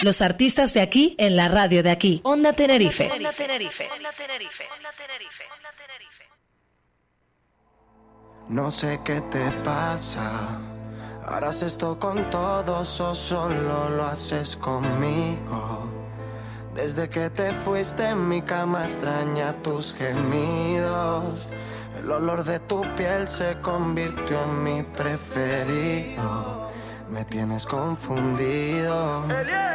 Los 0.03 0.23
artistas 0.23 0.73
de 0.73 0.83
aquí 0.83 1.17
en 1.19 1.35
la 1.35 1.49
radio 1.49 1.83
de 1.83 1.91
aquí. 1.91 2.21
Onda 2.23 2.53
Tenerife. 2.53 3.11
Onda 3.11 3.33
Tenerife. 3.33 3.89
No 8.49 8.71
sé 8.71 9.01
qué 9.05 9.21
te 9.23 9.51
pasa. 9.65 10.61
Harás 11.25 11.63
esto 11.63 11.99
con 11.99 12.31
todos 12.31 13.01
o 13.01 13.15
solo 13.17 13.91
lo 13.91 14.05
haces 14.05 14.55
conmigo. 14.57 15.91
Desde 16.73 17.11
que 17.11 17.29
te 17.31 17.53
fuiste 17.53 18.09
en 18.11 18.29
mi 18.29 18.43
cama 18.43 18.85
extraña 18.85 19.55
tus 19.65 19.93
gemidos. 19.93 21.35
El 21.97 22.13
olor 22.13 22.45
de 22.45 22.61
tu 22.61 22.83
piel 22.95 23.27
se 23.27 23.59
convirtió 23.63 24.43
en 24.45 24.63
mi 24.63 24.83
preferido. 24.83 26.69
Me 27.11 27.25
tienes 27.25 27.67
confundido. 27.67 29.25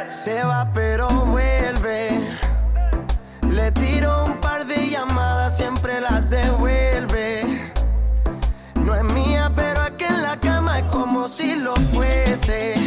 Se 0.08 0.44
va 0.44 0.70
pero 0.72 1.08
vuelve. 1.08 2.20
Le 3.48 3.72
tiro 3.72 4.24
un 4.24 4.40
par 4.40 4.66
de 4.66 4.88
llamadas, 4.88 5.56
siempre 5.56 6.00
las 6.00 6.30
devuelve. 6.30 7.72
No 8.76 8.94
es 8.94 9.02
mía, 9.02 9.50
pero 9.54 9.80
aquí 9.82 10.04
en 10.04 10.22
la 10.22 10.38
cama 10.38 10.78
es 10.78 10.84
como 10.84 11.26
si 11.26 11.56
lo 11.56 11.74
fuese. 11.74 12.81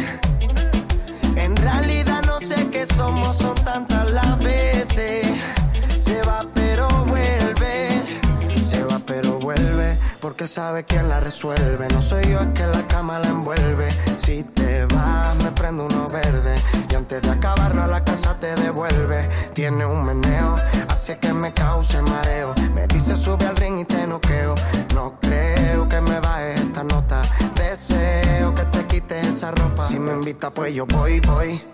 Porque 10.36 10.48
sabe 10.48 10.84
quién 10.84 11.08
la 11.08 11.18
resuelve. 11.18 11.88
No 11.88 12.02
soy 12.02 12.22
yo 12.24 12.40
el 12.40 12.52
que 12.52 12.66
la 12.66 12.86
cama 12.88 13.18
la 13.18 13.28
envuelve. 13.28 13.88
Si 14.22 14.44
te 14.44 14.84
vas, 14.84 15.34
me 15.36 15.50
prendo 15.52 15.86
uno 15.86 16.06
verde. 16.10 16.56
Y 16.90 16.94
antes 16.94 17.22
de 17.22 17.30
acabarla, 17.30 17.86
la 17.86 18.04
casa 18.04 18.38
te 18.38 18.54
devuelve. 18.54 19.26
Tiene 19.54 19.86
un 19.86 20.04
meneo, 20.04 20.60
hace 20.88 21.18
que 21.18 21.32
me 21.32 21.54
cause 21.54 22.02
mareo. 22.02 22.52
Me 22.74 22.86
dice 22.86 23.16
sube 23.16 23.46
al 23.46 23.56
ring 23.56 23.78
y 23.78 23.86
te 23.86 24.06
noqueo. 24.06 24.54
No 24.94 25.18
creo 25.22 25.88
que 25.88 26.02
me 26.02 26.20
baje 26.20 26.52
esta 26.52 26.84
nota. 26.84 27.22
Deseo 27.54 28.54
que 28.54 28.64
te 28.64 28.84
quites 28.84 29.26
esa 29.26 29.52
ropa. 29.52 29.88
Si 29.88 29.98
me 29.98 30.12
invita, 30.12 30.50
pues 30.50 30.74
yo 30.74 30.84
voy, 30.84 31.18
voy. 31.20 31.64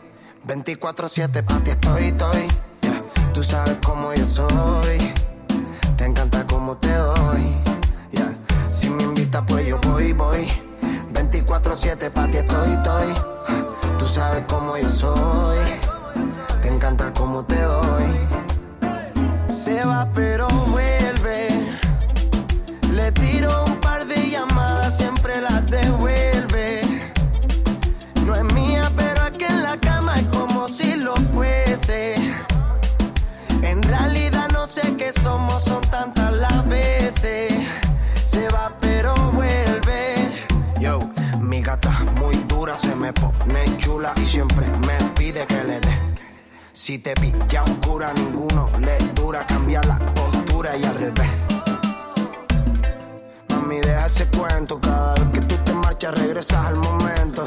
24-7 0.46 1.44
pa' 1.44 1.58
ti 1.64 1.70
estoy, 1.70 2.04
estoy. 2.04 2.46
Yeah. 2.82 3.00
Tú 3.34 3.42
sabes 3.42 3.76
cómo 3.84 4.14
yo 4.14 4.24
soy. 4.24 5.12
Te 5.96 6.04
encanta 6.04 6.46
cómo 6.46 6.76
te 6.76 6.92
doy. 6.94 7.71
Pues 9.40 9.66
yo 9.66 9.78
voy, 9.78 10.12
voy. 10.12 10.46
24-7 11.14 12.10
pa' 12.10 12.30
ti 12.30 12.36
estoy, 12.36 12.72
estoy. 12.72 13.14
Tú 13.98 14.06
sabes 14.06 14.44
cómo 14.46 14.76
yo 14.76 14.88
soy. 14.90 15.58
Te 16.60 16.68
encanta 16.68 17.10
cómo 17.14 17.42
te 17.42 17.60
doy. 17.62 18.28
Se 19.48 19.82
va, 19.86 20.06
pero 20.14 20.51
y 44.16 44.26
siempre 44.26 44.66
me 44.86 44.98
pide 45.14 45.46
que 45.46 45.62
le 45.62 45.78
dé. 45.78 45.98
Si 46.72 46.98
te 46.98 47.14
pilla 47.14 47.62
oscura, 47.62 48.12
ninguno 48.14 48.68
le 48.80 48.98
dura, 49.14 49.46
cambia 49.46 49.80
la 49.82 49.96
postura 49.98 50.76
y 50.76 50.82
al 50.82 50.94
revés. 50.96 51.30
Mami, 53.48 53.78
deja 53.80 54.06
ese 54.06 54.26
cuento, 54.26 54.80
cada 54.80 55.14
vez 55.14 55.28
que 55.32 55.40
tú 55.42 55.56
te 55.64 55.72
marchas 55.74 56.14
regresas 56.14 56.66
al 56.66 56.76
momento. 56.78 57.46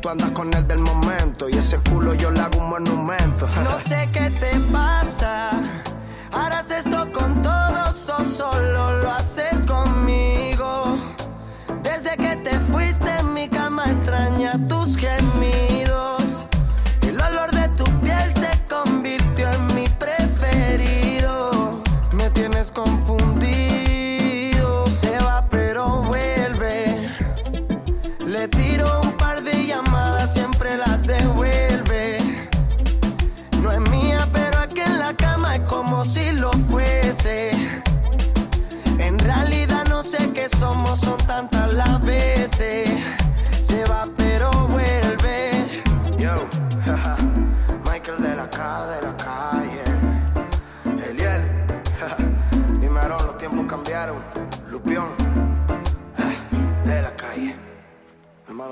Tú 0.00 0.08
andas 0.08 0.30
con 0.32 0.52
el 0.52 0.66
del 0.66 0.80
momento 0.80 1.48
y 1.48 1.56
ese 1.56 1.76
culo 1.88 2.14
yo 2.14 2.32
le 2.32 2.40
hago 2.40 2.58
un 2.58 2.70
monumento. 2.70 3.46
No 3.62 3.78
sé 3.78 4.08
qué 4.12 4.30
te 4.30 4.58
pasa, 4.72 5.50
harás 6.32 6.68
esto 6.72 7.12
con 7.12 7.17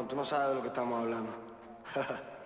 Tú 0.08 0.14
no 0.14 0.24
sabes 0.24 0.48
de 0.50 0.54
lo 0.54 0.62
que 0.62 0.68
estamos 0.68 1.00
hablando. 1.00 1.32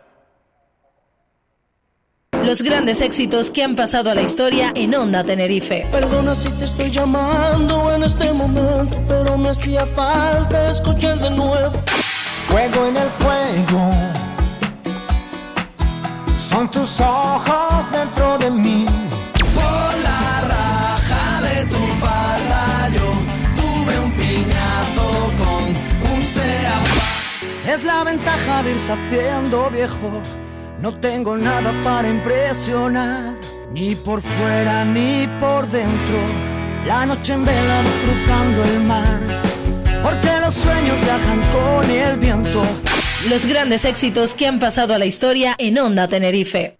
Los 2.45 2.62
grandes 2.62 3.03
éxitos 3.03 3.51
que 3.51 3.62
han 3.62 3.77
pasado 3.77 4.11
a 4.11 4.15
la 4.15 4.23
historia 4.23 4.73
en 4.74 4.95
Onda 4.95 5.23
Tenerife. 5.24 5.87
Perdona 5.93 6.35
si 6.35 6.51
te 6.59 6.65
estoy 6.65 6.91
llamando 6.91 7.93
en 7.93 8.03
este 8.05 8.32
momento, 8.32 8.97
pero 9.07 9.37
me 9.37 9.51
hacía 9.51 9.85
falta 9.85 10.70
escuchar 10.70 11.19
de 11.19 11.31
nuevo. 11.31 11.73
Fuego 12.45 12.87
en 12.87 12.97
el 12.97 13.09
fuego. 13.11 13.91
Son 16.39 16.70
tus 16.70 16.99
ojos 17.03 17.93
dentro 17.93 18.39
de 18.39 18.51
mí 18.51 18.87
Es 27.70 27.84
la 27.84 28.02
ventaja 28.02 28.64
de 28.64 28.72
irse 28.72 28.90
haciendo 28.90 29.70
viejo. 29.70 30.20
No 30.80 30.92
tengo 30.98 31.36
nada 31.36 31.72
para 31.82 32.09
impresionar, 32.09 33.38
ni 33.72 33.94
por 33.94 34.20
fuera 34.20 34.84
ni 34.84 35.28
por 35.38 35.68
dentro. 35.68 36.18
La 36.84 37.06
noche 37.06 37.34
en 37.34 37.44
vela 37.44 37.80
cruzando 38.02 38.64
el 38.64 38.80
mar, 38.80 39.42
porque 40.02 40.30
los 40.40 40.55
sueños 40.55 41.01
viajan 41.01 41.42
con 41.52 41.88
el 41.88 42.18
viento. 42.18 42.60
Los 43.28 43.47
grandes 43.47 43.84
éxitos 43.84 44.34
que 44.34 44.48
han 44.48 44.59
pasado 44.59 44.92
a 44.92 44.98
la 44.98 45.06
historia 45.06 45.55
en 45.56 45.78
Onda 45.78 46.09
Tenerife. 46.09 46.80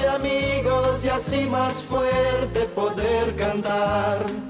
y 1.03 1.09
así 1.09 1.45
más 1.47 1.83
fuerte 1.83 2.61
poder 2.75 3.35
cantar. 3.35 4.40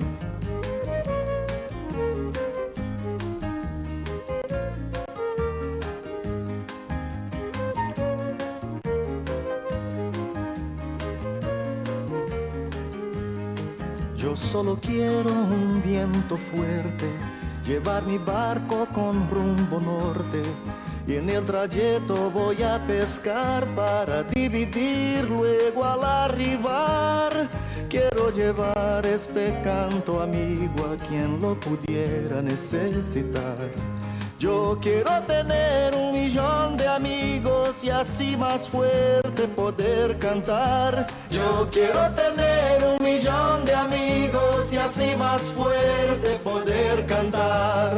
Y 21.12 21.18
en 21.18 21.30
el 21.30 21.44
trayecto 21.44 22.30
voy 22.30 22.64
a 22.64 22.80
pescar 22.88 23.66
para 23.76 24.24
dividir 24.24 25.26
luego 25.26 25.84
al 25.84 26.06
arribar. 26.06 27.50
Quiero 27.90 28.32
llevar 28.32 29.06
este 29.06 29.60
canto 29.62 30.22
amigo 30.22 30.86
a 30.86 30.96
quien 31.06 31.38
lo 31.42 31.60
pudiera 31.60 32.42
necesitar. 32.42 33.58
Yo 34.40 34.80
quiero 34.82 35.12
tener 35.24 35.94
un 35.96 36.14
millón 36.14 36.78
de 36.78 36.88
amigos 36.88 37.84
y 37.84 37.90
así 37.90 38.38
más 38.38 38.70
fuerte 38.70 39.50
poder 39.50 40.18
cantar. 40.18 41.08
Yo 41.30 41.68
quiero 41.70 42.10
tener 42.14 42.86
un 42.86 43.04
millón 43.04 43.66
de 43.66 43.76
amigos 43.76 44.72
y 44.72 44.78
así 44.78 45.14
más 45.18 45.42
fuerte 45.42 46.40
poder 46.42 47.06
cantar. 47.06 47.98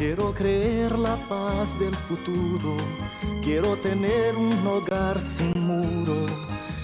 Quiero 0.00 0.32
creer 0.32 0.98
la 0.98 1.14
paz 1.28 1.78
del 1.78 1.94
futuro, 1.94 2.74
quiero 3.44 3.76
tener 3.76 4.34
un 4.34 4.66
hogar 4.66 5.20
sin 5.20 5.52
muro. 5.60 6.24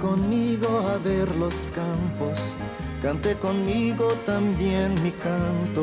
Conmigo 0.00 0.78
a 0.88 0.98
ver 0.98 1.34
los 1.36 1.70
campos, 1.74 2.56
cante 3.02 3.36
conmigo 3.36 4.08
también 4.24 5.00
mi 5.02 5.10
canto, 5.12 5.82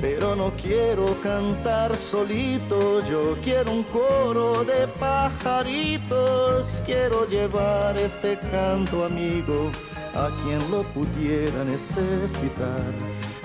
pero 0.00 0.34
no 0.34 0.52
quiero 0.56 1.20
cantar 1.20 1.96
solito, 1.96 3.04
yo 3.04 3.36
quiero 3.42 3.70
un 3.70 3.84
coro 3.84 4.64
de 4.64 4.88
pajaritos, 4.98 6.82
quiero 6.84 7.28
llevar 7.28 7.96
este 7.98 8.38
canto 8.38 9.04
amigo 9.04 9.70
a 10.14 10.30
quien 10.42 10.70
lo 10.70 10.82
pudiera 10.94 11.64
necesitar. 11.64 12.92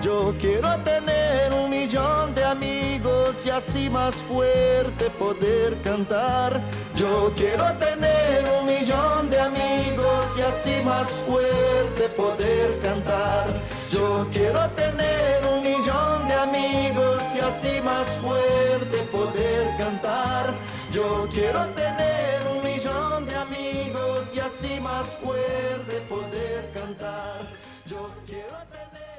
Yo 0.02 0.34
quiero 0.38 0.76
tener 0.82 1.52
un 1.52 1.68
millón 1.68 2.34
de 2.34 2.44
amigos 2.44 3.44
y 3.44 3.50
así 3.50 3.90
más 3.90 4.14
fuerte 4.16 5.10
poder 5.18 5.80
cantar. 5.82 6.60
Yo 6.94 7.32
quiero 7.36 7.64
tener 7.74 8.44
un 8.58 8.66
millón 8.66 9.28
de 9.28 9.40
amigos 9.40 10.38
y 10.38 10.42
así 10.42 10.82
más 10.84 11.08
fuerte 11.26 12.08
poder 12.16 12.78
cantar. 12.80 13.60
Yo 13.90 14.26
quiero 14.30 14.68
tener 14.70 15.44
un 15.52 15.62
millón 15.62 16.28
de 16.28 16.34
amigos 16.34 17.22
y 17.34 17.40
así 17.40 17.80
más 17.82 18.06
fuerte 18.22 18.98
poder 19.12 19.76
cantar. 19.76 20.54
Yo 20.92 21.28
quiero 21.32 21.66
tener 21.68 22.40
un 22.52 22.59
así 24.50 24.80
más 24.80 25.06
fuerte 25.18 26.00
poder 26.08 26.70
cantar. 26.72 27.40
Yo 27.86 28.10
quiero 28.26 28.56
tener 28.70 29.09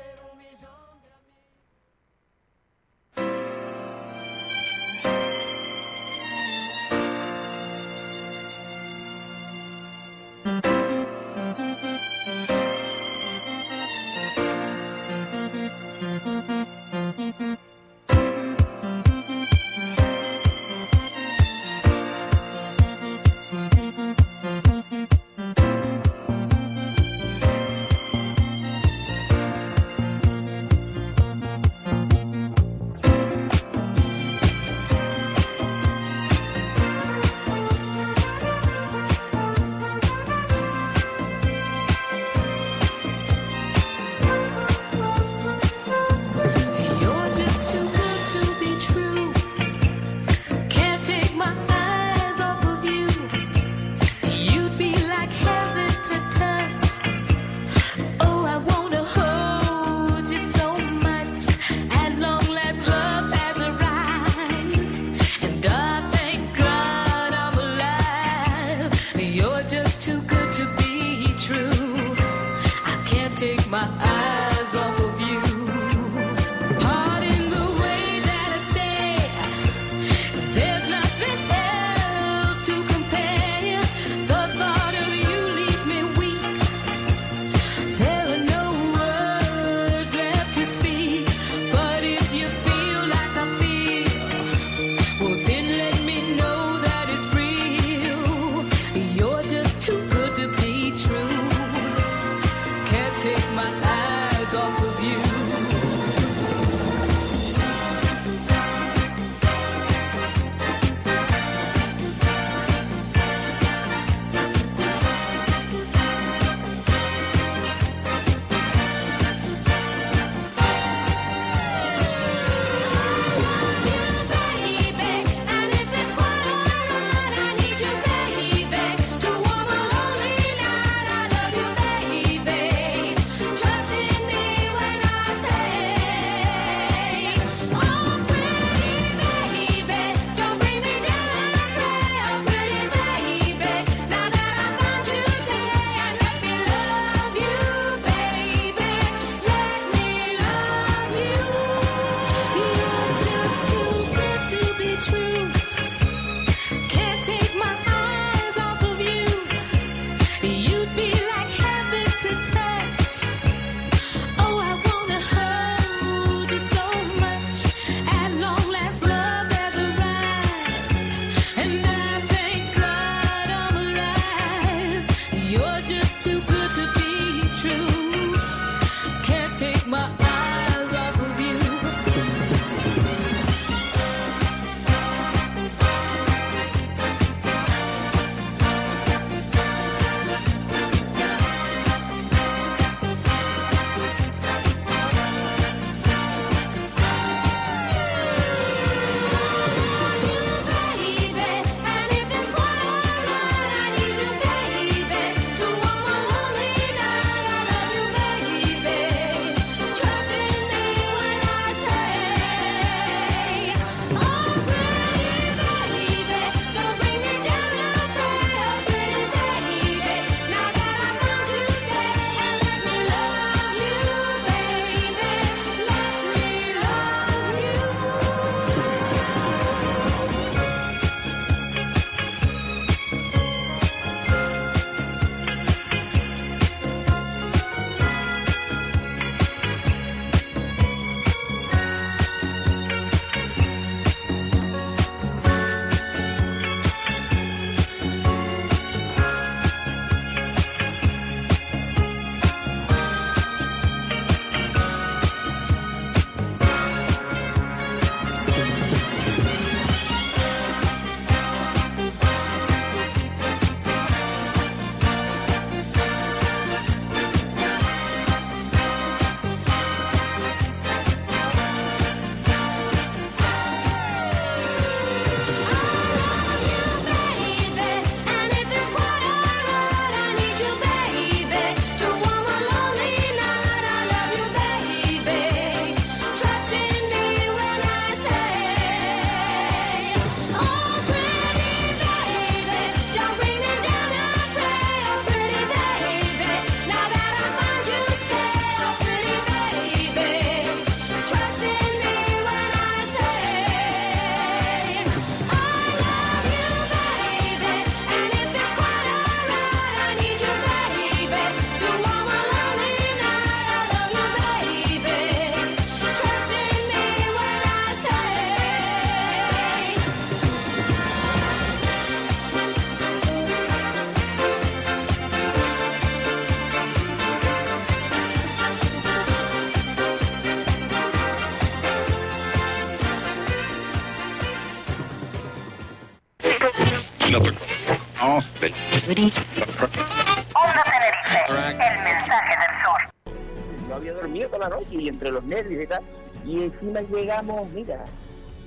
nervios 345.51 345.83
y 345.83 345.87
tal. 345.87 346.03
Y 346.45 346.63
encima 346.63 347.01
llegamos, 347.01 347.69
mira, 347.69 348.05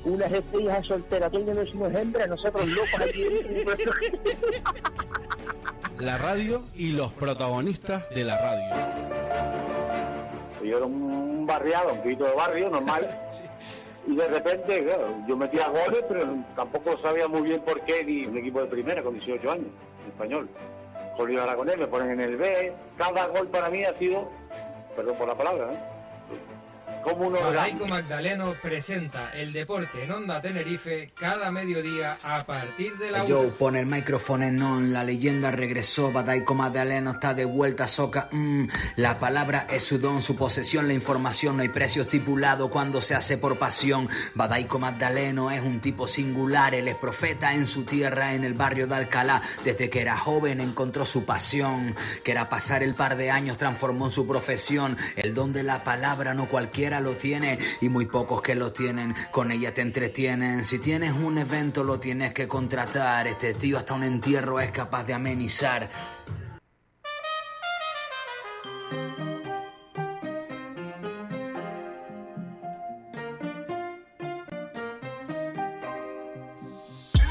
unas 0.04 0.32
estrellas 0.32 0.86
solteras, 0.86 1.32
todos 1.32 1.56
no 1.56 1.66
somos 1.66 1.94
hembras, 1.94 2.28
nosotros 2.28 2.66
locos 2.68 3.00
aquí. 3.00 3.24
La 5.98 6.18
radio 6.18 6.62
y 6.74 6.90
los 6.92 7.12
protagonistas 7.12 8.08
de 8.10 8.24
la 8.24 8.36
radio. 8.36 8.74
Yo 10.64 10.76
era 10.78 10.86
un 10.86 11.46
barriado, 11.46 11.92
un 11.92 11.98
poquito 11.98 12.24
de 12.24 12.34
barrio, 12.34 12.70
normal. 12.70 13.08
Y 14.06 14.16
de 14.16 14.28
repente, 14.28 14.84
claro, 14.84 15.16
yo 15.26 15.34
metía 15.34 15.66
goles, 15.68 16.04
pero 16.06 16.26
tampoco 16.54 17.00
sabía 17.00 17.26
muy 17.26 17.40
bien 17.40 17.62
por 17.62 17.80
qué, 17.86 18.04
ni 18.04 18.26
un 18.26 18.36
equipo 18.36 18.60
de 18.60 18.66
primera 18.66 19.02
con 19.02 19.14
18 19.14 19.50
años, 19.50 19.68
en 20.02 20.10
español. 20.10 20.46
Con 21.16 21.38
Aragonés 21.38 21.78
me 21.78 21.86
ponen 21.86 22.10
en 22.10 22.20
el 22.20 22.36
B. 22.36 22.74
Cada 22.98 23.28
gol 23.28 23.48
para 23.48 23.70
mí 23.70 23.82
ha 23.82 23.98
sido 23.98 24.28
perdón 24.94 25.16
por 25.16 25.28
la 25.28 25.34
palabra, 25.34 25.72
¿eh? 25.72 25.93
Como 27.04 27.26
un 27.28 27.34
orgasmo. 27.36 27.54
Badaico 27.54 27.86
Magdaleno 27.86 28.52
presenta 28.62 29.30
el 29.34 29.52
deporte 29.52 30.04
en 30.04 30.12
Onda 30.12 30.40
Tenerife 30.40 31.12
cada 31.14 31.50
mediodía 31.52 32.16
a 32.24 32.44
partir 32.44 32.96
de 32.96 33.10
la 33.10 33.26
Yo, 33.26 33.40
una. 33.40 33.52
pone 33.52 33.80
el 33.80 33.86
micrófono 33.86 34.44
en 34.46 34.62
on, 34.62 34.92
la 34.92 35.04
leyenda 35.04 35.50
regresó, 35.50 36.12
Badaico 36.12 36.54
Magdaleno 36.54 37.12
está 37.12 37.34
de 37.34 37.44
vuelta, 37.44 37.86
soca, 37.88 38.28
mm, 38.32 38.64
la 38.96 39.18
palabra 39.18 39.66
es 39.70 39.84
su 39.84 39.98
don, 39.98 40.22
su 40.22 40.34
posesión, 40.34 40.88
la 40.88 40.94
información, 40.94 41.56
no 41.56 41.62
hay 41.62 41.68
precio 41.68 42.02
estipulado 42.02 42.70
cuando 42.70 43.00
se 43.02 43.14
hace 43.14 43.36
por 43.36 43.58
pasión. 43.58 44.08
Badaico 44.34 44.78
Magdaleno 44.78 45.50
es 45.50 45.62
un 45.62 45.80
tipo 45.80 46.08
singular, 46.08 46.74
él 46.74 46.88
es 46.88 46.96
profeta 46.96 47.52
en 47.52 47.66
su 47.66 47.84
tierra, 47.84 48.34
en 48.34 48.44
el 48.44 48.54
barrio 48.54 48.86
de 48.86 48.94
Alcalá, 48.94 49.42
desde 49.64 49.90
que 49.90 50.00
era 50.00 50.16
joven 50.16 50.60
encontró 50.60 51.04
su 51.04 51.24
pasión, 51.26 51.94
que 52.22 52.32
era 52.32 52.48
pasar 52.48 52.82
el 52.82 52.94
par 52.94 53.16
de 53.16 53.30
años, 53.30 53.58
transformó 53.58 54.06
en 54.06 54.12
su 54.12 54.26
profesión, 54.26 54.96
el 55.16 55.34
don 55.34 55.52
de 55.52 55.62
la 55.62 55.84
palabra 55.84 56.32
no 56.32 56.46
cualquiera 56.46 56.93
lo 57.00 57.12
tiene 57.12 57.58
y 57.80 57.88
muy 57.88 58.06
pocos 58.06 58.42
que 58.42 58.54
lo 58.54 58.72
tienen, 58.72 59.14
con 59.30 59.50
ella 59.50 59.72
te 59.72 59.82
entretienen, 59.82 60.64
si 60.64 60.78
tienes 60.78 61.12
un 61.12 61.38
evento 61.38 61.84
lo 61.84 62.00
tienes 62.00 62.32
que 62.32 62.48
contratar, 62.48 63.26
este 63.26 63.54
tío 63.54 63.78
hasta 63.78 63.94
un 63.94 64.04
entierro 64.04 64.60
es 64.60 64.70
capaz 64.70 65.04
de 65.04 65.14
amenizar. 65.14 65.88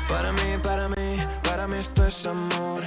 Para 0.07 0.31
mí, 0.31 0.57
para 0.61 0.89
mí, 0.89 1.17
para 1.43 1.67
mí 1.67 1.77
esto 1.77 2.05
es 2.05 2.25
amor. 2.25 2.83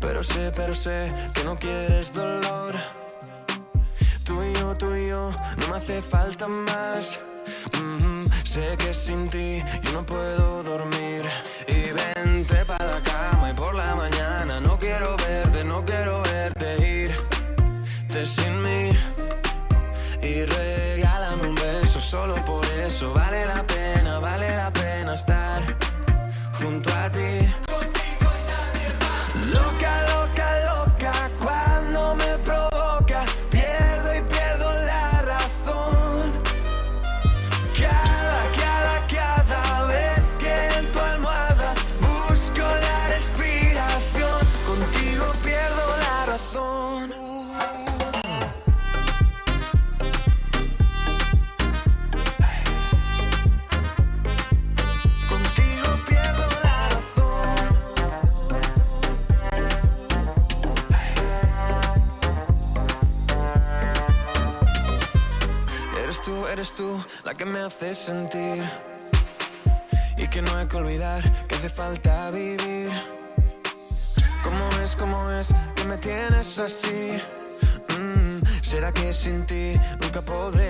Pero 0.00 0.22
sé, 0.22 0.52
pero 0.54 0.74
sé 0.74 1.12
que 1.34 1.44
no 1.44 1.58
quieres 1.58 2.12
dolor. 2.12 2.99
Tú 4.30 4.44
y 4.44 4.52
yo, 4.52 4.76
tú 4.76 4.94
y 4.94 5.08
yo, 5.08 5.32
no 5.58 5.68
me 5.68 5.76
hace 5.78 6.00
falta 6.00 6.46
más. 6.46 7.18
Mhm, 7.76 8.28
Sé 8.44 8.76
que 8.78 8.94
sin 8.94 9.28
ti 9.28 9.60
yo 9.82 9.92
no 9.92 10.06
puedo 10.06 10.62
dormir. 10.62 11.24
Y 11.66 11.90
vente 11.98 12.64
para 12.64 12.84
la 12.94 13.00
cama 13.00 13.50
y 13.50 13.54
por 13.54 13.74
la 13.74 13.92
mañana 13.96 14.60
no 14.60 14.78
quiero 14.78 15.16
verte, 15.16 15.64
no 15.64 15.84
quiero 15.84 16.22
verte 16.22 16.68
irte 17.08 18.24
sin 18.24 18.62
mí. 18.62 18.90
Y 20.22 20.44
regálame 20.44 21.48
un 21.48 21.56
beso, 21.56 22.00
solo 22.00 22.36
por 22.46 22.64
eso 22.86 23.12
vale 23.12 23.46
la 23.46 23.59
sentir 68.00 68.64
y 70.16 70.26
que 70.28 70.40
no 70.40 70.56
hay 70.56 70.66
que 70.66 70.76
olvidar 70.78 71.22
que 71.46 71.54
hace 71.54 71.68
falta 71.68 72.30
vivir. 72.30 72.90
¿Cómo 74.42 74.64
es, 74.82 74.96
cómo 74.96 75.30
es 75.30 75.48
que 75.76 75.84
me 75.84 75.98
tienes 75.98 76.58
así? 76.58 77.20
Mm, 77.98 78.40
¿Será 78.62 78.90
que 78.90 79.12
sin 79.12 79.44
ti 79.44 79.78
nunca 80.00 80.22
podré 80.22 80.69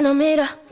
Rosas 0.00 0.16
sobre 0.16 0.69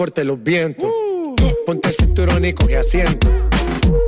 fuertes 0.00 0.24
los 0.24 0.42
vientos. 0.42 0.90
Ponte 1.66 1.90
el 1.90 1.94
cinturón 1.94 2.42
y 2.46 2.54
coge 2.54 2.78
asiento. 2.78 3.28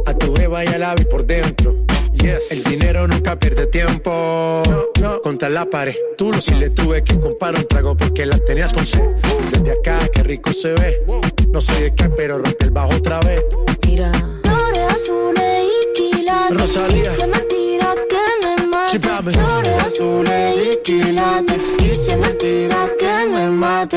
A 0.06 0.14
tu 0.14 0.34
jeva 0.34 0.64
y 0.64 0.68
al 0.68 0.84
ave 0.84 1.04
por 1.04 1.26
dentro. 1.26 1.76
Yes. 2.14 2.50
El 2.50 2.64
dinero 2.64 3.06
nunca 3.06 3.38
pierde 3.38 3.66
tiempo. 3.66 4.62
No, 5.02 5.20
Contra 5.20 5.50
la 5.50 5.66
pared. 5.66 5.94
Tú 6.16 6.32
lo 6.32 6.40
si 6.40 6.54
le 6.54 6.70
tuve 6.70 7.04
que 7.04 7.20
comprar 7.20 7.56
un 7.56 7.68
trago 7.68 7.94
porque 7.94 8.24
las 8.24 8.42
tenías 8.42 8.72
con 8.72 8.86
sed. 8.86 9.04
Desde 9.50 9.72
acá, 9.72 9.98
qué 10.08 10.22
rico 10.22 10.54
se 10.54 10.72
ve. 10.72 11.04
No 11.50 11.60
sé 11.60 11.78
de 11.78 11.94
qué, 11.94 12.08
pero 12.08 12.38
rompe 12.38 12.64
el 12.64 12.70
bajo 12.70 12.96
otra 12.96 13.20
vez. 13.20 13.42
Mira. 13.86 14.12
Flores 14.44 14.94
azules 14.94 15.66
y 15.66 15.92
quilates. 15.92 16.58
Rosalía. 16.58 17.12
Y 17.12 17.20
se 17.20 17.26
me 17.26 17.38
tira 17.40 17.94
que 18.08 18.46
me 18.46 18.66
mate. 18.66 18.92
Sí, 18.92 18.98
papi. 18.98 19.32
Flores 19.32 19.82
azules 19.84 20.56
y 20.56 20.76
quilates. 20.82 21.60
Y 21.84 21.94
se 21.94 22.16
me 22.16 22.28
tira 22.28 22.90
que 22.98 23.26
me 23.30 23.50
mate. 23.50 23.91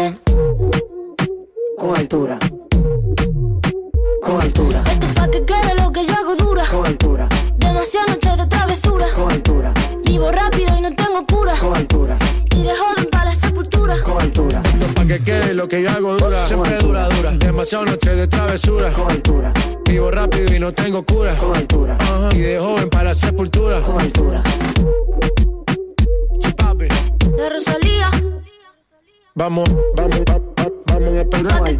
Vamos, 29.45 29.69
vamos, 29.95 30.17
va- 30.27 30.39
va- 30.59 30.71
vamos 30.87 31.09
a 31.13 31.21
esperarnos. 31.21 31.77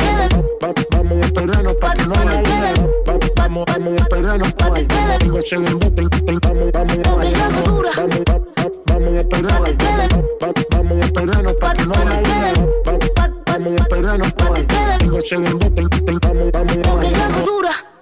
Vamos 0.92 1.14
a 1.14 1.26
esperarnos 1.26 1.76
pa' 1.78 1.94
que 1.94 2.06
no. 2.06 2.14
Va- 2.14 3.20
Vamos, 3.38 3.66
vamos 3.66 3.94
a 3.94 3.96
esperarnos. 3.96 4.54
Ese 5.40 5.58
dembote, 5.58 6.02
el- 6.04 6.10
el- 6.28 6.40
Vamos, 6.42 6.72
vamos, 6.72 6.98
vamos, 7.02 7.34
vamos, 7.34 7.96
vamos, 7.98 8.20
va- 8.30 8.38
va- 8.38 8.72
vamos 8.86 9.14
a 9.16 9.20
esperarnos. 9.20 9.78
Va- 9.82 10.48
va- 10.48 10.54
Vamos 10.78 11.02
a 11.02 11.06
esperarnos 11.06 11.56
pa' 11.56 11.74
que 11.74 11.86
no 11.88 11.94
Vamos 13.48 13.74
a 13.74 13.82
esperarnos. 13.82 14.34
Tengo 15.00 15.18
ese 15.18 15.38
dembote, 15.40 15.82
el- 15.82 15.90
el- 16.08 16.20
Vamos, 16.22 16.52
vamos, 16.52 16.72
que 16.72 16.82
vamos, 16.84 17.10
yo 17.10 17.24
hago 17.24 17.95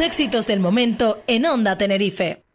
éxitos 0.00 0.46
del 0.46 0.60
momento 0.60 1.22
en 1.26 1.46
Onda 1.46 1.76
Tenerife. 1.76 2.49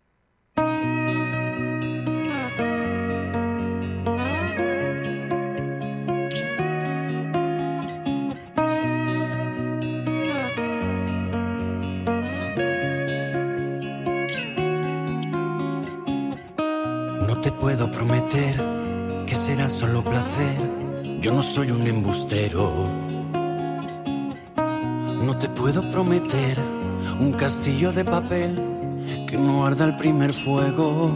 Papel 28.25 29.25
que 29.27 29.37
no 29.37 29.65
arda 29.65 29.85
el 29.85 29.95
primer 29.97 30.33
fuego. 30.33 31.15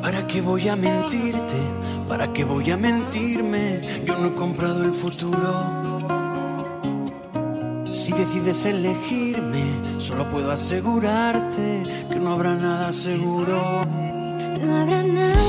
¿Para 0.00 0.26
qué 0.26 0.40
voy 0.40 0.68
a 0.68 0.76
mentirte? 0.76 1.56
¿Para 2.08 2.32
qué 2.32 2.44
voy 2.44 2.70
a 2.70 2.76
mentirme? 2.76 4.04
Yo 4.04 4.18
no 4.18 4.28
he 4.28 4.34
comprado 4.34 4.84
el 4.84 4.92
futuro. 4.92 5.50
Si 7.92 8.12
decides 8.12 8.64
elegirme, 8.64 9.64
solo 9.98 10.28
puedo 10.30 10.50
asegurarte 10.50 12.06
que 12.10 12.16
no 12.16 12.32
habrá 12.32 12.54
nada 12.54 12.92
seguro. 12.92 13.84
No 13.84 14.76
habrá 14.76 15.02
nada 15.02 15.41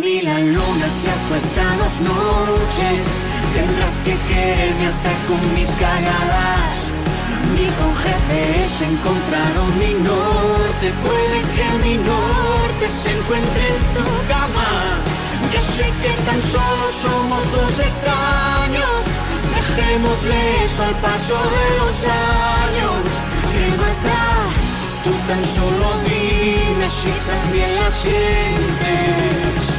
ni 0.00 0.22
la 0.22 0.38
luna 0.38 0.88
se 1.00 1.10
acuesta 1.10 1.62
dos 1.78 2.00
noches. 2.00 3.06
Tendrás 3.54 3.94
que 4.04 4.14
quererme 4.28 4.86
hasta 4.86 5.10
con 5.28 5.40
mis 5.54 5.70
cagadas. 5.82 6.76
Ni 7.54 7.66
con 7.78 7.92
GPS 8.02 8.84
encontraron 8.84 9.68
mi 9.78 9.92
norte. 10.10 10.86
Puede 11.04 11.38
que 11.54 11.66
mi 11.84 11.96
norte 11.98 12.84
se 12.88 13.10
encuentre 13.16 13.64
en 13.76 13.82
tu 13.94 14.06
cama. 14.32 14.70
Yo 15.52 15.60
sé 15.76 15.86
que 16.02 16.12
tan 16.26 16.40
solo 16.54 16.86
somos 17.04 17.42
dos 17.52 17.74
extraños. 17.88 19.00
Dejémosle 19.54 20.64
eso 20.64 20.82
al 20.82 20.96
paso 21.06 21.36
de 21.54 21.66
los 21.80 21.96
años. 22.62 23.02
¿Qué 23.52 23.66
más 23.80 23.98
da? 24.02 24.24
Tú 25.04 25.10
tan 25.28 25.44
solo 25.56 25.86
dime 26.08 26.88
si 26.88 27.12
también 27.28 27.76
la 27.76 27.90
sientes. 27.90 29.73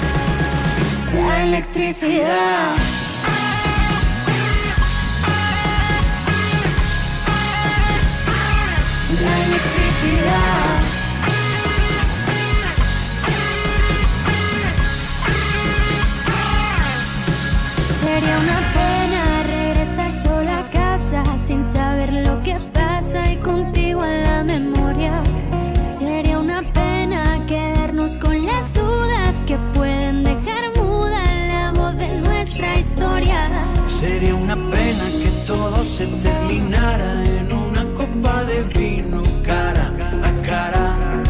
La 1.16 1.44
electricidad. 1.44 2.76
La 9.22 9.36
electricidad. 9.46 10.82
Sería 18.04 18.38
una 18.40 18.60
pena 18.74 19.44
regresar 19.44 20.12
sola 20.22 20.60
a 20.60 20.70
casa 20.70 21.24
sin 21.38 21.64
saber 21.64 22.12
lo 22.12 22.44
que 22.44 22.56
pasa 22.74 23.32
y 23.32 23.38
contigo 23.38 24.04
en 24.04 24.24
la 24.24 24.44
memoria. 24.44 25.24
Sería 25.98 26.40
una 26.40 26.62
pena 26.74 27.46
quedarnos 27.46 28.18
con 28.18 28.46
las 28.46 28.74
dudas 28.74 29.44
que 29.48 29.58
nuestra 32.56 32.80
historia. 32.80 33.68
Sería 33.86 34.36
una 34.36 34.56
pena 34.56 35.04
que 35.22 35.30
todo 35.46 35.84
se 35.84 36.06
terminara 36.08 37.24
en 37.24 37.52
una 37.52 37.86
copa 37.96 38.44
de 38.46 38.64
vino 38.64 39.24
cara 39.44 39.92
a 40.24 40.32
cara. 40.46 41.24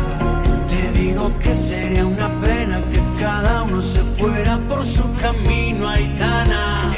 Te 0.68 0.92
digo 1.00 1.32
que 1.40 1.54
sería 1.54 2.06
una 2.06 2.30
pena 2.42 2.82
que 2.92 3.02
cada 3.20 3.64
uno 3.64 3.82
se 3.82 4.02
fuera 4.18 4.60
por 4.68 4.86
su 4.86 5.04
camino, 5.16 5.88
Aitana. 5.88 6.96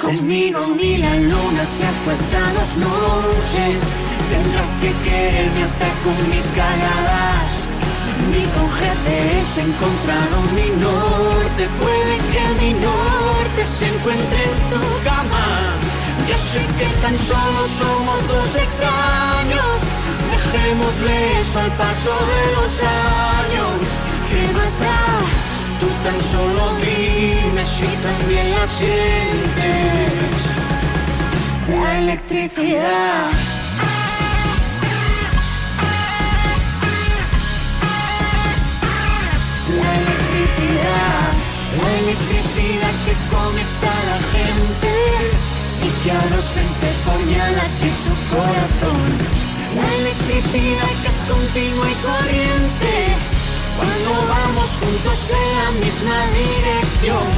Conmigo 0.00 0.66
ni 0.76 0.98
la 0.98 1.16
luna 1.16 1.64
se 1.64 1.86
acuesta 1.86 2.52
dos 2.54 2.76
noches. 2.76 3.82
Tendrás 4.30 4.68
que 4.80 4.92
quererme 5.08 5.62
hasta 5.64 5.88
con 6.04 6.30
mis 6.30 6.46
cagadas. 6.56 7.61
Ni 8.30 8.42
con 8.54 8.68
GPS 8.78 9.60
he 9.60 9.64
encontrado 9.64 10.36
mi 10.56 10.68
norte. 10.80 11.62
Puede 11.80 12.14
que 12.32 12.44
mi 12.60 12.72
norte 12.74 13.60
se 13.66 13.86
encuentre 13.88 14.40
en 14.50 14.58
tu 14.70 14.82
cama. 15.08 15.46
Yo 16.28 16.36
sé 16.50 16.62
que 16.78 16.88
tan 17.02 17.16
solo 17.18 17.60
somos 17.80 18.18
dos 18.28 18.50
extraños. 18.64 19.76
Dejémosle 20.32 21.40
eso 21.40 21.58
al 21.60 21.72
paso 21.72 22.12
de 22.32 22.42
los 22.56 22.72
años. 23.40 23.78
¿Qué 24.28 24.42
más 24.56 24.74
da? 24.84 25.02
Tú 25.80 25.88
tan 26.04 26.20
solo 26.32 26.62
dime 26.84 27.64
si 27.66 27.88
también 28.06 28.46
la 28.52 28.66
sientes. 28.78 30.38
La 31.82 31.98
electricidad. 31.98 33.41
La 41.80 41.90
electricidad 42.02 42.94
que 43.06 43.14
conecta 43.32 43.88
a 43.88 44.04
la 44.12 44.20
gente 44.34 44.92
y 45.80 45.88
que 46.02 46.10
a 46.10 46.24
los 46.34 46.46
gente 46.52 46.86
la 47.56 47.66
que 47.80 47.90
tu 48.04 48.14
corazón. 48.34 49.02
La 49.76 49.88
electricidad 50.00 50.92
que 51.00 51.08
es 51.08 51.20
continua 51.28 51.86
y 51.88 51.96
corriente 52.04 52.92
cuando 53.76 54.10
vamos 54.28 54.70
juntos 54.80 55.18
en 55.32 55.48
la 55.58 55.70
misma 55.84 56.18
dirección. 56.36 57.28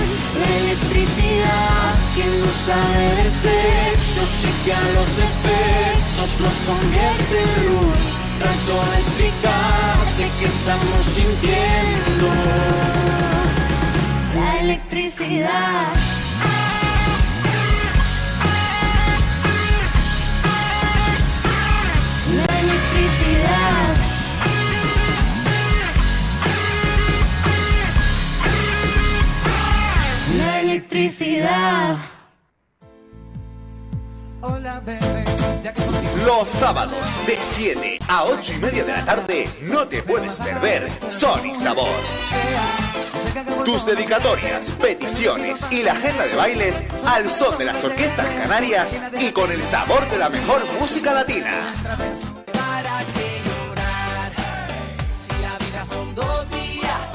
La 0.41 0.51
electricidad 0.63 1.95
que 2.15 2.25
no 2.41 2.51
sabe 2.67 3.07
de 3.19 3.29
sexo, 3.45 4.23
sí 4.41 4.51
que 4.65 4.73
a 4.75 4.85
los 4.97 5.09
defectos 5.23 6.29
los 6.43 6.57
convierte 6.67 7.37
en 7.45 7.51
luz. 7.67 8.03
Trato 8.41 8.77
de 8.91 8.97
explicarte 8.99 10.23
que 10.39 10.47
estamos 10.47 11.03
sintiendo 11.15 12.27
la 14.35 14.59
electricidad. 14.61 15.93
La 22.37 22.61
electricidad. 22.61 23.97
La 30.39 30.61
electricidad. 30.61 32.14
Los 36.25 36.49
sábados 36.49 36.99
de 37.27 37.39
7 37.43 37.99
a 38.09 38.25
8 38.25 38.53
y 38.55 38.59
media 38.59 38.85
de 38.85 38.93
la 38.93 39.05
tarde 39.05 39.49
no 39.63 39.87
te 39.89 40.03
puedes 40.03 40.37
perder 40.37 40.91
Son 41.09 41.47
y 41.47 41.55
Sabor. 41.55 41.89
Tus 43.65 43.87
dedicatorias, 43.87 44.71
peticiones 44.73 45.67
y 45.71 45.83
la 45.83 45.93
agenda 45.93 46.27
de 46.27 46.35
bailes 46.35 46.85
al 47.07 47.31
son 47.31 47.57
de 47.57 47.65
las 47.65 47.83
orquestas 47.83 48.27
canarias 48.27 48.95
y 49.19 49.33
con 49.33 49.51
el 49.51 49.63
sabor 49.63 50.09
de 50.11 50.19
la 50.19 50.29
mejor 50.29 50.61
música 50.79 51.15
latina. 51.15 51.73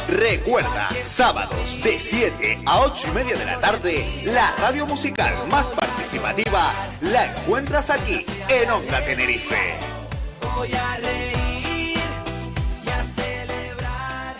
Recuerda, 0.07 0.89
sábados 1.03 1.79
de 1.83 1.99
7 1.99 2.63
a 2.65 2.81
8 2.81 3.07
y 3.07 3.11
media 3.11 3.37
de 3.37 3.45
la 3.45 3.59
tarde, 3.59 4.23
la 4.25 4.55
radio 4.57 4.87
musical 4.87 5.33
más 5.49 5.67
participativa 6.09 6.73
la 7.01 7.25
encuentras 7.25 7.89
aquí 7.91 8.25
en 8.47 8.71
Onda 8.71 9.03
Tenerife. 9.05 9.75
Voy 10.55 10.71
a 10.73 10.97
reír 10.97 11.99
y 12.83 12.89
a 12.89 13.03
celebrar. 13.03 14.35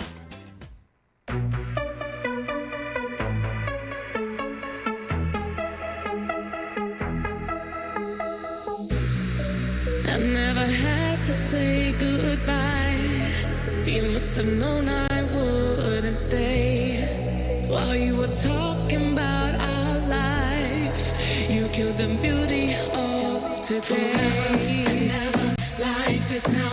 I 10.06 10.18
never 10.18 10.66
had 10.66 11.24
to 11.24 11.32
say 11.32 11.94
goodbye. 12.00 12.90
You 13.86 14.12
must 14.12 14.36
have 14.36 14.48
known 14.58 14.90
I 14.90 15.09
just 26.40 26.53
now. 26.53 26.69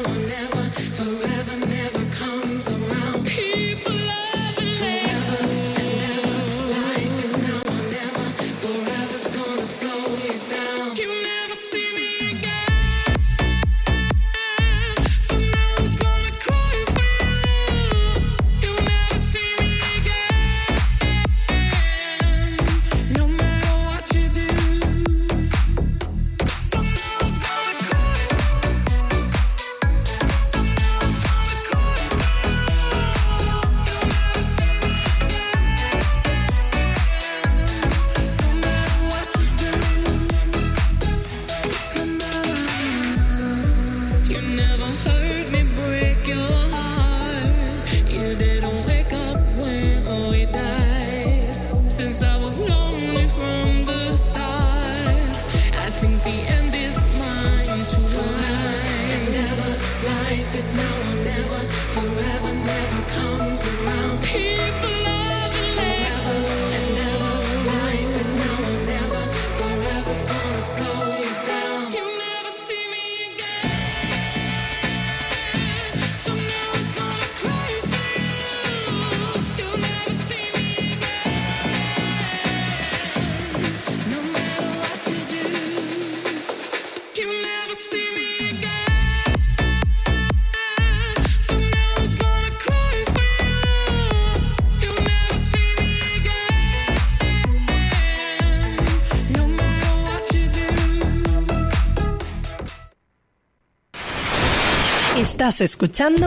Estás 105.46 105.60
escuchando 105.60 106.26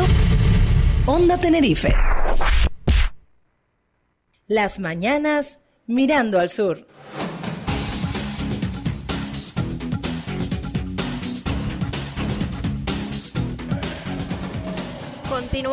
Onda 1.05 1.37
Tenerife. 1.37 1.93
Las 4.47 4.79
mañanas 4.79 5.59
mirando 5.87 6.39
al 6.39 6.49
sur. 6.49 6.87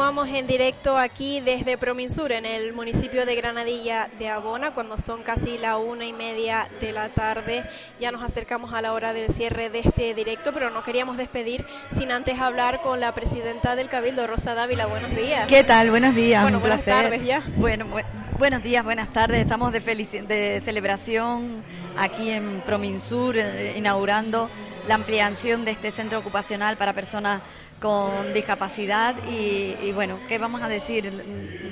Continuamos 0.07 0.39
en 0.39 0.47
directo 0.47 0.97
aquí 0.97 1.41
desde 1.41 1.77
Prominsur, 1.77 2.31
en 2.31 2.47
el 2.47 2.73
municipio 2.73 3.27
de 3.27 3.35
Granadilla 3.35 4.09
de 4.21 4.29
Abona, 4.29 4.71
cuando 4.71 4.99
son 4.99 5.25
casi 5.25 5.59
la 5.59 5.79
una 5.79 6.05
y 6.07 6.13
media 6.13 6.69
de 6.81 6.93
la 6.93 7.09
tarde. 7.09 7.65
Ya 7.99 8.13
nos 8.13 8.23
acercamos 8.23 8.73
a 8.73 8.81
la 8.81 8.93
hora 8.93 9.13
del 9.13 9.33
cierre 9.33 9.69
de 9.69 9.81
este 9.81 10.15
directo, 10.15 10.53
pero 10.53 10.71
no 10.71 10.85
queríamos 10.85 11.17
despedir 11.17 11.67
sin 11.91 12.13
antes 12.13 12.39
hablar 12.39 12.83
con 12.83 13.01
la 13.01 13.17
presidenta 13.17 13.75
del 13.75 13.89
Cabildo, 13.89 14.29
Rosa 14.29 14.55
Dávila. 14.55 14.87
Buenos 14.87 15.11
días. 15.11 15.49
¿Qué 15.49 15.65
tal? 15.65 15.91
Buenos 15.91 16.15
días. 16.15 16.43
Bueno, 16.43 16.59
un 16.59 16.63
buenas 16.63 16.83
placer. 16.85 17.03
tardes 17.11 17.27
ya. 17.27 17.43
Bueno, 17.57 17.87
bu- 17.87 18.05
Buenos 18.39 18.63
días, 18.63 18.85
buenas 18.85 19.13
tardes. 19.13 19.41
Estamos 19.41 19.73
de, 19.73 19.81
de 19.81 20.61
celebración 20.65 21.65
aquí 21.99 22.31
en 22.31 22.61
Prominsur, 22.61 23.37
eh, 23.39 23.75
inaugurando 23.77 24.49
la 24.87 24.95
ampliación 24.95 25.65
de 25.65 25.73
este 25.73 25.91
centro 25.91 26.19
ocupacional 26.19 26.77
para 26.77 26.93
personas 26.93 27.43
con 27.81 28.33
discapacidad. 28.33 29.15
Y, 29.29 29.93
bueno, 29.93 30.19
¿qué 30.29 30.39
vamos 30.39 30.63
a 30.63 30.69
decir? 30.69 31.11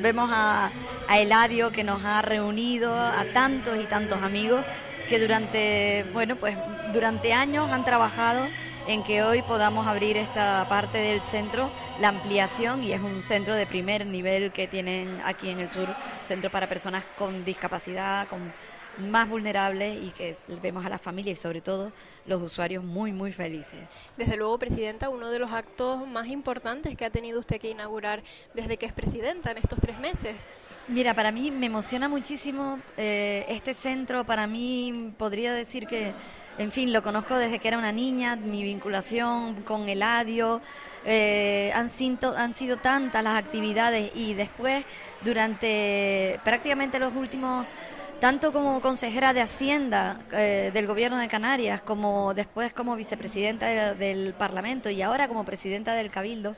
Vemos 0.01 0.31
a, 0.33 0.71
a 1.09 1.19
Eladio 1.19 1.71
que 1.71 1.85
nos 1.85 2.05
ha 2.05 2.23
reunido, 2.23 2.95
a 2.95 3.25
tantos 3.33 3.79
y 3.79 3.85
tantos 3.85 4.23
amigos 4.23 4.65
que 5.09 5.19
durante, 5.19 6.07
bueno, 6.13 6.37
pues 6.37 6.57
durante 6.93 7.33
años 7.33 7.71
han 7.71 7.85
trabajado 7.85 8.47
en 8.87 9.03
que 9.03 9.23
hoy 9.23 9.43
podamos 9.43 9.87
abrir 9.87 10.17
esta 10.17 10.67
parte 10.69 10.99
del 10.99 11.21
centro, 11.23 11.71
la 12.01 12.09
ampliación, 12.09 12.83
y 12.85 12.93
es 12.93 13.01
un 13.01 13.23
centro 13.23 13.55
de 13.55 13.67
primer 13.67 14.07
nivel 14.07 14.53
que 14.53 14.67
tienen 14.67 15.21
aquí 15.25 15.49
en 15.49 15.61
el 15.61 15.71
sur, 15.71 15.89
centro 16.25 16.51
para 16.51 16.69
personas 16.69 17.03
con 17.17 17.45
discapacidad, 17.45 18.27
con 18.29 18.41
más 18.99 19.29
vulnerables 19.29 20.03
y 20.03 20.11
que 20.11 20.37
vemos 20.63 20.85
a 20.87 20.89
las 20.89 21.01
familias 21.01 21.39
y 21.39 21.43
sobre 21.43 21.61
todo 21.61 21.93
los 22.27 22.43
usuarios 22.43 22.85
muy, 22.85 23.13
muy 23.13 23.33
felices. 23.33 23.89
Desde 24.17 24.37
luego, 24.37 24.59
Presidenta, 24.59 25.09
uno 25.09 25.31
de 25.31 25.39
los 25.39 25.53
actos 25.53 26.07
más 26.07 26.29
importantes 26.29 26.97
que 26.97 27.05
ha 27.05 27.11
tenido 27.11 27.41
usted 27.41 27.61
que 27.61 27.71
inaugurar 27.71 28.23
desde 28.55 28.77
que 28.77 28.87
es 28.87 28.93
Presidenta 28.93 29.51
en 29.51 29.59
estos 29.59 29.81
tres 29.81 29.99
meses. 29.99 30.37
Mira, 30.87 31.15
para 31.15 31.33
mí 31.33 31.51
me 31.51 31.67
emociona 31.67 32.09
muchísimo 32.09 32.79
eh, 32.99 33.47
este 33.49 33.73
centro. 33.73 34.25
Para 34.25 34.47
mí 34.47 35.15
podría 35.17 35.55
decir 35.55 35.87
que, 35.87 36.13
en 36.59 36.71
fin, 36.71 36.93
lo 36.93 37.03
conozco 37.03 37.37
desde 37.37 37.59
que 37.59 37.69
era 37.69 37.79
una 37.79 37.91
niña, 37.91 38.37
mi 38.37 38.63
vinculación 38.63 39.63
con 39.63 39.89
Eladio. 39.89 40.61
eh, 41.07 41.73
han, 41.75 41.89
sido, 41.89 42.37
han 42.37 42.55
sido 42.55 42.77
tantas 42.77 43.25
las 43.25 43.43
actividades 43.43 44.15
y 44.15 44.35
después, 44.35 44.85
durante 45.23 46.39
prácticamente 46.45 46.99
los 46.99 47.15
últimos 47.15 47.67
tanto 48.21 48.53
como 48.53 48.81
consejera 48.81 49.33
de 49.33 49.41
Hacienda 49.43 50.21
eh, 50.33 50.71
del 50.73 50.87
Gobierno 50.87 51.19
de 51.19 51.29
Canarias, 51.29 51.83
como 51.83 52.33
después 52.35 52.73
como 52.73 52.97
vicepresidenta 52.97 53.67
de- 53.67 53.95
del 53.95 54.35
Parlamento 54.35 54.89
y 54.91 55.03
ahora 55.03 55.29
como 55.29 55.45
presidenta 55.45 55.95
del 55.95 56.11
Cabildo, 56.11 56.57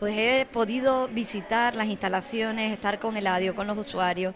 pues 0.00 0.14
he 0.16 0.46
podido 0.52 1.06
visitar 1.08 1.76
las 1.76 1.86
instalaciones, 1.86 2.72
estar 2.72 2.98
con 2.98 3.16
Eladio, 3.16 3.54
con 3.54 3.66
los 3.68 3.78
usuarios. 3.78 4.34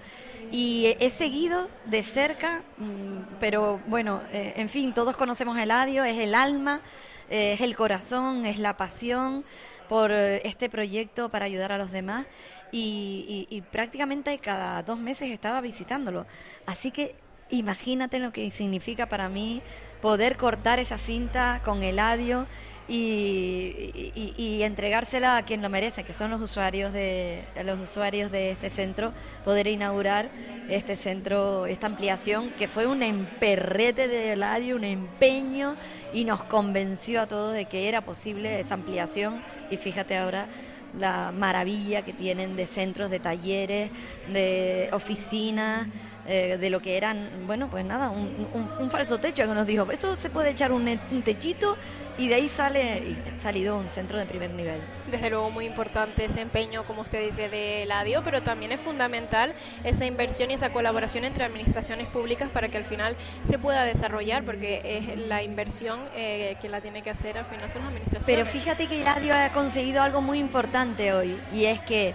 Y 0.52 0.96
he 1.00 1.10
seguido 1.10 1.68
de 1.84 2.02
cerca, 2.04 2.62
mm, 2.78 3.36
pero 3.40 3.80
bueno, 3.86 4.20
eh, 4.32 4.52
en 4.56 4.68
fin, 4.68 4.94
todos 4.94 5.16
conocemos 5.16 5.56
a 5.56 5.64
Eladio, 5.64 6.04
es 6.04 6.16
el 6.18 6.34
alma, 6.34 6.80
eh, 7.28 7.54
es 7.54 7.60
el 7.60 7.74
corazón, 7.76 8.46
es 8.46 8.58
la 8.58 8.76
pasión 8.76 9.44
por 9.88 10.12
este 10.12 10.68
proyecto 10.68 11.30
para 11.30 11.46
ayudar 11.46 11.72
a 11.72 11.78
los 11.78 11.90
demás 11.90 12.26
y, 12.72 13.62
prácticamente 13.72 14.38
cada 14.38 14.82
dos 14.82 14.98
meses 14.98 15.30
estaba 15.30 15.60
visitándolo. 15.60 16.26
Así 16.66 16.90
que 16.90 17.14
imagínate 17.50 18.18
lo 18.18 18.30
que 18.32 18.50
significa 18.50 19.06
para 19.08 19.28
mí 19.28 19.62
poder 20.02 20.36
cortar 20.36 20.78
esa 20.78 20.98
cinta 20.98 21.62
con 21.64 21.82
Eladio 21.82 22.46
y, 22.90 24.12
y- 24.14 24.34
y 24.36 24.62
entregársela 24.62 25.36
a 25.36 25.42
quien 25.44 25.60
lo 25.62 25.68
merece, 25.68 26.04
que 26.04 26.12
son 26.12 26.30
los 26.30 26.40
usuarios 26.40 26.92
de 26.92 27.42
los 27.64 27.78
usuarios 27.80 28.30
de 28.30 28.50
este 28.50 28.70
centro, 28.70 29.12
poder 29.44 29.66
inaugurar 29.66 30.30
este 30.68 30.96
centro, 30.96 31.66
esta 31.66 31.86
ampliación 31.86 32.50
que 32.50 32.66
fue 32.68 32.86
un 32.86 33.02
emperrete 33.02 34.08
de 34.08 34.32
Eladio, 34.32 34.76
un 34.76 34.84
empeño 34.84 35.76
y 36.14 36.24
nos 36.24 36.42
convenció 36.44 37.22
a 37.22 37.26
todos 37.26 37.52
de 37.54 37.66
que 37.66 37.88
era 37.88 38.00
posible 38.02 38.60
esa 38.60 38.74
ampliación 38.74 39.42
y 39.70 39.76
fíjate 39.76 40.16
ahora 40.16 40.46
la 40.98 41.32
maravilla 41.32 42.04
que 42.04 42.12
tienen 42.12 42.56
de 42.56 42.66
centros, 42.66 43.10
de 43.10 43.18
talleres, 43.18 43.90
de 44.32 44.88
oficinas, 44.92 45.88
eh, 46.28 46.58
de 46.60 46.70
lo 46.70 46.80
que 46.80 46.96
eran, 46.96 47.30
bueno, 47.46 47.68
pues 47.70 47.84
nada, 47.84 48.10
un, 48.10 48.46
un- 48.54 48.70
un 48.78 48.90
falso 48.90 49.18
techo 49.18 49.42
que 49.48 49.54
nos 49.54 49.66
dijo, 49.66 49.90
eso 49.90 50.14
se 50.16 50.30
puede 50.30 50.50
echar 50.50 50.70
un, 50.72 50.86
un 51.10 51.22
techito 51.22 51.76
y 52.18 52.26
de 52.26 52.34
ahí 52.34 52.48
sale, 52.48 52.98
y 52.98 53.16
ha 53.36 53.40
salido 53.40 53.76
un 53.78 53.88
centro 53.88 54.18
de 54.18 54.26
primer 54.26 54.50
nivel. 54.50 54.80
Desde 55.08 55.30
luego 55.30 55.50
muy 55.52 55.64
importante 55.66 56.24
ese 56.24 56.40
empeño, 56.40 56.84
como 56.84 57.02
usted 57.02 57.24
dice, 57.24 57.48
de 57.48 57.84
Eladio, 57.84 58.22
pero 58.24 58.42
también 58.42 58.72
es 58.72 58.80
fundamental 58.80 59.54
esa 59.84 60.04
inversión 60.04 60.50
y 60.50 60.54
esa 60.54 60.70
colaboración 60.72 61.24
entre 61.24 61.44
administraciones 61.44 62.08
públicas 62.08 62.50
para 62.50 62.68
que 62.68 62.76
al 62.76 62.84
final 62.84 63.14
se 63.42 63.56
pueda 63.58 63.84
desarrollar, 63.84 64.42
porque 64.44 64.82
es 64.84 65.16
la 65.28 65.44
inversión 65.44 66.00
eh, 66.16 66.56
que 66.60 66.68
la 66.68 66.80
tiene 66.80 67.02
que 67.02 67.10
hacer 67.10 67.38
al 67.38 67.44
final 67.44 67.70
son 67.70 67.82
las 67.82 67.90
administraciones. 67.90 68.26
Pero 68.26 68.44
fíjate 68.46 68.88
que 68.88 69.04
Radio 69.04 69.32
ha 69.36 69.50
conseguido 69.50 70.02
algo 70.02 70.20
muy 70.20 70.40
importante 70.40 71.12
hoy 71.12 71.38
y 71.54 71.66
es 71.66 71.80
que 71.82 72.14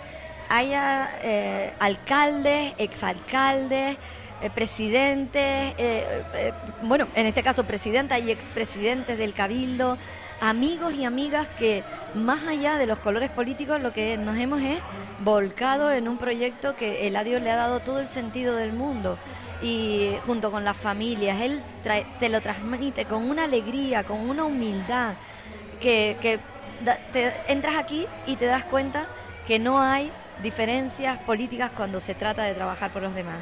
haya 0.53 1.09
eh, 1.23 1.73
alcaldes, 1.80 2.73
exalcaldes, 2.77 3.98
eh, 4.41 4.49
presidentes, 4.53 5.73
eh, 5.80 6.53
bueno, 6.83 7.07
en 7.15 7.25
este 7.25 7.41
caso 7.41 7.64
presidenta 7.64 8.19
y 8.19 8.30
expresidentes 8.30 9.17
del 9.17 9.33
Cabildo, 9.33 9.98
amigos 10.41 10.93
y 10.93 11.06
amigas 11.06 11.48
que 11.57 11.83
más 12.14 12.45
allá 12.45 12.77
de 12.77 12.85
los 12.85 12.99
colores 12.99 13.32
políticos 13.32 13.82
lo 13.82 13.93
que 13.93 14.15
nos 14.17 14.38
hemos 14.38 14.61
es 14.61 14.80
volcado 15.23 15.91
en 15.91 16.07
un 16.07 16.17
proyecto 16.17 16.75
que 16.75 17.07
Eladio 17.07 17.40
le 17.40 17.49
ha 17.49 17.56
dado 17.56 17.80
todo 17.80 17.99
el 17.99 18.07
sentido 18.07 18.56
del 18.56 18.73
mundo. 18.73 19.17
Y 19.64 20.11
junto 20.27 20.51
con 20.51 20.65
las 20.65 20.77
familias, 20.77 21.41
él 21.41 21.64
te 22.19 22.27
lo 22.27 22.41
transmite 22.41 23.06
con 23.06 23.27
una 23.30 23.45
alegría, 23.45 24.03
con 24.03 24.30
una 24.30 24.43
humildad, 24.43 25.14
que, 25.80 26.17
te 27.14 27.33
entras 27.48 27.77
aquí 27.77 28.06
y 28.27 28.35
te 28.35 28.45
das 28.45 28.65
cuenta 28.65 29.06
que 29.48 29.57
no 29.57 29.80
hay 29.80 30.11
diferencias 30.41 31.17
políticas 31.19 31.71
cuando 31.71 31.99
se 31.99 32.15
trata 32.15 32.43
de 32.43 32.53
trabajar 32.53 32.91
por 32.91 33.01
los 33.01 33.13
demás. 33.13 33.37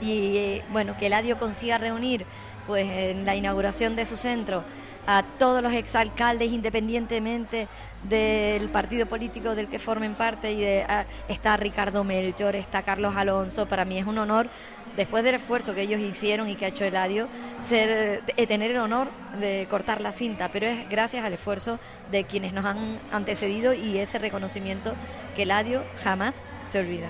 Y 0.00 0.36
eh, 0.36 0.64
bueno, 0.70 0.96
que 0.98 1.06
Eladio 1.06 1.38
consiga 1.38 1.78
reunir 1.78 2.24
pues 2.66 2.86
en 2.90 3.24
la 3.24 3.34
inauguración 3.34 3.96
de 3.96 4.04
su 4.04 4.16
centro 4.16 4.62
a 5.06 5.22
todos 5.22 5.62
los 5.62 5.72
exalcaldes 5.72 6.52
independientemente 6.52 7.66
del 8.02 8.68
partido 8.68 9.06
político 9.06 9.54
del 9.54 9.66
que 9.68 9.78
formen 9.78 10.14
parte 10.14 10.52
y 10.52 10.60
de, 10.60 10.84
ah, 10.86 11.06
está 11.28 11.56
Ricardo 11.56 12.04
Melchor, 12.04 12.54
está 12.56 12.82
Carlos 12.82 13.16
Alonso, 13.16 13.66
para 13.66 13.86
mí 13.86 13.98
es 13.98 14.06
un 14.06 14.18
honor 14.18 14.50
después 14.98 15.22
del 15.22 15.36
esfuerzo 15.36 15.74
que 15.74 15.82
ellos 15.82 16.00
hicieron 16.00 16.48
y 16.48 16.56
que 16.56 16.64
ha 16.64 16.68
hecho 16.68 16.84
Eladio, 16.84 17.28
ser, 17.60 18.22
eh, 18.36 18.46
tener 18.46 18.72
el 18.72 18.78
honor 18.78 19.08
de 19.40 19.66
cortar 19.70 20.00
la 20.00 20.12
cinta, 20.12 20.50
pero 20.52 20.66
es 20.66 20.88
gracias 20.90 21.24
al 21.24 21.32
esfuerzo 21.32 21.78
de 22.10 22.24
quienes 22.24 22.52
nos 22.52 22.64
han 22.64 22.98
antecedido 23.12 23.72
y 23.72 23.98
ese 23.98 24.18
reconocimiento 24.18 24.94
que 25.36 25.42
Eladio 25.44 25.84
jamás 26.02 26.34
se 26.66 26.80
olvida. 26.80 27.08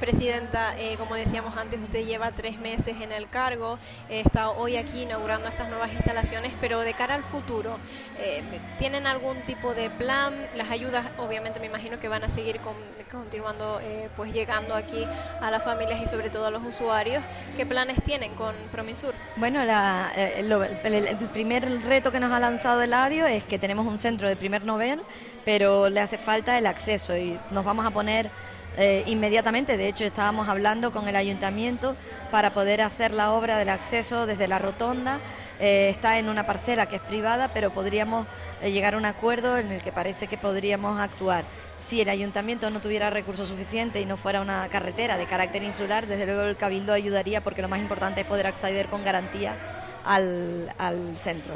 Presidenta, 0.00 0.78
eh, 0.78 0.96
como 0.96 1.14
decíamos 1.16 1.56
antes, 1.56 1.80
usted 1.80 2.04
lleva 2.06 2.30
tres 2.30 2.58
meses 2.58 2.96
en 3.00 3.10
el 3.12 3.28
cargo, 3.28 3.78
eh, 4.08 4.22
está 4.24 4.50
hoy 4.50 4.76
aquí 4.76 5.02
inaugurando 5.02 5.48
estas 5.48 5.68
nuevas 5.68 5.92
instalaciones, 5.92 6.52
pero 6.60 6.80
de 6.80 6.94
cara 6.94 7.14
al 7.14 7.24
futuro, 7.24 7.78
eh, 8.18 8.42
¿tienen 8.78 9.06
algún 9.06 9.40
tipo 9.42 9.74
de 9.74 9.90
plan? 9.90 10.34
Las 10.54 10.70
ayudas, 10.70 11.06
obviamente, 11.18 11.58
me 11.60 11.66
imagino 11.66 11.98
que 11.98 12.08
van 12.08 12.22
a 12.24 12.28
seguir 12.28 12.60
con- 12.60 12.76
continuando, 13.10 13.80
pues 14.16 14.34
llegando 14.34 14.74
aquí 14.74 15.06
a 15.40 15.50
las 15.50 15.64
familias 15.64 16.00
y 16.02 16.06
sobre 16.06 16.28
todo 16.28 16.44
a 16.46 16.50
los 16.50 16.62
usuarios. 16.62 17.22
¿Qué 17.56 17.64
planes 17.64 18.02
tienen 18.04 18.34
con 18.34 18.54
Prominsur? 18.70 19.14
Bueno, 19.36 19.64
la- 19.64 20.12
el, 20.14 20.52
el 20.52 21.16
primer 21.32 21.82
reto 21.84 22.12
que 22.12 22.20
nos 22.20 22.30
ha 22.32 22.38
lanzado 22.38 22.82
Eladio 22.82 23.26
es 23.26 23.44
que 23.44 23.58
tenemos 23.58 23.86
un 23.86 23.98
centro 23.98 24.28
de 24.28 24.36
primer 24.36 24.62
nivel, 24.64 25.00
pero 25.44 25.88
le 25.88 26.00
hace 26.00 26.18
falta 26.18 26.58
el 26.58 26.66
acceso 26.66 27.16
y 27.16 27.38
nos 27.50 27.64
vamos 27.64 27.86
a 27.86 27.90
poner 27.90 28.30
eh, 28.78 29.02
inmediatamente, 29.06 29.76
de 29.76 29.88
hecho 29.88 30.04
estábamos 30.04 30.48
hablando 30.48 30.92
con 30.92 31.08
el 31.08 31.16
ayuntamiento 31.16 31.96
para 32.30 32.54
poder 32.54 32.80
hacer 32.80 33.10
la 33.10 33.32
obra 33.32 33.58
del 33.58 33.70
acceso 33.70 34.24
desde 34.24 34.46
la 34.46 34.60
rotonda. 34.60 35.18
Eh, 35.58 35.88
está 35.90 36.18
en 36.18 36.28
una 36.28 36.46
parcela 36.46 36.86
que 36.86 36.96
es 36.96 37.02
privada, 37.02 37.48
pero 37.52 37.70
podríamos 37.70 38.28
eh, 38.62 38.70
llegar 38.70 38.94
a 38.94 38.98
un 38.98 39.04
acuerdo 39.04 39.58
en 39.58 39.72
el 39.72 39.82
que 39.82 39.90
parece 39.90 40.28
que 40.28 40.38
podríamos 40.38 41.00
actuar. 41.00 41.44
Si 41.76 42.00
el 42.00 42.08
ayuntamiento 42.08 42.70
no 42.70 42.80
tuviera 42.80 43.10
recursos 43.10 43.48
suficientes 43.48 44.00
y 44.00 44.06
no 44.06 44.16
fuera 44.16 44.40
una 44.40 44.68
carretera 44.68 45.16
de 45.16 45.26
carácter 45.26 45.64
insular, 45.64 46.06
desde 46.06 46.26
luego 46.26 46.42
el 46.42 46.56
cabildo 46.56 46.92
ayudaría 46.92 47.40
porque 47.40 47.62
lo 47.62 47.68
más 47.68 47.80
importante 47.80 48.20
es 48.20 48.26
poder 48.28 48.46
acceder 48.46 48.86
con 48.86 49.02
garantía 49.02 49.56
al, 50.04 50.72
al 50.78 51.16
centro. 51.20 51.54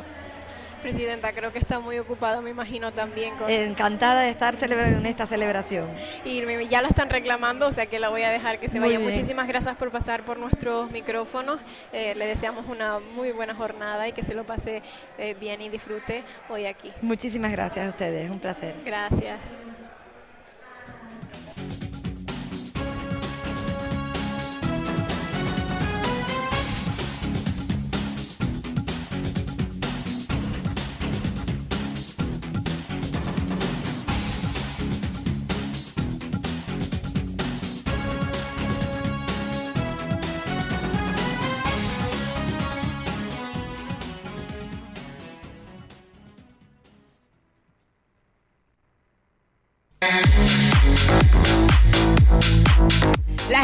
Presidenta, 0.83 1.33
creo 1.33 1.52
que 1.52 1.59
está 1.59 1.78
muy 1.78 1.99
ocupada, 1.99 2.41
me 2.41 2.51
imagino 2.51 2.93
también 2.93 3.36
con... 3.36 3.49
Encantada 3.49 4.23
de 4.23 4.31
estar 4.31 4.57
celebrando 4.57 4.99
en 4.99 5.07
esta 5.07 5.27
celebración. 5.27 5.89
Y 6.25 6.43
ya 6.69 6.83
la 6.83 6.89
están 6.89 7.09
reclamando, 7.09 7.69
o 7.69 7.73
sea 7.73 7.86
que 7.86 7.99
la 7.99 8.09
voy 8.09 8.23
a 8.23 8.31
dejar 8.31 8.59
que 8.59 8.69
se 8.69 8.81
Muy 8.81 8.89
vaya. 8.89 8.99
bien. 8.99 9.11
Muchísimas 9.11 9.47
gracias 9.47 9.77
por 9.77 9.91
pasar 9.91 10.25
por 10.25 10.39
nuestros 10.39 10.91
micrófonos. 10.91 11.61
Eh, 11.93 12.15
le 12.17 12.27
deseamos 12.27 12.67
una 12.67 12.99
muy 12.99 13.33
buena 13.33 13.55
jornada 13.55 14.09
y 14.09 14.12
que 14.12 14.23
se 14.23 14.35
lo 14.35 14.44
pase 14.44 14.83
eh, 15.19 15.35
bien 15.39 15.62
y 15.62 15.69
disfrute 15.69 16.25
hoy 16.49 16.67
aquí. 16.67 16.93
Muchísimas 17.01 17.52
gracias 17.52 17.86
a 17.86 17.91
ustedes, 17.91 18.31
un 18.31 18.41
placer. 18.41 18.75
Gracias. 18.85 19.39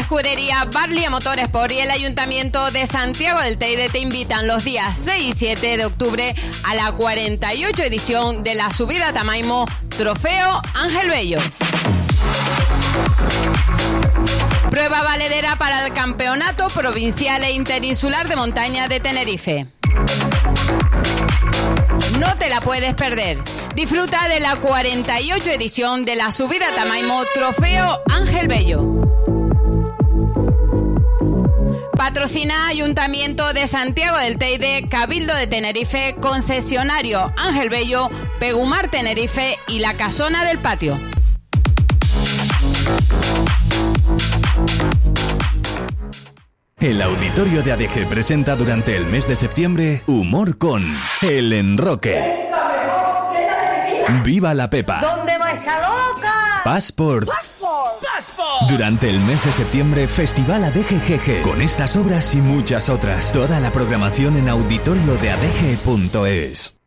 Escudería 0.09 0.65
Barlia 0.65 1.11
Motorsport 1.11 1.71
y 1.71 1.81
el 1.81 1.91
Ayuntamiento 1.91 2.71
de 2.71 2.87
Santiago 2.87 3.41
del 3.41 3.59
Teide 3.59 3.89
te 3.89 3.99
invitan 3.99 4.47
los 4.47 4.63
días 4.63 4.97
6 5.05 5.35
y 5.35 5.37
7 5.37 5.77
de 5.77 5.85
octubre 5.85 6.33
a 6.63 6.73
la 6.73 6.91
48 6.93 7.83
edición 7.83 8.43
de 8.43 8.55
la 8.55 8.73
subida 8.73 9.13
Tamaimo 9.13 9.67
Trofeo 9.97 10.63
Ángel 10.73 11.11
Bello. 11.11 11.37
Prueba 14.71 15.03
valedera 15.03 15.57
para 15.57 15.85
el 15.85 15.93
Campeonato 15.93 16.69
Provincial 16.69 17.43
e 17.43 17.51
Interinsular 17.51 18.27
de 18.27 18.35
Montaña 18.35 18.87
de 18.87 18.99
Tenerife. 18.99 19.67
No 22.17 22.35
te 22.39 22.49
la 22.49 22.61
puedes 22.61 22.95
perder. 22.95 23.37
Disfruta 23.75 24.27
de 24.27 24.39
la 24.39 24.55
48 24.55 25.51
edición 25.51 26.03
de 26.03 26.15
la 26.15 26.31
subida 26.31 26.65
Tamaimo 26.75 27.23
Trofeo 27.35 28.01
Ángel 28.09 28.47
Bello. 28.47 29.18
Patrocina 31.99 32.67
Ayuntamiento 32.67 33.51
de 33.51 33.67
Santiago 33.67 34.17
del 34.19 34.37
Teide, 34.37 34.87
Cabildo 34.87 35.35
de 35.35 35.47
Tenerife, 35.47 36.15
concesionario 36.21 37.33
Ángel 37.35 37.69
Bello, 37.69 38.09
Pegumar 38.39 38.89
Tenerife 38.89 39.57
y 39.67 39.79
la 39.79 39.95
Casona 39.95 40.45
del 40.45 40.59
Patio. 40.59 40.97
El 46.79 47.01
auditorio 47.01 47.63
de 47.63 47.73
ADG 47.73 48.07
presenta 48.07 48.55
durante 48.55 48.95
el 48.95 49.05
mes 49.05 49.27
de 49.27 49.35
septiembre 49.35 50.01
Humor 50.07 50.57
con 50.57 50.85
El 51.21 51.51
Enroque. 51.51 52.47
Viva 54.23 54.53
la 54.53 54.69
Pepa. 54.69 55.01
¿Dónde 55.01 55.37
va 55.37 55.51
esa 55.51 55.75
loca? 55.81 56.61
Passport. 56.63 57.27
Passport. 57.27 57.58
Durante 58.67 59.09
el 59.09 59.19
mes 59.21 59.43
de 59.45 59.53
septiembre, 59.53 60.07
Festival 60.07 60.65
ADGGG. 60.65 61.41
Con 61.43 61.61
estas 61.61 61.95
obras 61.95 62.35
y 62.35 62.41
muchas 62.41 62.89
otras. 62.89 63.31
Toda 63.31 63.59
la 63.61 63.71
programación 63.71 64.35
en 64.35 64.49
auditorio 64.49 65.15
de 65.15 65.31
ADG.es. 65.31 66.77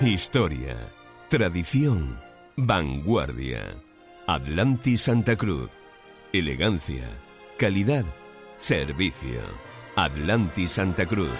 Historia, 0.00 0.76
tradición, 1.28 2.18
vanguardia. 2.56 3.76
Atlantis 4.26 5.02
Santa 5.02 5.36
Cruz. 5.36 5.70
Elegancia, 6.32 7.08
calidad, 7.56 8.04
servicio. 8.56 9.40
Atlantis 9.94 10.72
Santa 10.72 11.06
Cruz. 11.06 11.30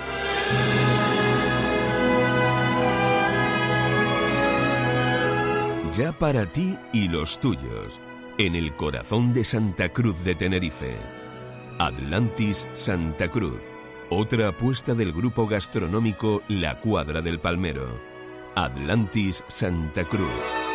Ya 5.93 6.13
para 6.13 6.47
ti 6.47 6.77
y 6.93 7.09
los 7.09 7.41
tuyos, 7.41 7.99
en 8.37 8.55
el 8.55 8.75
corazón 8.77 9.33
de 9.33 9.43
Santa 9.43 9.89
Cruz 9.89 10.23
de 10.23 10.35
Tenerife. 10.35 10.97
Atlantis 11.79 12.69
Santa 12.75 13.29
Cruz, 13.29 13.61
otra 14.11 14.49
apuesta 14.49 14.95
del 14.95 15.13
grupo 15.13 15.47
gastronómico 15.47 16.43
La 16.49 16.79
Cuadra 16.81 17.23
del 17.23 17.41
Palmero. 17.41 17.99
Atlantis 18.55 19.43
Santa 19.49 20.05
Cruz. 20.05 20.68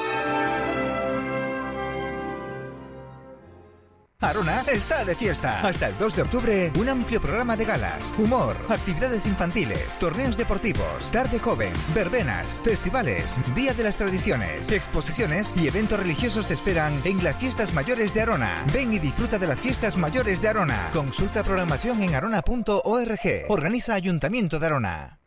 Arona 4.23 4.61
está 4.71 5.03
de 5.03 5.15
fiesta. 5.15 5.59
Hasta 5.59 5.87
el 5.87 5.97
2 5.97 6.15
de 6.15 6.21
octubre, 6.21 6.71
un 6.79 6.87
amplio 6.87 7.19
programa 7.19 7.57
de 7.57 7.65
galas, 7.65 8.15
humor, 8.17 8.55
actividades 8.69 9.25
infantiles, 9.25 9.99
torneos 9.99 10.37
deportivos, 10.37 11.11
tarde 11.11 11.39
joven, 11.39 11.73
verbenas, 11.93 12.61
festivales, 12.63 13.41
Día 13.53 13.73
de 13.73 13.83
las 13.83 13.97
Tradiciones, 13.97 14.71
exposiciones 14.71 15.55
y 15.57 15.67
eventos 15.67 15.99
religiosos 15.99 16.47
te 16.47 16.53
esperan 16.53 17.01
en 17.03 17.21
las 17.23 17.35
Fiestas 17.35 17.73
Mayores 17.73 18.13
de 18.13 18.21
Arona. 18.21 18.63
Ven 18.73 18.93
y 18.93 18.99
disfruta 18.99 19.37
de 19.37 19.47
las 19.47 19.59
Fiestas 19.59 19.97
Mayores 19.97 20.41
de 20.41 20.47
Arona. 20.47 20.89
Consulta 20.93 21.43
programación 21.43 22.01
en 22.01 22.15
arona.org. 22.15 23.45
Organiza 23.49 23.93
Ayuntamiento 23.93 24.57
de 24.57 24.65
Arona. 24.65 25.22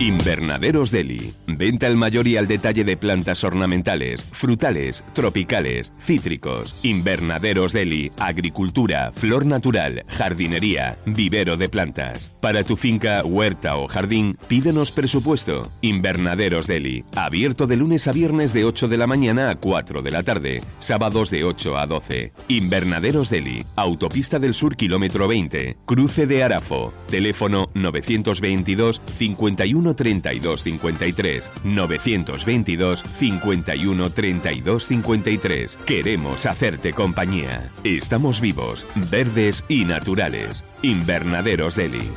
Invernaderos 0.00 0.90
Deli. 0.90 1.34
Venta 1.46 1.86
al 1.86 1.98
mayor 1.98 2.26
y 2.26 2.38
al 2.38 2.48
detalle 2.48 2.84
de 2.84 2.96
plantas 2.96 3.44
ornamentales, 3.44 4.24
frutales, 4.24 5.04
tropicales, 5.12 5.92
cítricos. 6.00 6.80
Invernaderos 6.82 7.74
Deli. 7.74 8.10
Agricultura, 8.18 9.12
flor 9.12 9.44
natural, 9.44 10.06
jardinería, 10.08 10.96
vivero 11.04 11.58
de 11.58 11.68
plantas. 11.68 12.34
Para 12.40 12.64
tu 12.64 12.76
finca, 12.76 13.22
huerta 13.26 13.76
o 13.76 13.88
jardín, 13.88 14.38
pídenos 14.48 14.90
presupuesto. 14.90 15.70
Invernaderos 15.82 16.66
Deli. 16.66 17.04
Abierto 17.14 17.66
de 17.66 17.76
lunes 17.76 18.08
a 18.08 18.12
viernes 18.12 18.54
de 18.54 18.64
8 18.64 18.88
de 18.88 18.96
la 18.96 19.06
mañana 19.06 19.50
a 19.50 19.56
4 19.56 20.00
de 20.00 20.10
la 20.10 20.22
tarde. 20.22 20.62
Sábados 20.78 21.28
de 21.28 21.44
8 21.44 21.76
a 21.76 21.86
12. 21.86 22.32
Invernaderos 22.48 23.28
Deli. 23.28 23.66
Autopista 23.76 24.38
del 24.38 24.54
Sur, 24.54 24.76
kilómetro 24.76 25.28
20. 25.28 25.76
Cruce 25.84 26.26
de 26.26 26.42
Arafo. 26.42 26.94
Teléfono 27.10 27.68
922 27.74 29.02
51 29.18 29.89
32 29.94 30.62
53 30.62 31.50
922 31.64 33.04
51 33.18 34.10
32 34.10 34.86
53. 34.86 35.78
Queremos 35.86 36.46
hacerte 36.46 36.92
compañía. 36.92 37.70
Estamos 37.84 38.40
vivos, 38.40 38.84
verdes 39.10 39.64
y 39.68 39.84
naturales. 39.84 40.64
Invernaderos 40.82 41.76
Deli. 41.76 42.08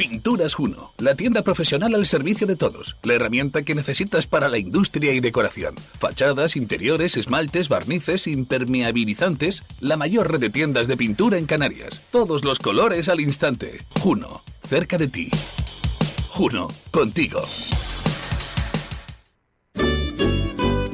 Pinturas 0.00 0.54
Juno, 0.54 0.94
la 0.96 1.14
tienda 1.14 1.42
profesional 1.42 1.94
al 1.94 2.06
servicio 2.06 2.46
de 2.46 2.56
todos, 2.56 2.96
la 3.02 3.12
herramienta 3.12 3.64
que 3.64 3.74
necesitas 3.74 4.26
para 4.26 4.48
la 4.48 4.56
industria 4.56 5.12
y 5.12 5.20
decoración. 5.20 5.74
Fachadas, 5.98 6.56
interiores, 6.56 7.18
esmaltes, 7.18 7.68
barnices, 7.68 8.26
impermeabilizantes, 8.26 9.62
la 9.78 9.98
mayor 9.98 10.32
red 10.32 10.40
de 10.40 10.48
tiendas 10.48 10.88
de 10.88 10.96
pintura 10.96 11.36
en 11.36 11.44
Canarias. 11.44 12.00
Todos 12.10 12.44
los 12.44 12.60
colores 12.60 13.10
al 13.10 13.20
instante. 13.20 13.84
Juno, 14.00 14.42
cerca 14.66 14.96
de 14.96 15.08
ti. 15.08 15.28
Juno, 16.30 16.68
contigo. 16.90 17.42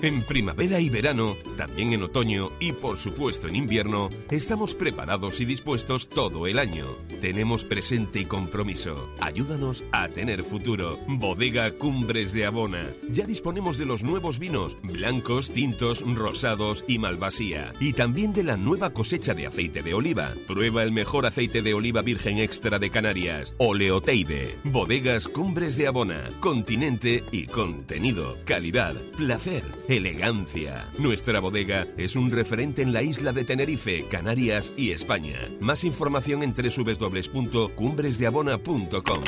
En 0.07 0.23
primavera 0.23 0.79
y 0.79 0.89
verano, 0.89 1.35
también 1.57 1.93
en 1.93 2.05
otoño 2.05 2.53
y 2.61 2.71
por 2.71 2.97
supuesto 2.97 3.49
en 3.49 3.57
invierno, 3.57 4.09
estamos 4.31 4.73
preparados 4.77 5.41
y 5.41 5.45
dispuestos 5.45 6.09
todo 6.09 6.47
el 6.47 6.61
año. 6.61 6.85
Tenemos 7.21 7.65
presente 7.65 8.21
y 8.21 8.25
compromiso. 8.25 9.13
Ayúdanos 9.21 9.83
a 9.91 10.07
tener 10.07 10.45
futuro. 10.45 11.01
Bodega 11.09 11.73
Cumbres 11.73 12.33
de 12.33 12.47
Abona. 12.47 12.87
Ya 13.11 13.27
disponemos 13.27 13.79
de 13.79 13.87
los 13.87 14.05
nuevos 14.05 14.39
vinos, 14.39 14.77
blancos, 14.85 15.51
tintos, 15.51 16.05
rosados 16.15 16.85
y 16.87 16.99
malvasía. 16.99 17.73
Y 17.81 17.93
también 17.93 18.33
de 18.33 18.45
la 18.45 18.57
nueva 18.57 18.91
cosecha 18.91 19.35
de 19.35 19.49
aceite 19.49 19.83
de 19.83 19.93
oliva. 19.95 20.35
Prueba 20.47 20.85
el 20.85 20.93
mejor 20.93 21.27
aceite 21.27 21.63
de 21.63 21.75
oliva 21.75 22.03
virgen 22.03 22.39
extra 22.39 22.79
de 22.79 22.91
Canarias. 22.91 23.57
Oleoteide. 23.59 24.55
Bodegas 24.63 25.27
Cumbres 25.27 25.77
de 25.77 25.89
Abona. 25.89 26.29
Continente 26.39 27.25
y 27.33 27.47
contenido. 27.47 28.37
Calidad. 28.45 28.95
Placer. 29.17 29.65
Elegancia. 29.97 30.87
Nuestra 30.99 31.41
bodega 31.41 31.87
es 31.97 32.15
un 32.17 32.31
referente 32.31 32.83
en 32.83 32.93
la 32.93 33.03
isla 33.03 33.33
de 33.33 33.45
Tenerife, 33.45 34.05
Canarias 34.11 34.75
y 34.77 34.93
España. 34.93 35.39
Más 35.61 35.85
información 35.85 36.43
en 36.43 36.53
www.cumbresdeabona.com. 36.55 39.25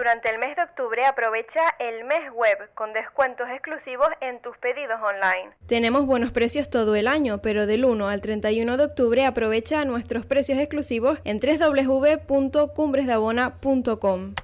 Durante 0.00 0.30
el 0.30 0.38
mes 0.38 0.56
de 0.56 0.62
octubre 0.62 1.04
aprovecha 1.04 1.60
el 1.78 2.04
mes 2.04 2.32
web 2.32 2.56
con 2.74 2.94
descuentos 2.94 3.46
exclusivos 3.50 4.08
en 4.22 4.40
tus 4.40 4.56
pedidos 4.56 4.98
online. 5.02 5.50
Tenemos 5.66 6.06
buenos 6.06 6.32
precios 6.32 6.70
todo 6.70 6.96
el 6.96 7.06
año, 7.06 7.42
pero 7.42 7.66
del 7.66 7.84
1 7.84 8.08
al 8.08 8.22
31 8.22 8.78
de 8.78 8.84
octubre 8.84 9.26
aprovecha 9.26 9.84
nuestros 9.84 10.24
precios 10.24 10.58
exclusivos 10.58 11.18
en 11.24 11.38
www.cumbresdeabona.com. 11.38 14.34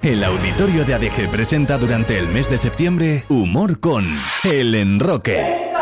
El 0.00 0.22
auditorio 0.22 0.84
de 0.84 0.94
ADG 0.94 1.28
presenta 1.28 1.76
durante 1.76 2.16
el 2.16 2.28
mes 2.28 2.48
de 2.48 2.56
septiembre 2.56 3.24
Humor 3.28 3.80
con 3.80 4.06
El 4.44 4.76
Enroque. 4.76 5.72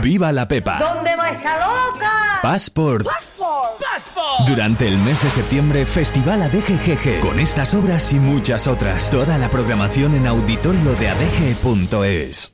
Viva 0.00 0.30
la 0.30 0.46
Pepa. 0.46 0.78
¿Dónde 0.78 1.16
va 1.16 1.30
esa 1.30 1.58
loca? 1.58 2.38
Passport. 2.42 3.06
Passport. 3.06 4.46
Durante 4.46 4.86
el 4.86 4.98
mes 4.98 5.20
de 5.20 5.30
septiembre, 5.30 5.84
Festival 5.84 6.42
ADGGG. 6.42 7.18
Con 7.18 7.40
estas 7.40 7.74
obras 7.74 8.12
y 8.12 8.20
muchas 8.20 8.68
otras. 8.68 9.10
Toda 9.10 9.36
la 9.36 9.48
programación 9.48 10.14
en 10.14 10.28
auditorio 10.28 10.94
de 10.94 11.08
ADG.es. 11.08 12.53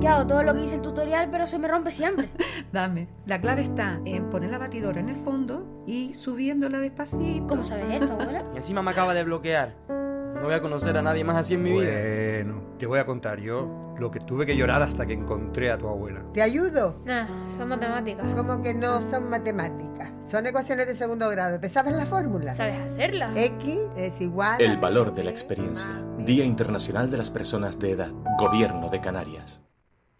¿Qué 0.00 0.06
hago? 0.06 0.26
Todo 0.26 0.42
lo 0.44 0.54
que 0.54 0.60
dice 0.60 0.76
el 0.76 0.82
tutorial, 0.82 1.28
pero 1.30 1.46
se 1.46 1.58
me 1.58 1.66
rompe 1.66 1.90
siempre. 1.90 2.28
Dame. 2.72 3.08
La 3.26 3.40
clave 3.40 3.62
está 3.62 4.00
en 4.04 4.30
poner 4.30 4.50
la 4.50 4.58
batidora 4.58 5.00
en 5.00 5.08
el 5.08 5.16
fondo 5.16 5.82
y 5.86 6.14
subiéndola 6.14 6.78
despacito. 6.78 7.46
¿Cómo 7.48 7.64
sabes 7.64 8.00
esto, 8.00 8.12
abuela? 8.20 8.44
Y 8.54 8.58
encima 8.58 8.82
me 8.82 8.90
acaba 8.92 9.14
de 9.14 9.24
bloquear. 9.24 9.74
No 9.88 10.44
voy 10.44 10.54
a 10.54 10.60
conocer 10.60 10.96
a 10.96 11.02
nadie 11.02 11.24
más 11.24 11.36
así 11.36 11.54
en 11.54 11.62
mi 11.64 11.72
vida. 11.72 11.90
Bueno, 11.90 12.62
te 12.78 12.86
voy 12.86 13.00
a 13.00 13.06
contar 13.06 13.40
yo 13.40 13.94
lo 13.98 14.12
que 14.12 14.20
tuve 14.20 14.46
que 14.46 14.56
llorar 14.56 14.82
hasta 14.82 15.04
que 15.04 15.14
encontré 15.14 15.72
a 15.72 15.78
tu 15.78 15.88
abuela. 15.88 16.22
¿Te 16.32 16.42
ayudo? 16.42 17.02
Nah, 17.04 17.26
son 17.48 17.70
matemáticas. 17.70 18.24
¿Cómo 18.36 18.62
que 18.62 18.72
no 18.72 19.00
son 19.00 19.28
matemáticas? 19.28 20.12
Son 20.28 20.46
ecuaciones 20.46 20.86
de 20.86 20.94
segundo 20.94 21.28
grado. 21.28 21.58
¿Te 21.58 21.68
sabes 21.68 21.94
la 21.94 22.06
fórmula? 22.06 22.54
¿Sabes 22.54 22.80
hacerla? 22.92 23.32
X 23.34 23.78
es 23.96 24.20
igual 24.20 24.60
El 24.60 24.76
valor 24.76 25.12
de 25.12 25.24
la 25.24 25.30
experiencia. 25.30 25.88
Día 26.18 26.44
Internacional 26.44 27.10
de 27.10 27.16
las 27.16 27.30
Personas 27.30 27.80
de 27.80 27.90
Edad. 27.92 28.10
Gobierno 28.38 28.88
de 28.88 29.00
Canarias. 29.00 29.67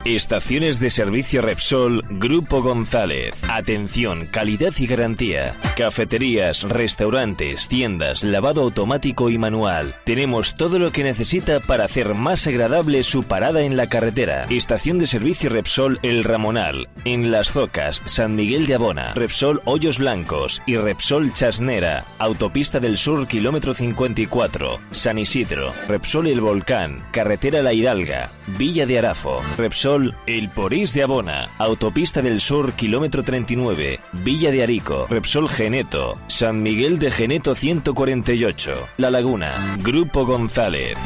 Estaciones 0.05 0.79
de 0.79 0.91
servicio 0.91 1.43
Repsol 1.43 2.05
Grupo 2.09 2.63
González. 2.63 3.35
Atención, 3.51 4.27
calidad 4.27 4.73
y 4.79 4.87
garantía. 4.87 5.57
Cafeterías, 5.77 6.63
restaurantes, 6.63 7.67
tiendas, 7.67 8.23
lavado 8.23 8.63
automático 8.63 9.29
y 9.29 9.39
manual. 9.39 9.97
Tenemos 10.05 10.57
todo 10.57 10.79
lo 10.79 10.93
que 10.93 11.03
necesita 11.03 11.59
para 11.59 11.85
hacer 11.85 12.15
más 12.15 12.47
agradable 12.47 13.03
su 13.03 13.25
parada 13.25 13.63
en 13.63 13.77
la 13.77 13.89
carretera. 13.89 14.47
Estación 14.49 15.01
de 15.01 15.09
servicio 15.09 15.51
Repsol 15.51 15.99
El 16.03 16.23
Ramonal. 16.23 16.89
En 17.05 17.33
Las 17.33 17.51
Zocas, 17.51 18.01
San 18.05 18.37
Miguel 18.37 18.67
de 18.67 18.77
Abona, 18.77 19.15
Repsol 19.15 19.61
Hoyos 19.65 19.99
Blancos 19.99 20.63
y 20.65 20.77
Repsol 20.77 21.35
Chasnera. 21.35 22.07
Autopista 22.19 22.79
del 22.79 22.99
Sur, 22.99 23.27
kilómetro 23.27 23.75
54. 23.75 24.79
San 24.93 25.19
Isidro. 25.19 25.73
Repsol 25.89 26.29
El 26.29 26.41
Volcán. 26.41 27.05
Carretera 27.11 27.63
La 27.63 27.73
Hidalga. 27.73 28.31
Villa 28.47 28.87
de 28.87 29.01
Arafo. 29.01 29.43
Repsol 29.59 29.98
El 30.27 30.49
Porís 30.51 30.95
de 30.95 31.03
Abona, 31.03 31.49
Autopista 31.59 32.23
del 32.23 32.41
Sur, 32.41 32.73
kilómetro 32.73 33.23
39, 33.23 34.01
Villa 34.13 34.51
de 34.51 34.63
Arico, 34.63 35.07
Repsol 35.09 35.49
Geneto, 35.49 36.19
San 36.27 36.63
Miguel 36.63 36.99
de 36.99 37.11
Geneto 37.11 37.55
148, 37.55 38.75
La 38.97 39.11
Laguna, 39.11 39.53
Grupo 39.83 40.25
González. 40.27 40.97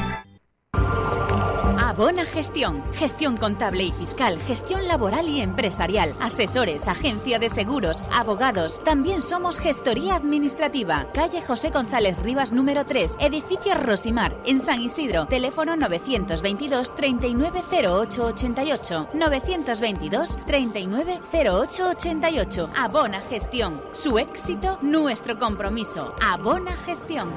Abona 2.03 2.25
Gestión, 2.25 2.83
gestión 2.95 3.37
contable 3.37 3.85
y 3.85 3.93
fiscal, 3.93 4.37
gestión 4.43 4.89
laboral 4.89 5.29
y 5.29 5.41
empresarial, 5.41 6.17
asesores, 6.19 6.89
agencia 6.89 7.39
de 7.39 7.49
seguros, 7.49 8.03
abogados. 8.13 8.81
También 8.83 9.23
somos 9.23 9.61
gestoría 9.61 10.17
administrativa. 10.17 11.07
Calle 11.15 11.43
José 11.43 11.71
González 11.71 12.19
Rivas 12.19 12.51
número 12.51 12.85
3, 12.85 13.19
edificio 13.21 13.77
Rosimar, 13.77 14.37
en 14.45 14.59
San 14.59 14.81
Isidro. 14.81 15.27
Teléfono 15.27 15.77
922 15.77 16.93
390888. 16.97 19.11
922 19.15 20.39
390888. 20.45 22.71
Abona 22.77 23.21
Gestión. 23.21 23.81
Su 23.93 24.19
éxito, 24.19 24.77
nuestro 24.83 25.39
compromiso. 25.39 26.17
Abona 26.21 26.73
Gestión. 26.79 27.31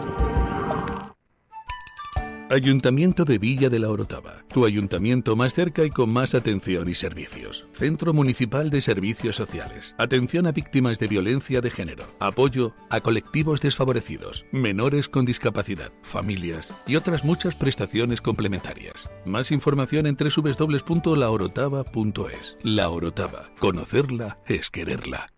Ayuntamiento 2.48 3.26
de 3.26 3.40
Villa 3.40 3.72
de 3.72 3.80
la 3.80 3.90
Orotava, 3.90 4.44
tu 4.54 4.68
ayuntamiento 4.68 5.36
más 5.36 5.56
cerca 5.56 5.84
y 5.84 5.90
con 5.90 6.12
más 6.12 6.36
atención 6.36 6.88
y 6.88 6.94
servicios. 6.94 7.66
Centro 7.74 8.14
Municipal 8.14 8.70
de 8.70 8.82
Servicios 8.82 9.36
Sociales. 9.36 9.96
Atención 9.98 10.46
a 10.46 10.52
víctimas 10.52 11.00
de 11.00 11.08
violencia 11.08 11.60
de 11.62 11.72
género. 11.72 12.06
Apoyo 12.20 12.76
a 12.92 13.02
colectivos 13.02 13.62
desfavorecidos, 13.62 14.46
menores 14.52 15.10
con 15.10 15.26
discapacidad, 15.26 15.92
familias 16.04 16.72
y 16.86 16.98
otras 16.98 17.24
muchas 17.24 17.56
prestaciones 17.56 18.22
complementarias. 18.22 19.10
Más 19.26 19.52
información 19.52 20.06
en 20.06 20.16
www.laorotava.es. 20.16 22.60
La 22.62 22.90
Orotava. 22.90 23.50
Conocerla 23.58 24.38
es 24.46 24.70
quererla. 24.70 25.34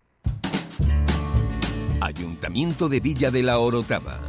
Ayuntamiento 2.02 2.90
de 2.90 3.00
Villa 3.00 3.30
de 3.30 3.42
la 3.42 3.58
Orotava. 3.58 4.20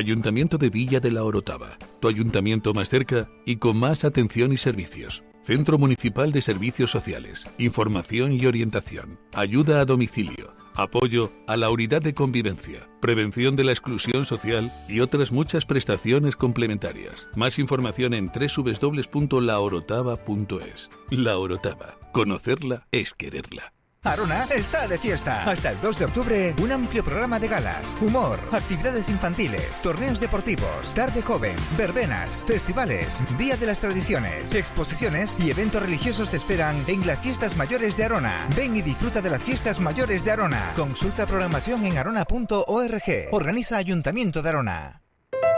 Ayuntamiento 0.00 0.56
de 0.56 0.70
Villa 0.70 0.98
de 0.98 1.10
la 1.10 1.22
Orotava, 1.24 1.76
tu 2.00 2.08
ayuntamiento 2.08 2.72
más 2.72 2.88
cerca 2.88 3.28
y 3.44 3.56
con 3.56 3.76
más 3.76 4.06
atención 4.06 4.50
y 4.50 4.56
servicios. 4.56 5.22
Centro 5.42 5.76
Municipal 5.76 6.32
de 6.32 6.40
Servicios 6.40 6.90
Sociales, 6.90 7.46
información 7.58 8.32
y 8.32 8.46
orientación, 8.46 9.18
ayuda 9.34 9.78
a 9.78 9.84
domicilio, 9.84 10.54
apoyo 10.74 11.30
a 11.46 11.58
la 11.58 11.68
unidad 11.68 12.00
de 12.00 12.14
convivencia, 12.14 12.88
prevención 13.02 13.56
de 13.56 13.64
la 13.64 13.72
exclusión 13.72 14.24
social 14.24 14.72
y 14.88 15.00
otras 15.00 15.32
muchas 15.32 15.66
prestaciones 15.66 16.34
complementarias. 16.34 17.28
Más 17.36 17.58
información 17.58 18.14
en 18.14 18.28
www.laorotava.es. 18.28 20.90
La 21.10 21.36
Orotava, 21.36 21.98
conocerla 22.10 22.86
es 22.90 23.12
quererla. 23.12 23.74
Arona 24.02 24.46
está 24.54 24.88
de 24.88 24.98
fiesta. 24.98 25.42
Hasta 25.44 25.72
el 25.72 25.80
2 25.82 25.98
de 25.98 26.04
octubre, 26.06 26.54
un 26.62 26.72
amplio 26.72 27.04
programa 27.04 27.38
de 27.38 27.48
galas, 27.48 27.98
humor, 28.00 28.40
actividades 28.50 29.10
infantiles, 29.10 29.82
torneos 29.82 30.18
deportivos, 30.18 30.94
tarde 30.94 31.20
joven, 31.20 31.54
verbenas, 31.76 32.42
festivales, 32.46 33.22
Día 33.36 33.58
de 33.58 33.66
las 33.66 33.78
Tradiciones, 33.80 34.54
exposiciones 34.54 35.38
y 35.38 35.50
eventos 35.50 35.82
religiosos 35.82 36.30
te 36.30 36.38
esperan 36.38 36.82
en 36.86 37.06
las 37.06 37.18
Fiestas 37.18 37.58
Mayores 37.58 37.94
de 37.98 38.04
Arona. 38.04 38.46
Ven 38.56 38.74
y 38.74 38.80
disfruta 38.80 39.20
de 39.20 39.28
las 39.28 39.42
Fiestas 39.42 39.80
Mayores 39.80 40.24
de 40.24 40.30
Arona. 40.30 40.72
Consulta 40.76 41.26
programación 41.26 41.84
en 41.84 41.98
arona.org. 41.98 43.28
Organiza 43.32 43.76
Ayuntamiento 43.76 44.40
de 44.40 44.48
Arona. 44.48 45.02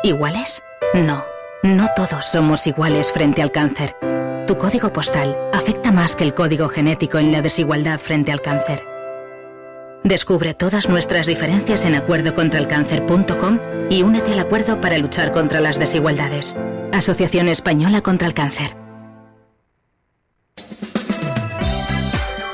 ¿Iguales? 0.02 0.64
No, 0.94 1.24
no 1.62 1.88
todos 1.94 2.26
somos 2.26 2.66
iguales 2.66 3.12
frente 3.12 3.40
al 3.40 3.52
cáncer. 3.52 3.94
Tu 4.46 4.58
código 4.58 4.92
postal 4.92 5.38
afecta 5.52 5.92
más 5.92 6.16
que 6.16 6.24
el 6.24 6.34
código 6.34 6.68
genético 6.68 7.18
en 7.18 7.30
la 7.30 7.42
desigualdad 7.42 8.00
frente 8.00 8.32
al 8.32 8.40
cáncer. 8.40 8.82
Descubre 10.02 10.52
todas 10.52 10.88
nuestras 10.88 11.26
diferencias 11.26 11.84
en 11.84 11.94
acuerdocontralcáncer.com 11.94 13.60
y 13.88 14.02
únete 14.02 14.32
al 14.32 14.40
acuerdo 14.40 14.80
para 14.80 14.98
luchar 14.98 15.30
contra 15.30 15.60
las 15.60 15.78
desigualdades. 15.78 16.56
Asociación 16.92 17.48
Española 17.48 18.02
contra 18.02 18.26
el 18.26 18.34
Cáncer. 18.34 18.76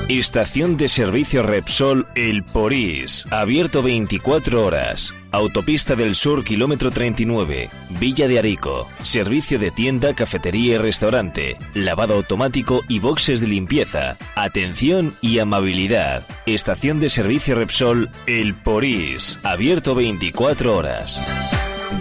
Estación 0.07 0.77
de 0.77 0.89
servicio 0.89 1.43
Repsol 1.43 2.07
El 2.15 2.43
Porís, 2.43 3.25
abierto 3.31 3.83
24 3.83 4.65
horas. 4.65 5.13
Autopista 5.31 5.95
del 5.95 6.15
Sur, 6.15 6.43
kilómetro 6.43 6.89
39, 6.89 7.69
Villa 7.99 8.27
de 8.27 8.39
Arico. 8.39 8.87
Servicio 9.03 9.59
de 9.59 9.69
tienda, 9.69 10.15
cafetería 10.15 10.75
y 10.75 10.77
restaurante, 10.79 11.55
lavado 11.75 12.15
automático 12.15 12.81
y 12.87 12.99
boxes 12.99 13.39
de 13.39 13.47
limpieza. 13.47 14.17
Atención 14.35 15.13
y 15.21 15.37
amabilidad. 15.37 16.23
Estación 16.47 16.99
de 16.99 17.09
servicio 17.09 17.53
Repsol 17.53 18.09
El 18.25 18.55
Porís, 18.55 19.37
abierto 19.43 19.93
24 19.93 20.75
horas. 20.75 21.21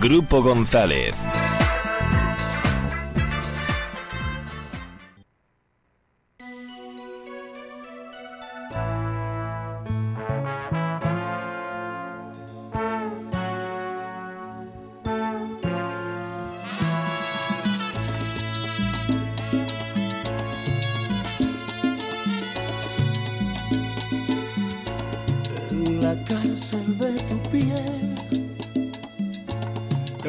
Grupo 0.00 0.42
González. 0.42 1.14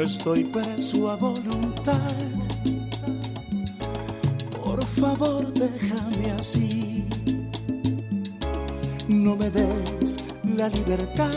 Estoy 0.03 0.43
preso 0.43 1.11
a 1.11 1.15
voluntad. 1.15 2.29
favor, 4.99 5.53
déjame 5.53 6.31
así. 6.37 7.07
No 9.07 9.35
me 9.35 9.49
des 9.49 10.17
la 10.57 10.67
libertad 10.69 11.31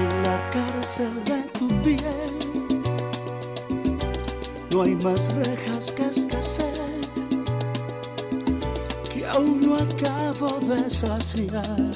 en 0.00 0.10
la 0.22 0.50
cárcel 0.50 1.14
de 1.24 1.40
tu 1.58 1.68
piel. 1.82 2.32
No 4.70 4.82
hay 4.82 4.94
más 4.96 5.32
rejas 5.34 5.92
que 5.92 6.04
esta 6.06 6.42
sed 6.42 7.02
que 9.12 9.26
aún 9.26 9.60
no 9.60 9.74
acabo 9.76 10.60
de 10.60 10.88
saciar. 10.90 11.92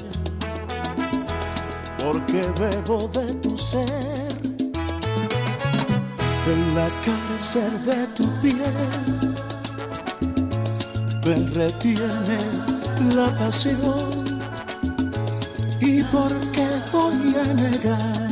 Porque 1.99 2.41
bebo 2.59 3.07
de 3.09 3.33
tu 3.35 3.57
ser 3.57 4.28
en 6.51 6.75
la 6.75 6.89
cárcel 7.05 7.71
de 7.85 8.07
tu 8.15 8.25
piel. 8.41 8.59
Me 11.25 11.35
retiene 11.53 12.39
la 13.15 13.27
pasión. 13.37 14.23
¿Y 15.79 16.03
por 16.03 16.33
qué 16.51 16.67
voy 16.91 17.35
a 17.43 17.53
negar 17.53 18.29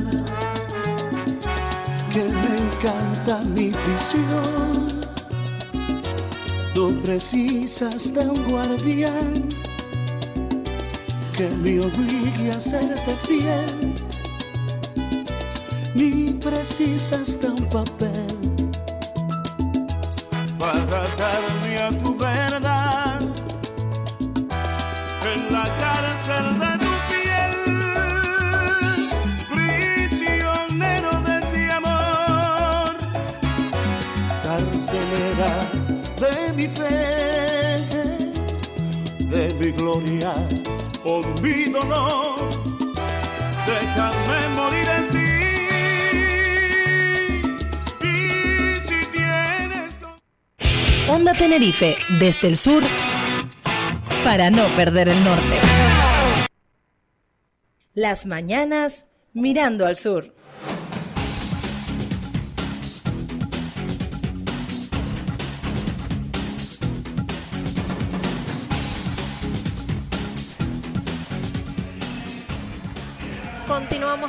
que 2.12 2.24
me 2.24 2.54
encanta 2.66 3.42
mi 3.56 3.70
prisión? 3.70 4.88
No 6.76 6.90
precisas 7.04 8.14
de 8.14 8.22
un 8.28 8.44
guardián 8.50 9.50
que 11.36 11.50
me 11.58 11.80
obligue 11.80 12.52
a 12.52 12.60
serte 12.60 13.16
fiel, 13.28 13.94
ni 15.98 16.32
precisas 16.34 17.40
de 17.42 17.48
un 17.48 17.66
papel 17.70 18.28
para 20.60 21.02
darme 21.18 21.78
a 21.82 21.90
tu 22.02 22.16
verdad 22.16 23.20
en 25.34 25.42
la 25.52 25.66
cárcel 25.82 26.46
de 26.62 26.72
tu 26.84 26.92
piel, 27.10 27.54
prisionero 29.54 31.12
de 31.26 31.34
ese 31.40 31.72
amor, 31.72 32.96
carcelera 34.44 35.54
de 36.22 36.54
mi 36.54 36.68
fe, 36.68 37.80
de 39.34 39.44
mi 39.60 39.72
gloria 39.72 40.34
o 41.04 41.22
mi 41.42 41.66
dolor, 41.72 42.50
déjame 43.66 44.40
morir. 44.56 44.88
Y 45.14 45.27
Onda 51.18 51.34
Tenerife, 51.34 51.98
desde 52.20 52.48
el 52.48 52.56
sur, 52.56 52.84
para 54.24 54.52
no 54.52 54.68
perder 54.76 55.10
el 55.10 55.24
norte. 55.24 55.58
Las 57.96 58.28
mañanas 58.28 59.08
mirando 59.34 59.88
al 59.88 59.98
sur. 59.98 60.37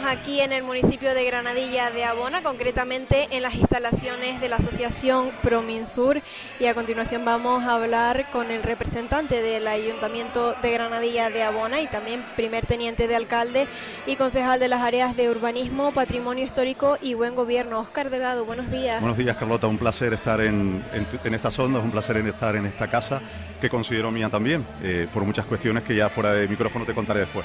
Aquí 0.09 0.41
en 0.41 0.53
el 0.53 0.63
municipio 0.63 1.13
de 1.13 1.25
Granadilla 1.25 1.91
de 1.91 2.05
Abona, 2.05 2.43
concretamente 2.43 3.29
en 3.31 3.43
las 3.43 3.55
instalaciones 3.55 4.41
de 4.41 4.49
la 4.49 4.57
asociación 4.57 5.31
Prominsur 5.43 6.23
y 6.59 6.65
a 6.65 6.75
continuación 6.75 7.25
vamos 7.27 7.65
a 7.65 7.75
hablar 7.75 8.27
con 8.33 8.51
el 8.51 8.63
representante 8.63 9.43
del 9.43 9.69
Ayuntamiento 9.69 10.55
de 10.63 10.71
Granadilla 10.71 11.29
de 11.29 11.43
Abona 11.43 11.83
y 11.83 11.87
también 11.89 12.25
primer 12.37 12.65
teniente 12.65 13.07
de 13.07 13.17
alcalde 13.17 13.67
y 14.07 14.17
concejal 14.17 14.59
de 14.61 14.69
las 14.69 14.81
áreas 14.81 15.15
de 15.15 15.31
urbanismo, 15.31 15.93
patrimonio 15.93 16.45
histórico 16.45 16.97
y 17.03 17.13
buen 17.13 17.35
gobierno. 17.35 17.81
Oscar 17.81 18.09
Delgado, 18.09 18.47
buenos 18.47 18.71
días. 18.71 19.01
Buenos 19.01 19.19
días, 19.19 19.37
Carlota. 19.37 19.67
Un 19.67 19.79
placer 19.79 20.15
estar 20.15 20.41
en, 20.41 20.83
en, 20.95 21.07
en 21.23 21.35
estas 21.35 21.59
ondas, 21.59 21.85
un 21.85 21.91
placer 21.91 22.17
estar 22.17 22.57
en 22.57 22.65
esta 22.65 22.89
casa 22.89 23.21
que 23.61 23.69
considero 23.69 24.11
mía 24.11 24.31
también, 24.31 24.65
eh, 24.83 25.07
por 25.13 25.25
muchas 25.25 25.45
cuestiones 25.45 25.83
que 25.83 25.95
ya 25.95 26.09
fuera 26.09 26.33
de 26.33 26.49
micrófono 26.49 26.87
te 26.87 26.95
contaré 26.95 27.21
después. 27.21 27.45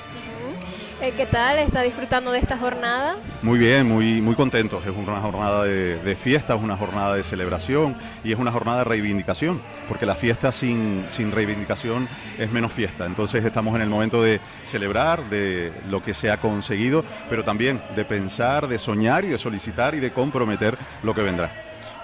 Eh, 1.03 1.11
¿Qué 1.17 1.25
tal? 1.25 1.59
¿Está 1.59 1.82
disfrutando 1.82 2.32
de 2.32 2.40
esta 2.40 2.57
jornada? 2.57 3.17
Muy 3.41 3.59
bien, 3.59 3.85
muy, 3.85 4.22
muy 4.22 4.35
contentos. 4.35 4.85
Es 4.85 4.95
una 4.95 5.19
jornada 5.19 5.65
de, 5.65 5.98
de 5.98 6.15
fiesta, 6.15 6.56
es 6.56 6.61
una 6.61 6.77
jornada 6.77 7.14
de 7.14 7.25
celebración 7.25 7.98
y 8.23 8.32
es 8.32 8.40
una 8.40 8.53
jornada 8.53 8.77
de 8.77 8.83
reivindicación, 8.85 9.61
porque 9.90 10.06
la 10.06 10.15
fiesta 10.15 10.53
sin, 10.53 11.06
sin 11.11 11.33
reivindicación 11.33 12.07
es 12.40 12.49
menos 12.53 12.72
fiesta. 12.72 13.06
Entonces 13.06 13.43
estamos 13.43 13.75
en 13.75 13.82
el 13.82 13.90
momento 13.90 14.23
de 14.23 14.40
celebrar 14.64 15.22
de 15.25 15.73
lo 15.90 16.01
que 16.01 16.14
se 16.14 16.32
ha 16.32 16.38
conseguido, 16.38 17.03
pero 17.30 17.43
también 17.43 17.82
de 17.98 18.06
pensar, 18.06 18.69
de 18.69 18.80
soñar 18.80 19.25
y 19.25 19.27
de 19.27 19.38
solicitar 19.38 19.95
y 19.95 19.99
de 19.99 20.11
comprometer 20.11 20.77
lo 21.03 21.14
que 21.14 21.22
vendrá. 21.22 21.51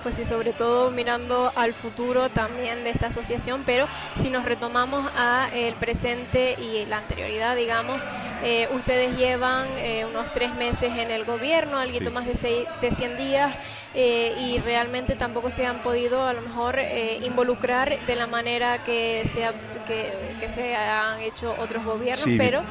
Pues 0.03 0.15
sí, 0.15 0.25
sobre 0.25 0.53
todo 0.53 0.91
mirando 0.91 1.51
al 1.55 1.73
futuro 1.73 2.29
también 2.29 2.83
de 2.83 2.89
esta 2.89 3.07
asociación, 3.07 3.63
pero 3.65 3.85
si 4.15 4.29
nos 4.29 4.45
retomamos 4.45 5.09
a 5.17 5.49
el 5.53 5.73
presente 5.75 6.55
y 6.57 6.85
la 6.85 6.99
anterioridad, 6.99 7.55
digamos, 7.55 8.01
eh, 8.43 8.67
ustedes 8.71 9.17
llevan 9.17 9.67
eh, 9.77 10.05
unos 10.05 10.31
tres 10.31 10.53
meses 10.55 10.91
en 10.97 11.11
el 11.11 11.25
gobierno, 11.25 11.77
algo 11.79 11.97
Sí. 11.99 12.09
más 12.09 12.25
de, 12.25 12.35
seis, 12.35 12.65
de 12.81 12.91
100 12.91 13.17
días, 13.17 13.53
eh, 13.95 14.33
y 14.39 14.59
realmente 14.59 15.15
tampoco 15.15 15.49
se 15.51 15.65
han 15.65 15.79
podido 15.79 16.25
a 16.27 16.33
lo 16.33 16.41
mejor 16.41 16.77
eh, 16.79 17.19
involucrar 17.23 17.99
de 18.05 18.15
la 18.15 18.27
manera 18.27 18.77
que 18.83 19.23
se, 19.25 19.45
ha- 19.45 19.53
que, 19.87 20.11
que 20.39 20.47
se 20.47 20.75
han 20.75 21.19
hecho 21.21 21.55
otros 21.59 21.83
gobiernos, 21.83 22.23
Sí, 22.25 22.35
pero 22.37 22.61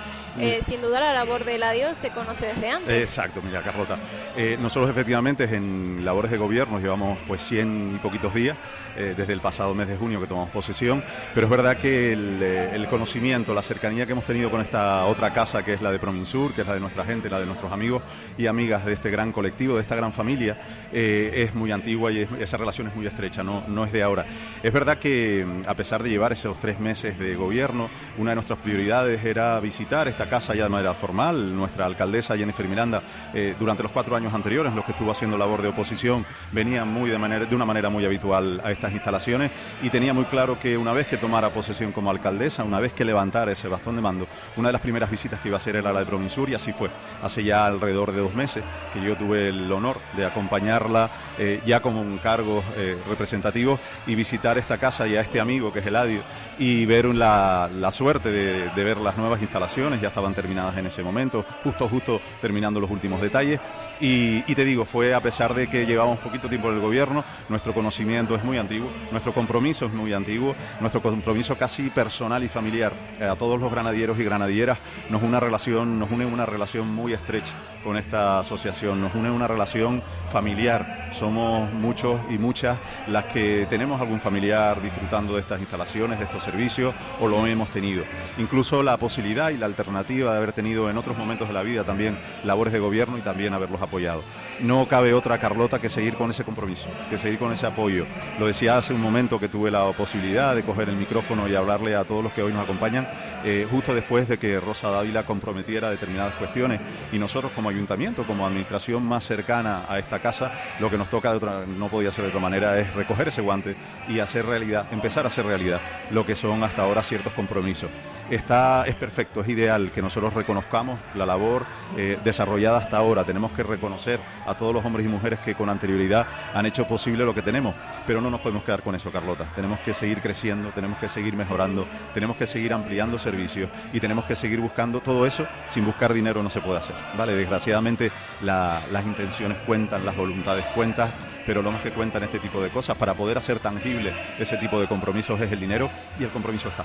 eh, 0.40 0.60
sin 0.62 0.80
duda 0.82 1.00
la 1.00 1.12
labor 1.14 1.44
de 1.44 1.56
Eladio 1.56 1.94
se 1.94 2.10
conoce 2.10 2.46
desde 2.46 2.70
antes. 2.70 2.92
Exacto, 3.02 3.40
mira, 3.44 3.62
Carlota. 3.62 3.96
Eh, 4.36 4.56
nosotros 4.60 4.90
efectivamente 4.90 5.44
en 5.44 6.04
labores 6.04 6.30
de 6.30 6.36
gobierno 6.36 6.78
llevamos 6.78 7.18
pues 7.26 7.42
100 7.42 7.92
y 7.96 7.98
poquitos 7.98 8.32
días, 8.34 8.56
eh, 8.96 9.14
desde 9.16 9.32
el 9.32 9.40
pasado 9.40 9.74
mes 9.74 9.86
de 9.86 9.96
junio 9.96 10.20
que 10.20 10.26
tomamos 10.26 10.50
posesión, 10.50 11.02
pero 11.34 11.46
es 11.46 11.50
verdad 11.50 11.76
que 11.76 12.12
el, 12.12 12.38
eh, 12.42 12.70
el 12.74 12.86
conocimiento, 12.88 13.54
la 13.54 13.62
cercanía 13.62 14.06
que 14.06 14.12
hemos 14.12 14.24
tenido 14.24 14.50
con 14.50 14.60
esta 14.60 15.04
otra 15.06 15.32
casa 15.32 15.64
que 15.64 15.72
es 15.74 15.82
la 15.82 15.92
de 15.92 15.98
Prominsur, 16.00 16.52
que 16.52 16.62
es 16.62 16.66
la 16.66 16.74
de 16.74 16.80
nuestra 16.80 17.04
gente, 17.04 17.30
la 17.30 17.38
de 17.38 17.46
nuestros 17.46 17.70
amigos 17.70 18.02
y 18.36 18.46
amigas 18.46 18.84
de 18.84 18.94
este 18.94 19.10
gran 19.10 19.30
colectivo, 19.32 19.76
de 19.76 19.82
esta 19.82 19.94
gran 19.94 20.12
familia, 20.12 20.56
es 20.92 21.54
muy 21.54 21.70
antigua 21.70 22.10
y 22.10 22.20
es- 22.20 22.28
esa 22.40 22.56
relación 22.56 22.88
es 22.88 22.96
muy 22.96 23.06
estrecha, 23.06 23.42
no, 23.42 23.62
no 23.68 23.84
es 23.84 23.92
de 23.92 24.02
ahora. 24.02 24.24
Es 24.62 24.72
verdad 24.72 24.98
que 24.98 25.44
mm, 25.46 25.68
a 25.68 25.74
pesar 25.74 26.02
de 26.02 26.10
llevar 26.10 26.32
esos 26.32 26.58
tres 26.58 26.80
meses 26.80 27.18
de 27.18 27.34
gobierno, 27.36 27.88
una 28.16 28.30
de 28.30 28.36
nuestras 28.36 28.58
prioridades 28.58 29.24
era 29.24 29.60
visitar 29.60 30.08
esta 30.08 30.27
casa 30.28 30.54
ya 30.54 30.64
de 30.64 30.68
manera 30.68 30.94
formal. 30.94 31.56
Nuestra 31.56 31.86
alcaldesa 31.86 32.36
Jennifer 32.36 32.66
Miranda, 32.68 33.02
eh, 33.34 33.54
durante 33.58 33.82
los 33.82 33.92
cuatro 33.92 34.16
años 34.16 34.32
anteriores 34.34 34.70
en 34.70 34.76
los 34.76 34.84
que 34.84 34.92
estuvo 34.92 35.10
haciendo 35.10 35.36
labor 35.36 35.62
de 35.62 35.68
oposición, 35.68 36.24
venía 36.52 36.84
muy 36.84 37.10
de, 37.10 37.18
manera, 37.18 37.44
de 37.44 37.54
una 37.54 37.64
manera 37.64 37.90
muy 37.90 38.04
habitual 38.04 38.60
a 38.64 38.70
estas 38.70 38.92
instalaciones 38.92 39.50
y 39.82 39.90
tenía 39.90 40.12
muy 40.12 40.24
claro 40.24 40.58
que 40.60 40.76
una 40.76 40.92
vez 40.92 41.06
que 41.06 41.16
tomara 41.16 41.50
posesión 41.50 41.92
como 41.92 42.10
alcaldesa, 42.10 42.64
una 42.64 42.80
vez 42.80 42.92
que 42.92 43.04
levantara 43.04 43.52
ese 43.52 43.68
bastón 43.68 43.96
de 43.96 44.02
mando, 44.02 44.26
una 44.56 44.68
de 44.68 44.72
las 44.72 44.82
primeras 44.82 45.10
visitas 45.10 45.40
que 45.40 45.48
iba 45.48 45.56
a 45.56 45.60
hacer 45.60 45.76
era 45.76 45.92
la 45.92 46.00
de 46.00 46.06
Prominsur 46.06 46.48
y 46.50 46.54
así 46.54 46.72
fue. 46.72 46.90
Hace 47.22 47.44
ya 47.44 47.66
alrededor 47.66 48.12
de 48.12 48.20
dos 48.20 48.34
meses 48.34 48.62
que 48.92 49.02
yo 49.02 49.16
tuve 49.16 49.48
el 49.48 49.70
honor 49.72 49.98
de 50.16 50.26
acompañarla 50.26 51.10
eh, 51.38 51.60
ya 51.66 51.80
como 51.80 52.00
un 52.00 52.18
cargo 52.18 52.62
eh, 52.76 52.96
representativo 53.08 53.78
y 54.06 54.14
visitar 54.14 54.58
esta 54.58 54.78
casa 54.78 55.06
y 55.06 55.16
a 55.16 55.20
este 55.20 55.40
amigo 55.40 55.72
que 55.72 55.80
es 55.80 55.86
Eladio 55.86 56.20
y 56.58 56.84
ver 56.86 57.06
la, 57.06 57.68
la 57.78 57.92
suerte 57.92 58.30
de, 58.30 58.68
de 58.70 58.84
ver 58.84 58.98
las 58.98 59.16
nuevas 59.16 59.40
instalaciones, 59.40 60.00
ya 60.00 60.08
estaban 60.08 60.34
terminadas 60.34 60.76
en 60.76 60.86
ese 60.86 61.02
momento, 61.02 61.44
justo, 61.62 61.88
justo 61.88 62.20
terminando 62.40 62.80
los 62.80 62.90
últimos 62.90 63.20
detalles. 63.20 63.60
Y, 64.00 64.44
y 64.46 64.54
te 64.54 64.64
digo, 64.64 64.84
fue 64.84 65.12
a 65.12 65.20
pesar 65.20 65.54
de 65.54 65.68
que 65.68 65.84
llevamos 65.84 66.18
poquito 66.20 66.48
tiempo 66.48 66.68
en 66.68 66.76
el 66.76 66.80
gobierno, 66.80 67.24
nuestro 67.48 67.74
conocimiento 67.74 68.36
es 68.36 68.44
muy 68.44 68.56
antiguo, 68.56 68.88
nuestro 69.10 69.32
compromiso 69.32 69.86
es 69.86 69.92
muy 69.92 70.12
antiguo, 70.12 70.54
nuestro 70.80 71.02
compromiso 71.02 71.56
casi 71.56 71.90
personal 71.90 72.44
y 72.44 72.48
familiar. 72.48 72.92
Eh, 73.18 73.24
a 73.24 73.34
todos 73.34 73.60
los 73.60 73.70
granadieros 73.72 74.18
y 74.18 74.24
granadieras 74.24 74.78
nos, 75.10 75.22
una 75.22 75.40
relación, 75.40 75.98
nos 75.98 76.10
une 76.10 76.26
una 76.26 76.46
relación 76.46 76.88
muy 76.94 77.12
estrecha 77.12 77.52
con 77.82 77.96
esta 77.96 78.40
asociación, 78.40 79.00
nos 79.00 79.14
une 79.14 79.30
una 79.30 79.46
relación 79.46 80.02
familiar. 80.32 81.10
Somos 81.18 81.72
muchos 81.72 82.20
y 82.30 82.38
muchas 82.38 82.78
las 83.06 83.24
que 83.26 83.66
tenemos 83.70 84.00
algún 84.00 84.20
familiar 84.20 84.80
disfrutando 84.82 85.34
de 85.34 85.40
estas 85.40 85.60
instalaciones, 85.60 86.18
de 86.18 86.24
estos 86.24 86.42
servicios, 86.42 86.94
o 87.20 87.28
lo 87.28 87.46
hemos 87.46 87.68
tenido. 87.70 88.04
Incluso 88.38 88.82
la 88.82 88.96
posibilidad 88.96 89.50
y 89.50 89.56
la 89.56 89.66
alternativa 89.66 90.32
de 90.32 90.38
haber 90.38 90.52
tenido 90.52 90.90
en 90.90 90.98
otros 90.98 91.16
momentos 91.16 91.48
de 91.48 91.54
la 91.54 91.62
vida 91.62 91.84
también 91.84 92.16
labores 92.44 92.72
de 92.72 92.78
gobierno 92.78 93.18
y 93.18 93.22
también 93.22 93.54
haberlos 93.54 93.80
apoyado. 93.80 94.22
No 94.60 94.86
cabe 94.86 95.14
otra 95.14 95.38
Carlota 95.38 95.78
que 95.78 95.88
seguir 95.88 96.14
con 96.14 96.30
ese 96.30 96.44
compromiso, 96.44 96.88
que 97.10 97.18
seguir 97.18 97.38
con 97.38 97.52
ese 97.52 97.66
apoyo. 97.66 98.06
Lo 98.38 98.46
decía 98.46 98.78
hace 98.78 98.94
un 98.94 99.00
momento 99.00 99.38
que 99.38 99.48
tuve 99.48 99.70
la 99.70 99.90
posibilidad 99.92 100.54
de 100.54 100.62
coger 100.62 100.88
el 100.88 100.96
micrófono 100.96 101.48
y 101.48 101.54
hablarle 101.54 101.94
a 101.94 102.04
todos 102.04 102.22
los 102.22 102.32
que 102.32 102.42
hoy 102.42 102.52
nos 102.52 102.64
acompañan, 102.64 103.08
eh, 103.44 103.66
justo 103.70 103.94
después 103.94 104.28
de 104.28 104.38
que 104.38 104.58
Rosa 104.60 104.90
Dávila 104.90 105.22
comprometiera 105.22 105.90
determinadas 105.90 106.34
cuestiones 106.34 106.80
y 107.12 107.18
nosotros 107.18 107.52
como 107.54 107.68
ayuntamiento, 107.68 108.24
como 108.24 108.46
administración 108.46 109.04
más 109.04 109.24
cercana 109.24 109.82
a 109.88 109.98
esta 109.98 110.18
casa, 110.18 110.52
lo 110.80 110.90
que 110.90 110.98
nos 110.98 111.08
toca 111.08 111.30
de 111.30 111.36
otra, 111.36 111.64
no 111.66 111.88
podía 111.88 112.12
ser 112.12 112.24
de 112.24 112.28
otra 112.28 112.40
manera 112.40 112.78
es 112.78 112.92
recoger 112.94 113.28
ese 113.28 113.40
guante 113.40 113.76
y 114.08 114.20
hacer 114.20 114.46
realidad, 114.46 114.86
empezar 114.92 115.24
a 115.24 115.28
hacer 115.28 115.46
realidad 115.46 115.80
lo 116.10 116.26
que 116.26 116.36
son 116.36 116.62
hasta 116.64 116.82
ahora 116.82 117.02
ciertos 117.02 117.32
compromisos. 117.32 117.90
Está, 118.30 118.84
es 118.86 118.94
perfecto, 118.94 119.40
es 119.40 119.48
ideal 119.48 119.90
que 119.90 120.02
nosotros 120.02 120.34
reconozcamos 120.34 120.98
la 121.14 121.24
labor 121.24 121.64
eh, 121.96 122.18
desarrollada 122.22 122.76
hasta 122.76 122.98
ahora. 122.98 123.24
Tenemos 123.24 123.52
que 123.52 123.62
reconocer 123.62 124.20
a 124.46 124.54
todos 124.54 124.74
los 124.74 124.84
hombres 124.84 125.06
y 125.06 125.08
mujeres 125.08 125.38
que 125.38 125.54
con 125.54 125.70
anterioridad 125.70 126.26
han 126.52 126.66
hecho 126.66 126.86
posible 126.86 127.24
lo 127.24 127.34
que 127.34 127.40
tenemos, 127.40 127.74
pero 128.06 128.20
no 128.20 128.30
nos 128.30 128.40
podemos 128.42 128.64
quedar 128.64 128.82
con 128.82 128.94
eso, 128.94 129.10
Carlota. 129.10 129.46
Tenemos 129.56 129.78
que 129.80 129.94
seguir 129.94 130.20
creciendo, 130.20 130.68
tenemos 130.70 130.98
que 130.98 131.08
seguir 131.08 131.34
mejorando, 131.34 131.86
tenemos 132.12 132.36
que 132.36 132.46
seguir 132.46 132.74
ampliando 132.74 133.18
servicios 133.18 133.70
y 133.94 134.00
tenemos 134.00 134.26
que 134.26 134.34
seguir 134.34 134.60
buscando 134.60 135.00
todo 135.00 135.26
eso. 135.26 135.46
Sin 135.70 135.86
buscar 135.86 136.12
dinero 136.12 136.42
no 136.42 136.50
se 136.50 136.60
puede 136.60 136.80
hacer, 136.80 136.96
¿vale? 137.16 137.34
Desgraciadamente 137.34 138.10
las 138.42 139.06
intenciones 139.06 139.56
cuentan, 139.66 140.04
las 140.04 140.16
voluntades 140.16 140.66
cuentan 140.74 141.08
pero 141.48 141.62
lo 141.62 141.72
más 141.72 141.80
que 141.80 141.92
cuentan 141.92 142.22
este 142.24 142.38
tipo 142.38 142.62
de 142.62 142.68
cosas 142.68 142.94
para 142.98 143.14
poder 143.14 143.38
hacer 143.38 143.58
tangible 143.58 144.12
ese 144.38 144.58
tipo 144.58 144.78
de 144.78 144.86
compromisos 144.86 145.40
es 145.40 145.50
el 145.50 145.58
dinero 145.58 145.88
y 146.20 146.24
el 146.24 146.28
compromiso 146.28 146.68
está. 146.68 146.84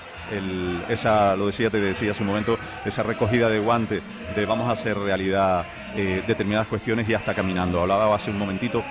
esa, 0.87 1.35
lo 1.35 1.47
decía, 1.47 1.69
te 1.69 1.81
decía 1.81 2.11
hace 2.11 2.21
un 2.21 2.29
momento, 2.29 2.57
esa 2.85 3.03
recogida 3.03 3.49
de 3.49 3.59
guante 3.59 4.01
de 4.33 4.45
vamos 4.45 4.69
a 4.69 4.71
hacer 4.71 4.97
realidad 4.97 5.65
eh, 5.97 6.23
determinadas 6.25 6.67
cuestiones 6.67 7.05
ya 7.05 7.17
está 7.17 7.33
caminando. 7.33 7.81
Hablaba 7.81 8.15
hace 8.15 8.31
un 8.31 8.37
momentito 8.37 8.81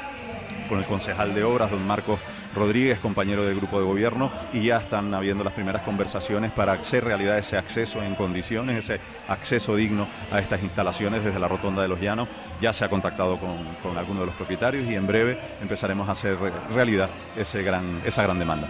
con 0.68 0.78
el 0.78 0.84
concejal 0.84 1.34
de 1.34 1.42
obras, 1.42 1.70
don 1.70 1.86
Marcos 1.86 2.20
Rodríguez, 2.54 2.98
compañero 2.98 3.44
del 3.44 3.56
grupo 3.56 3.78
de 3.78 3.86
gobierno, 3.86 4.30
y 4.52 4.64
ya 4.64 4.78
están 4.78 5.12
habiendo 5.14 5.44
las 5.44 5.52
primeras 5.52 5.82
conversaciones 5.82 6.52
para 6.52 6.72
hacer 6.72 7.04
realidad 7.04 7.38
ese 7.38 7.56
acceso 7.56 8.02
en 8.02 8.14
condiciones, 8.14 8.78
ese 8.78 9.00
acceso 9.28 9.76
digno 9.76 10.06
a 10.30 10.40
estas 10.40 10.62
instalaciones 10.62 11.24
desde 11.24 11.38
la 11.38 11.48
Rotonda 11.48 11.82
de 11.82 11.88
los 11.88 12.00
Llanos. 12.00 12.28
Ya 12.60 12.72
se 12.72 12.84
ha 12.84 12.88
contactado 12.88 13.38
con, 13.38 13.56
con 13.82 13.98
algunos 13.98 14.20
de 14.20 14.26
los 14.26 14.34
propietarios 14.34 14.88
y 14.88 14.94
en 14.94 15.06
breve 15.06 15.38
empezaremos 15.60 16.08
a 16.08 16.12
hacer 16.12 16.36
realidad 16.74 17.08
ese 17.36 17.62
gran, 17.62 17.84
esa 18.04 18.22
gran 18.22 18.38
demanda 18.38 18.68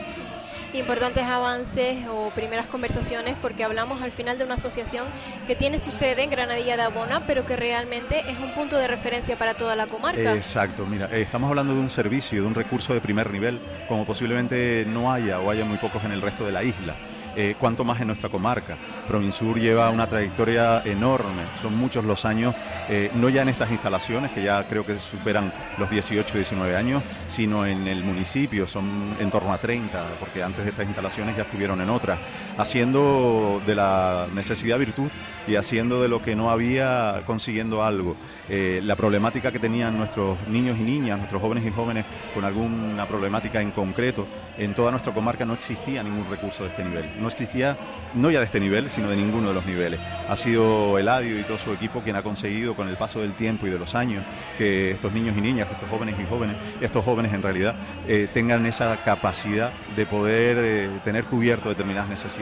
importantes 0.74 1.22
avances 1.24 1.98
o 2.10 2.30
primeras 2.30 2.66
conversaciones 2.66 3.36
porque 3.40 3.64
hablamos 3.64 4.02
al 4.02 4.10
final 4.10 4.38
de 4.38 4.44
una 4.44 4.54
asociación 4.54 5.06
que 5.46 5.54
tiene 5.54 5.78
su 5.78 5.92
sede 5.92 6.22
en 6.22 6.30
Granadilla 6.30 6.76
de 6.76 6.82
Abona, 6.82 7.26
pero 7.26 7.44
que 7.44 7.56
realmente 7.56 8.20
es 8.30 8.38
un 8.38 8.52
punto 8.54 8.76
de 8.78 8.86
referencia 8.86 9.36
para 9.36 9.54
toda 9.54 9.76
la 9.76 9.86
comarca. 9.86 10.34
Exacto, 10.34 10.86
mira, 10.86 11.08
eh, 11.12 11.22
estamos 11.22 11.48
hablando 11.48 11.74
de 11.74 11.80
un 11.80 11.90
servicio, 11.90 12.42
de 12.42 12.46
un 12.46 12.54
recurso 12.54 12.94
de 12.94 13.00
primer 13.00 13.30
nivel, 13.30 13.58
como 13.88 14.04
posiblemente 14.04 14.84
no 14.86 15.12
haya 15.12 15.40
o 15.40 15.50
haya 15.50 15.64
muy 15.64 15.78
pocos 15.78 16.04
en 16.04 16.12
el 16.12 16.22
resto 16.22 16.46
de 16.46 16.52
la 16.52 16.62
isla. 16.62 16.94
Eh, 17.34 17.54
cuanto 17.58 17.82
más 17.82 17.98
en 18.00 18.08
nuestra 18.08 18.28
comarca. 18.28 18.76
Provinsur 19.08 19.58
lleva 19.58 19.88
una 19.88 20.06
trayectoria 20.06 20.82
enorme, 20.84 21.42
son 21.62 21.74
muchos 21.76 22.04
los 22.04 22.26
años, 22.26 22.54
eh, 22.90 23.10
no 23.14 23.30
ya 23.30 23.40
en 23.40 23.48
estas 23.48 23.70
instalaciones, 23.70 24.32
que 24.32 24.42
ya 24.42 24.62
creo 24.64 24.84
que 24.84 24.98
superan 24.98 25.50
los 25.78 25.88
18, 25.88 26.36
19 26.36 26.76
años, 26.76 27.02
sino 27.26 27.64
en 27.64 27.88
el 27.88 28.04
municipio, 28.04 28.66
son 28.66 29.16
en 29.18 29.30
torno 29.30 29.50
a 29.50 29.58
30, 29.58 30.04
porque 30.20 30.42
antes 30.42 30.64
de 30.64 30.70
estas 30.70 30.86
instalaciones 30.86 31.34
ya 31.34 31.44
estuvieron 31.44 31.80
en 31.80 31.88
otras, 31.88 32.18
haciendo 32.58 33.60
de 33.66 33.74
la 33.74 34.26
necesidad 34.34 34.78
virtud 34.78 35.08
y 35.46 35.56
haciendo 35.56 36.02
de 36.02 36.08
lo 36.08 36.22
que 36.22 36.36
no 36.36 36.50
había 36.50 37.22
consiguiendo 37.26 37.82
algo. 37.82 38.16
Eh, 38.48 38.80
la 38.84 38.96
problemática 38.96 39.50
que 39.50 39.58
tenían 39.58 39.96
nuestros 39.96 40.36
niños 40.48 40.78
y 40.78 40.82
niñas, 40.82 41.18
nuestros 41.18 41.40
jóvenes 41.40 41.64
y 41.64 41.70
jóvenes 41.70 42.04
con 42.34 42.44
alguna 42.44 43.06
problemática 43.06 43.60
en 43.60 43.70
concreto, 43.70 44.26
en 44.58 44.74
toda 44.74 44.90
nuestra 44.90 45.12
comarca 45.12 45.44
no 45.44 45.54
existía 45.54 46.02
ningún 46.02 46.28
recurso 46.28 46.64
de 46.64 46.70
este 46.70 46.84
nivel. 46.84 47.04
No 47.20 47.28
existía, 47.28 47.76
no 48.14 48.30
ya 48.30 48.40
de 48.40 48.46
este 48.46 48.60
nivel, 48.60 48.90
sino 48.90 49.08
de 49.08 49.16
ninguno 49.16 49.48
de 49.48 49.54
los 49.54 49.64
niveles. 49.64 50.00
Ha 50.28 50.36
sido 50.36 50.98
Eladio 50.98 51.38
y 51.38 51.42
todo 51.44 51.58
su 51.58 51.72
equipo 51.72 52.00
quien 52.00 52.16
ha 52.16 52.22
conseguido 52.22 52.74
con 52.74 52.88
el 52.88 52.96
paso 52.96 53.20
del 53.20 53.32
tiempo 53.32 53.66
y 53.66 53.70
de 53.70 53.78
los 53.78 53.94
años 53.94 54.24
que 54.58 54.92
estos 54.92 55.12
niños 55.12 55.36
y 55.36 55.40
niñas, 55.40 55.68
estos 55.70 55.88
jóvenes 55.88 56.16
y 56.20 56.26
jóvenes, 56.26 56.56
estos 56.80 57.04
jóvenes 57.04 57.32
en 57.32 57.42
realidad, 57.42 57.74
eh, 58.06 58.28
tengan 58.32 58.66
esa 58.66 58.96
capacidad 59.04 59.70
de 59.96 60.06
poder 60.06 60.56
eh, 60.58 60.90
tener 61.04 61.24
cubierto 61.24 61.68
determinadas 61.68 62.08
necesidades 62.08 62.41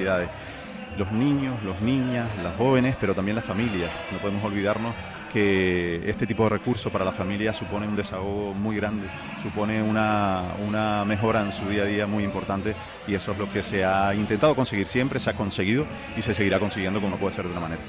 los 0.99 1.12
niños, 1.12 1.62
los 1.62 1.81
niñas, 1.81 2.27
las 2.43 2.57
jóvenes, 2.57 2.97
pero 3.01 3.15
también 3.15 3.37
las 3.37 3.45
familias. 3.45 3.91
No 4.12 4.19
podemos 4.19 4.45
olvidarnos 4.45 4.95
que 5.33 6.11
este 6.11 6.27
tipo 6.27 6.43
de 6.45 6.51
recursos 6.51 6.91
para 6.91 7.05
la 7.05 7.12
familia 7.12 7.55
supone 7.55 7.87
un 7.87 7.97
desahogo 7.97 8.53
muy 8.53 8.77
grande, 8.77 9.07
supone 9.43 9.83
una, 9.83 10.43
una, 10.67 11.05
mejora 11.05 11.43
en 11.43 11.53
su 11.53 11.69
día 11.69 11.83
a 11.83 11.87
día 11.87 12.07
muy 12.07 12.25
importante 12.25 12.75
y 13.07 13.15
eso 13.15 13.33
es 13.33 13.39
lo 13.39 13.51
que 13.53 13.62
se 13.62 13.85
ha 13.85 14.12
intentado 14.15 14.55
conseguir 14.55 14.87
siempre, 14.87 15.20
se 15.20 15.31
ha 15.31 15.35
conseguido 15.35 15.87
y 16.17 16.23
se 16.23 16.35
seguirá 16.35 16.59
consiguiendo 16.59 17.01
como 17.01 17.12
no 17.15 17.17
puede 17.17 17.35
ser 17.35 17.45
de 17.45 17.51
otra 17.51 17.61
manera. 17.61 17.81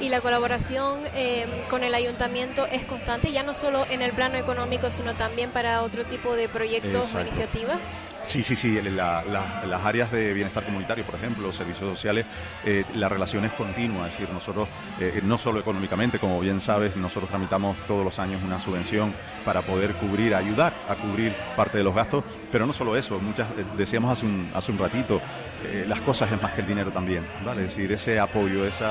Y 0.00 0.08
la 0.08 0.20
colaboración 0.20 0.98
eh, 1.14 1.46
con 1.70 1.84
el 1.84 1.94
ayuntamiento 1.94 2.66
es 2.66 2.84
constante, 2.84 3.32
ya 3.32 3.42
no 3.42 3.54
solo 3.54 3.86
en 3.90 4.02
el 4.02 4.12
plano 4.12 4.36
económico, 4.36 4.90
sino 4.90 5.14
también 5.14 5.50
para 5.50 5.82
otro 5.82 6.04
tipo 6.04 6.34
de 6.34 6.48
proyectos 6.48 7.14
o 7.14 7.20
iniciativas. 7.20 7.78
Sí, 8.24 8.42
sí, 8.42 8.56
sí. 8.56 8.80
las 8.80 9.84
áreas 9.84 10.10
de 10.10 10.32
bienestar 10.32 10.64
comunitario, 10.64 11.04
por 11.04 11.14
ejemplo, 11.14 11.52
servicios 11.52 11.90
sociales, 11.90 12.24
eh, 12.64 12.84
la 12.94 13.08
relación 13.08 13.44
es 13.44 13.52
continua. 13.52 14.06
Es 14.08 14.12
decir, 14.14 14.32
nosotros, 14.32 14.68
eh, 15.00 15.20
no 15.24 15.38
solo 15.38 15.60
económicamente, 15.60 16.18
como 16.18 16.40
bien 16.40 16.60
sabes, 16.60 16.96
nosotros 16.96 17.30
tramitamos 17.30 17.76
todos 17.86 18.04
los 18.04 18.18
años 18.18 18.40
una 18.44 18.58
subvención 18.58 19.12
para 19.44 19.60
poder 19.62 19.92
cubrir, 19.94 20.34
ayudar 20.34 20.72
a 20.88 20.94
cubrir 20.94 21.32
parte 21.54 21.78
de 21.78 21.84
los 21.84 21.94
gastos, 21.94 22.24
pero 22.50 22.66
no 22.66 22.72
solo 22.72 22.96
eso, 22.96 23.18
muchas, 23.20 23.48
eh, 23.58 23.64
decíamos 23.76 24.10
hace 24.10 24.26
un, 24.26 24.48
hace 24.54 24.72
un 24.72 24.78
ratito, 24.78 25.20
las 25.88 26.00
cosas 26.00 26.30
es 26.30 26.42
más 26.42 26.52
que 26.52 26.60
el 26.60 26.66
dinero 26.66 26.90
también, 26.90 27.24
¿vale? 27.42 27.62
Es 27.62 27.68
decir, 27.68 27.90
ese 27.90 28.20
apoyo, 28.20 28.66
ese 28.66 28.84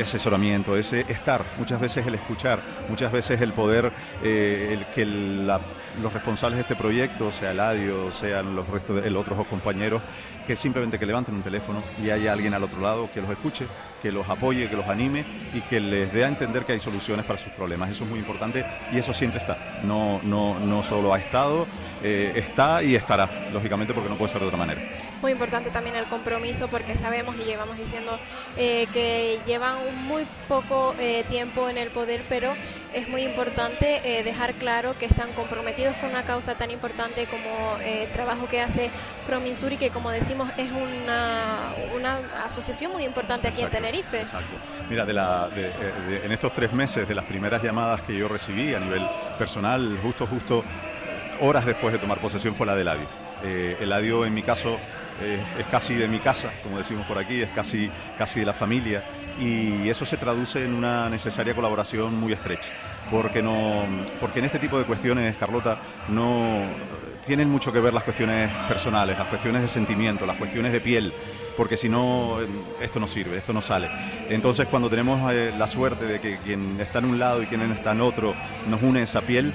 asesoramiento, 0.00 0.76
ese 0.76 1.00
estar, 1.08 1.44
muchas 1.58 1.80
veces 1.80 2.06
el 2.06 2.14
escuchar, 2.14 2.60
muchas 2.88 3.10
veces 3.10 3.40
el 3.40 3.52
poder, 3.52 3.90
el 4.22 4.86
que 4.94 5.04
la 5.04 5.60
los 6.00 6.12
responsables 6.12 6.56
de 6.56 6.62
este 6.62 6.76
proyecto, 6.76 7.30
sea 7.32 7.50
Eladio, 7.50 8.10
sean 8.12 8.54
los 8.54 8.68
restos 8.68 9.02
de 9.02 9.10
los 9.10 9.22
otros 9.22 9.46
compañeros, 9.46 10.02
que 10.46 10.56
simplemente 10.56 10.98
que 10.98 11.06
levanten 11.06 11.34
un 11.34 11.42
teléfono 11.42 11.82
y 12.02 12.10
haya 12.10 12.32
alguien 12.32 12.54
al 12.54 12.64
otro 12.64 12.80
lado 12.80 13.08
que 13.12 13.20
los 13.20 13.30
escuche, 13.30 13.66
que 14.00 14.10
los 14.10 14.28
apoye, 14.28 14.68
que 14.68 14.76
los 14.76 14.86
anime 14.88 15.24
y 15.54 15.60
que 15.60 15.80
les 15.80 16.12
dé 16.12 16.24
a 16.24 16.28
entender 16.28 16.64
que 16.64 16.72
hay 16.72 16.80
soluciones 16.80 17.24
para 17.24 17.38
sus 17.38 17.52
problemas. 17.52 17.90
Eso 17.90 18.04
es 18.04 18.10
muy 18.10 18.18
importante 18.18 18.64
y 18.92 18.98
eso 18.98 19.12
siempre 19.12 19.40
está. 19.40 19.56
No, 19.84 20.20
no, 20.24 20.58
no 20.58 20.82
solo 20.82 21.14
ha 21.14 21.18
estado, 21.18 21.66
eh, 22.02 22.32
está 22.34 22.82
y 22.82 22.96
estará, 22.96 23.48
lógicamente, 23.52 23.94
porque 23.94 24.08
no 24.08 24.16
puede 24.16 24.32
ser 24.32 24.40
de 24.40 24.48
otra 24.48 24.58
manera. 24.58 24.80
Muy 25.22 25.32
importante 25.32 25.70
también 25.70 25.96
el 25.96 26.04
compromiso 26.06 26.68
porque 26.68 26.96
sabemos 26.96 27.36
y 27.36 27.44
llevamos 27.44 27.78
diciendo 27.78 28.18
eh, 28.56 28.86
que 28.92 29.38
llevan 29.46 29.76
muy 30.06 30.26
poco 30.48 30.94
eh, 30.98 31.24
tiempo 31.30 31.68
en 31.68 31.78
el 31.78 31.90
poder, 31.90 32.22
pero 32.28 32.52
es 32.92 33.08
muy 33.08 33.22
importante 33.22 34.22
dejar 34.22 34.52
claro 34.54 34.94
que 34.98 35.06
están 35.06 35.32
comprometidos 35.32 35.96
con 35.96 36.10
una 36.10 36.24
causa 36.24 36.56
tan 36.56 36.70
importante 36.70 37.24
como 37.26 37.78
el 37.82 38.06
trabajo 38.10 38.48
que 38.48 38.60
hace 38.60 38.90
Prominsur 39.26 39.72
y 39.72 39.78
que, 39.78 39.88
como 39.88 40.10
decimos, 40.10 40.50
es 40.58 40.70
una, 40.70 41.72
una 41.96 42.18
asociación 42.44 42.92
muy 42.92 43.04
importante 43.04 43.48
aquí 43.48 43.62
en 43.62 43.70
Tenerife. 43.70 44.20
Exacto. 44.20 44.56
Mira, 44.90 45.06
de 45.06 45.14
la, 45.14 45.48
en 46.22 46.32
estos 46.32 46.52
tres 46.52 46.70
meses, 46.74 47.08
de 47.08 47.14
las 47.14 47.24
primeras 47.24 47.62
llamadas 47.62 48.02
que 48.02 48.14
yo 48.14 48.28
recibí 48.28 48.74
a 48.74 48.80
nivel 48.80 49.06
personal, 49.38 49.98
justo, 50.02 50.26
justo 50.26 50.62
horas 51.40 51.64
después 51.64 51.92
de 51.92 51.98
tomar 51.98 52.18
posesión 52.18 52.54
fue 52.54 52.66
la 52.66 52.74
de 52.74 52.82
Eladio. 52.82 53.06
Eh, 53.44 53.76
Eladio 53.80 54.24
en 54.24 54.34
mi 54.34 54.42
caso 54.42 54.78
eh, 55.20 55.42
es 55.58 55.66
casi 55.66 55.94
de 55.94 56.08
mi 56.08 56.18
casa, 56.18 56.50
como 56.62 56.78
decimos 56.78 57.06
por 57.06 57.18
aquí, 57.18 57.42
es 57.42 57.50
casi, 57.50 57.90
casi 58.18 58.40
de 58.40 58.46
la 58.46 58.52
familia 58.52 59.04
y 59.40 59.88
eso 59.88 60.04
se 60.04 60.16
traduce 60.16 60.64
en 60.64 60.74
una 60.74 61.08
necesaria 61.08 61.54
colaboración 61.54 62.18
muy 62.18 62.32
estrecha. 62.32 62.68
Porque, 63.10 63.42
no, 63.42 63.84
porque 64.20 64.38
en 64.38 64.46
este 64.46 64.58
tipo 64.58 64.78
de 64.78 64.84
cuestiones, 64.84 65.36
Carlota, 65.36 65.76
no 66.08 66.62
tienen 67.26 67.48
mucho 67.48 67.72
que 67.72 67.80
ver 67.80 67.92
las 67.92 68.04
cuestiones 68.04 68.50
personales, 68.68 69.18
las 69.18 69.28
cuestiones 69.28 69.62
de 69.62 69.68
sentimiento, 69.68 70.26
las 70.26 70.36
cuestiones 70.36 70.72
de 70.72 70.80
piel, 70.80 71.12
porque 71.56 71.76
si 71.76 71.88
no, 71.88 72.38
esto 72.80 73.00
no 73.00 73.06
sirve, 73.06 73.36
esto 73.36 73.52
no 73.52 73.60
sale. 73.60 73.88
Entonces, 74.28 74.66
cuando 74.68 74.88
tenemos 74.88 75.32
eh, 75.32 75.52
la 75.56 75.66
suerte 75.66 76.06
de 76.06 76.20
que 76.20 76.38
quien 76.38 76.80
está 76.80 77.00
en 77.00 77.06
un 77.06 77.18
lado 77.18 77.42
y 77.42 77.46
quien 77.46 77.60
está 77.72 77.92
en 77.92 78.00
otro 78.00 78.34
nos 78.68 78.82
une 78.82 79.02
esa 79.02 79.20
piel, 79.20 79.52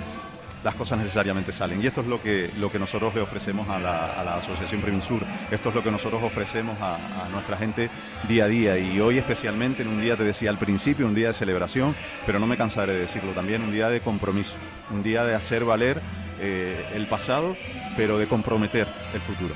las 0.63 0.75
cosas 0.75 0.99
necesariamente 0.99 1.51
salen. 1.51 1.81
Y 1.81 1.87
esto 1.87 2.01
es 2.01 2.07
lo 2.07 2.21
que, 2.21 2.51
lo 2.57 2.71
que 2.71 2.79
nosotros 2.79 3.13
le 3.15 3.21
ofrecemos 3.21 3.67
a 3.69 3.79
la, 3.79 4.37
Asociación 4.37 5.01
Sur. 5.01 5.21
Esto 5.51 5.69
es 5.69 5.75
lo 5.75 5.83
que 5.83 5.91
nosotros 5.91 6.21
ofrecemos 6.23 6.77
a, 6.81 6.97
nuestra 7.31 7.57
gente 7.57 7.89
día 8.27 8.45
a 8.45 8.47
día. 8.47 8.77
Y 8.77 8.99
hoy 8.99 9.17
especialmente, 9.17 9.83
en 9.83 9.89
un 9.89 10.01
día, 10.01 10.15
te 10.15 10.23
decía 10.23 10.49
al 10.49 10.57
principio, 10.57 11.05
un 11.05 11.15
día 11.15 11.27
de 11.29 11.33
celebración, 11.33 11.95
pero 12.25 12.39
no 12.39 12.47
me 12.47 12.57
cansaré 12.57 12.93
de 12.93 12.99
decirlo 12.99 13.31
también, 13.31 13.61
un 13.61 13.71
día 13.71 13.89
de 13.89 14.01
compromiso, 14.01 14.53
un 14.91 15.03
día 15.03 15.23
de 15.25 15.35
hacer 15.35 15.65
valer 15.65 16.01
eh, 16.39 16.85
el 16.95 17.07
pasado, 17.07 17.55
pero 17.95 18.17
de 18.17 18.27
comprometer 18.27 18.87
el 19.13 19.21
futuro. 19.21 19.53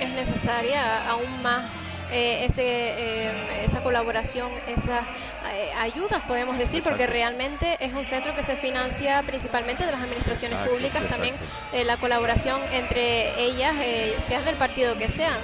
Es 0.00 0.12
necesaria 0.12 1.08
aún 1.08 1.42
más 1.42 1.64
eh, 2.10 2.44
ese, 2.44 2.62
eh, 2.64 3.30
esa 3.64 3.80
colaboración, 3.82 4.52
esas 4.66 5.04
eh, 5.52 5.72
ayudas, 5.78 6.22
podemos 6.24 6.58
decir, 6.58 6.82
porque 6.82 7.06
realmente 7.06 7.76
es 7.80 7.92
un 7.92 8.04
centro 8.04 8.34
que 8.34 8.42
se 8.42 8.56
financia 8.56 9.22
principalmente 9.22 9.84
de 9.84 9.92
las 9.92 10.00
administraciones 10.02 10.58
Exacto, 10.58 10.74
públicas, 10.74 11.02
también 11.08 11.34
exacto. 11.34 11.84
la 11.84 11.96
colaboración 11.96 12.60
entre 12.72 13.40
ellas, 13.42 13.74
sean 14.18 14.44
del 14.44 14.56
partido 14.56 14.96
que 14.96 15.08
sean. 15.08 15.34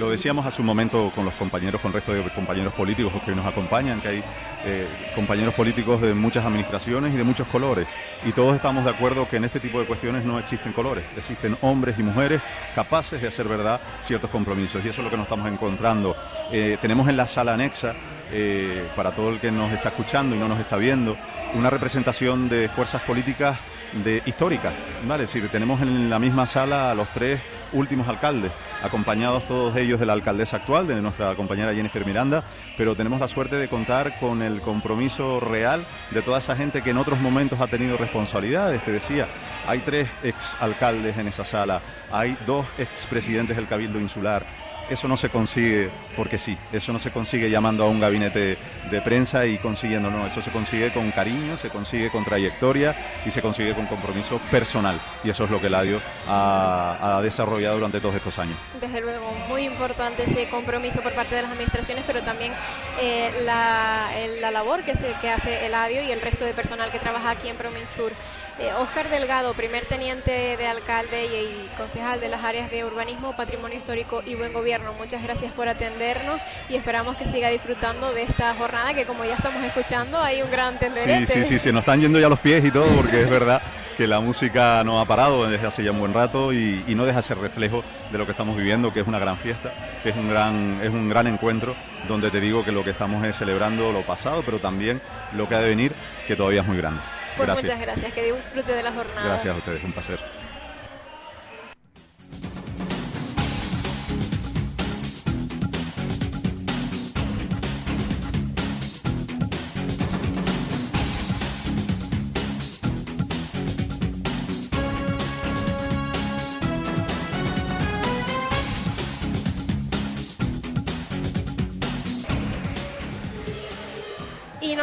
Lo 0.00 0.08
decíamos 0.08 0.46
hace 0.46 0.62
un 0.62 0.66
momento 0.66 1.12
con 1.14 1.26
los 1.26 1.34
compañeros, 1.34 1.78
con 1.78 1.90
el 1.90 1.96
resto 1.96 2.14
de 2.14 2.22
compañeros 2.30 2.72
políticos 2.72 3.12
que 3.22 3.34
nos 3.34 3.44
acompañan, 3.44 4.00
que 4.00 4.08
hay 4.08 4.24
eh, 4.64 4.88
compañeros 5.14 5.52
políticos 5.52 6.00
de 6.00 6.14
muchas 6.14 6.46
administraciones 6.46 7.12
y 7.12 7.18
de 7.18 7.22
muchos 7.22 7.46
colores. 7.48 7.86
Y 8.24 8.32
todos 8.32 8.56
estamos 8.56 8.86
de 8.86 8.92
acuerdo 8.92 9.28
que 9.28 9.36
en 9.36 9.44
este 9.44 9.60
tipo 9.60 9.78
de 9.78 9.84
cuestiones 9.84 10.24
no 10.24 10.38
existen 10.38 10.72
colores, 10.72 11.04
existen 11.18 11.54
hombres 11.60 11.98
y 11.98 12.02
mujeres 12.02 12.40
capaces 12.74 13.20
de 13.20 13.28
hacer 13.28 13.46
verdad 13.46 13.78
ciertos 14.00 14.30
compromisos. 14.30 14.82
Y 14.82 14.88
eso 14.88 15.02
es 15.02 15.04
lo 15.04 15.10
que 15.10 15.18
nos 15.18 15.24
estamos 15.24 15.52
encontrando. 15.52 16.16
Eh, 16.50 16.78
tenemos 16.80 17.06
en 17.06 17.18
la 17.18 17.26
sala 17.26 17.52
anexa, 17.52 17.92
eh, 18.32 18.82
para 18.96 19.10
todo 19.10 19.28
el 19.28 19.38
que 19.38 19.50
nos 19.50 19.70
está 19.70 19.90
escuchando 19.90 20.34
y 20.34 20.38
no 20.38 20.48
nos 20.48 20.60
está 20.60 20.78
viendo, 20.78 21.14
una 21.52 21.68
representación 21.68 22.48
de 22.48 22.70
fuerzas 22.70 23.02
políticas 23.02 23.58
de 24.02 24.22
históricas, 24.24 24.72
¿vale? 25.06 25.24
Es 25.24 25.34
decir, 25.34 25.50
tenemos 25.50 25.82
en 25.82 26.08
la 26.08 26.18
misma 26.18 26.46
sala 26.46 26.90
a 26.90 26.94
los 26.94 27.08
tres 27.08 27.40
últimos 27.72 28.08
alcaldes, 28.08 28.52
acompañados 28.82 29.46
todos 29.46 29.76
ellos 29.76 30.00
de 30.00 30.06
la 30.06 30.12
alcaldesa 30.12 30.56
actual, 30.56 30.86
de 30.86 31.00
nuestra 31.00 31.34
compañera 31.34 31.74
Jennifer 31.74 32.04
Miranda, 32.04 32.42
pero 32.76 32.94
tenemos 32.94 33.20
la 33.20 33.28
suerte 33.28 33.56
de 33.56 33.68
contar 33.68 34.18
con 34.18 34.42
el 34.42 34.60
compromiso 34.60 35.40
real 35.40 35.84
de 36.10 36.22
toda 36.22 36.38
esa 36.38 36.56
gente 36.56 36.82
que 36.82 36.90
en 36.90 36.98
otros 36.98 37.20
momentos 37.20 37.60
ha 37.60 37.66
tenido 37.66 37.96
responsabilidades. 37.96 38.84
Te 38.84 38.92
decía, 38.92 39.28
hay 39.66 39.80
tres 39.80 40.08
ex 40.22 40.56
alcaldes 40.60 41.16
en 41.18 41.28
esa 41.28 41.44
sala, 41.44 41.80
hay 42.10 42.36
dos 42.46 42.66
expresidentes 42.78 43.56
del 43.56 43.68
Cabildo 43.68 44.00
Insular. 44.00 44.44
Eso 44.90 45.06
no 45.08 45.16
se 45.16 45.28
consigue 45.28 45.88
porque 46.16 46.36
sí, 46.36 46.58
eso 46.72 46.92
no 46.92 46.98
se 46.98 47.10
consigue 47.10 47.48
llamando 47.48 47.84
a 47.84 47.88
un 47.88 48.00
gabinete 48.00 48.58
de 48.90 49.00
prensa 49.00 49.46
y 49.46 49.56
consiguiendo, 49.58 50.10
no, 50.10 50.26
eso 50.26 50.42
se 50.42 50.50
consigue 50.50 50.92
con 50.92 51.10
cariño, 51.12 51.56
se 51.56 51.68
consigue 51.68 52.10
con 52.10 52.24
trayectoria 52.24 52.96
y 53.24 53.30
se 53.30 53.40
consigue 53.40 53.74
con 53.74 53.86
compromiso 53.86 54.38
personal. 54.50 54.98
Y 55.22 55.30
eso 55.30 55.44
es 55.44 55.50
lo 55.50 55.60
que 55.60 55.70
Ladio 55.70 56.00
ha, 56.28 57.18
ha 57.18 57.22
desarrollado 57.22 57.76
durante 57.76 58.00
todos 58.00 58.16
estos 58.16 58.38
años. 58.38 58.56
Desde 58.80 59.00
luego, 59.00 59.32
muy 59.48 59.64
importante 59.64 60.24
ese 60.24 60.48
compromiso 60.48 61.02
por 61.02 61.12
parte 61.12 61.36
de 61.36 61.42
las 61.42 61.52
administraciones, 61.52 62.04
pero 62.06 62.22
también 62.22 62.52
eh, 63.00 63.30
la, 63.44 64.50
labor 64.50 64.82
que, 64.82 64.96
se, 64.96 65.12
que 65.20 65.30
hace 65.30 65.66
el 65.66 65.74
ADIO 65.74 66.02
y 66.02 66.10
el 66.10 66.20
resto 66.20 66.44
de 66.44 66.52
personal 66.52 66.90
que 66.90 66.98
trabaja 66.98 67.30
aquí 67.30 67.48
en 67.48 67.56
Prominsur. 67.56 68.12
Eh, 68.60 68.70
Oscar 68.78 69.08
Delgado, 69.08 69.54
primer 69.54 69.86
teniente 69.86 70.58
de 70.58 70.66
alcalde 70.66 71.24
y, 71.24 71.66
concejal 71.78 72.20
de 72.20 72.28
las 72.28 72.44
áreas 72.44 72.70
de 72.70 72.84
urbanismo, 72.84 73.34
patrimonio 73.34 73.78
histórico 73.78 74.22
y 74.26 74.34
buen 74.34 74.52
gobierno. 74.52 74.92
Muchas 74.98 75.22
gracias 75.22 75.50
por 75.52 75.66
atendernos 75.66 76.38
y 76.68 76.76
esperamos 76.76 77.16
que 77.16 77.26
siga 77.26 77.48
disfrutando 77.48 78.12
de 78.12 78.24
esta 78.24 78.54
jornada 78.54 78.92
que 78.92 79.06
como 79.06 79.24
ya 79.24 79.36
estamos 79.36 79.64
escuchando 79.64 80.20
hay 80.20 80.42
un 80.42 80.50
gran 80.50 80.74
Sí, 80.74 80.80
tenderete. 80.80 81.32
sí, 81.32 81.44
sí, 81.44 81.58
se 81.58 81.72
nos 81.72 81.80
están 81.80 82.02
yendo 82.02 82.20
ya 82.20 82.28
los 82.28 82.38
pies 82.38 82.62
y 82.62 82.70
todo, 82.70 82.84
porque 82.96 83.22
es 83.22 83.30
verdad 83.30 83.62
que 83.96 84.06
la 84.06 84.20
música 84.20 84.84
no 84.84 85.00
ha 85.00 85.06
parado 85.06 85.48
desde 85.48 85.66
hace 85.66 85.82
ya 85.82 85.92
un 85.92 86.00
buen 86.00 86.12
rato 86.12 86.52
y, 86.52 86.84
y 86.86 86.94
no 86.94 87.06
deja 87.06 87.22
ser 87.22 87.38
reflejo 87.38 87.82
de 88.12 88.18
lo 88.18 88.26
que 88.26 88.32
estamos 88.32 88.58
viviendo, 88.58 88.92
que 88.92 89.00
es 89.00 89.06
una 89.06 89.18
gran 89.18 89.38
fiesta, 89.38 89.72
que 90.02 90.10
es 90.10 90.16
un 90.16 90.28
gran, 90.28 90.80
es 90.82 90.90
un 90.90 91.08
gran 91.08 91.26
encuentro, 91.26 91.74
donde 92.08 92.30
te 92.30 92.40
digo 92.40 92.62
que 92.62 92.72
lo 92.72 92.84
que 92.84 92.90
estamos 92.90 93.24
es 93.24 93.36
celebrando 93.36 93.90
lo 93.90 94.02
pasado, 94.02 94.42
pero 94.44 94.58
también 94.58 95.00
lo 95.34 95.48
que 95.48 95.54
ha 95.54 95.60
de 95.60 95.70
venir, 95.70 95.92
que 96.26 96.36
todavía 96.36 96.60
es 96.60 96.66
muy 96.66 96.76
grande. 96.76 97.00
Pues 97.36 97.46
Gracias. 97.46 97.62
muchas 97.62 97.80
gracias, 97.80 98.12
que 98.12 98.32
disfrute 98.32 98.74
de 98.74 98.82
la 98.82 98.92
jornada. 98.92 99.28
Gracias 99.28 99.54
a 99.54 99.58
ustedes, 99.58 99.84
un 99.84 99.92
placer. 99.92 100.18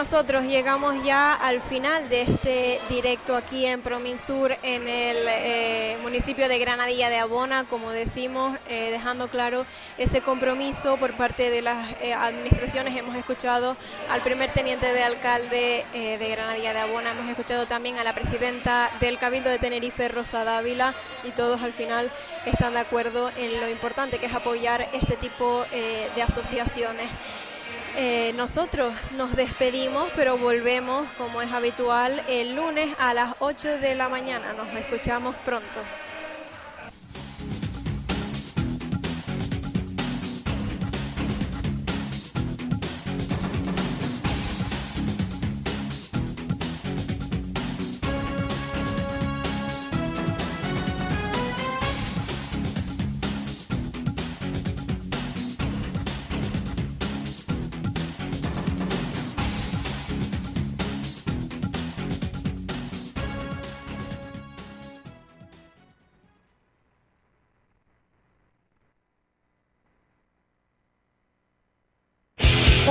Nosotros 0.10 0.46
llegamos 0.46 1.04
ya 1.04 1.34
al 1.34 1.60
final 1.60 2.08
de 2.08 2.22
este 2.22 2.80
directo 2.88 3.36
aquí 3.36 3.66
en 3.66 3.82
Prominsur, 3.82 4.56
en 4.64 4.88
el 4.88 5.18
eh, 5.28 5.98
municipio 6.02 6.48
de 6.48 6.58
Granadilla 6.60 7.10
de 7.10 7.18
Abona, 7.18 7.66
como 7.66 7.90
decimos, 7.90 8.58
eh, 8.70 8.88
dejando 8.90 9.28
claro 9.28 9.66
ese 9.98 10.22
compromiso 10.22 10.96
por 10.96 11.12
parte 11.18 11.50
de 11.50 11.62
las 11.62 11.92
eh, 12.00 12.14
administraciones. 12.14 12.96
Hemos 12.96 13.18
escuchado 13.18 13.76
al 14.10 14.22
primer 14.22 14.50
teniente 14.54 14.94
de 14.94 15.04
alcalde 15.04 15.84
de 15.92 16.30
Granadilla 16.32 16.72
de 16.72 16.80
Abona, 16.80 17.12
hemos 17.12 17.30
escuchado 17.30 17.66
también 17.66 17.98
a 17.98 18.06
la 18.06 18.14
presidenta 18.14 18.90
del 19.02 19.18
Cabildo 19.18 19.50
de 19.50 19.60
Tenerife, 19.60 20.08
Rosa 20.08 20.46
Dávila, 20.46 20.94
y 21.26 21.32
todos 21.32 21.64
al 21.64 21.74
final 21.74 22.10
están 22.46 22.76
de 22.76 22.80
acuerdo 22.80 23.30
en 23.36 23.60
lo 23.60 23.70
importante 23.70 24.20
que 24.20 24.28
es 24.28 24.34
apoyar 24.34 24.88
este 24.94 25.18
tipo 25.18 25.66
de 26.16 26.24
asociaciones. 26.24 27.10
Eh, 28.00 28.32
nosotros 28.36 28.94
nos 29.18 29.36
despedimos, 29.36 30.08
pero 30.16 30.38
volvemos, 30.38 31.08
como 31.18 31.42
es 31.42 31.52
habitual, 31.52 32.24
el 32.30 32.56
lunes 32.56 32.96
a 33.00 33.16
las 33.16 33.34
8 33.40 33.80
de 33.80 33.96
la 33.96 34.08
mañana. 34.08 34.54
Nos 34.54 34.72
escuchamos 34.76 35.36
pronto. 35.38 35.82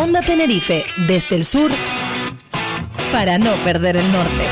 Onda 0.07 0.23
Tenerife, 0.23 0.85
desde 1.09 1.35
el 1.35 1.45
sur, 1.45 1.69
para 3.11 3.39
no 3.39 3.53
perder 3.65 3.97
el 3.97 4.13
norte. 4.13 4.45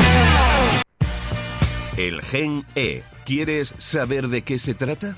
El 1.96 2.22
Gen 2.22 2.66
E. 2.74 3.04
¿Quieres 3.24 3.72
saber 3.78 4.26
de 4.26 4.42
qué 4.42 4.58
se 4.58 4.74
trata? 4.74 5.16